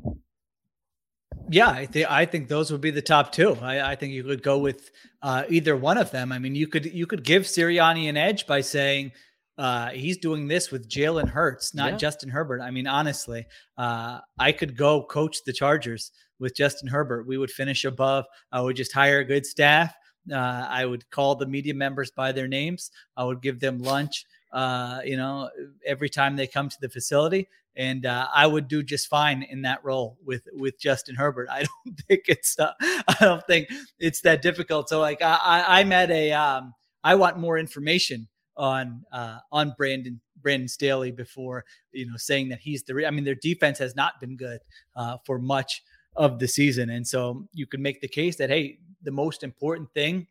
Yeah, 1.50 1.70
I 1.70 1.86
think 1.86 2.10
I 2.10 2.26
think 2.26 2.48
those 2.48 2.70
would 2.70 2.80
be 2.80 2.90
the 2.90 3.00
top 3.00 3.32
two. 3.32 3.56
I, 3.62 3.92
I 3.92 3.96
think 3.96 4.12
you 4.12 4.24
could 4.24 4.42
go 4.42 4.58
with 4.58 4.90
uh, 5.22 5.44
either 5.48 5.76
one 5.76 5.96
of 5.96 6.10
them. 6.10 6.32
I 6.32 6.38
mean, 6.38 6.54
you 6.54 6.66
could 6.66 6.84
you 6.84 7.06
could 7.06 7.24
give 7.24 7.44
Sirianni 7.44 8.08
an 8.08 8.16
edge 8.16 8.46
by 8.46 8.60
saying 8.60 9.12
uh, 9.58 9.88
he's 9.90 10.16
doing 10.18 10.46
this 10.46 10.70
with 10.70 10.88
Jalen 10.88 11.28
Hurts, 11.28 11.74
not 11.74 11.92
Yeah. 11.92 11.96
Justin 11.98 12.28
Herbert. 12.30 12.60
I 12.60 12.70
mean, 12.70 12.86
honestly, 12.86 13.44
uh, 13.76 14.20
I 14.38 14.52
could 14.52 14.76
go 14.76 15.02
coach 15.02 15.38
the 15.44 15.52
Chargers 15.52 16.12
with 16.38 16.54
Justin 16.54 16.88
Herbert. 16.88 17.26
We 17.26 17.38
would 17.38 17.50
finish 17.50 17.84
above. 17.84 18.24
I 18.52 18.60
would 18.60 18.76
just 18.76 18.92
hire 18.92 19.18
a 19.18 19.24
good 19.24 19.44
staff. 19.44 19.92
Uh, 20.32 20.36
I 20.36 20.86
would 20.86 21.10
call 21.10 21.34
the 21.34 21.46
media 21.46 21.74
members 21.74 22.12
by 22.12 22.30
their 22.32 22.46
names. 22.46 22.90
I 23.16 23.24
would 23.24 23.42
give 23.42 23.58
them 23.58 23.78
lunch. 23.78 24.24
Uh, 24.52 25.00
you 25.04 25.16
know, 25.16 25.50
every 25.84 26.08
time 26.08 26.36
they 26.36 26.46
come 26.46 26.68
to 26.68 26.76
the 26.80 26.88
facility, 26.88 27.48
and 27.74 28.06
uh, 28.06 28.28
I 28.34 28.46
would 28.46 28.68
do 28.68 28.82
just 28.82 29.08
fine 29.08 29.42
in 29.42 29.62
that 29.62 29.84
role 29.84 30.18
with 30.24 30.42
with 30.52 30.78
Justin 30.78 31.16
Herbert. 31.16 31.48
I 31.50 31.64
don't 31.64 31.98
think 32.06 32.22
it's 32.28 32.58
uh, 32.58 32.72
I 32.80 33.16
don't 33.20 33.44
think 33.46 33.68
it's 33.98 34.20
that 34.22 34.40
difficult. 34.42 34.88
So 34.88 35.00
like 35.00 35.20
I, 35.20 35.38
I 35.42 35.80
I'm 35.80 35.92
at 35.92 36.10
a 36.10 36.32
um, 36.32 36.74
I 37.02 37.16
want 37.16 37.38
more 37.38 37.58
information 37.58 38.28
on 38.58 39.04
uh, 39.12 39.38
on 39.50 39.74
Brandon 39.78 40.20
Brandon 40.42 40.68
Staley 40.68 41.10
before 41.10 41.64
you 41.92 42.06
know 42.06 42.16
saying 42.16 42.48
that 42.50 42.60
he's 42.60 42.82
the. 42.82 42.94
Re- 42.94 43.06
I 43.06 43.10
mean, 43.10 43.24
their 43.24 43.34
defense 43.34 43.78
has 43.78 43.96
not 43.96 44.20
been 44.20 44.36
good 44.36 44.60
uh, 44.96 45.16
for 45.24 45.38
much 45.38 45.82
of 46.16 46.38
the 46.38 46.48
season, 46.48 46.90
and 46.90 47.06
so 47.06 47.48
you 47.52 47.66
can 47.66 47.80
make 47.80 48.00
the 48.00 48.08
case 48.08 48.36
that 48.36 48.50
hey, 48.50 48.78
the 49.02 49.10
most 49.10 49.42
important 49.42 49.92
thing 49.94 50.26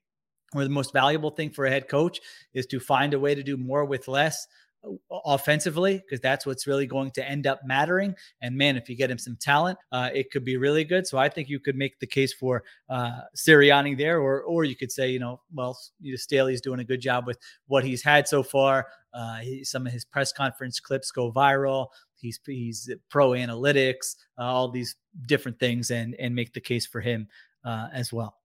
or 0.54 0.64
the 0.64 0.70
most 0.70 0.94
valuable 0.94 1.32
thing 1.32 1.50
for 1.50 1.66
a 1.66 1.70
head 1.70 1.88
coach 1.88 2.22
is 2.54 2.66
to 2.68 2.80
find 2.80 3.14
a 3.14 3.20
way 3.20 3.36
to 3.36 3.44
do 3.44 3.58
more 3.58 3.84
with 3.84 4.08
less 4.08 4.48
offensively 5.26 5.98
because 5.98 6.22
that's 6.22 6.46
what's 6.46 6.68
really 6.68 6.86
going 6.86 7.12
to 7.12 7.28
end 7.28 7.48
up 7.48 7.60
mattering 7.66 8.16
and 8.42 8.56
man 8.56 8.78
if 8.78 8.88
you 8.90 8.96
get 8.96 9.12
him 9.12 9.18
some 9.18 9.36
talent 9.36 9.78
uh, 9.92 10.10
it 10.14 10.32
could 10.32 10.46
be 10.46 10.56
really 10.56 10.84
good 10.84 11.06
so 11.06 11.18
i 11.18 11.28
think 11.28 11.50
you 11.50 11.60
could 11.60 11.76
make 11.76 12.00
the 12.00 12.08
case 12.08 12.32
for 12.34 12.64
uh, 12.90 13.22
Sirianni 13.36 13.98
there 13.98 14.20
or 14.20 14.44
or 14.44 14.64
you 14.64 14.76
could 14.76 14.92
say 14.92 15.10
you 15.10 15.20
know 15.20 15.42
well 15.54 15.78
Staley's 16.16 16.62
doing 16.62 16.80
a 16.80 16.84
good 16.84 17.02
job 17.02 17.26
with 17.28 17.38
what 17.68 17.84
he's 17.84 18.04
had 18.04 18.28
so 18.28 18.44
far 18.44 18.88
uh, 19.14 19.38
he, 19.38 19.64
some 19.64 19.86
of 19.88 19.92
his 19.92 20.06
press 20.06 20.32
conference 20.32 20.80
clips 20.80 21.12
go 21.12 21.32
viral 21.32 21.88
he's 22.16 22.40
he's 22.46 22.90
pro 23.10 23.32
analytics 23.32 24.16
uh, 24.38 24.44
all 24.44 24.70
these 24.70 24.96
different 25.26 25.60
things 25.60 25.92
and 25.92 26.16
and 26.16 26.34
make 26.34 26.54
the 26.54 26.62
case 26.62 26.86
for 26.86 27.02
him 27.02 27.28
uh, 27.66 27.88
as 27.92 28.14
well 28.14 28.38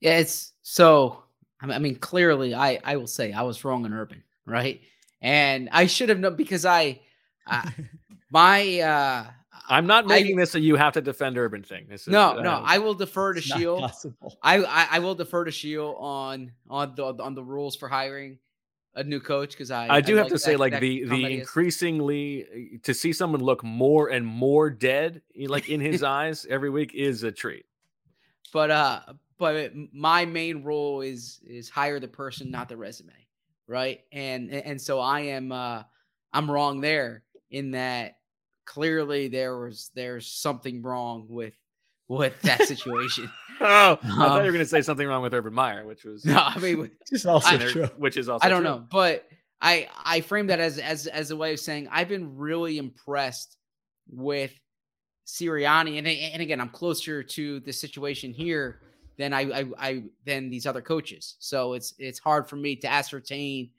Yeah, 0.00 0.18
it's 0.18 0.52
so. 0.62 1.24
I 1.62 1.78
mean- 1.78 1.96
clearly, 1.96 2.54
I 2.54 2.80
I 2.82 2.96
will 2.96 3.06
say 3.06 3.32
I 3.32 3.42
was 3.42 3.64
wrong 3.64 3.84
on 3.84 3.92
Urban, 3.92 4.22
right? 4.46 4.80
And 5.22 5.68
I 5.72 5.86
should 5.86 6.08
have 6.08 6.18
known 6.18 6.36
because 6.36 6.64
I, 6.64 7.00
I 7.46 7.72
my 8.30 8.80
uh 8.80 9.26
I'm 9.68 9.86
not 9.86 10.04
I- 10.04 10.08
making 10.08 10.36
this 10.36 10.54
a 10.54 10.60
you 10.60 10.76
have 10.76 10.94
to 10.94 11.00
defend 11.00 11.36
Urban 11.38 11.62
thing. 11.62 11.86
This 11.88 12.02
is 12.02 12.08
no, 12.08 12.40
no. 12.40 12.50
uh, 12.50 12.62
I 12.64 12.78
will 12.78 12.94
defer 12.94 13.34
to 13.34 13.40
Sheil. 13.40 13.78
possible. 13.80 14.36
I, 14.42 14.58
I 14.64 14.86
I 14.92 14.98
will 15.00 15.14
defer 15.14 15.44
to 15.44 15.50
Sheil 15.50 15.94
on 15.98 16.52
on 16.68 16.94
the 16.96 17.04
on 17.04 17.34
the 17.34 17.42
rules 17.44 17.76
for 17.76 17.88
hiring 17.88 18.38
a 18.96 19.04
new 19.04 19.20
coach 19.20 19.50
because 19.52 19.70
I 19.70 19.88
I 19.88 20.00
do 20.00 20.16
have 20.16 20.24
like 20.26 20.32
to 20.32 20.38
say, 20.38 20.52
that- 20.52 20.58
like 20.58 20.72
that 20.72 20.80
the 20.80 21.00
comment 21.06 21.22
the 21.28 21.38
increasingly 21.38 22.44
uh, 22.74 22.78
to 22.82 22.94
see 22.94 23.12
someone 23.12 23.40
look 23.42 23.62
more 23.62 24.08
and 24.08 24.26
more 24.26 24.70
dead, 24.70 25.22
like 25.36 25.68
in 25.68 25.80
his 25.80 26.02
eyes 26.18 26.46
every 26.50 26.70
week, 26.70 26.92
is 26.94 27.22
a 27.22 27.30
treat. 27.30 27.66
but 28.52 28.70
uh 28.70 29.00
but 29.38 29.72
my 29.92 30.24
main 30.26 30.64
role 30.64 31.00
is 31.02 31.40
is 31.46 31.70
hire 31.70 32.00
the 32.00 32.08
person 32.08 32.50
not 32.50 32.68
the 32.68 32.76
resume 32.76 33.12
right? 33.70 34.00
And 34.12 34.50
and 34.52 34.80
so 34.80 34.98
i 35.00 35.20
am 35.20 35.52
uh 35.52 35.82
i'm 36.32 36.50
wrong 36.50 36.80
there 36.80 37.22
in 37.50 37.70
that 37.70 38.16
clearly 38.66 39.28
there 39.28 39.56
was 39.58 39.90
there's 39.94 40.26
something 40.26 40.82
wrong 40.82 41.26
with 41.28 41.54
with 42.08 42.40
that 42.42 42.62
situation. 42.74 43.30
Oh, 43.62 43.98
I 44.02 44.06
thought 44.06 44.08
you 44.08 44.18
were 44.18 44.36
Um, 44.38 44.38
going 44.54 44.58
to 44.60 44.64
say 44.64 44.80
something 44.80 45.06
wrong 45.06 45.20
with 45.20 45.34
Urban 45.34 45.52
Meyer, 45.52 45.84
which 45.84 46.04
was 46.04 46.24
no 46.34 46.38
i 46.38 46.58
mean 46.58 46.78
which 46.78 46.92
is 47.12 47.26
also 47.26 47.50
and 47.50 47.60
there- 47.60 47.70
true. 47.70 47.88
Which 47.98 48.16
is 48.16 48.28
also 48.30 48.46
i 48.46 48.48
don't 48.48 48.62
true. 48.62 48.70
know 48.70 48.86
but 48.90 49.28
i 49.60 49.86
i 50.02 50.22
frame 50.22 50.46
that 50.46 50.60
as 50.60 50.78
as 50.78 51.06
as 51.06 51.30
a 51.30 51.36
way 51.36 51.52
of 51.52 51.60
saying 51.60 51.86
i've 51.92 52.08
been 52.08 52.38
really 52.38 52.78
impressed 52.78 53.58
with 54.08 54.52
Sirianni, 55.26 55.98
and 55.98 56.08
and 56.08 56.42
again, 56.42 56.60
I'm 56.60 56.70
closer 56.70 57.22
to 57.22 57.60
the 57.60 57.72
situation 57.72 58.32
here 58.32 58.80
than 59.16 59.32
I, 59.32 59.40
I 59.40 59.64
I 59.78 60.02
than 60.24 60.50
these 60.50 60.66
other 60.66 60.82
coaches. 60.82 61.36
So 61.38 61.74
it's 61.74 61.94
it's 61.98 62.18
hard 62.18 62.48
for 62.48 62.56
me 62.56 62.76
to 62.76 62.90
ascertain 62.90 63.70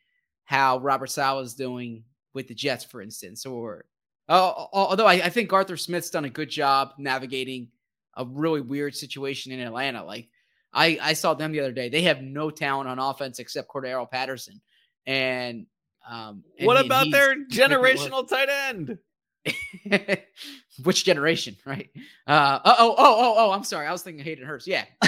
how 0.43 0.79
Robert 0.79 1.07
Saleh 1.07 1.43
is 1.45 1.53
doing 1.53 2.03
with 2.33 2.47
the 2.47 2.55
Jets, 2.55 2.83
for 2.83 3.01
instance, 3.01 3.45
or 3.45 3.85
uh, 4.29 4.53
although 4.73 5.07
I, 5.07 5.13
I 5.13 5.29
think 5.29 5.51
Arthur 5.51 5.77
Smith's 5.77 6.09
done 6.09 6.25
a 6.25 6.29
good 6.29 6.49
job 6.49 6.93
navigating 6.97 7.69
a 8.15 8.25
really 8.25 8.61
weird 8.61 8.95
situation 8.95 9.51
in 9.51 9.59
Atlanta. 9.59 10.03
Like 10.03 10.29
I 10.73 10.97
I 11.01 11.13
saw 11.13 11.33
them 11.33 11.51
the 11.51 11.59
other 11.59 11.71
day; 11.71 11.89
they 11.89 12.03
have 12.03 12.21
no 12.21 12.49
talent 12.49 12.89
on 12.89 12.99
offense 12.99 13.39
except 13.39 13.69
Cordarrelle 13.69 14.09
Patterson, 14.09 14.61
and 15.05 15.65
um, 16.09 16.43
and 16.57 16.67
What 16.67 16.83
about 16.83 17.11
their 17.11 17.35
he's 17.35 17.57
making 17.57 17.71
it 17.71 17.79
work. 17.79 17.97
generational 17.97 18.27
tight 18.27 18.49
end? 18.49 18.97
Which 20.83 21.05
generation, 21.05 21.57
right? 21.65 21.89
Uh, 22.27 22.59
oh, 22.63 22.75
oh, 22.79 22.95
oh, 22.97 23.15
oh, 23.17 23.33
oh, 23.37 23.51
I'm 23.51 23.63
sorry. 23.63 23.87
I 23.87 23.91
was 23.91 24.03
thinking 24.03 24.23
Hayden 24.23 24.45
Hurst. 24.45 24.67
Yeah. 24.67 24.85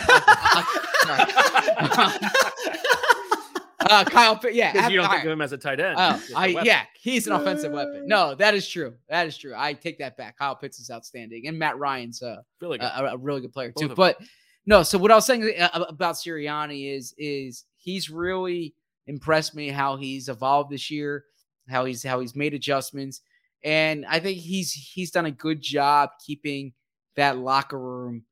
uh, 3.90 4.04
Kyle, 4.06 4.40
yeah. 4.52 4.72
Because 4.72 4.92
you 4.92 4.98
don't 4.98 5.06
all 5.06 5.12
think 5.12 5.26
of 5.26 5.32
him 5.32 5.42
as 5.42 5.52
a 5.52 5.58
tight 5.58 5.80
end. 5.80 5.96
Oh, 5.98 6.12
just 6.14 6.32
a 6.32 6.38
I, 6.38 6.48
weapon. 6.48 6.66
yeah, 6.66 6.84
he's 7.00 7.28
an 7.28 7.34
offensive 7.34 7.72
weapon. 7.72 8.08
No, 8.08 8.36
that 8.36 8.54
is 8.54 8.68
true. 8.68 8.96
That 9.10 9.28
is 9.28 9.38
true. 9.38 9.54
I 9.56 9.74
take 9.74 10.00
that 10.00 10.18
back. 10.18 10.38
Kyle 10.38 10.56
Pitts 10.56 10.80
is 10.80 10.90
outstanding, 10.90 11.48
and 11.48 11.58
Matt 11.58 11.78
Ryan's 11.78 12.22
uh, 12.22 12.38
Really 12.62 12.78
good. 12.78 12.86
a, 12.86 13.14
a 13.14 13.18
really 13.18 13.42
good 13.42 13.54
player 13.54 13.72
Both 13.76 13.90
too. 13.90 13.96
But 13.96 14.18
no, 14.66 14.84
so 14.84 14.98
what 14.98 15.12
I 15.12 15.16
was 15.16 15.26
saying 15.26 15.52
uh, 15.60 15.86
about 15.90 16.16
Sirianni 16.16 16.96
is 16.96 17.14
is 17.18 17.66
he's 17.78 18.10
really 18.10 18.76
impressed 19.08 19.56
me 19.56 19.70
how 19.70 19.98
he's 19.98 20.30
evolved 20.30 20.72
this 20.72 20.90
year, 20.90 21.26
how 21.70 21.86
he's 21.86 22.04
how 22.04 22.20
he's 22.20 22.36
made 22.36 22.54
adjustments, 22.54 23.22
and 23.64 24.06
I 24.06 24.20
think 24.20 24.38
he's 24.40 24.72
he's 24.72 25.12
done 25.12 25.26
a 25.26 25.32
good 25.32 25.62
job 25.62 26.10
keeping 26.26 26.74
that 27.16 27.38
locker 27.38 27.80
room 27.80 28.24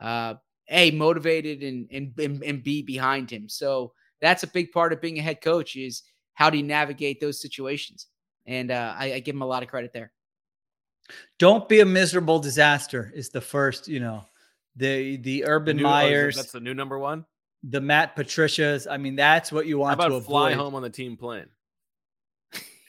uh 0.00 0.34
a 0.70 0.90
motivated 0.92 1.62
and 1.62 1.88
and 1.90 2.12
and, 2.18 2.42
and 2.44 2.62
b 2.62 2.82
behind 2.82 3.30
him. 3.30 3.48
So 3.48 3.92
that's 4.20 4.42
a 4.42 4.46
big 4.48 4.72
part 4.72 4.92
of 4.92 5.00
being 5.00 5.18
a 5.18 5.22
head 5.22 5.40
coach 5.40 5.76
is 5.76 6.02
how 6.34 6.50
do 6.50 6.56
you 6.58 6.62
navigate 6.64 7.20
those 7.20 7.40
situations, 7.40 8.06
and 8.46 8.70
uh, 8.70 8.94
I, 8.96 9.14
I 9.14 9.18
give 9.20 9.34
him 9.34 9.42
a 9.42 9.46
lot 9.46 9.62
of 9.62 9.68
credit 9.68 9.92
there. 9.92 10.12
don't 11.38 11.68
be 11.68 11.80
a 11.80 11.84
miserable 11.86 12.38
disaster 12.38 13.10
is 13.14 13.30
the 13.30 13.40
first 13.40 13.88
you 13.88 14.00
know 14.00 14.24
the 14.76 15.16
the 15.18 15.44
urban 15.46 15.76
New- 15.78 15.86
oh, 15.86 15.88
is 15.88 15.90
it- 15.90 16.10
myers 16.10 16.36
That's 16.36 16.52
the 16.52 16.60
new 16.60 16.74
number 16.74 16.98
one. 16.98 17.24
the 17.64 17.80
matt 17.80 18.14
patricias 18.14 18.86
i 18.90 18.96
mean 18.96 19.16
that's 19.16 19.50
what 19.50 19.66
you 19.66 19.76
How 19.78 19.82
want 19.96 20.00
to 20.00 20.06
about 20.06 20.24
fly 20.24 20.52
home 20.54 20.74
on 20.74 20.82
the 20.82 20.90
team 20.90 21.16
plane? 21.16 21.46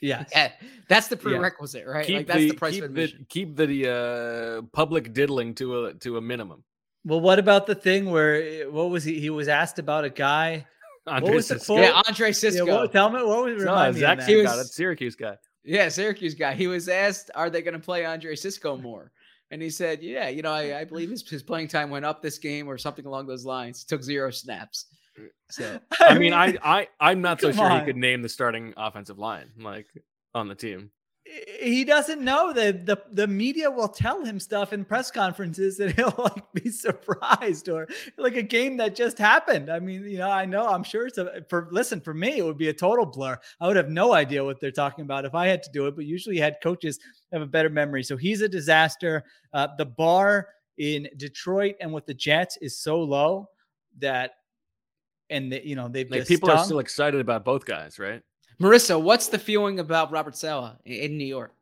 Yes 0.02 0.28
Yeah, 0.32 0.52
that's 0.88 1.08
the 1.08 1.16
prerequisite, 1.16 1.86
right? 1.86 2.06
Keep 2.06 2.16
like 2.16 2.26
that's 2.26 2.38
the, 2.38 2.48
the 2.48 2.54
price 2.56 2.74
keep 2.74 2.84
of 2.84 2.94
the 2.94 3.12
keep 3.28 3.56
the 3.56 4.60
uh, 4.60 4.62
public 4.72 5.12
diddling 5.12 5.54
to 5.56 5.86
a 5.86 5.94
to 5.94 6.16
a 6.16 6.20
minimum. 6.20 6.64
well 7.04 7.20
what 7.20 7.38
about 7.38 7.66
the 7.66 7.74
thing 7.74 8.10
where 8.10 8.68
what 8.70 8.90
was 8.90 9.04
he 9.04 9.20
he 9.20 9.30
was 9.30 9.48
asked 9.48 9.78
about 9.78 10.04
a 10.04 10.10
guy 10.10 10.66
Andre 11.06 11.28
what 11.28 11.34
was 11.36 11.48
the 11.48 11.58
Cisco. 11.58 11.74
quote? 11.74 11.84
Yeah, 11.86 12.02
Andre 12.06 12.32
Cisco. 12.32 12.66
Yeah, 12.66 12.74
what, 12.74 12.92
tell 12.92 13.10
me 13.10 13.22
what 13.22 13.44
was 13.44 13.64
No, 13.64 13.90
me 13.92 13.98
Zach 13.98 14.18
that. 14.18 14.28
He 14.28 14.36
was- 14.36 14.56
that 14.56 14.66
Syracuse 14.66 15.16
guy. 15.16 15.36
Yeah, 15.64 15.88
Syracuse 15.88 16.34
guy. 16.34 16.54
He 16.54 16.66
was 16.66 16.88
asked, 16.88 17.30
"Are 17.34 17.50
they 17.50 17.62
going 17.62 17.74
to 17.74 17.80
play 17.80 18.04
Andre 18.04 18.34
Cisco 18.36 18.76
more?" 18.76 19.10
And 19.50 19.60
he 19.60 19.70
said, 19.70 20.02
"Yeah, 20.02 20.28
you 20.28 20.42
know, 20.42 20.52
I, 20.52 20.80
I 20.80 20.84
believe 20.84 21.10
his, 21.10 21.28
his 21.28 21.42
playing 21.42 21.68
time 21.68 21.90
went 21.90 22.04
up 22.04 22.22
this 22.22 22.38
game 22.38 22.68
or 22.68 22.78
something 22.78 23.04
along 23.06 23.26
those 23.26 23.44
lines. 23.44 23.80
He 23.80 23.86
took 23.86 24.02
zero 24.02 24.30
snaps." 24.30 24.86
So 25.50 25.80
I 26.00 26.18
mean, 26.18 26.32
I 26.32 26.56
I 26.62 26.88
I'm 27.00 27.20
not 27.20 27.40
so 27.40 27.52
sure 27.52 27.64
on. 27.64 27.80
he 27.80 27.86
could 27.86 27.96
name 27.96 28.22
the 28.22 28.28
starting 28.28 28.72
offensive 28.76 29.18
line 29.18 29.50
like 29.58 29.86
on 30.34 30.48
the 30.48 30.54
team. 30.54 30.90
he 31.60 31.84
doesn't 31.84 32.22
know 32.22 32.52
that 32.52 32.86
the 32.86 32.96
the 33.12 33.26
media 33.26 33.70
will 33.70 33.88
tell 33.88 34.24
him 34.24 34.40
stuff 34.40 34.72
in 34.72 34.84
press 34.84 35.10
conferences 35.10 35.76
that 35.76 35.92
he'll 35.96 36.14
like 36.18 36.52
be 36.54 36.70
surprised 36.70 37.68
or 37.68 37.86
like 38.16 38.36
a 38.36 38.42
game 38.42 38.76
that 38.78 38.94
just 38.94 39.18
happened. 39.18 39.70
I 39.70 39.80
mean, 39.80 40.04
you 40.04 40.18
know, 40.18 40.30
I 40.30 40.44
know 40.46 40.66
I'm 40.68 40.82
sure 40.84 41.06
it's 41.06 41.18
a 41.18 41.44
for 41.48 41.68
listen 41.70 42.00
for 42.00 42.14
me 42.14 42.38
it 42.38 42.44
would 42.44 42.58
be 42.58 42.68
a 42.68 42.72
total 42.72 43.06
blur. 43.06 43.38
I 43.60 43.66
would 43.66 43.76
have 43.76 43.90
no 43.90 44.12
idea 44.14 44.44
what 44.44 44.60
they're 44.60 44.70
talking 44.70 45.02
about 45.04 45.24
if 45.24 45.34
I 45.34 45.46
had 45.46 45.62
to 45.64 45.70
do 45.72 45.86
it. 45.86 45.96
But 45.96 46.06
usually 46.06 46.38
head 46.38 46.56
coaches 46.62 46.98
have 47.32 47.42
a 47.42 47.46
better 47.46 47.70
memory. 47.70 48.02
So 48.02 48.16
he's 48.16 48.40
a 48.40 48.48
disaster. 48.48 49.24
Uh, 49.52 49.68
the 49.76 49.86
bar 49.86 50.48
in 50.78 51.08
Detroit 51.18 51.74
and 51.80 51.92
with 51.92 52.06
the 52.06 52.14
Jets 52.14 52.56
is 52.62 52.78
so 52.78 53.00
low 53.02 53.48
that, 53.98 54.32
and 55.30 55.52
the, 55.52 55.66
you 55.66 55.76
know 55.76 55.88
they've 55.88 56.10
Like 56.10 56.20
just 56.20 56.28
people 56.28 56.50
are 56.50 56.64
still 56.64 56.78
excited 56.80 57.20
about 57.20 57.44
both 57.44 57.64
guys, 57.64 57.98
right? 57.98 58.22
Marissa, 58.60 59.00
what's 59.00 59.28
the 59.28 59.38
feeling 59.38 59.78
about 59.80 60.10
Robert 60.10 60.36
Saleh 60.36 60.72
in, 60.84 60.92
in 60.94 61.18
New 61.18 61.24
York? 61.26 61.54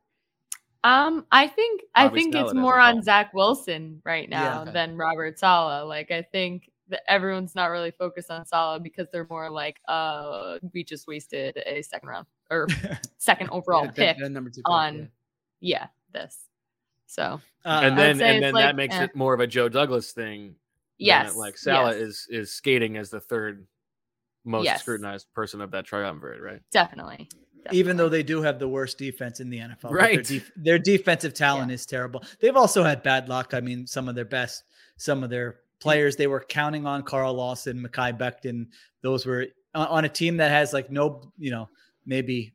Um, 0.84 1.26
I 1.32 1.46
think 1.48 1.82
I 1.94 2.08
think 2.08 2.32
Saleh 2.34 2.46
it's 2.46 2.54
more 2.54 2.78
on 2.80 3.02
Zach 3.02 3.34
Wilson 3.34 4.00
right 4.04 4.28
Yeah, 4.28 4.40
now 4.40 4.62
okay. 4.62 4.72
than 4.72 4.96
Robert 4.96 5.38
Saleh. 5.38 5.86
Like 5.86 6.10
I 6.10 6.22
think 6.22 6.70
that 6.88 7.02
everyone's 7.06 7.54
not 7.54 7.66
really 7.66 7.90
focused 7.90 8.30
on 8.30 8.46
Saleh 8.46 8.82
because 8.82 9.08
they're 9.12 9.26
more 9.28 9.50
like, 9.50 9.78
uh, 9.88 10.58
we 10.72 10.82
just 10.82 11.06
wasted 11.06 11.54
a 11.66 11.82
second 11.82 12.08
round 12.08 12.26
or 12.50 12.66
second 13.18 13.50
overall 13.50 13.84
Yeah, 13.84 13.90
pick 13.90 14.16
the- 14.16 14.24
the 14.24 14.30
number 14.30 14.48
two 14.50 14.60
pick, 14.62 14.68
on 14.70 14.96
yeah. 15.60 15.82
yeah. 15.82 15.86
this. 16.12 16.46
So 17.06 17.40
Uh, 17.64 17.80
and 17.82 17.98
then 17.98 18.20
and 18.22 18.42
then 18.42 18.54
like, 18.54 18.64
that 18.64 18.76
makes 18.76 18.94
eh. 18.94 19.04
it 19.04 19.14
more 19.16 19.34
of 19.34 19.40
a 19.40 19.46
Joe 19.46 19.68
Douglas 19.68 20.12
thing. 20.12 20.54
Than 20.98 21.06
Yes, 21.06 21.32
it- 21.34 21.38
like 21.38 21.56
Saleh 21.58 21.94
yes. 21.96 22.02
is 22.08 22.26
is 22.30 22.52
skating 22.52 22.96
as 22.96 23.10
the 23.10 23.20
third 23.20 23.66
most 24.44 24.64
Yes. 24.64 24.80
scrutinized 24.82 25.26
person 25.34 25.60
of 25.60 25.70
that 25.72 25.84
triumvirate, 25.84 26.40
right? 26.40 26.60
definitely. 26.70 27.28
even 27.72 27.98
though 27.98 28.08
they 28.08 28.22
do 28.22 28.40
have 28.40 28.58
the 28.58 28.68
worst 28.68 28.96
defense 28.96 29.40
in 29.40 29.50
the 29.50 29.58
NFL. 29.58 29.76
but 29.82 29.90
Their, 29.90 29.98
Right. 29.98 30.24
def- 30.24 30.52
their 30.56 30.78
defensive 30.78 31.34
talent 31.34 31.70
is 31.70 31.84
terrible. 31.84 32.22
They've 32.40 32.56
also 32.56 32.82
had 32.82 33.02
bad 33.02 33.28
luck. 33.28 33.52
I 33.52 33.60
mean, 33.60 33.86
some 33.86 34.08
of 34.08 34.14
their 34.14 34.24
best, 34.24 34.64
some 34.96 35.22
of 35.22 35.28
their 35.28 35.60
players 35.80 36.16
they 36.16 36.28
were 36.28 36.40
counting 36.40 36.86
on 36.86 37.02
Carl 37.02 37.34
Lawson, 37.34 37.78
Mekhi 37.86 38.16
Becton. 38.16 38.68
Those 39.02 39.26
were 39.26 39.48
on 39.74 39.86
on 39.88 40.04
a 40.06 40.08
team 40.08 40.38
that 40.38 40.50
has 40.50 40.72
like 40.72 40.90
no, 40.90 41.30
you 41.36 41.50
know, 41.50 41.68
maybe 42.06 42.54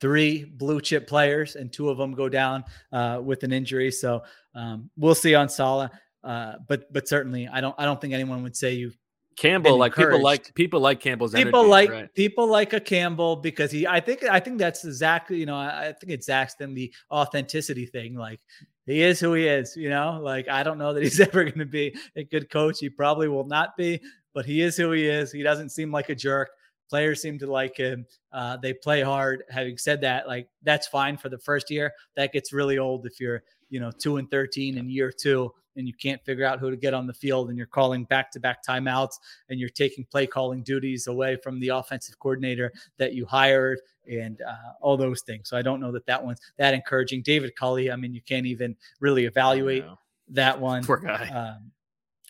three 0.00 0.44
blue 0.44 0.80
chip 0.80 1.06
players 1.06 1.56
and 1.56 1.72
two 1.72 1.90
of 1.90 1.98
them 1.98 2.14
go 2.14 2.28
down 2.28 2.64
uh, 2.92 3.20
with 3.22 3.42
an 3.42 3.52
injury. 3.52 3.90
So 3.90 4.22
um, 4.54 4.90
we'll 4.96 5.14
see 5.14 5.34
on 5.34 5.48
Saleh. 5.48 5.90
Uh, 6.28 6.56
but 6.68 6.92
but 6.92 7.08
certainly, 7.08 7.48
I 7.48 7.62
don't 7.62 7.74
I 7.78 7.86
don't 7.86 7.98
think 7.98 8.12
anyone 8.12 8.42
would 8.42 8.54
say 8.54 8.74
you 8.74 8.92
Campbell, 9.38 9.78
like 9.78 9.94
people 9.94 10.20
like 10.20 10.54
people 10.54 10.80
like 10.80 11.00
Campbell's 11.00 11.32
people 11.32 11.60
energy, 11.60 11.70
like 11.70 11.90
right? 11.90 12.14
people 12.14 12.46
like 12.48 12.72
a 12.74 12.80
Campbell 12.80 13.36
because 13.36 13.70
he 13.70 13.86
I 13.86 14.00
think 14.00 14.24
I 14.24 14.38
think 14.38 14.58
that's 14.58 14.84
exactly 14.84 15.38
you 15.38 15.46
know 15.46 15.56
I, 15.56 15.88
I 15.88 15.92
think 15.92 16.12
it's 16.12 16.26
Zach's 16.26 16.54
then 16.56 16.74
the 16.74 16.92
authenticity 17.10 17.86
thing 17.86 18.14
like 18.14 18.40
he 18.84 19.00
is 19.00 19.20
who 19.20 19.32
he 19.34 19.46
is 19.46 19.74
you 19.74 19.88
know? 19.88 20.20
Like 20.22 20.48
I 20.48 20.62
don't 20.64 20.76
know 20.76 20.92
that 20.92 21.02
he's 21.02 21.18
ever 21.28 21.44
going 21.44 21.60
to 21.60 21.66
be 21.66 21.96
a 22.14 22.24
good 22.24 22.50
coach. 22.50 22.78
He 22.80 22.90
probably 22.90 23.28
will 23.28 23.46
not 23.46 23.76
be 23.76 24.00
but 24.34 24.46
he 24.46 24.60
is 24.62 24.76
who 24.76 24.92
he 24.92 25.06
is. 25.06 25.32
He 25.32 25.42
doesn't 25.42 25.70
seem 25.70 25.90
like 25.90 26.10
a 26.10 26.14
jerk. 26.14 26.50
Players 26.88 27.20
seem 27.20 27.38
to 27.40 27.50
like 27.50 27.76
him. 27.76 28.06
Uh, 28.32 28.56
they 28.56 28.72
play 28.72 29.02
hard. 29.02 29.42
Having 29.50 29.78
said 29.78 30.00
that 30.02 30.28
like 30.28 30.48
that's 30.62 30.86
fine 30.86 31.16
for 31.16 31.28
the 31.28 31.38
first 31.38 31.70
year. 31.70 31.92
That 32.16 32.32
gets 32.32 32.52
really 32.52 32.78
old 32.78 33.06
if 33.06 33.20
you're 33.20 33.42
you 33.70 33.80
know 33.80 33.90
two 33.90 34.16
and 34.16 34.30
13 34.30 34.78
in 34.78 34.88
year 34.88 35.12
two 35.12 35.52
and 35.78 35.86
you 35.86 35.94
can't 35.94 36.22
figure 36.24 36.44
out 36.44 36.58
who 36.58 36.70
to 36.70 36.76
get 36.76 36.92
on 36.92 37.06
the 37.06 37.14
field 37.14 37.48
and 37.48 37.56
you're 37.56 37.66
calling 37.66 38.04
back-to-back 38.04 38.64
timeouts 38.66 39.14
and 39.48 39.60
you're 39.60 39.68
taking 39.68 40.04
play 40.04 40.26
calling 40.26 40.62
duties 40.62 41.06
away 41.06 41.36
from 41.36 41.60
the 41.60 41.68
offensive 41.68 42.18
coordinator 42.18 42.72
that 42.98 43.14
you 43.14 43.24
hired 43.24 43.80
and 44.10 44.42
uh, 44.42 44.72
all 44.80 44.96
those 44.96 45.22
things. 45.22 45.48
So 45.48 45.56
I 45.56 45.62
don't 45.62 45.80
know 45.80 45.92
that 45.92 46.04
that 46.06 46.22
one's 46.22 46.40
that 46.56 46.74
encouraging. 46.74 47.22
David 47.22 47.54
Culley, 47.54 47.90
I 47.90 47.96
mean, 47.96 48.12
you 48.12 48.20
can't 48.20 48.46
even 48.46 48.76
really 49.00 49.24
evaluate 49.26 49.84
that 50.30 50.60
one. 50.60 50.84
Poor 50.84 50.96
guy. 50.96 51.28
Um, 51.28 51.70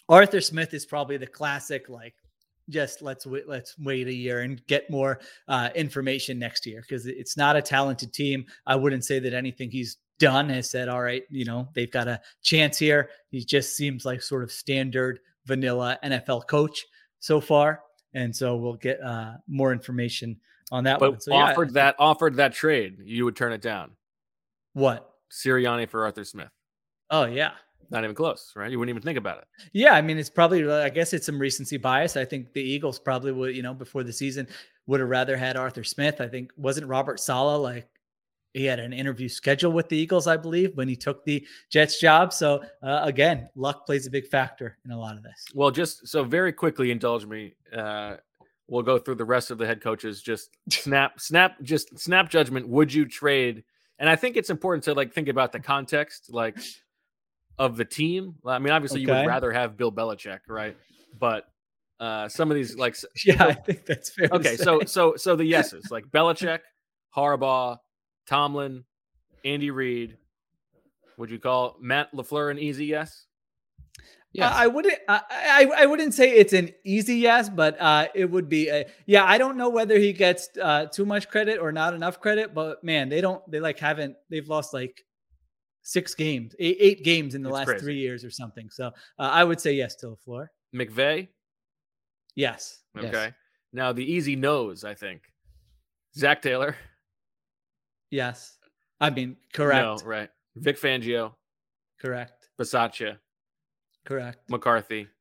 Arthur 0.09 0.41
Smith 0.41 0.73
is 0.75 0.87
probably 0.87 1.17
the 1.17 1.27
classic, 1.27 1.89
like, 1.89 2.15
just 2.69 3.01
let's 3.01 3.27
wait, 3.27 3.49
let's 3.49 3.79
wait 3.79 4.09
a 4.09 4.15
year 4.15 4.41
and 4.41 4.65
get 4.67 4.91
more 4.91 5.21
uh, 5.49 5.71
information 5.75 6.39
next 6.39 6.67
year 6.67 6.83
because 6.83 7.07
it's 7.07 7.37
not 7.37 7.57
a 7.57 7.63
talented 7.63 8.13
team. 8.13 8.45
I 8.67 8.77
wouldn't 8.77 9.05
say 9.05 9.19
that 9.21 9.33
anything 9.33 9.71
he's 9.71 9.97
done 10.19 10.49
has 10.49 10.71
said, 10.71 10.89
all 10.89 11.03
right, 11.03 11.23
you 11.31 11.45
know, 11.45 11.69
they've 11.75 11.91
got 11.91 12.09
a 12.09 12.21
chance 12.43 12.79
here. 12.79 13.11
He 13.31 13.45
just 13.45 13.77
seems 13.77 14.05
like 14.05 14.23
sort 14.23 14.43
of 14.43 14.53
standard 14.53 15.21
vanilla 15.47 15.99
NFL 16.05 16.47
coach 16.49 16.85
so 17.19 17.41
far. 17.41 17.81
And 18.15 18.35
so 18.35 18.57
we'll 18.57 18.75
get 18.75 19.01
uh, 19.03 19.35
more 19.47 19.73
information 19.73 20.39
on 20.71 20.85
that 20.85 20.99
But 20.99 21.11
one. 21.13 21.21
So, 21.21 21.33
yeah, 21.33 21.51
offered 21.51 21.75
that 21.75 21.97
offered 21.99 22.37
that 22.37 22.53
trade, 22.53 22.99
you 23.05 23.25
would 23.25 23.37
turn 23.37 23.53
it 23.53 23.63
down. 23.63 23.93
what? 24.73 25.11
Sirianni 25.31 25.89
for 25.89 26.05
Arthur 26.05 26.25
Smith. 26.25 26.49
Oh, 27.11 27.25
yeah. 27.25 27.51
Not 27.91 28.05
even 28.05 28.15
close, 28.15 28.53
right? 28.55 28.71
You 28.71 28.79
wouldn't 28.79 28.95
even 28.97 29.03
think 29.03 29.19
about 29.19 29.39
it. 29.39 29.45
Yeah, 29.73 29.95
I 29.95 30.03
mean, 30.03 30.19
it's 30.19 30.29
probably. 30.29 30.71
I 30.71 30.91
guess 30.91 31.13
it's 31.15 31.25
some 31.25 31.39
recency 31.39 31.79
bias. 31.79 32.17
I 32.17 32.25
think 32.25 32.53
the 32.53 32.63
Eagles 32.63 32.99
probably 32.99 33.33
would, 33.33 33.57
you 33.57 33.63
know, 33.63 33.73
before 33.73 34.03
the 34.03 34.13
season 34.13 34.47
would 34.87 35.01
have 35.01 35.09
rather 35.09 35.37
had 35.37 35.57
Arthur 35.57 35.85
Smith. 35.85 36.21
I 36.21 36.29
think 36.29 36.51
wasn't 36.57 36.87
Robert 36.87 37.19
Saleh 37.19 37.61
like 37.61 37.89
he 38.59 38.65
had 38.65 38.79
an 38.79 38.93
interview 38.93 39.29
scheduled 39.29 39.75
with 39.75 39.89
the 39.89 39.97
Eagles, 39.97 40.27
I 40.27 40.37
believe, 40.37 40.77
when 40.77 40.89
he 40.89 40.97
took 40.97 41.25
the 41.25 41.47
Jets 41.71 42.01
job. 42.01 42.33
So 42.33 42.63
uh, 42.83 43.01
again, 43.03 43.49
luck 43.55 43.87
plays 43.87 44.07
a 44.07 44.11
big 44.11 44.27
factor 44.27 44.77
in 44.85 44.91
a 44.91 44.99
lot 44.99 45.17
of 45.17 45.23
this. 45.23 45.47
Well, 45.55 45.71
just 45.71 46.07
so 46.09 46.25
very 46.25 46.53
quickly, 46.53 46.91
indulge 46.91 47.25
me. 47.27 47.55
Uh, 47.75 48.17
we'll 48.69 48.83
go 48.83 48.99
through 48.99 49.17
the 49.17 49.25
rest 49.25 49.51
of 49.51 49.59
the 49.59 49.67
head 49.67 49.81
coaches. 49.81 50.23
Just 50.23 50.51
snap, 50.71 51.21
snap, 51.21 51.61
just 51.63 51.99
snap 51.99 52.29
judgment. 52.29 52.69
Would 52.69 52.93
you 52.93 53.07
trade? 53.07 53.65
And 53.99 54.09
I 54.09 54.17
think 54.17 54.37
it's 54.37 54.51
important 54.51 54.85
to 54.85 54.95
like 54.95 55.13
think 55.13 55.29
about 55.29 55.53
the 55.53 55.61
context, 55.61 56.33
like 56.33 56.59
of 57.59 57.77
the 57.77 57.85
team. 57.85 58.37
I 58.47 58.59
mean, 58.59 58.73
obviously, 58.73 59.01
you 59.01 59.09
would 59.09 59.27
rather 59.27 59.53
have 59.53 59.77
Bill 59.77 59.91
Belichick, 59.91 60.41
right? 60.49 60.77
But 61.19 61.47
uh, 62.01 62.29
some 62.29 62.51
of 62.51 62.55
these, 62.55 62.77
like, 62.77 62.97
Yeah, 63.25 63.45
I 63.45 63.55
think 63.55 63.85
that's 63.87 64.11
fair. 64.11 64.29
okay. 64.31 64.57
So, 64.57 64.83
so, 64.87 65.17
so 65.17 65.35
the 65.35 65.45
yeses, 65.45 65.91
like 65.91 66.07
Belichick, 66.07 66.61
Harbaugh, 67.17 67.79
Tomlin, 68.29 68.85
Andy 69.45 69.71
Reid. 69.71 70.17
Would 71.17 71.31
you 71.31 71.39
call 71.39 71.77
Matt 71.81 72.13
Lafleur 72.13 72.51
an 72.51 72.59
easy 72.59 72.87
yes? 72.87 73.25
I, 74.41 74.65
I 74.65 74.67
wouldn't. 74.69 74.95
I, 75.09 75.21
I 75.31 75.71
I 75.79 75.87
wouldn't 75.87 76.15
say 76.15 76.31
it's 76.31 76.53
an 76.53 76.71
easy 76.85 77.17
yes, 77.17 77.49
but 77.49 77.81
uh, 77.81 78.07
it 78.15 78.31
would 78.31 78.49
be. 78.49 78.69
A, 78.69 78.87
yeah, 79.07 79.25
I 79.25 79.39
don't 79.39 79.57
know 79.57 79.69
whether 79.71 79.99
he 79.99 80.13
gets 80.13 80.49
uh, 80.63 80.87
too 80.87 81.05
much 81.07 81.29
credit 81.29 81.59
or 81.59 81.73
not 81.73 81.95
enough 81.95 82.21
credit, 82.21 82.55
but 82.55 82.85
man, 82.85 83.09
they 83.09 83.21
don't. 83.21 83.43
They 83.51 83.59
like 83.59 83.79
haven't. 83.79 84.15
They've 84.31 84.47
lost 84.47 84.73
like 84.75 85.03
six 85.83 86.15
games, 86.15 86.55
eight, 86.61 86.77
eight 86.79 87.05
games 87.05 87.35
in 87.35 87.43
the 87.43 87.49
It's 87.49 87.55
last 87.55 87.67
crazy. 87.67 87.83
three 87.85 87.97
years 87.99 88.25
or 88.25 88.31
something. 88.31 88.69
So 88.71 88.89
uh, 88.89 88.91
I 89.19 89.43
would 89.43 89.61
say 89.61 89.73
yes 89.73 89.97
to 89.97 90.07
Lafleur. 90.09 90.19
floor. 90.23 90.51
McVay. 90.77 91.29
Yes. 92.37 92.79
Okay. 92.97 93.33
Now 93.73 93.93
the 93.93 94.05
easy 94.05 94.37
nose, 94.37 94.85
I 94.85 94.95
think. 94.95 95.23
Zac 96.15 96.43
Taylor. 96.43 96.77
Yes. 98.11 98.57
I 99.01 99.11
mean, 99.11 99.37
correct. 99.53 100.03
No, 100.03 100.09
right. 100.09 100.29
Vic 100.57 100.81
Fangio. 100.81 101.35
Correct. 102.01 102.49
Bisaccia. 102.59 103.19
Correct. 104.05 104.39
McCarthy. 104.51 105.07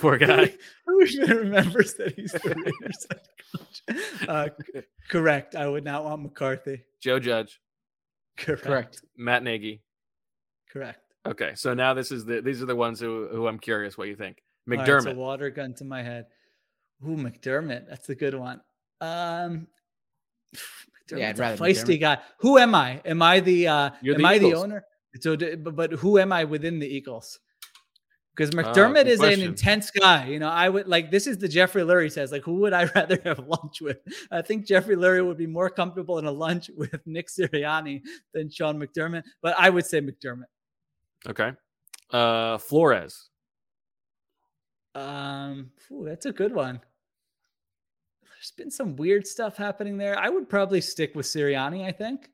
Poor 0.00 0.16
guy. 0.18 0.54
Who 0.86 1.02
even 1.02 1.36
remembers 1.36 1.94
that 1.94 2.14
he's 2.14 2.32
the 2.32 2.54
Raiders 2.54 3.06
coach? 3.54 3.82
Uh, 4.28 4.48
c- 4.74 4.80
correct. 5.08 5.54
I 5.54 5.68
would 5.68 5.84
not 5.84 6.04
want 6.04 6.22
McCarthy. 6.22 6.82
Joe 7.02 7.18
Judge. 7.18 7.60
Correct. 8.38 9.02
Matt 9.16 9.42
Nagy. 9.42 9.82
Correct. 10.70 11.00
Okay, 11.26 11.52
so 11.54 11.74
now 11.74 11.92
this 11.94 12.12
is 12.12 12.24
the 12.24 12.40
these 12.40 12.62
are 12.62 12.66
the 12.66 12.76
ones 12.76 13.00
who 13.00 13.28
who 13.30 13.46
I'm 13.48 13.58
curious 13.58 13.98
what 13.98 14.08
you 14.08 14.16
think. 14.16 14.42
All 14.70 14.76
right, 14.76 14.86
McDermott. 14.86 15.02
so 15.02 15.14
water 15.14 15.50
gun 15.50 15.74
to 15.74 15.84
my 15.84 16.02
head. 16.02 16.26
Ooh, 17.04 17.16
McDermott. 17.16 17.88
That's 17.88 18.08
a 18.08 18.14
good 18.14 18.34
one. 18.34 18.60
Um, 19.00 19.66
Yeah, 21.10 21.28
I'd 21.28 21.38
rather 21.38 21.56
feisty 21.56 22.00
guy. 22.00 22.18
Who 22.38 22.58
am 22.58 22.74
I? 22.74 23.00
Am 23.04 23.22
I 23.22 23.40
the 23.40 23.68
uh 23.68 23.90
You're 24.02 24.14
am 24.16 24.22
the 24.22 24.28
I 24.28 24.38
the 24.38 24.54
owner? 24.54 24.84
So 25.20 25.36
but, 25.36 25.92
who 25.92 26.18
am 26.18 26.32
I 26.32 26.44
within 26.44 26.78
the 26.78 26.86
Eagles? 26.86 27.38
Because 28.34 28.54
Ah, 28.54 28.62
McDermott 28.62 29.04
good 29.04 29.08
is 29.08 29.20
an 29.20 29.40
intense 29.40 29.90
guy. 29.90 30.26
You 30.26 30.38
know, 30.38 30.48
I 30.48 30.68
would 30.68 30.88
like 30.88 31.10
this 31.10 31.26
is 31.26 31.38
the 31.38 31.48
Jeffrey 31.48 31.82
Lurie 31.82 32.12
says, 32.12 32.32
like, 32.32 32.42
who 32.42 32.56
would 32.56 32.74
I 32.74 32.84
rather 32.94 33.18
have 33.24 33.38
lunch 33.38 33.80
with? 33.80 33.98
I 34.30 34.42
think 34.42 34.66
Jeffrey 34.66 34.96
Lurie 34.96 35.26
would 35.26 35.38
be 35.38 35.46
more 35.46 35.70
comfortable 35.70 36.18
in 36.18 36.26
a 36.26 36.30
lunch 36.30 36.70
with 36.76 37.00
Nick 37.06 37.28
Sirianni 37.28 38.02
than 38.34 38.50
Sean 38.50 38.78
McDermott, 38.78 39.22
but 39.42 39.54
I 39.58 39.70
would 39.70 39.86
say 39.86 40.00
McDermott. 40.00 40.50
Okay. 41.26 41.52
Uh 42.10 42.58
Flores. 42.58 43.30
Um, 44.94 45.70
ooh, 45.92 46.04
that's 46.06 46.24
a 46.26 46.32
good 46.32 46.54
one. 46.54 46.80
There's 48.46 48.52
been 48.56 48.70
some 48.70 48.94
weird 48.94 49.26
stuff 49.26 49.56
happening 49.56 49.96
there. 49.98 50.16
I 50.16 50.28
would 50.28 50.48
probably 50.48 50.80
stick 50.80 51.16
with 51.16 51.26
Sirianni. 51.26 51.84
I 51.84 51.90
think. 51.90 52.30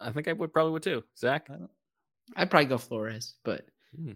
I 0.00 0.10
think 0.12 0.28
I 0.28 0.34
would 0.34 0.52
probably 0.52 0.72
would 0.72 0.82
too. 0.82 1.02
Zach. 1.16 1.48
I'd 2.36 2.50
probably 2.50 2.66
go 2.66 2.76
Flores, 2.78 3.36
but 3.42 3.66
Hmm, 3.96 4.12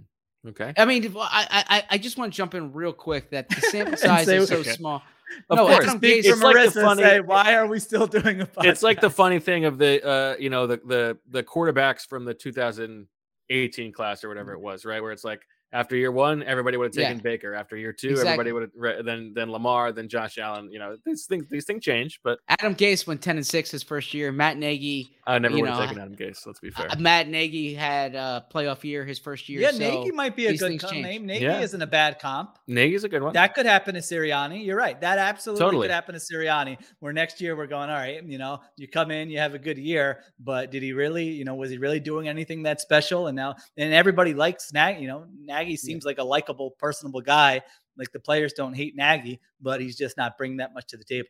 Okay. 0.46 0.74
I 0.76 0.84
mean, 0.84 1.14
I 1.18 1.64
I 1.66 1.84
I 1.92 1.98
just 1.98 2.18
want 2.18 2.30
to 2.32 2.36
jump 2.36 2.54
in 2.54 2.74
real 2.74 2.92
quick 2.92 3.30
that 3.30 3.48
the 3.48 3.60
sample 3.62 3.96
size 3.96 4.26
say- 4.26 4.36
is 4.36 4.48
so 4.50 4.56
Okay. 4.58 4.72
small. 4.72 5.02
Of 5.48 5.56
no, 5.56 5.66
course. 5.66 5.84
Adam 5.86 5.96
Speak 5.96 6.26
It's 6.26 6.42
like 6.42 6.74
the 6.74 6.80
funny- 6.82 7.02
say, 7.02 7.20
why 7.24 7.54
are 7.54 7.66
we 7.66 7.78
still 7.78 8.06
doing 8.06 8.42
a 8.42 8.46
podcast? 8.46 8.64
It's 8.66 8.82
like 8.82 9.00
the 9.00 9.08
funny 9.08 9.38
thing 9.38 9.64
of 9.64 9.78
the 9.78 10.06
uh 10.06 10.36
you 10.38 10.50
know 10.50 10.66
the 10.66 10.76
the 10.84 11.18
the 11.30 11.42
quarterbacks 11.42 12.06
from 12.06 12.26
the 12.26 12.34
2018 12.34 13.92
class 13.92 14.22
or 14.24 14.28
whatever 14.28 14.52
it 14.52 14.60
was, 14.60 14.84
right? 14.84 15.00
Where 15.00 15.12
it's 15.12 15.24
like 15.24 15.40
After 15.72 15.96
year 15.96 16.12
one, 16.12 16.42
everybody 16.42 16.76
would 16.76 16.86
have 16.86 16.92
taken 16.94 17.16
Yeah. 17.16 17.22
Baker. 17.22 17.54
After 17.54 17.76
year 17.76 17.92
two, 17.92 18.10
Exactly. 18.10 18.32
everybody 18.32 18.52
would 18.52 18.70
have 18.96 19.04
then 19.06 19.32
then 19.34 19.50
Lamar, 19.50 19.92
then 19.92 20.08
Josh 20.08 20.36
Allen. 20.38 20.70
You 20.70 20.78
know, 20.78 20.96
these 21.06 21.26
things 21.26 21.46
these 21.50 21.64
things 21.64 21.82
change, 21.82 22.20
but 22.22 22.38
Adam 22.48 22.74
Gase 22.74 23.06
went 23.06 23.22
10 23.22 23.36
and 23.36 23.46
6 23.46 23.70
his 23.70 23.82
first 23.82 24.12
year. 24.14 24.32
Matt 24.32 24.58
Nagy. 24.58 25.16
I 25.26 25.38
never 25.38 25.54
you 25.56 25.62
would 25.62 25.70
have 25.70 25.78
taken 25.88 26.00
Adam 26.02 26.16
Gase. 26.16 26.44
Let's 26.46 26.58
be 26.60 26.70
fair. 26.70 26.90
uh, 26.90 26.96
Matt 26.98 27.28
Nagy 27.28 27.74
had 27.74 28.14
a 28.16 28.44
playoff 28.52 28.82
year 28.82 29.04
his 29.04 29.18
first 29.20 29.48
year. 29.48 29.60
Yeah, 29.60 29.70
so 29.70 29.78
Nagy 29.78 30.10
might 30.10 30.34
be 30.34 30.46
a 30.46 30.56
good 30.56 30.80
comp 30.80 30.92
change. 30.92 31.06
name. 31.06 31.26
Nagy 31.26 31.42
Yeah. 31.42 31.60
isn't 31.60 31.80
a 31.80 31.86
bad 31.86 32.18
comp. 32.18 32.58
Nagy's 32.66 33.04
a 33.04 33.08
good 33.08 33.22
one. 33.22 33.32
That 33.32 33.54
could 33.54 33.64
happen 33.66 33.94
to 33.94 34.00
Sirianni. 34.00 34.64
You're 34.66 34.76
right. 34.76 35.00
That 35.00 35.18
absolutely 35.18 35.64
Totally. 35.64 35.84
could 35.86 35.92
happen 35.94 36.14
to 36.14 36.20
Sirianni. 36.20 36.76
Where 36.98 37.12
next 37.12 37.40
year 37.40 37.54
we're 37.56 37.66
going, 37.68 37.88
all 37.88 37.96
right, 37.96 38.22
you 38.24 38.36
know, 38.36 38.60
you 38.76 38.88
come 38.88 39.10
in, 39.12 39.30
you 39.30 39.38
have 39.38 39.54
a 39.54 39.58
good 39.60 39.78
year, 39.78 40.24
but 40.40 40.70
did 40.72 40.82
he 40.82 40.92
really, 40.92 41.26
you 41.30 41.44
know, 41.44 41.54
was 41.54 41.70
he 41.70 41.78
really 41.78 42.00
doing 42.00 42.26
anything 42.28 42.64
that 42.64 42.80
special? 42.80 43.28
And 43.28 43.36
now, 43.36 43.54
and 43.76 43.94
everybody 43.94 44.34
likes 44.34 44.72
Nagy. 44.72 45.00
You 45.02 45.06
know, 45.08 45.26
Nagy 45.38 45.61
seems 45.76 46.04
like 46.04 46.18
a 46.18 46.24
likable, 46.24 46.70
personable 46.78 47.20
guy. 47.20 47.62
Like 47.96 48.10
the 48.12 48.20
players 48.20 48.52
don't 48.52 48.74
hate 48.74 48.96
Nagy, 48.96 49.40
but 49.60 49.80
he's 49.80 49.96
just 49.96 50.16
not 50.16 50.36
bringing 50.38 50.58
that 50.58 50.72
much 50.74 50.86
to 50.88 50.96
the 50.96 51.04
table. 51.04 51.28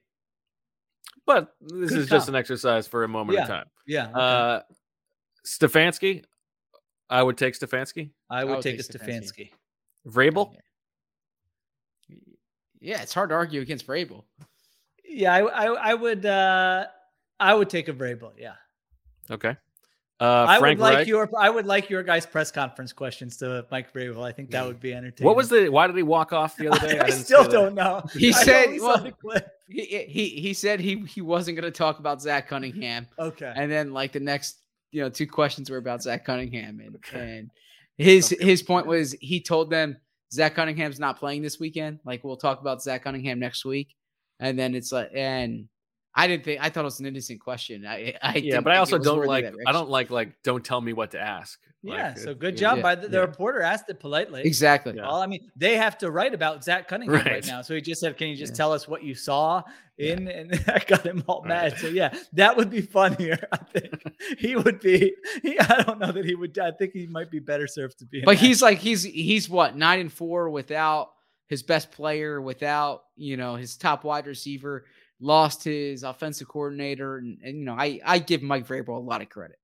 But 1.26 1.54
this 1.60 1.90
Good 1.90 1.98
is 2.00 2.08
just 2.08 2.28
an 2.28 2.34
exercise 2.34 2.86
for 2.86 3.04
a 3.04 3.08
moment 3.08 3.36
Yeah. 3.36 3.42
of 3.42 3.48
time. 3.48 3.66
Yeah. 3.86 4.06
okay. 4.08 4.12
Uh, 4.14 4.60
Stefanski, 5.46 6.24
I 7.10 7.22
would 7.22 7.36
take 7.36 7.54
Stefanski. 7.58 8.10
I 8.30 8.44
would 8.44 8.56
would 8.56 8.62
take 8.62 8.78
a 8.78 8.82
take 8.82 9.02
Stefanski. 9.02 9.50
Vrabel, 10.08 10.54
Yeah, 12.80 13.02
it's 13.02 13.14
hard 13.14 13.30
to 13.30 13.34
argue 13.36 13.60
against 13.60 13.86
Vrabel. 13.86 14.24
Yeah, 15.04 15.32
I, 15.34 15.40
I, 15.40 15.90
I 15.90 15.94
would, 15.94 16.24
uh, 16.26 16.86
I 17.38 17.54
would 17.54 17.68
take 17.70 17.88
a 17.88 17.92
Vrabel. 17.92 18.32
Yeah. 18.38 18.54
okay. 19.30 19.56
Uh, 20.22 20.46
I 20.48 20.58
Frank 20.60 20.78
would 20.78 20.84
like 20.84 20.98
Reich. 20.98 21.06
your 21.08 21.28
I 21.36 21.50
would 21.50 21.66
like 21.66 21.90
your 21.90 22.04
guys' 22.04 22.26
press 22.26 22.52
conference 22.52 22.92
questions 22.92 23.36
to 23.38 23.66
Mike 23.72 23.92
Vrabel. 23.92 24.22
I 24.22 24.30
think 24.30 24.50
that 24.52 24.64
would 24.64 24.78
be 24.78 24.94
entertaining. 24.94 25.26
What 25.26 25.34
was 25.34 25.48
the? 25.48 25.68
Why 25.68 25.88
did 25.88 25.96
he 25.96 26.04
walk 26.04 26.32
off 26.32 26.56
the 26.56 26.68
other 26.68 26.78
day? 26.88 27.00
I, 27.00 27.06
didn't 27.06 27.24
still 27.24 27.42
don't 27.48 27.74
know. 27.74 28.04
He 28.16 28.28
I 28.28 28.32
said, 28.44 28.66
only 28.68 29.14
well. 29.22 29.40
He, 29.68 30.04
he 30.08 30.28
he 30.28 30.54
said 30.54 30.78
he 30.78 31.00
he 31.08 31.22
wasn't 31.22 31.56
going 31.58 31.70
to 31.70 31.76
talk 31.76 31.98
about 31.98 32.22
Zach 32.22 32.46
Cunningham, 32.48 33.08
Okay. 33.18 33.52
and 33.56 33.68
then 33.68 33.92
like 33.92 34.12
the 34.12 34.20
next 34.20 34.58
you 34.92 35.02
know 35.02 35.08
two 35.08 35.26
questions 35.26 35.68
were 35.70 35.78
about 35.78 36.02
Zach 36.02 36.24
Cunningham, 36.24 36.78
and, 36.78 36.96
and 37.20 37.50
his 37.98 38.28
his 38.28 38.62
point 38.62 38.86
was 38.86 39.16
he 39.20 39.40
told 39.40 39.70
them 39.70 39.96
Zach 40.32 40.54
Cunningham's 40.54 41.00
not 41.00 41.18
playing 41.18 41.42
this 41.42 41.58
weekend. 41.58 41.98
Like 42.04 42.22
we'll 42.22 42.36
talk 42.36 42.60
about 42.60 42.80
Zach 42.80 43.02
Cunningham 43.02 43.40
next 43.40 43.64
week, 43.64 43.96
and 44.38 44.56
then 44.56 44.76
it's 44.76 44.92
like 44.92 45.10
and. 45.12 45.68
I 46.14 46.26
didn't 46.26 46.44
think 46.44 46.60
I 46.62 46.68
thought 46.68 46.82
it 46.82 46.84
was 46.84 47.00
an 47.00 47.06
innocent 47.06 47.40
question. 47.40 47.86
I, 47.86 48.14
I 48.22 48.36
Yeah, 48.36 48.60
but 48.60 48.72
I 48.72 48.76
also 48.76 48.98
don't 48.98 49.26
like. 49.26 49.46
I 49.66 49.72
don't 49.72 49.88
like 49.88 50.10
like. 50.10 50.42
Don't 50.42 50.64
tell 50.64 50.80
me 50.80 50.92
what 50.92 51.12
to 51.12 51.20
ask. 51.20 51.58
Yeah, 51.84 52.08
Like, 52.10 52.18
so 52.18 52.32
good 52.34 52.56
job 52.56 52.76
yeah, 52.76 52.82
by 52.82 52.94
the, 52.94 53.08
the 53.08 53.16
yeah. 53.16 53.22
reporter. 53.22 53.60
Asked 53.60 53.88
it 53.88 53.98
politely. 53.98 54.42
exactly. 54.44 54.92
Yeah. 54.94 55.02
Well, 55.02 55.20
I 55.20 55.26
mean, 55.26 55.50
they 55.56 55.76
have 55.76 55.98
to 55.98 56.12
write 56.12 56.32
about 56.32 56.62
Zach 56.62 56.86
Cunningham 56.86 57.16
right, 57.16 57.26
Right. 57.26 57.46
now. 57.46 57.60
So 57.62 57.74
he 57.74 57.80
just 57.80 58.00
said, 58.00 58.16
"Can 58.16 58.28
you 58.28 58.36
just 58.36 58.52
Yeah. 58.52 58.56
tell 58.58 58.72
us 58.72 58.86
what 58.86 59.02
you 59.02 59.14
saw 59.16 59.62
in?" 59.98 60.28
And 60.28 60.50
that 60.66 60.86
got 60.86 61.04
him 61.04 61.24
all 61.26 61.42
mad. 61.42 61.76
So 61.78 61.88
yeah, 61.88 62.14
that 62.34 62.56
would 62.56 62.70
be 62.70 62.82
funnier. 62.82 63.38
I 63.52 63.56
think 63.56 63.94
he 64.38 64.54
would 64.54 64.80
be. 64.80 65.14
He, 65.42 65.58
I 65.58 65.82
don't 65.82 65.98
know 65.98 66.12
that 66.12 66.24
he 66.24 66.34
would. 66.36 66.56
I 66.58 66.70
think 66.72 66.92
he 66.92 67.06
might 67.08 67.30
be 67.32 67.40
better 67.40 67.66
served 67.66 67.98
to 68.00 68.04
be. 68.04 68.18
an 68.18 68.26
But 68.26 68.36
actor. 68.36 68.46
he's 68.46 68.62
like 68.62 68.78
he's 68.78 69.02
he's 69.02 69.48
what 69.48 69.74
nine 69.76 69.98
and 70.00 70.12
four 70.12 70.50
without 70.50 71.10
his 71.48 71.62
best 71.64 71.90
player, 71.90 72.40
without 72.40 73.02
you 73.16 73.36
know 73.36 73.56
his 73.56 73.76
top 73.76 74.04
wide 74.04 74.28
receiver, 74.28 74.84
lost 75.22 75.64
his 75.64 76.02
offensive 76.02 76.48
coordinator, 76.48 77.16
and, 77.16 77.38
and 77.42 77.58
you 77.58 77.64
know 77.64 77.74
I 77.78 78.00
I 78.04 78.18
give 78.18 78.42
Mike 78.42 78.66
Vrabel 78.66 78.96
a 78.96 79.00
lot 79.00 79.22
of 79.22 79.28
credit. 79.30 79.58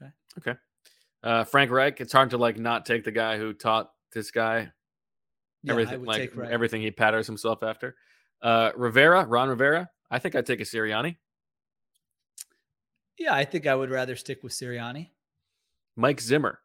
Okay. 0.00 0.12
Okay. 0.38 0.58
Uh, 1.22 1.44
Frank 1.44 1.70
Reich. 1.70 2.00
It's 2.00 2.12
hard 2.12 2.30
to 2.30 2.38
like 2.38 2.58
not 2.58 2.86
take 2.86 3.04
the 3.04 3.12
guy 3.12 3.36
who 3.38 3.52
taught 3.52 3.92
this 4.12 4.30
guy 4.30 4.72
Yeah, 5.62 5.72
everything, 5.72 6.04
like 6.04 6.32
everything 6.36 6.80
he 6.82 6.90
patterns 6.90 7.26
himself 7.26 7.62
after. 7.62 7.96
Uh, 8.40 8.70
Rivera, 8.74 9.24
Ron 9.26 9.48
Rivera. 9.48 9.90
I 10.10 10.18
think 10.18 10.34
I'd 10.34 10.46
take 10.46 10.60
a 10.60 10.64
Sirianni. 10.64 11.16
Yeah, 13.18 13.34
I 13.34 13.44
think 13.44 13.66
I 13.66 13.74
would 13.74 13.90
rather 13.90 14.16
stick 14.16 14.42
with 14.42 14.52
Sirianni. 14.52 15.10
Mike 15.94 16.20
Zimmer, 16.20 16.58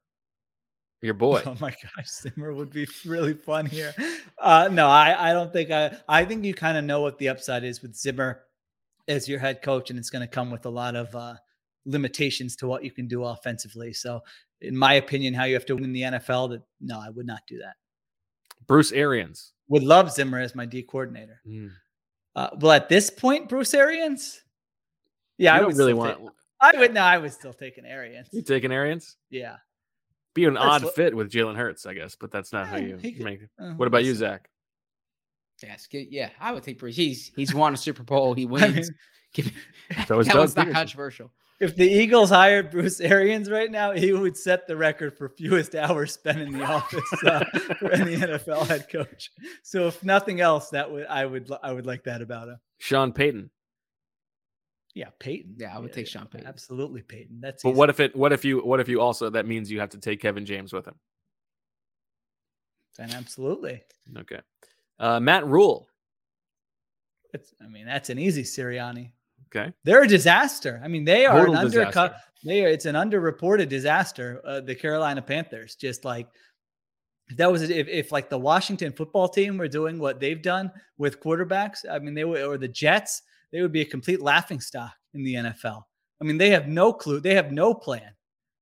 your 1.02 1.14
boy. 1.26 1.42
Oh 1.46 1.56
my 1.60 1.72
gosh, 1.72 2.08
Zimmer 2.10 2.54
would 2.54 2.72
be 2.72 2.88
really 3.06 3.34
fun 3.34 3.66
here. 3.66 3.94
Uh, 4.40 4.70
no, 4.72 4.88
I, 4.90 5.30
I 5.30 5.34
don't 5.34 5.52
think 5.54 5.72
I. 5.72 5.98
I 6.08 6.26
think 6.26 6.44
you 6.46 6.54
kind 6.54 6.78
of 6.78 6.84
know 6.84 7.02
what 7.02 7.18
the 7.18 7.30
upside 7.30 7.64
is 7.64 7.82
with 7.82 7.96
Zimmer 7.96 8.44
as 9.08 9.28
your 9.30 9.40
head 9.40 9.62
coach, 9.62 9.90
and 9.90 9.98
it's 10.00 10.10
going 10.10 10.22
to 10.22 10.28
come 10.28 10.52
with 10.52 10.66
a 10.66 10.70
lot 10.70 10.96
of 10.96 11.14
uh, 11.16 11.36
limitations 11.86 12.56
to 12.58 12.68
what 12.68 12.84
you 12.84 12.92
can 12.92 13.08
do 13.08 13.24
offensively. 13.24 13.94
So, 13.94 14.22
in 14.62 14.76
my 14.76 14.96
opinion, 14.96 15.34
how 15.34 15.46
you 15.46 15.54
have 15.54 15.66
to 15.68 15.76
win 15.76 15.94
the 15.94 16.02
NFL, 16.02 16.50
that 16.50 16.62
no, 16.82 17.00
I 17.00 17.10
would 17.10 17.26
not 17.28 17.42
do 17.48 17.60
that. 17.60 17.76
Bruce 18.68 18.92
Arians. 18.92 19.54
Would 19.70 19.84
love 19.84 20.12
Zimmer 20.12 20.40
as 20.40 20.56
my 20.56 20.66
D 20.66 20.82
coordinator. 20.84 21.42
Mm. 21.48 21.72
Uh, 22.36 22.50
well, 22.60 22.72
at 22.74 22.90
this 22.90 23.10
point, 23.10 23.50
Bruce 23.50 23.74
Arians. 23.74 24.42
Yeah, 25.38 25.56
You 25.58 25.62
I 25.64 25.66
would 25.66 25.78
really 25.78 25.94
want. 25.94 26.18
take- 26.18 26.28
I 26.60 26.72
would 26.80 26.94
no, 26.94 27.02
I 27.02 27.18
would 27.20 27.32
still 27.32 27.54
take 27.54 27.78
an 27.78 27.86
Arians. 27.86 28.30
You 28.32 28.42
taking 28.42 28.72
Arians? 28.72 29.18
Yeah. 29.30 29.58
Be 30.38 30.46
an 30.46 30.56
odd 30.58 30.84
what- 30.84 30.96
fit 30.96 31.16
with 31.16 31.32
Jalen 31.32 31.56
Hurts, 31.58 31.86
I 31.86 31.94
guess, 31.94 32.16
but 32.16 32.32
that's 32.32 32.54
not 32.54 32.68
how 32.68 32.78
Eh, 32.78 32.80
you 32.82 32.98
could- 32.98 33.20
make 33.26 33.42
it. 33.42 33.50
uh, 33.60 33.72
What 33.74 33.88
about 33.88 34.06
you. 34.06 34.14
Zach? 34.14 34.50
Yes, 35.64 35.88
get- 35.88 36.12
yeah, 36.12 36.30
I 36.40 36.52
would 36.52 36.64
think 36.64 36.78
Bruce. 36.78 36.96
He's 36.96 37.32
he's 37.36 37.54
won 37.54 37.74
a 37.74 37.78
Super 37.78 38.04
Bowl. 38.04 38.34
He 38.36 38.44
I 38.46 38.46
wins. 38.46 38.76
mean, 38.76 38.98
Give- 39.34 39.52
So 40.08 40.20
is 40.20 40.28
that 40.28 40.34
Doug 40.34 40.56
not 40.56 40.68
Pederson. 40.68 40.72
controversial. 40.74 41.32
If 41.60 41.76
the 41.76 41.88
Eagles 41.90 42.30
hired 42.30 42.70
Bruce 42.70 43.02
Arians 43.02 43.50
right 43.50 43.72
now, 43.72 43.92
he 43.92 44.14
would 44.14 44.38
set 44.38 44.68
the 44.68 44.78
record 44.78 45.18
for 45.18 45.28
fewest 45.28 45.74
hours 45.74 46.14
spent 46.14 46.40
in 46.40 46.54
the 46.54 46.64
office 46.64 47.24
uh, 47.26 47.44
for 47.80 47.92
any 47.92 48.16
NFL 48.16 48.68
head 48.68 48.88
coach. 48.92 49.32
So 49.64 49.88
if 49.88 50.04
nothing 50.04 50.40
else, 50.40 50.70
that 50.70 50.92
would 50.92 51.08
I 51.08 51.26
would 51.26 51.50
I 51.64 51.72
would 51.74 51.88
like 51.88 52.04
that 52.04 52.22
about 52.22 52.50
him. 52.50 52.58
Sean 52.78 53.12
Payton. 53.12 53.50
Yeah, 54.98 55.10
Payton. 55.20 55.58
Yeah, 55.60 55.76
I 55.76 55.80
would 55.80 55.94
take 55.94 56.08
Sean 56.08 56.26
Payton. 56.26 56.48
Absolutely, 56.48 57.04
Payton. 57.04 57.40
That's 57.40 57.62
But 57.62 57.70
easy. 57.70 57.78
what 57.78 57.92
if 57.92 58.00
it? 58.00 58.16
What 58.16 58.34
if 58.34 58.44
you? 58.44 58.62
What 58.62 58.80
if 58.80 58.90
you 58.90 59.00
also? 59.00 59.30
That 59.30 59.46
means 59.46 59.70
you 59.70 59.80
have 59.80 59.92
to 59.92 60.00
take 60.00 60.20
Kevin 60.20 60.44
James 60.44 60.74
with 60.74 60.88
him. 60.88 60.96
Then 62.98 63.12
absolutely. 63.12 63.84
Okay. 64.18 64.40
Uh, 64.98 65.20
Matt 65.20 65.46
Rhule. 65.46 65.88
It's, 67.32 67.54
I 67.64 67.68
mean, 67.68 67.86
that's 67.86 68.10
an 68.10 68.18
easy 68.18 68.42
Sirianni. 68.42 69.12
Okay. 69.56 69.72
They're 69.84 70.02
a 70.02 70.08
disaster. 70.08 70.82
I 70.84 70.88
mean, 70.88 71.06
they 71.06 71.28
are 71.28 71.46
Total 71.46 71.54
an 71.54 71.66
undercut. 71.66 72.18
They 72.44 72.66
are. 72.66 72.70
It's 72.70 72.86
an 72.86 72.96
underreported 72.96 73.70
disaster. 73.70 74.42
Uh, 74.44 74.62
the 74.62 74.74
Carolina 74.74 75.22
Panthers, 75.22 75.76
just 75.76 76.06
like 76.06 76.28
if 77.30 77.38
that 77.38 77.52
was 77.52 77.70
if, 77.70 77.88
if 77.88 78.12
like 78.12 78.32
the 78.32 78.40
Washington 78.40 78.92
football 78.92 79.28
team 79.30 79.60
were 79.60 79.68
doing 79.68 80.00
what 80.00 80.20
they've 80.20 80.42
done 80.42 80.72
with 80.98 81.20
quarterbacks. 81.20 81.86
I 81.88 82.00
mean, 82.00 82.16
they 82.16 82.26
were 82.26 82.44
or 82.44 82.58
the 82.58 82.68
Jets. 82.68 83.22
They 83.52 83.62
would 83.62 83.72
be 83.72 83.82
a 83.82 83.86
complete 83.86 84.22
laughing 84.22 84.60
stock 84.60 84.94
in 85.14 85.24
the 85.24 85.36
NFL. 85.36 85.84
I 86.22 86.24
mean, 86.24 86.38
they 86.38 86.50
have 86.50 86.68
no 86.68 86.92
clue. 86.92 87.20
They 87.20 87.36
have 87.36 87.52
no 87.52 87.74
plan. 87.74 88.12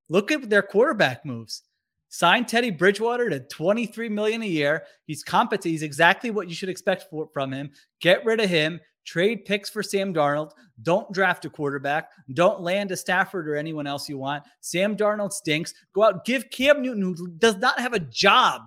Look 0.10 0.32
at 0.32 0.50
their 0.50 0.62
quarterback 0.62 1.26
moves. 1.26 1.64
Sign 2.10 2.46
Teddy 2.46 2.70
Bridgewater 2.70 3.30
to 3.30 3.40
23 3.40 4.10
million 4.10 4.42
a 4.42 4.48
year. 4.48 4.84
He's 5.06 5.24
competent. 5.24 5.72
He's 5.72 5.84
exactly 5.84 6.32
what 6.32 6.48
you 6.48 6.56
should 6.56 6.70
expect 6.70 7.06
for, 7.10 7.28
from 7.34 7.52
him. 7.52 7.72
Get 8.00 8.24
rid 8.24 8.40
of 8.40 8.50
him. 8.50 8.80
Trade 9.06 9.46
picks 9.46 9.70
for 9.70 9.84
Sam 9.84 10.14
Darnold. 10.14 10.52
Don't 10.82 11.12
draft 11.12 11.46
a 11.46 11.50
quarterback. 11.50 12.10
Don't 12.34 12.62
land 12.62 12.92
a 12.92 12.98
Stafford 12.98 13.48
or 13.48 13.56
anyone 13.56 13.86
else 13.86 14.10
you 14.10 14.18
want. 14.18 14.44
Sam 14.62 14.96
Darnold 14.96 15.32
stinks. 15.32 15.74
Go 15.94 16.04
out, 16.04 16.26
give 16.26 16.50
Cam 16.50 16.82
Newton, 16.82 17.04
who 17.04 17.28
does 17.28 17.58
not 17.58 17.80
have 17.80 17.94
a 17.94 18.00
job, 18.00 18.62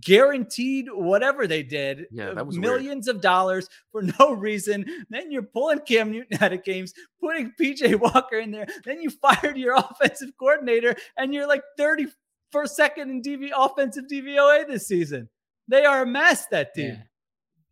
guaranteed 0.00 0.86
whatever 0.92 1.46
they 1.46 1.62
did, 1.62 2.06
Yeah, 2.10 2.30
uh, 2.30 2.34
that 2.34 2.46
was 2.46 2.58
weird. 2.58 2.72
millions 2.82 3.08
of 3.08 3.20
dollars 3.20 3.68
for 3.90 4.02
no 4.20 4.32
reason. 4.32 4.84
Then 5.10 5.30
you're 5.30 5.42
pulling 5.42 5.80
Cam 5.80 6.10
Newton 6.12 6.38
out 6.42 6.52
of 6.52 6.64
games, 6.64 6.92
putting 7.20 7.52
PJ 7.60 7.98
Walker 8.00 8.38
in 8.38 8.50
there. 8.50 8.66
Then 8.84 9.00
you 9.00 9.10
fired 9.10 9.56
your 9.56 9.74
offensive 9.76 10.30
coordinator, 10.38 10.94
and 11.16 11.32
you're 11.34 11.46
like 11.48 11.62
30 11.76 12.06
for 12.50 12.66
second 12.66 13.10
in 13.10 13.22
DV 13.22 13.50
offensive 13.56 14.04
DVOA 14.10 14.66
this 14.66 14.86
season. 14.86 15.28
They 15.68 15.84
are 15.84 16.02
a 16.02 16.06
mess. 16.06 16.46
That 16.46 16.74
team. 16.74 16.88
Yeah. 16.90 17.02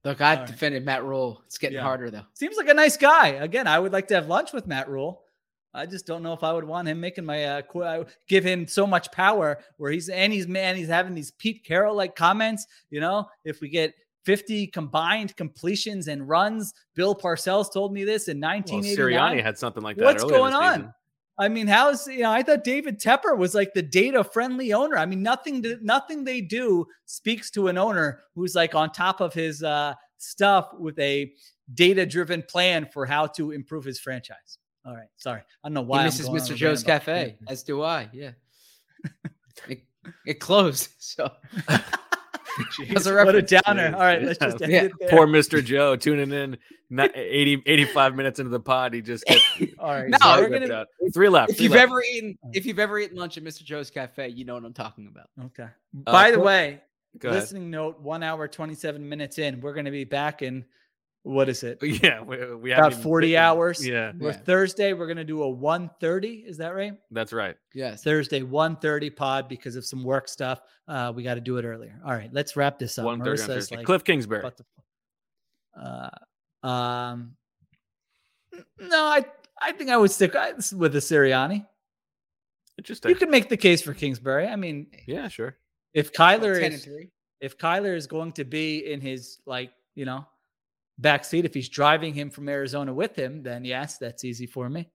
Look, 0.05 0.21
I 0.23 0.33
All 0.33 0.37
right. 0.39 0.47
defended 0.47 0.85
Matt 0.85 1.05
Rhule. 1.05 1.43
It's 1.47 1.59
getting 1.59 1.77
Yeah. 1.77 1.83
harder 1.83 2.11
though. 2.11 2.23
Seems 2.35 2.57
like 2.57 2.69
a 2.69 2.75
nice 2.75 2.97
guy. 2.97 3.29
Again, 3.29 3.67
I 3.67 3.79
would 3.79 3.93
like 3.93 4.09
to 4.09 4.15
have 4.15 4.29
lunch 4.29 4.53
with 4.55 4.67
Matt 4.67 4.89
Rhule. 4.89 5.23
I 5.73 5.87
just 5.87 6.07
don't 6.07 6.23
know 6.23 6.33
if 6.33 6.43
I 6.43 6.53
would 6.53 6.65
want 6.65 6.89
him 6.89 7.01
making 7.01 7.25
my 7.25 7.45
uh, 7.45 7.63
qu- 7.63 8.05
give 8.29 8.45
him 8.45 8.67
so 8.67 8.87
much 8.87 9.11
power 9.13 9.59
where 9.77 9.93
he's 9.93 10.09
and 10.09 10.33
he's 10.33 10.49
man, 10.49 10.77
he's 10.77 10.89
having 10.89 11.15
these 11.15 11.31
Pete 11.33 11.65
Carroll 11.65 11.95
like 11.95 12.17
comments. 12.17 12.67
You 12.91 13.01
know, 13.01 13.29
if 13.45 13.61
we 13.61 13.69
get 13.69 13.95
50 14.25 14.67
combined 14.69 15.37
completions 15.37 16.09
and 16.09 16.29
runs, 16.29 16.75
Bill 16.95 17.15
Parcells 17.15 17.73
told 17.73 17.93
me 17.93 18.05
this 18.05 18.29
in 18.29 18.41
Well, 18.41 18.51
1989. 18.51 19.39
Sirianni 19.39 19.43
had 19.43 19.59
something 19.59 19.83
like 19.83 19.97
that. 19.97 20.05
What's 20.05 20.25
going 20.25 20.55
on? 20.55 20.93
I 21.39 21.49
mean, 21.49 21.67
how's 21.67 22.07
you 22.07 22.21
know? 22.21 22.33
I 22.33 22.43
thought 22.43 22.65
David 22.65 23.01
Tepper 23.01 23.37
was 23.37 23.55
like 23.55 23.73
the 23.73 23.83
data 23.83 24.23
friendly 24.23 24.75
owner. 24.75 24.99
I 24.99 25.07
mean, 25.07 25.23
nothing, 25.23 25.63
to, 25.63 25.79
nothing 25.81 26.23
they 26.23 26.43
do 26.43 26.87
speaks 27.07 27.51
to 27.53 27.69
an 27.69 27.79
owner 27.79 28.21
who's 28.35 28.55
like 28.55 28.75
on 28.75 28.93
top 28.93 29.23
of 29.23 29.33
his 29.33 29.63
uh, 29.63 29.95
stuff 30.19 30.69
with 30.79 30.99
a 30.99 31.33
data 31.73 32.05
driven 32.05 32.43
plan 32.43 32.87
for 32.93 33.07
how 33.07 33.27
to 33.27 33.53
improve 33.53 33.85
his 33.85 33.99
franchise. 33.99 34.59
All 34.85 34.95
right, 34.95 35.09
sorry, 35.17 35.41
I 35.63 35.69
don't 35.69 35.75
know 35.75 35.83
why 35.83 35.99
he 35.99 36.01
I'm 36.01 36.07
misses 36.07 36.27
going 36.27 36.41
Mr. 36.41 36.53
a 36.53 36.55
Joe's 36.55 36.83
Cafe, 36.83 37.25
Peyton. 37.39 37.47
as 37.49 37.63
do 37.63 37.83
I. 37.83 38.09
Yeah. 38.13 38.31
Mc- 39.69 39.87
It 40.27 40.41
closed. 40.41 40.89
So 40.99 41.31
Jeez, 42.79 43.25
what 43.25 43.35
a 43.35 43.43
downer. 43.43 43.93
All 43.95 44.01
right, 44.01 44.23
let's 44.23 44.39
just 44.39 44.61
end 44.61 44.73
Yeah. 44.73 44.83
it 44.85 44.93
there. 45.01 45.09
Poor 45.11 45.27
Mr. 45.27 45.65
Joe 45.65 45.97
tuning 45.97 46.31
in 46.33 46.59
not 46.91 47.11
80, 47.17 47.63
85 47.65 48.15
minutes 48.17 48.39
into 48.39 48.51
the 48.51 48.61
pod. 48.61 48.93
He 48.93 49.01
just 49.03 49.25
gets 49.25 49.43
All 49.79 49.91
right, 49.91 50.09
No, 50.09 50.19
we're 50.37 50.49
we're 50.51 50.59
gonna- 50.61 50.75
out. 50.75 50.89
Three 51.15 51.29
left. 51.29 51.51
if 51.53 51.57
three 51.57 51.65
you've 51.65 51.73
left. 51.73 51.83
ever 51.85 52.03
eaten 52.03 52.39
if 52.53 52.67
you've 52.67 52.79
ever 52.79 52.99
eaten 52.99 53.17
lunch 53.17 53.37
at 53.39 53.45
Mr. 53.45 53.63
Joe's 53.65 53.91
Cafe, 53.91 54.29
you 54.29 54.45
know 54.45 54.55
what 54.55 54.65
I'm 54.65 54.73
talking 54.75 55.07
about. 55.07 55.29
Okay. 55.47 55.71
Uh, 56.07 56.13
By 56.13 56.31
the 56.31 56.37
cool. 56.39 56.47
way, 56.47 56.81
listening 57.23 57.71
note: 57.71 58.01
one 58.01 58.23
hour 58.23 58.47
twenty 58.49 58.75
seven 58.75 59.09
minutes 59.09 59.39
in. 59.39 59.61
We're 59.61 59.75
going 59.75 59.87
to 59.87 59.91
be 59.91 60.05
back 60.05 60.43
in 60.43 60.65
what 61.23 61.49
is 61.49 61.63
it? 61.63 61.79
Yeah, 62.03 62.23
we, 62.23 62.55
we 62.55 62.73
About 62.73 62.93
haven't 62.93 63.03
forty 63.03 63.29
bitten- 63.29 63.43
hours. 63.45 63.87
Yeah, 63.87 64.13
We're 64.19 64.31
Yeah. 64.31 64.37
Thursday. 64.39 64.93
We're 64.95 65.07
going 65.07 65.17
to 65.19 65.25
do 65.25 65.43
a 65.43 65.49
one 65.51 65.91
thirty. 66.01 66.45
Is 66.47 66.57
that 66.59 66.75
right? 66.75 66.95
that's 67.11 67.33
right. 67.33 67.57
Yes. 67.75 68.03
Thursday 68.03 68.43
one 68.43 68.77
thirty 68.77 69.11
pod 69.11 69.49
because 69.49 69.77
of 69.77 69.85
some 69.85 70.03
work 70.03 70.29
stuff. 70.29 70.61
Uh, 70.89 71.13
we 71.15 71.23
got 71.23 71.35
to 71.35 71.41
do 71.41 71.57
it 71.59 71.65
earlier. 71.65 72.01
All 72.05 72.13
right, 72.13 72.31
let's 72.33 72.57
wrap 72.57 72.79
this 72.79 72.99
up. 72.99 73.05
One 73.05 73.23
thirty 73.23 73.43
on 73.43 73.49
Thursday. 73.49 73.77
like 73.77 73.87
Cliff 73.87 74.03
Kingsbury. 74.05 74.41
about 74.41 74.57
to- 74.57 74.65
uh, 75.81 76.67
um, 76.67 77.37
no, 78.81 79.05
I 79.05 79.25
I 79.61 79.73
think 79.73 79.91
I 79.91 79.97
would 79.97 80.11
stick 80.11 80.35
with 80.75 80.93
the 80.93 80.99
Sirianni. 80.99 81.67
Interesting. 82.79 83.11
You 83.11 83.15
could 83.15 83.29
make 83.31 83.49
the 83.49 83.57
case 83.57 83.83
for 83.83 83.93
Kingsbury. 83.95 84.47
I 84.49 84.57
mean, 84.57 84.87
Yeah, 85.07 85.29
sure. 85.29 85.57
if 85.93 86.13
Kyler 86.13 86.55
10 86.55 86.65
and 86.65 86.75
is 86.75 86.89
if 87.41 87.59
Kyler 87.59 87.95
is 87.95 88.07
going 88.07 88.33
to 88.33 88.45
be 88.45 88.91
in 88.91 89.01
his 89.01 89.39
like 89.47 89.71
you 89.95 90.05
know 90.07 90.27
back 91.01 91.25
seat, 91.25 91.45
if 91.45 91.55
he's 91.55 91.69
driving 91.69 92.15
him 92.15 92.31
from 92.31 92.49
Arizona 92.49 92.93
with 92.93 93.17
him, 93.17 93.43
then 93.43 93.65
yes, 93.65 93.99
that's 93.99 94.25
easy 94.25 94.47
for 94.47 94.69
me. 94.69 94.89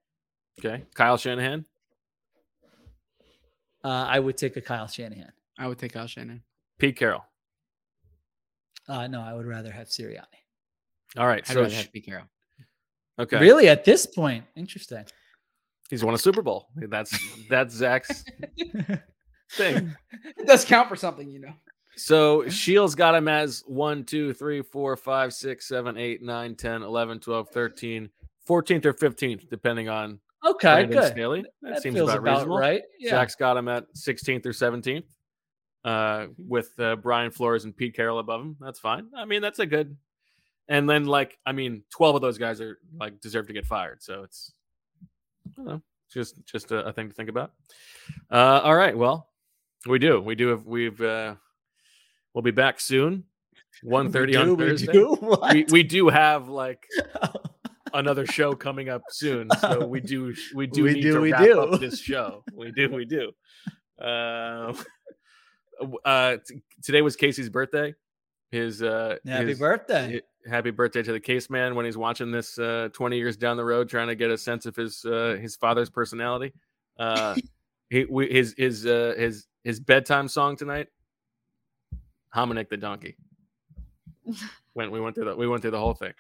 Okay. 0.60 0.84
Kyle 0.94 1.18
Shanahan. 1.18 1.66
Uh, 3.84 3.88
I 4.10 4.20
would 4.20 4.38
take 4.38 4.58
a 4.58 4.62
Kyle 4.62 4.88
Shanahan. 4.88 5.32
I 5.60 5.68
would 5.68 5.78
take 5.78 5.94
Kyle 5.94 6.08
Shanahan. 6.08 6.42
Pete 6.80 6.96
Carroll. 6.98 7.24
Uh, 8.88 9.08
no, 9.08 9.22
I 9.22 9.34
would 9.34 9.46
rather 9.46 9.72
have 9.72 9.88
Sirianni. 9.88 10.26
All 11.18 11.28
right. 11.28 11.44
I'd 11.50 11.54
So 11.54 11.62
rather 11.62 11.74
sh- 11.74 11.78
have 11.78 11.92
Pete 11.94 12.06
Carroll. 12.06 12.26
okay. 13.20 13.40
Really, 13.40 13.68
at 13.68 13.86
this 13.86 14.06
point, 14.06 14.44
interesting. 14.56 15.06
He's 15.90 16.04
won 16.04 16.14
a 16.16 16.18
Super 16.18 16.42
Bowl. 16.42 16.68
That's 16.76 17.18
that's 17.48 17.74
Zach's 17.76 18.24
thing. 19.52 19.96
It 20.38 20.48
does 20.48 20.66
count 20.66 20.90
for 20.90 20.96
something, 20.96 21.30
you 21.30 21.40
know. 21.40 21.54
So 21.98 22.44
Sheil's 22.44 22.96
got 22.96 23.16
him 23.16 23.28
as 23.28 23.64
1, 23.68 24.04
2, 24.04 24.34
3, 24.34 24.62
4, 24.62 24.98
5, 24.98 25.34
6, 25.34 25.68
7, 25.68 25.98
8, 25.98 26.22
9, 26.22 26.56
10, 26.56 26.82
11, 26.84 27.20
12, 27.20 27.50
13, 27.50 28.10
14th 28.48 28.86
or 28.86 28.94
15th, 28.94 29.50
depending 29.50 29.90
on 29.90 30.20
Okay, 30.46 30.68
Brandon 30.68 31.00
good. 31.00 31.12
Staley. 31.12 31.42
That, 31.62 31.74
That 31.76 31.82
seems 31.82 32.00
about, 32.00 32.20
about 32.20 32.34
reasonable. 32.34 32.58
right. 32.58 32.82
Yeah. 33.00 33.12
Zach's 33.12 33.36
got 33.36 33.58
him 33.58 33.68
at 33.68 33.86
16th 33.96 34.46
or 34.46 34.52
17th, 34.52 35.04
uh, 35.84 35.90
Mm-hmm. 35.90 36.32
with 36.48 36.72
uh, 36.80 36.96
Brian 36.98 37.32
Flores 37.32 37.64
and 37.66 37.76
Pete 37.76 37.96
Carroll 37.96 38.20
above 38.20 38.42
him. 38.42 38.56
That's 38.60 38.78
fine. 38.80 39.08
I 39.16 39.26
mean, 39.26 39.42
that's 39.42 39.60
a 39.60 39.66
good. 39.66 39.96
And 40.68 40.90
then, 40.90 41.06
like, 41.06 41.38
I 41.46 41.52
mean, 41.52 41.84
12 41.92 42.16
of 42.16 42.22
those 42.22 42.38
guys 42.38 42.60
are 42.62 42.78
like 43.00 43.22
deserve 43.22 43.48
to 43.48 43.54
get 43.54 43.66
fired. 43.66 44.02
So 44.04 44.24
it's, 44.24 44.52
I 45.48 45.50
don't 45.58 45.66
know, 45.66 45.82
just 46.12 46.44
just 46.46 46.72
a, 46.72 46.86
a 46.88 46.94
thing 46.94 47.08
to 47.08 47.14
think 47.14 47.30
about. 47.30 47.52
Uh, 48.32 48.62
all 48.64 48.76
right. 48.76 48.98
Well, 48.98 49.30
we 49.88 50.00
do. 50.00 50.20
We 50.22 50.34
do. 50.36 50.48
Have, 50.50 50.66
we've. 50.66 51.00
Uh, 51.00 51.36
we'll 52.36 52.44
be 52.44 52.52
back 52.52 52.80
soon. 52.80 53.24
1.30 53.84 54.32
do, 54.32 54.40
on 54.42 54.50
we 54.58 54.66
Thursday. 54.66 54.94
do? 54.94 55.38
We, 55.52 55.66
we 55.72 55.84
do 55.84 56.08
have 56.10 56.48
like 56.48 56.86
another 57.94 58.26
show 58.28 58.54
coming 58.54 58.88
up 58.90 59.02
soon, 59.10 59.50
so 59.60 59.86
we 59.88 60.00
do 60.02 60.34
we 60.54 60.68
do 60.68 60.84
We 60.84 60.94
need 60.94 61.02
do, 61.02 61.14
to 61.16 61.20
we 61.22 61.32
wrap 61.34 61.44
do. 61.44 61.60
up 61.60 61.80
this 61.80 62.00
show. 62.00 62.44
We 62.54 62.72
do, 62.72 62.90
we 62.94 63.06
do. 63.06 63.32
Uh, 64.00 64.74
uh, 66.06 66.38
t- 66.48 66.62
today 66.84 67.02
was 67.02 67.16
Casey's 67.16 67.50
birthday. 67.50 67.94
His 68.52 68.82
uh, 68.82 69.18
Happy 69.26 69.48
his- 69.50 69.60
birthday. 69.60 70.22
hi- 70.46 70.50
happy 70.50 70.72
birthday 70.72 71.02
to 71.04 71.12
the 71.12 71.20
case 71.20 71.50
man 71.50 71.76
when 71.76 71.86
he's 71.86 71.98
watching 71.98 72.32
this 72.32 72.58
uh, 72.60 72.90
20 72.94 73.18
years 73.18 73.36
down 73.36 73.58
the 73.58 73.66
road, 73.66 73.90
trying 73.90 74.08
to 74.08 74.16
get 74.16 74.30
a 74.30 74.38
sense 74.38 74.66
of 74.66 74.76
his 74.76 75.04
uh, 75.04 75.38
his 75.42 75.56
father's 75.56 75.90
personality. 75.90 76.54
Uh, 76.98 77.36
he 77.90 78.06
we, 78.06 78.32
his 78.32 78.54
his 78.58 78.86
uh, 78.86 79.14
his 79.18 79.48
his 79.64 79.80
bedtime 79.80 80.28
song 80.30 80.56
tonight. 80.56 80.88
Hominick 82.36 82.70
the 82.70 82.78
donkey. 82.78 83.16
When 84.74 84.92
we 84.92 85.00
went 85.00 85.16
through 85.16 85.26
the 85.26 85.36
we 85.36 85.48
went 85.48 85.62
through 85.62 85.72
the 85.72 85.80
whole 85.80 85.94
thing. 85.94 86.14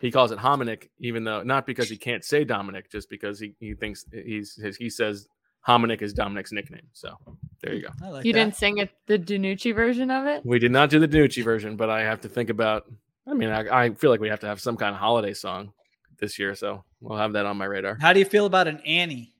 He 0.00 0.10
calls 0.10 0.30
it 0.32 0.38
Hominick, 0.38 0.88
even 0.98 1.24
though 1.24 1.42
not 1.42 1.66
because 1.66 1.90
he 1.90 1.96
can't 1.98 2.24
say 2.24 2.42
Dominic, 2.44 2.90
just 2.90 3.10
because 3.10 3.38
he, 3.38 3.54
he 3.60 3.74
thinks 3.74 4.04
he's 4.12 4.54
his, 4.54 4.76
he 4.76 4.88
says 4.88 5.26
Hominick 5.68 6.00
is 6.00 6.14
Dominic's 6.14 6.52
nickname. 6.52 6.88
So 6.92 7.16
there 7.62 7.74
you 7.74 7.82
go. 7.82 7.88
I 8.02 8.08
like 8.08 8.24
You 8.24 8.32
that. 8.32 8.38
didn't 8.38 8.56
sing 8.56 8.78
it 8.78 8.90
the 9.06 9.18
Danucci 9.18 9.74
version 9.74 10.10
of 10.10 10.26
it? 10.26 10.40
We 10.46 10.58
did 10.58 10.72
not 10.72 10.88
do 10.88 10.98
the 10.98 11.08
Danucci 11.08 11.44
version, 11.44 11.76
but 11.76 11.90
I 11.90 12.00
have 12.02 12.22
to 12.22 12.28
think 12.28 12.48
about. 12.48 12.84
I 13.28 13.34
mean, 13.34 13.50
I, 13.50 13.84
I 13.84 13.90
feel 13.94 14.10
like 14.10 14.20
we 14.20 14.28
have 14.30 14.40
to 14.40 14.46
have 14.46 14.60
some 14.60 14.76
kind 14.78 14.94
of 14.94 15.00
holiday 15.00 15.34
song 15.34 15.72
this 16.18 16.38
year, 16.38 16.54
so 16.54 16.84
we'll 17.00 17.18
have 17.18 17.34
that 17.34 17.44
on 17.44 17.58
my 17.58 17.66
radar. 17.66 17.98
How 18.00 18.12
do 18.14 18.20
you 18.20 18.24
feel 18.24 18.46
about 18.46 18.68
an 18.68 18.80
Annie 18.86 19.34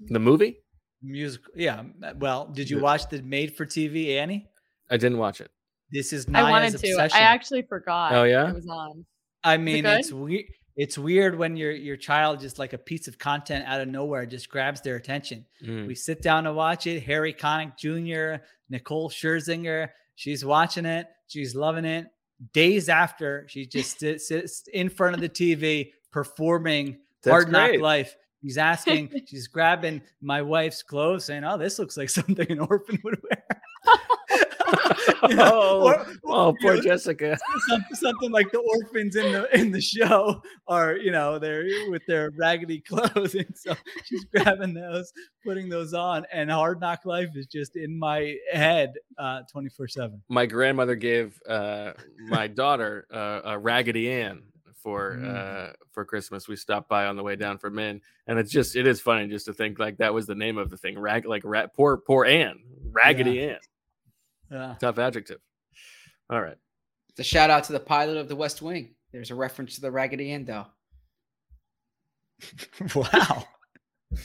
The 0.00 0.18
movie? 0.18 0.60
Musical? 1.02 1.52
Yeah. 1.56 1.84
Well, 2.16 2.46
did 2.46 2.70
you 2.70 2.80
watch 2.80 3.08
the 3.08 3.22
made 3.22 3.56
for 3.56 3.66
TV 3.66 4.16
Annie? 4.16 4.46
I 4.90 4.96
didn't 4.96 5.18
watch 5.18 5.40
it. 5.40 5.50
This 5.90 6.12
is 6.12 6.26
I 6.28 6.32
Naya's 6.32 6.50
wanted 6.50 6.70
to. 6.70 6.90
obsession. 6.90 7.18
I 7.18 7.20
actually 7.20 7.62
forgot. 7.62 8.12
Oh, 8.12 8.24
yeah? 8.24 8.48
It 8.48 8.54
was 8.54 8.66
on. 8.66 9.06
I 9.44 9.56
mean, 9.56 9.84
good? 9.84 10.00
it's 10.00 10.12
weird. 10.12 10.44
It's 10.76 10.96
weird 10.96 11.36
when 11.36 11.56
your 11.56 11.72
your 11.72 11.96
child 11.96 12.38
just 12.38 12.58
like 12.60 12.72
a 12.72 12.78
piece 12.78 13.08
of 13.08 13.18
content 13.18 13.64
out 13.66 13.80
of 13.80 13.88
nowhere 13.88 14.26
just 14.26 14.48
grabs 14.48 14.80
their 14.80 14.94
attention. 14.94 15.44
Mm. 15.64 15.88
We 15.88 15.96
sit 15.96 16.22
down 16.22 16.44
to 16.44 16.52
watch 16.52 16.86
it. 16.86 17.02
Harry 17.02 17.34
Connick 17.34 17.76
Jr., 17.76 18.44
Nicole 18.70 19.10
Scherzinger, 19.10 19.88
she's 20.14 20.44
watching 20.44 20.84
it. 20.84 21.08
She's 21.26 21.56
loving 21.56 21.84
it. 21.84 22.06
Days 22.52 22.88
after, 22.88 23.44
she 23.48 23.66
just 23.66 23.98
sits, 23.98 24.28
sits 24.28 24.68
in 24.72 24.88
front 24.88 25.16
of 25.16 25.20
the 25.20 25.28
TV 25.28 25.90
performing 26.12 26.98
That's 27.24 27.32
Hard 27.32 27.50
Knock. 27.50 27.80
Life. 27.80 28.14
She's 28.42 28.58
asking, 28.58 29.10
she's 29.26 29.48
grabbing 29.48 30.02
my 30.20 30.42
wife's 30.42 30.82
clothes, 30.82 31.24
saying, 31.24 31.44
"Oh, 31.44 31.58
this 31.58 31.78
looks 31.78 31.96
like 31.96 32.08
something 32.18 32.50
an 32.50 32.60
orphan 32.60 32.98
would 33.04 33.20
wear." 33.22 33.44
You 35.28 35.34
know, 35.36 35.50
oh, 35.52 35.82
or- 35.84 36.06
oh, 36.26 36.54
poor 36.60 36.76
know, 36.76 36.82
Jessica. 36.82 37.38
something, 37.68 37.94
something 37.96 38.30
like 38.30 38.50
the 38.52 38.58
orphans 38.58 39.16
in 39.16 39.32
the 39.32 39.58
in 39.58 39.72
the 39.72 39.80
show 39.80 40.42
are 40.68 40.96
you 40.96 41.10
know 41.10 41.38
they're 41.38 41.64
with 41.90 42.02
their 42.06 42.30
raggedy 42.36 42.80
clothes 42.80 43.34
and 43.34 43.52
so 43.54 43.74
she's 44.04 44.24
grabbing 44.26 44.74
those 44.74 45.12
putting 45.44 45.68
those 45.68 45.92
on 45.94 46.24
and 46.32 46.50
hard 46.50 46.80
knock 46.80 47.04
life 47.04 47.30
is 47.34 47.46
just 47.46 47.74
in 47.76 47.98
my 47.98 48.36
head 48.52 48.92
uh 49.18 49.40
24 49.50 49.88
7 49.88 50.22
My 50.28 50.46
grandmother 50.46 50.94
gave 50.94 51.40
uh, 51.48 51.92
my 52.28 52.46
daughter 52.46 53.06
uh, 53.12 53.40
a 53.44 53.58
Raggedy 53.58 54.10
Ann 54.12 54.42
for 54.82 55.16
Mm. 55.16 55.34
uh, 55.70 55.72
for 55.92 56.04
Christmas. 56.04 56.48
We 56.48 56.56
stopped 56.56 56.88
by 56.88 57.06
on 57.06 57.16
the 57.16 57.22
way 57.22 57.36
down 57.36 57.58
from 57.58 57.74
Maine, 57.74 58.00
and 58.26 58.38
it's 58.38 58.50
just 58.52 58.76
it 58.76 58.86
is 58.86 59.00
funny 59.00 59.26
just 59.28 59.46
to 59.46 59.52
think 59.52 59.78
like 59.78 59.98
that 59.98 60.12
was 60.14 60.26
the 60.26 60.34
name 60.34 60.58
of 60.58 60.70
the 60.70 60.76
thing. 60.76 60.98
Rag 60.98 61.26
like 61.26 61.42
ra- 61.44 61.66
poor 61.66 61.96
poor 61.96 62.24
Ann, 62.24 62.60
Raggedy 62.90 63.42
Ann. 63.50 63.58
yeah 64.50 64.74
Tough 64.80 64.98
adjective. 64.98 65.40
All 66.30 66.40
right. 66.42 66.56
The 67.16 67.24
shout 67.24 67.50
out 67.50 67.64
to 67.64 67.72
the 67.72 67.80
pilot 67.80 68.16
of 68.16 68.28
the 68.28 68.36
West 68.36 68.62
Wing. 68.62 68.94
There's 69.12 69.30
a 69.30 69.34
reference 69.34 69.74
to 69.76 69.80
the 69.80 69.90
Raggedy 69.90 70.30
Ann 70.32 70.44
doll. 70.44 70.70
wow 72.94 73.44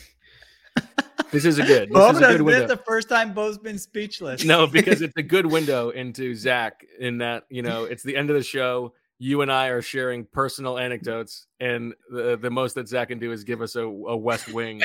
This 1.32 1.46
is 1.46 1.58
a 1.58 1.64
good. 1.66 1.90
This 1.90 1.94
Bo 1.96 2.12
is 2.12 2.18
a 2.18 2.20
good 2.20 2.42
window. 2.44 2.68
the 2.68 2.78
first 2.78 3.10
time 3.10 3.34
bo's 3.34 3.58
been 3.58 3.80
speechless 3.80 4.46
No, 4.46 4.68
because 4.68 5.02
it's 5.02 5.18
a 5.18 5.24
good 5.24 5.48
window 5.48 5.90
into 5.90 6.36
Zach 6.36 6.86
in 7.00 7.18
that, 7.20 7.46
you 7.50 7.64
know, 7.64 7.86
it's 7.86 8.04
the 8.04 8.16
end 8.16 8.30
of 8.30 8.36
the 8.36 8.44
show. 8.44 8.94
You 9.19 9.41
and 9.41 9.52
I 9.52 9.68
are 9.68 9.81
sharing 9.81 10.26
personal 10.26 10.77
anecdotes, 10.77 11.48
and 11.60 11.94
the, 12.10 12.38
the 12.38 12.49
most 12.49 12.76
that 12.76 12.88
Zach 12.88 13.07
can 13.10 13.19
do 13.19 13.31
is 13.31 13.44
give 13.44 13.61
us 13.61 13.76
a, 13.76 13.84
a 13.84 14.18
West 14.18 14.52
Wing, 14.52 14.81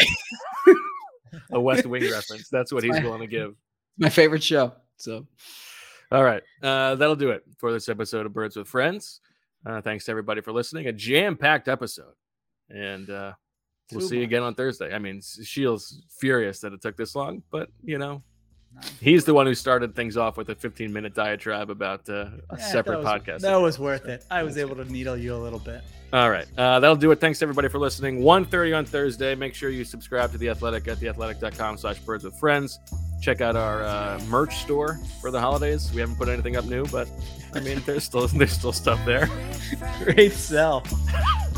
a 1.50 1.60
West 1.60 1.86
Wing 1.86 2.02
reference. 2.02 2.48
That's 2.48 2.72
what 2.72 2.84
he's 2.84 3.00
willing 3.00 3.20
to 3.20 3.26
give. 3.26 3.54
My 3.98 4.10
favorite 4.10 4.42
show. 4.44 4.72
So 4.96 5.26
All 6.10 6.24
right. 6.24 6.42
Uh, 6.62 6.94
that'll 6.94 7.16
do 7.16 7.30
it 7.30 7.42
for 7.58 7.72
this 7.72 7.88
episode 7.88 8.26
of 8.26 8.32
Birds 8.32 8.56
with 8.56 8.68
Friends. 8.68 9.20
Uh, 9.66 9.80
thanks 9.80 10.04
to 10.06 10.10
everybody 10.10 10.40
for 10.40 10.52
listening. 10.52 10.86
A 10.86 10.92
jam 10.92 11.36
packed 11.36 11.68
episode. 11.68 12.14
And 12.70 13.10
uh, 13.10 13.32
we'll 13.92 14.00
Too 14.00 14.08
see 14.08 14.16
you 14.18 14.22
again 14.22 14.42
on 14.42 14.54
Thursday. 14.54 14.94
I 14.94 14.98
mean, 14.98 15.20
Sheil's 15.20 16.02
furious 16.18 16.60
that 16.60 16.72
it 16.72 16.80
took 16.80 16.96
this 16.96 17.14
long, 17.14 17.42
but, 17.50 17.68
you 17.82 17.98
know, 17.98 18.22
he's 19.00 19.24
the 19.24 19.34
one 19.34 19.46
who 19.46 19.54
started 19.54 19.94
things 19.96 20.16
off 20.16 20.36
with 20.36 20.48
a 20.50 20.54
15 20.54 20.92
minute 20.92 21.14
diatribe 21.14 21.68
about 21.70 22.08
uh, 22.08 22.26
a 22.50 22.56
Yeah, 22.58 22.64
separate 22.64 23.02
that 23.02 23.12
was, 23.12 23.22
podcast. 23.22 23.40
that 23.40 23.56
was 23.56 23.78
worth 23.78 24.06
it 24.06 24.24
i 24.30 24.42
was 24.42 24.56
able 24.56 24.76
to 24.76 24.84
needle 24.84 25.16
you 25.16 25.34
a 25.34 25.36
little 25.36 25.58
bit 25.58 25.82
All 26.10 26.30
right. 26.30 26.46
Uh, 26.56 26.80
that'll 26.80 26.96
do 26.96 27.10
it. 27.10 27.20
Thanks 27.20 27.42
everybody 27.42 27.68
for 27.68 27.78
listening. 27.78 28.22
1.30 28.22 28.78
on 28.78 28.84
Thursday. 28.86 29.34
Make 29.34 29.54
sure 29.54 29.68
you 29.68 29.84
subscribe 29.84 30.32
to 30.32 30.38
The 30.38 30.48
Athletic 30.48 30.88
at 30.88 30.96
theathletic.com 31.00 31.76
slash 31.76 31.98
birds 31.98 32.24
with 32.24 32.34
friends. 32.40 32.78
Check 33.20 33.42
out 33.42 33.56
our 33.56 33.82
uh, 33.82 34.18
merch 34.26 34.54
store 34.56 34.98
for 35.20 35.30
the 35.30 35.38
holidays. 35.38 35.92
We 35.92 36.00
haven't 36.00 36.16
put 36.16 36.28
anything 36.30 36.56
up 36.56 36.64
new, 36.64 36.86
but 36.86 37.10
I 37.52 37.60
mean, 37.60 37.82
there's 37.84 38.04
still 38.04 38.26
there's 38.40 38.52
still 38.52 38.72
stuff 38.72 38.98
there. 39.04 39.28
great 40.02 40.32
sell 40.32 40.82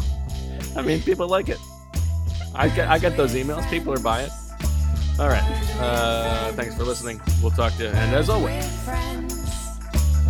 I 0.76 0.82
mean, 0.82 1.00
people 1.02 1.28
like 1.28 1.48
it. 1.48 1.58
I 2.52 2.68
get 2.70 2.88
I 2.88 2.98
get 2.98 3.16
those 3.16 3.34
emails. 3.36 3.68
People 3.70 3.92
are 3.94 4.00
buying 4.02 4.26
it. 4.26 4.32
All 5.20 5.28
right. 5.28 5.44
Uh, 5.78 6.50
thanks 6.52 6.74
for 6.74 6.84
listening. 6.84 7.20
We'll 7.42 7.50
talk 7.50 7.74
to 7.74 7.82
you. 7.82 7.88
And 7.90 8.14
as 8.14 8.30
always, 8.30 8.64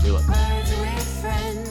we 0.02 0.10
love 0.10 0.26
you. 0.26 1.69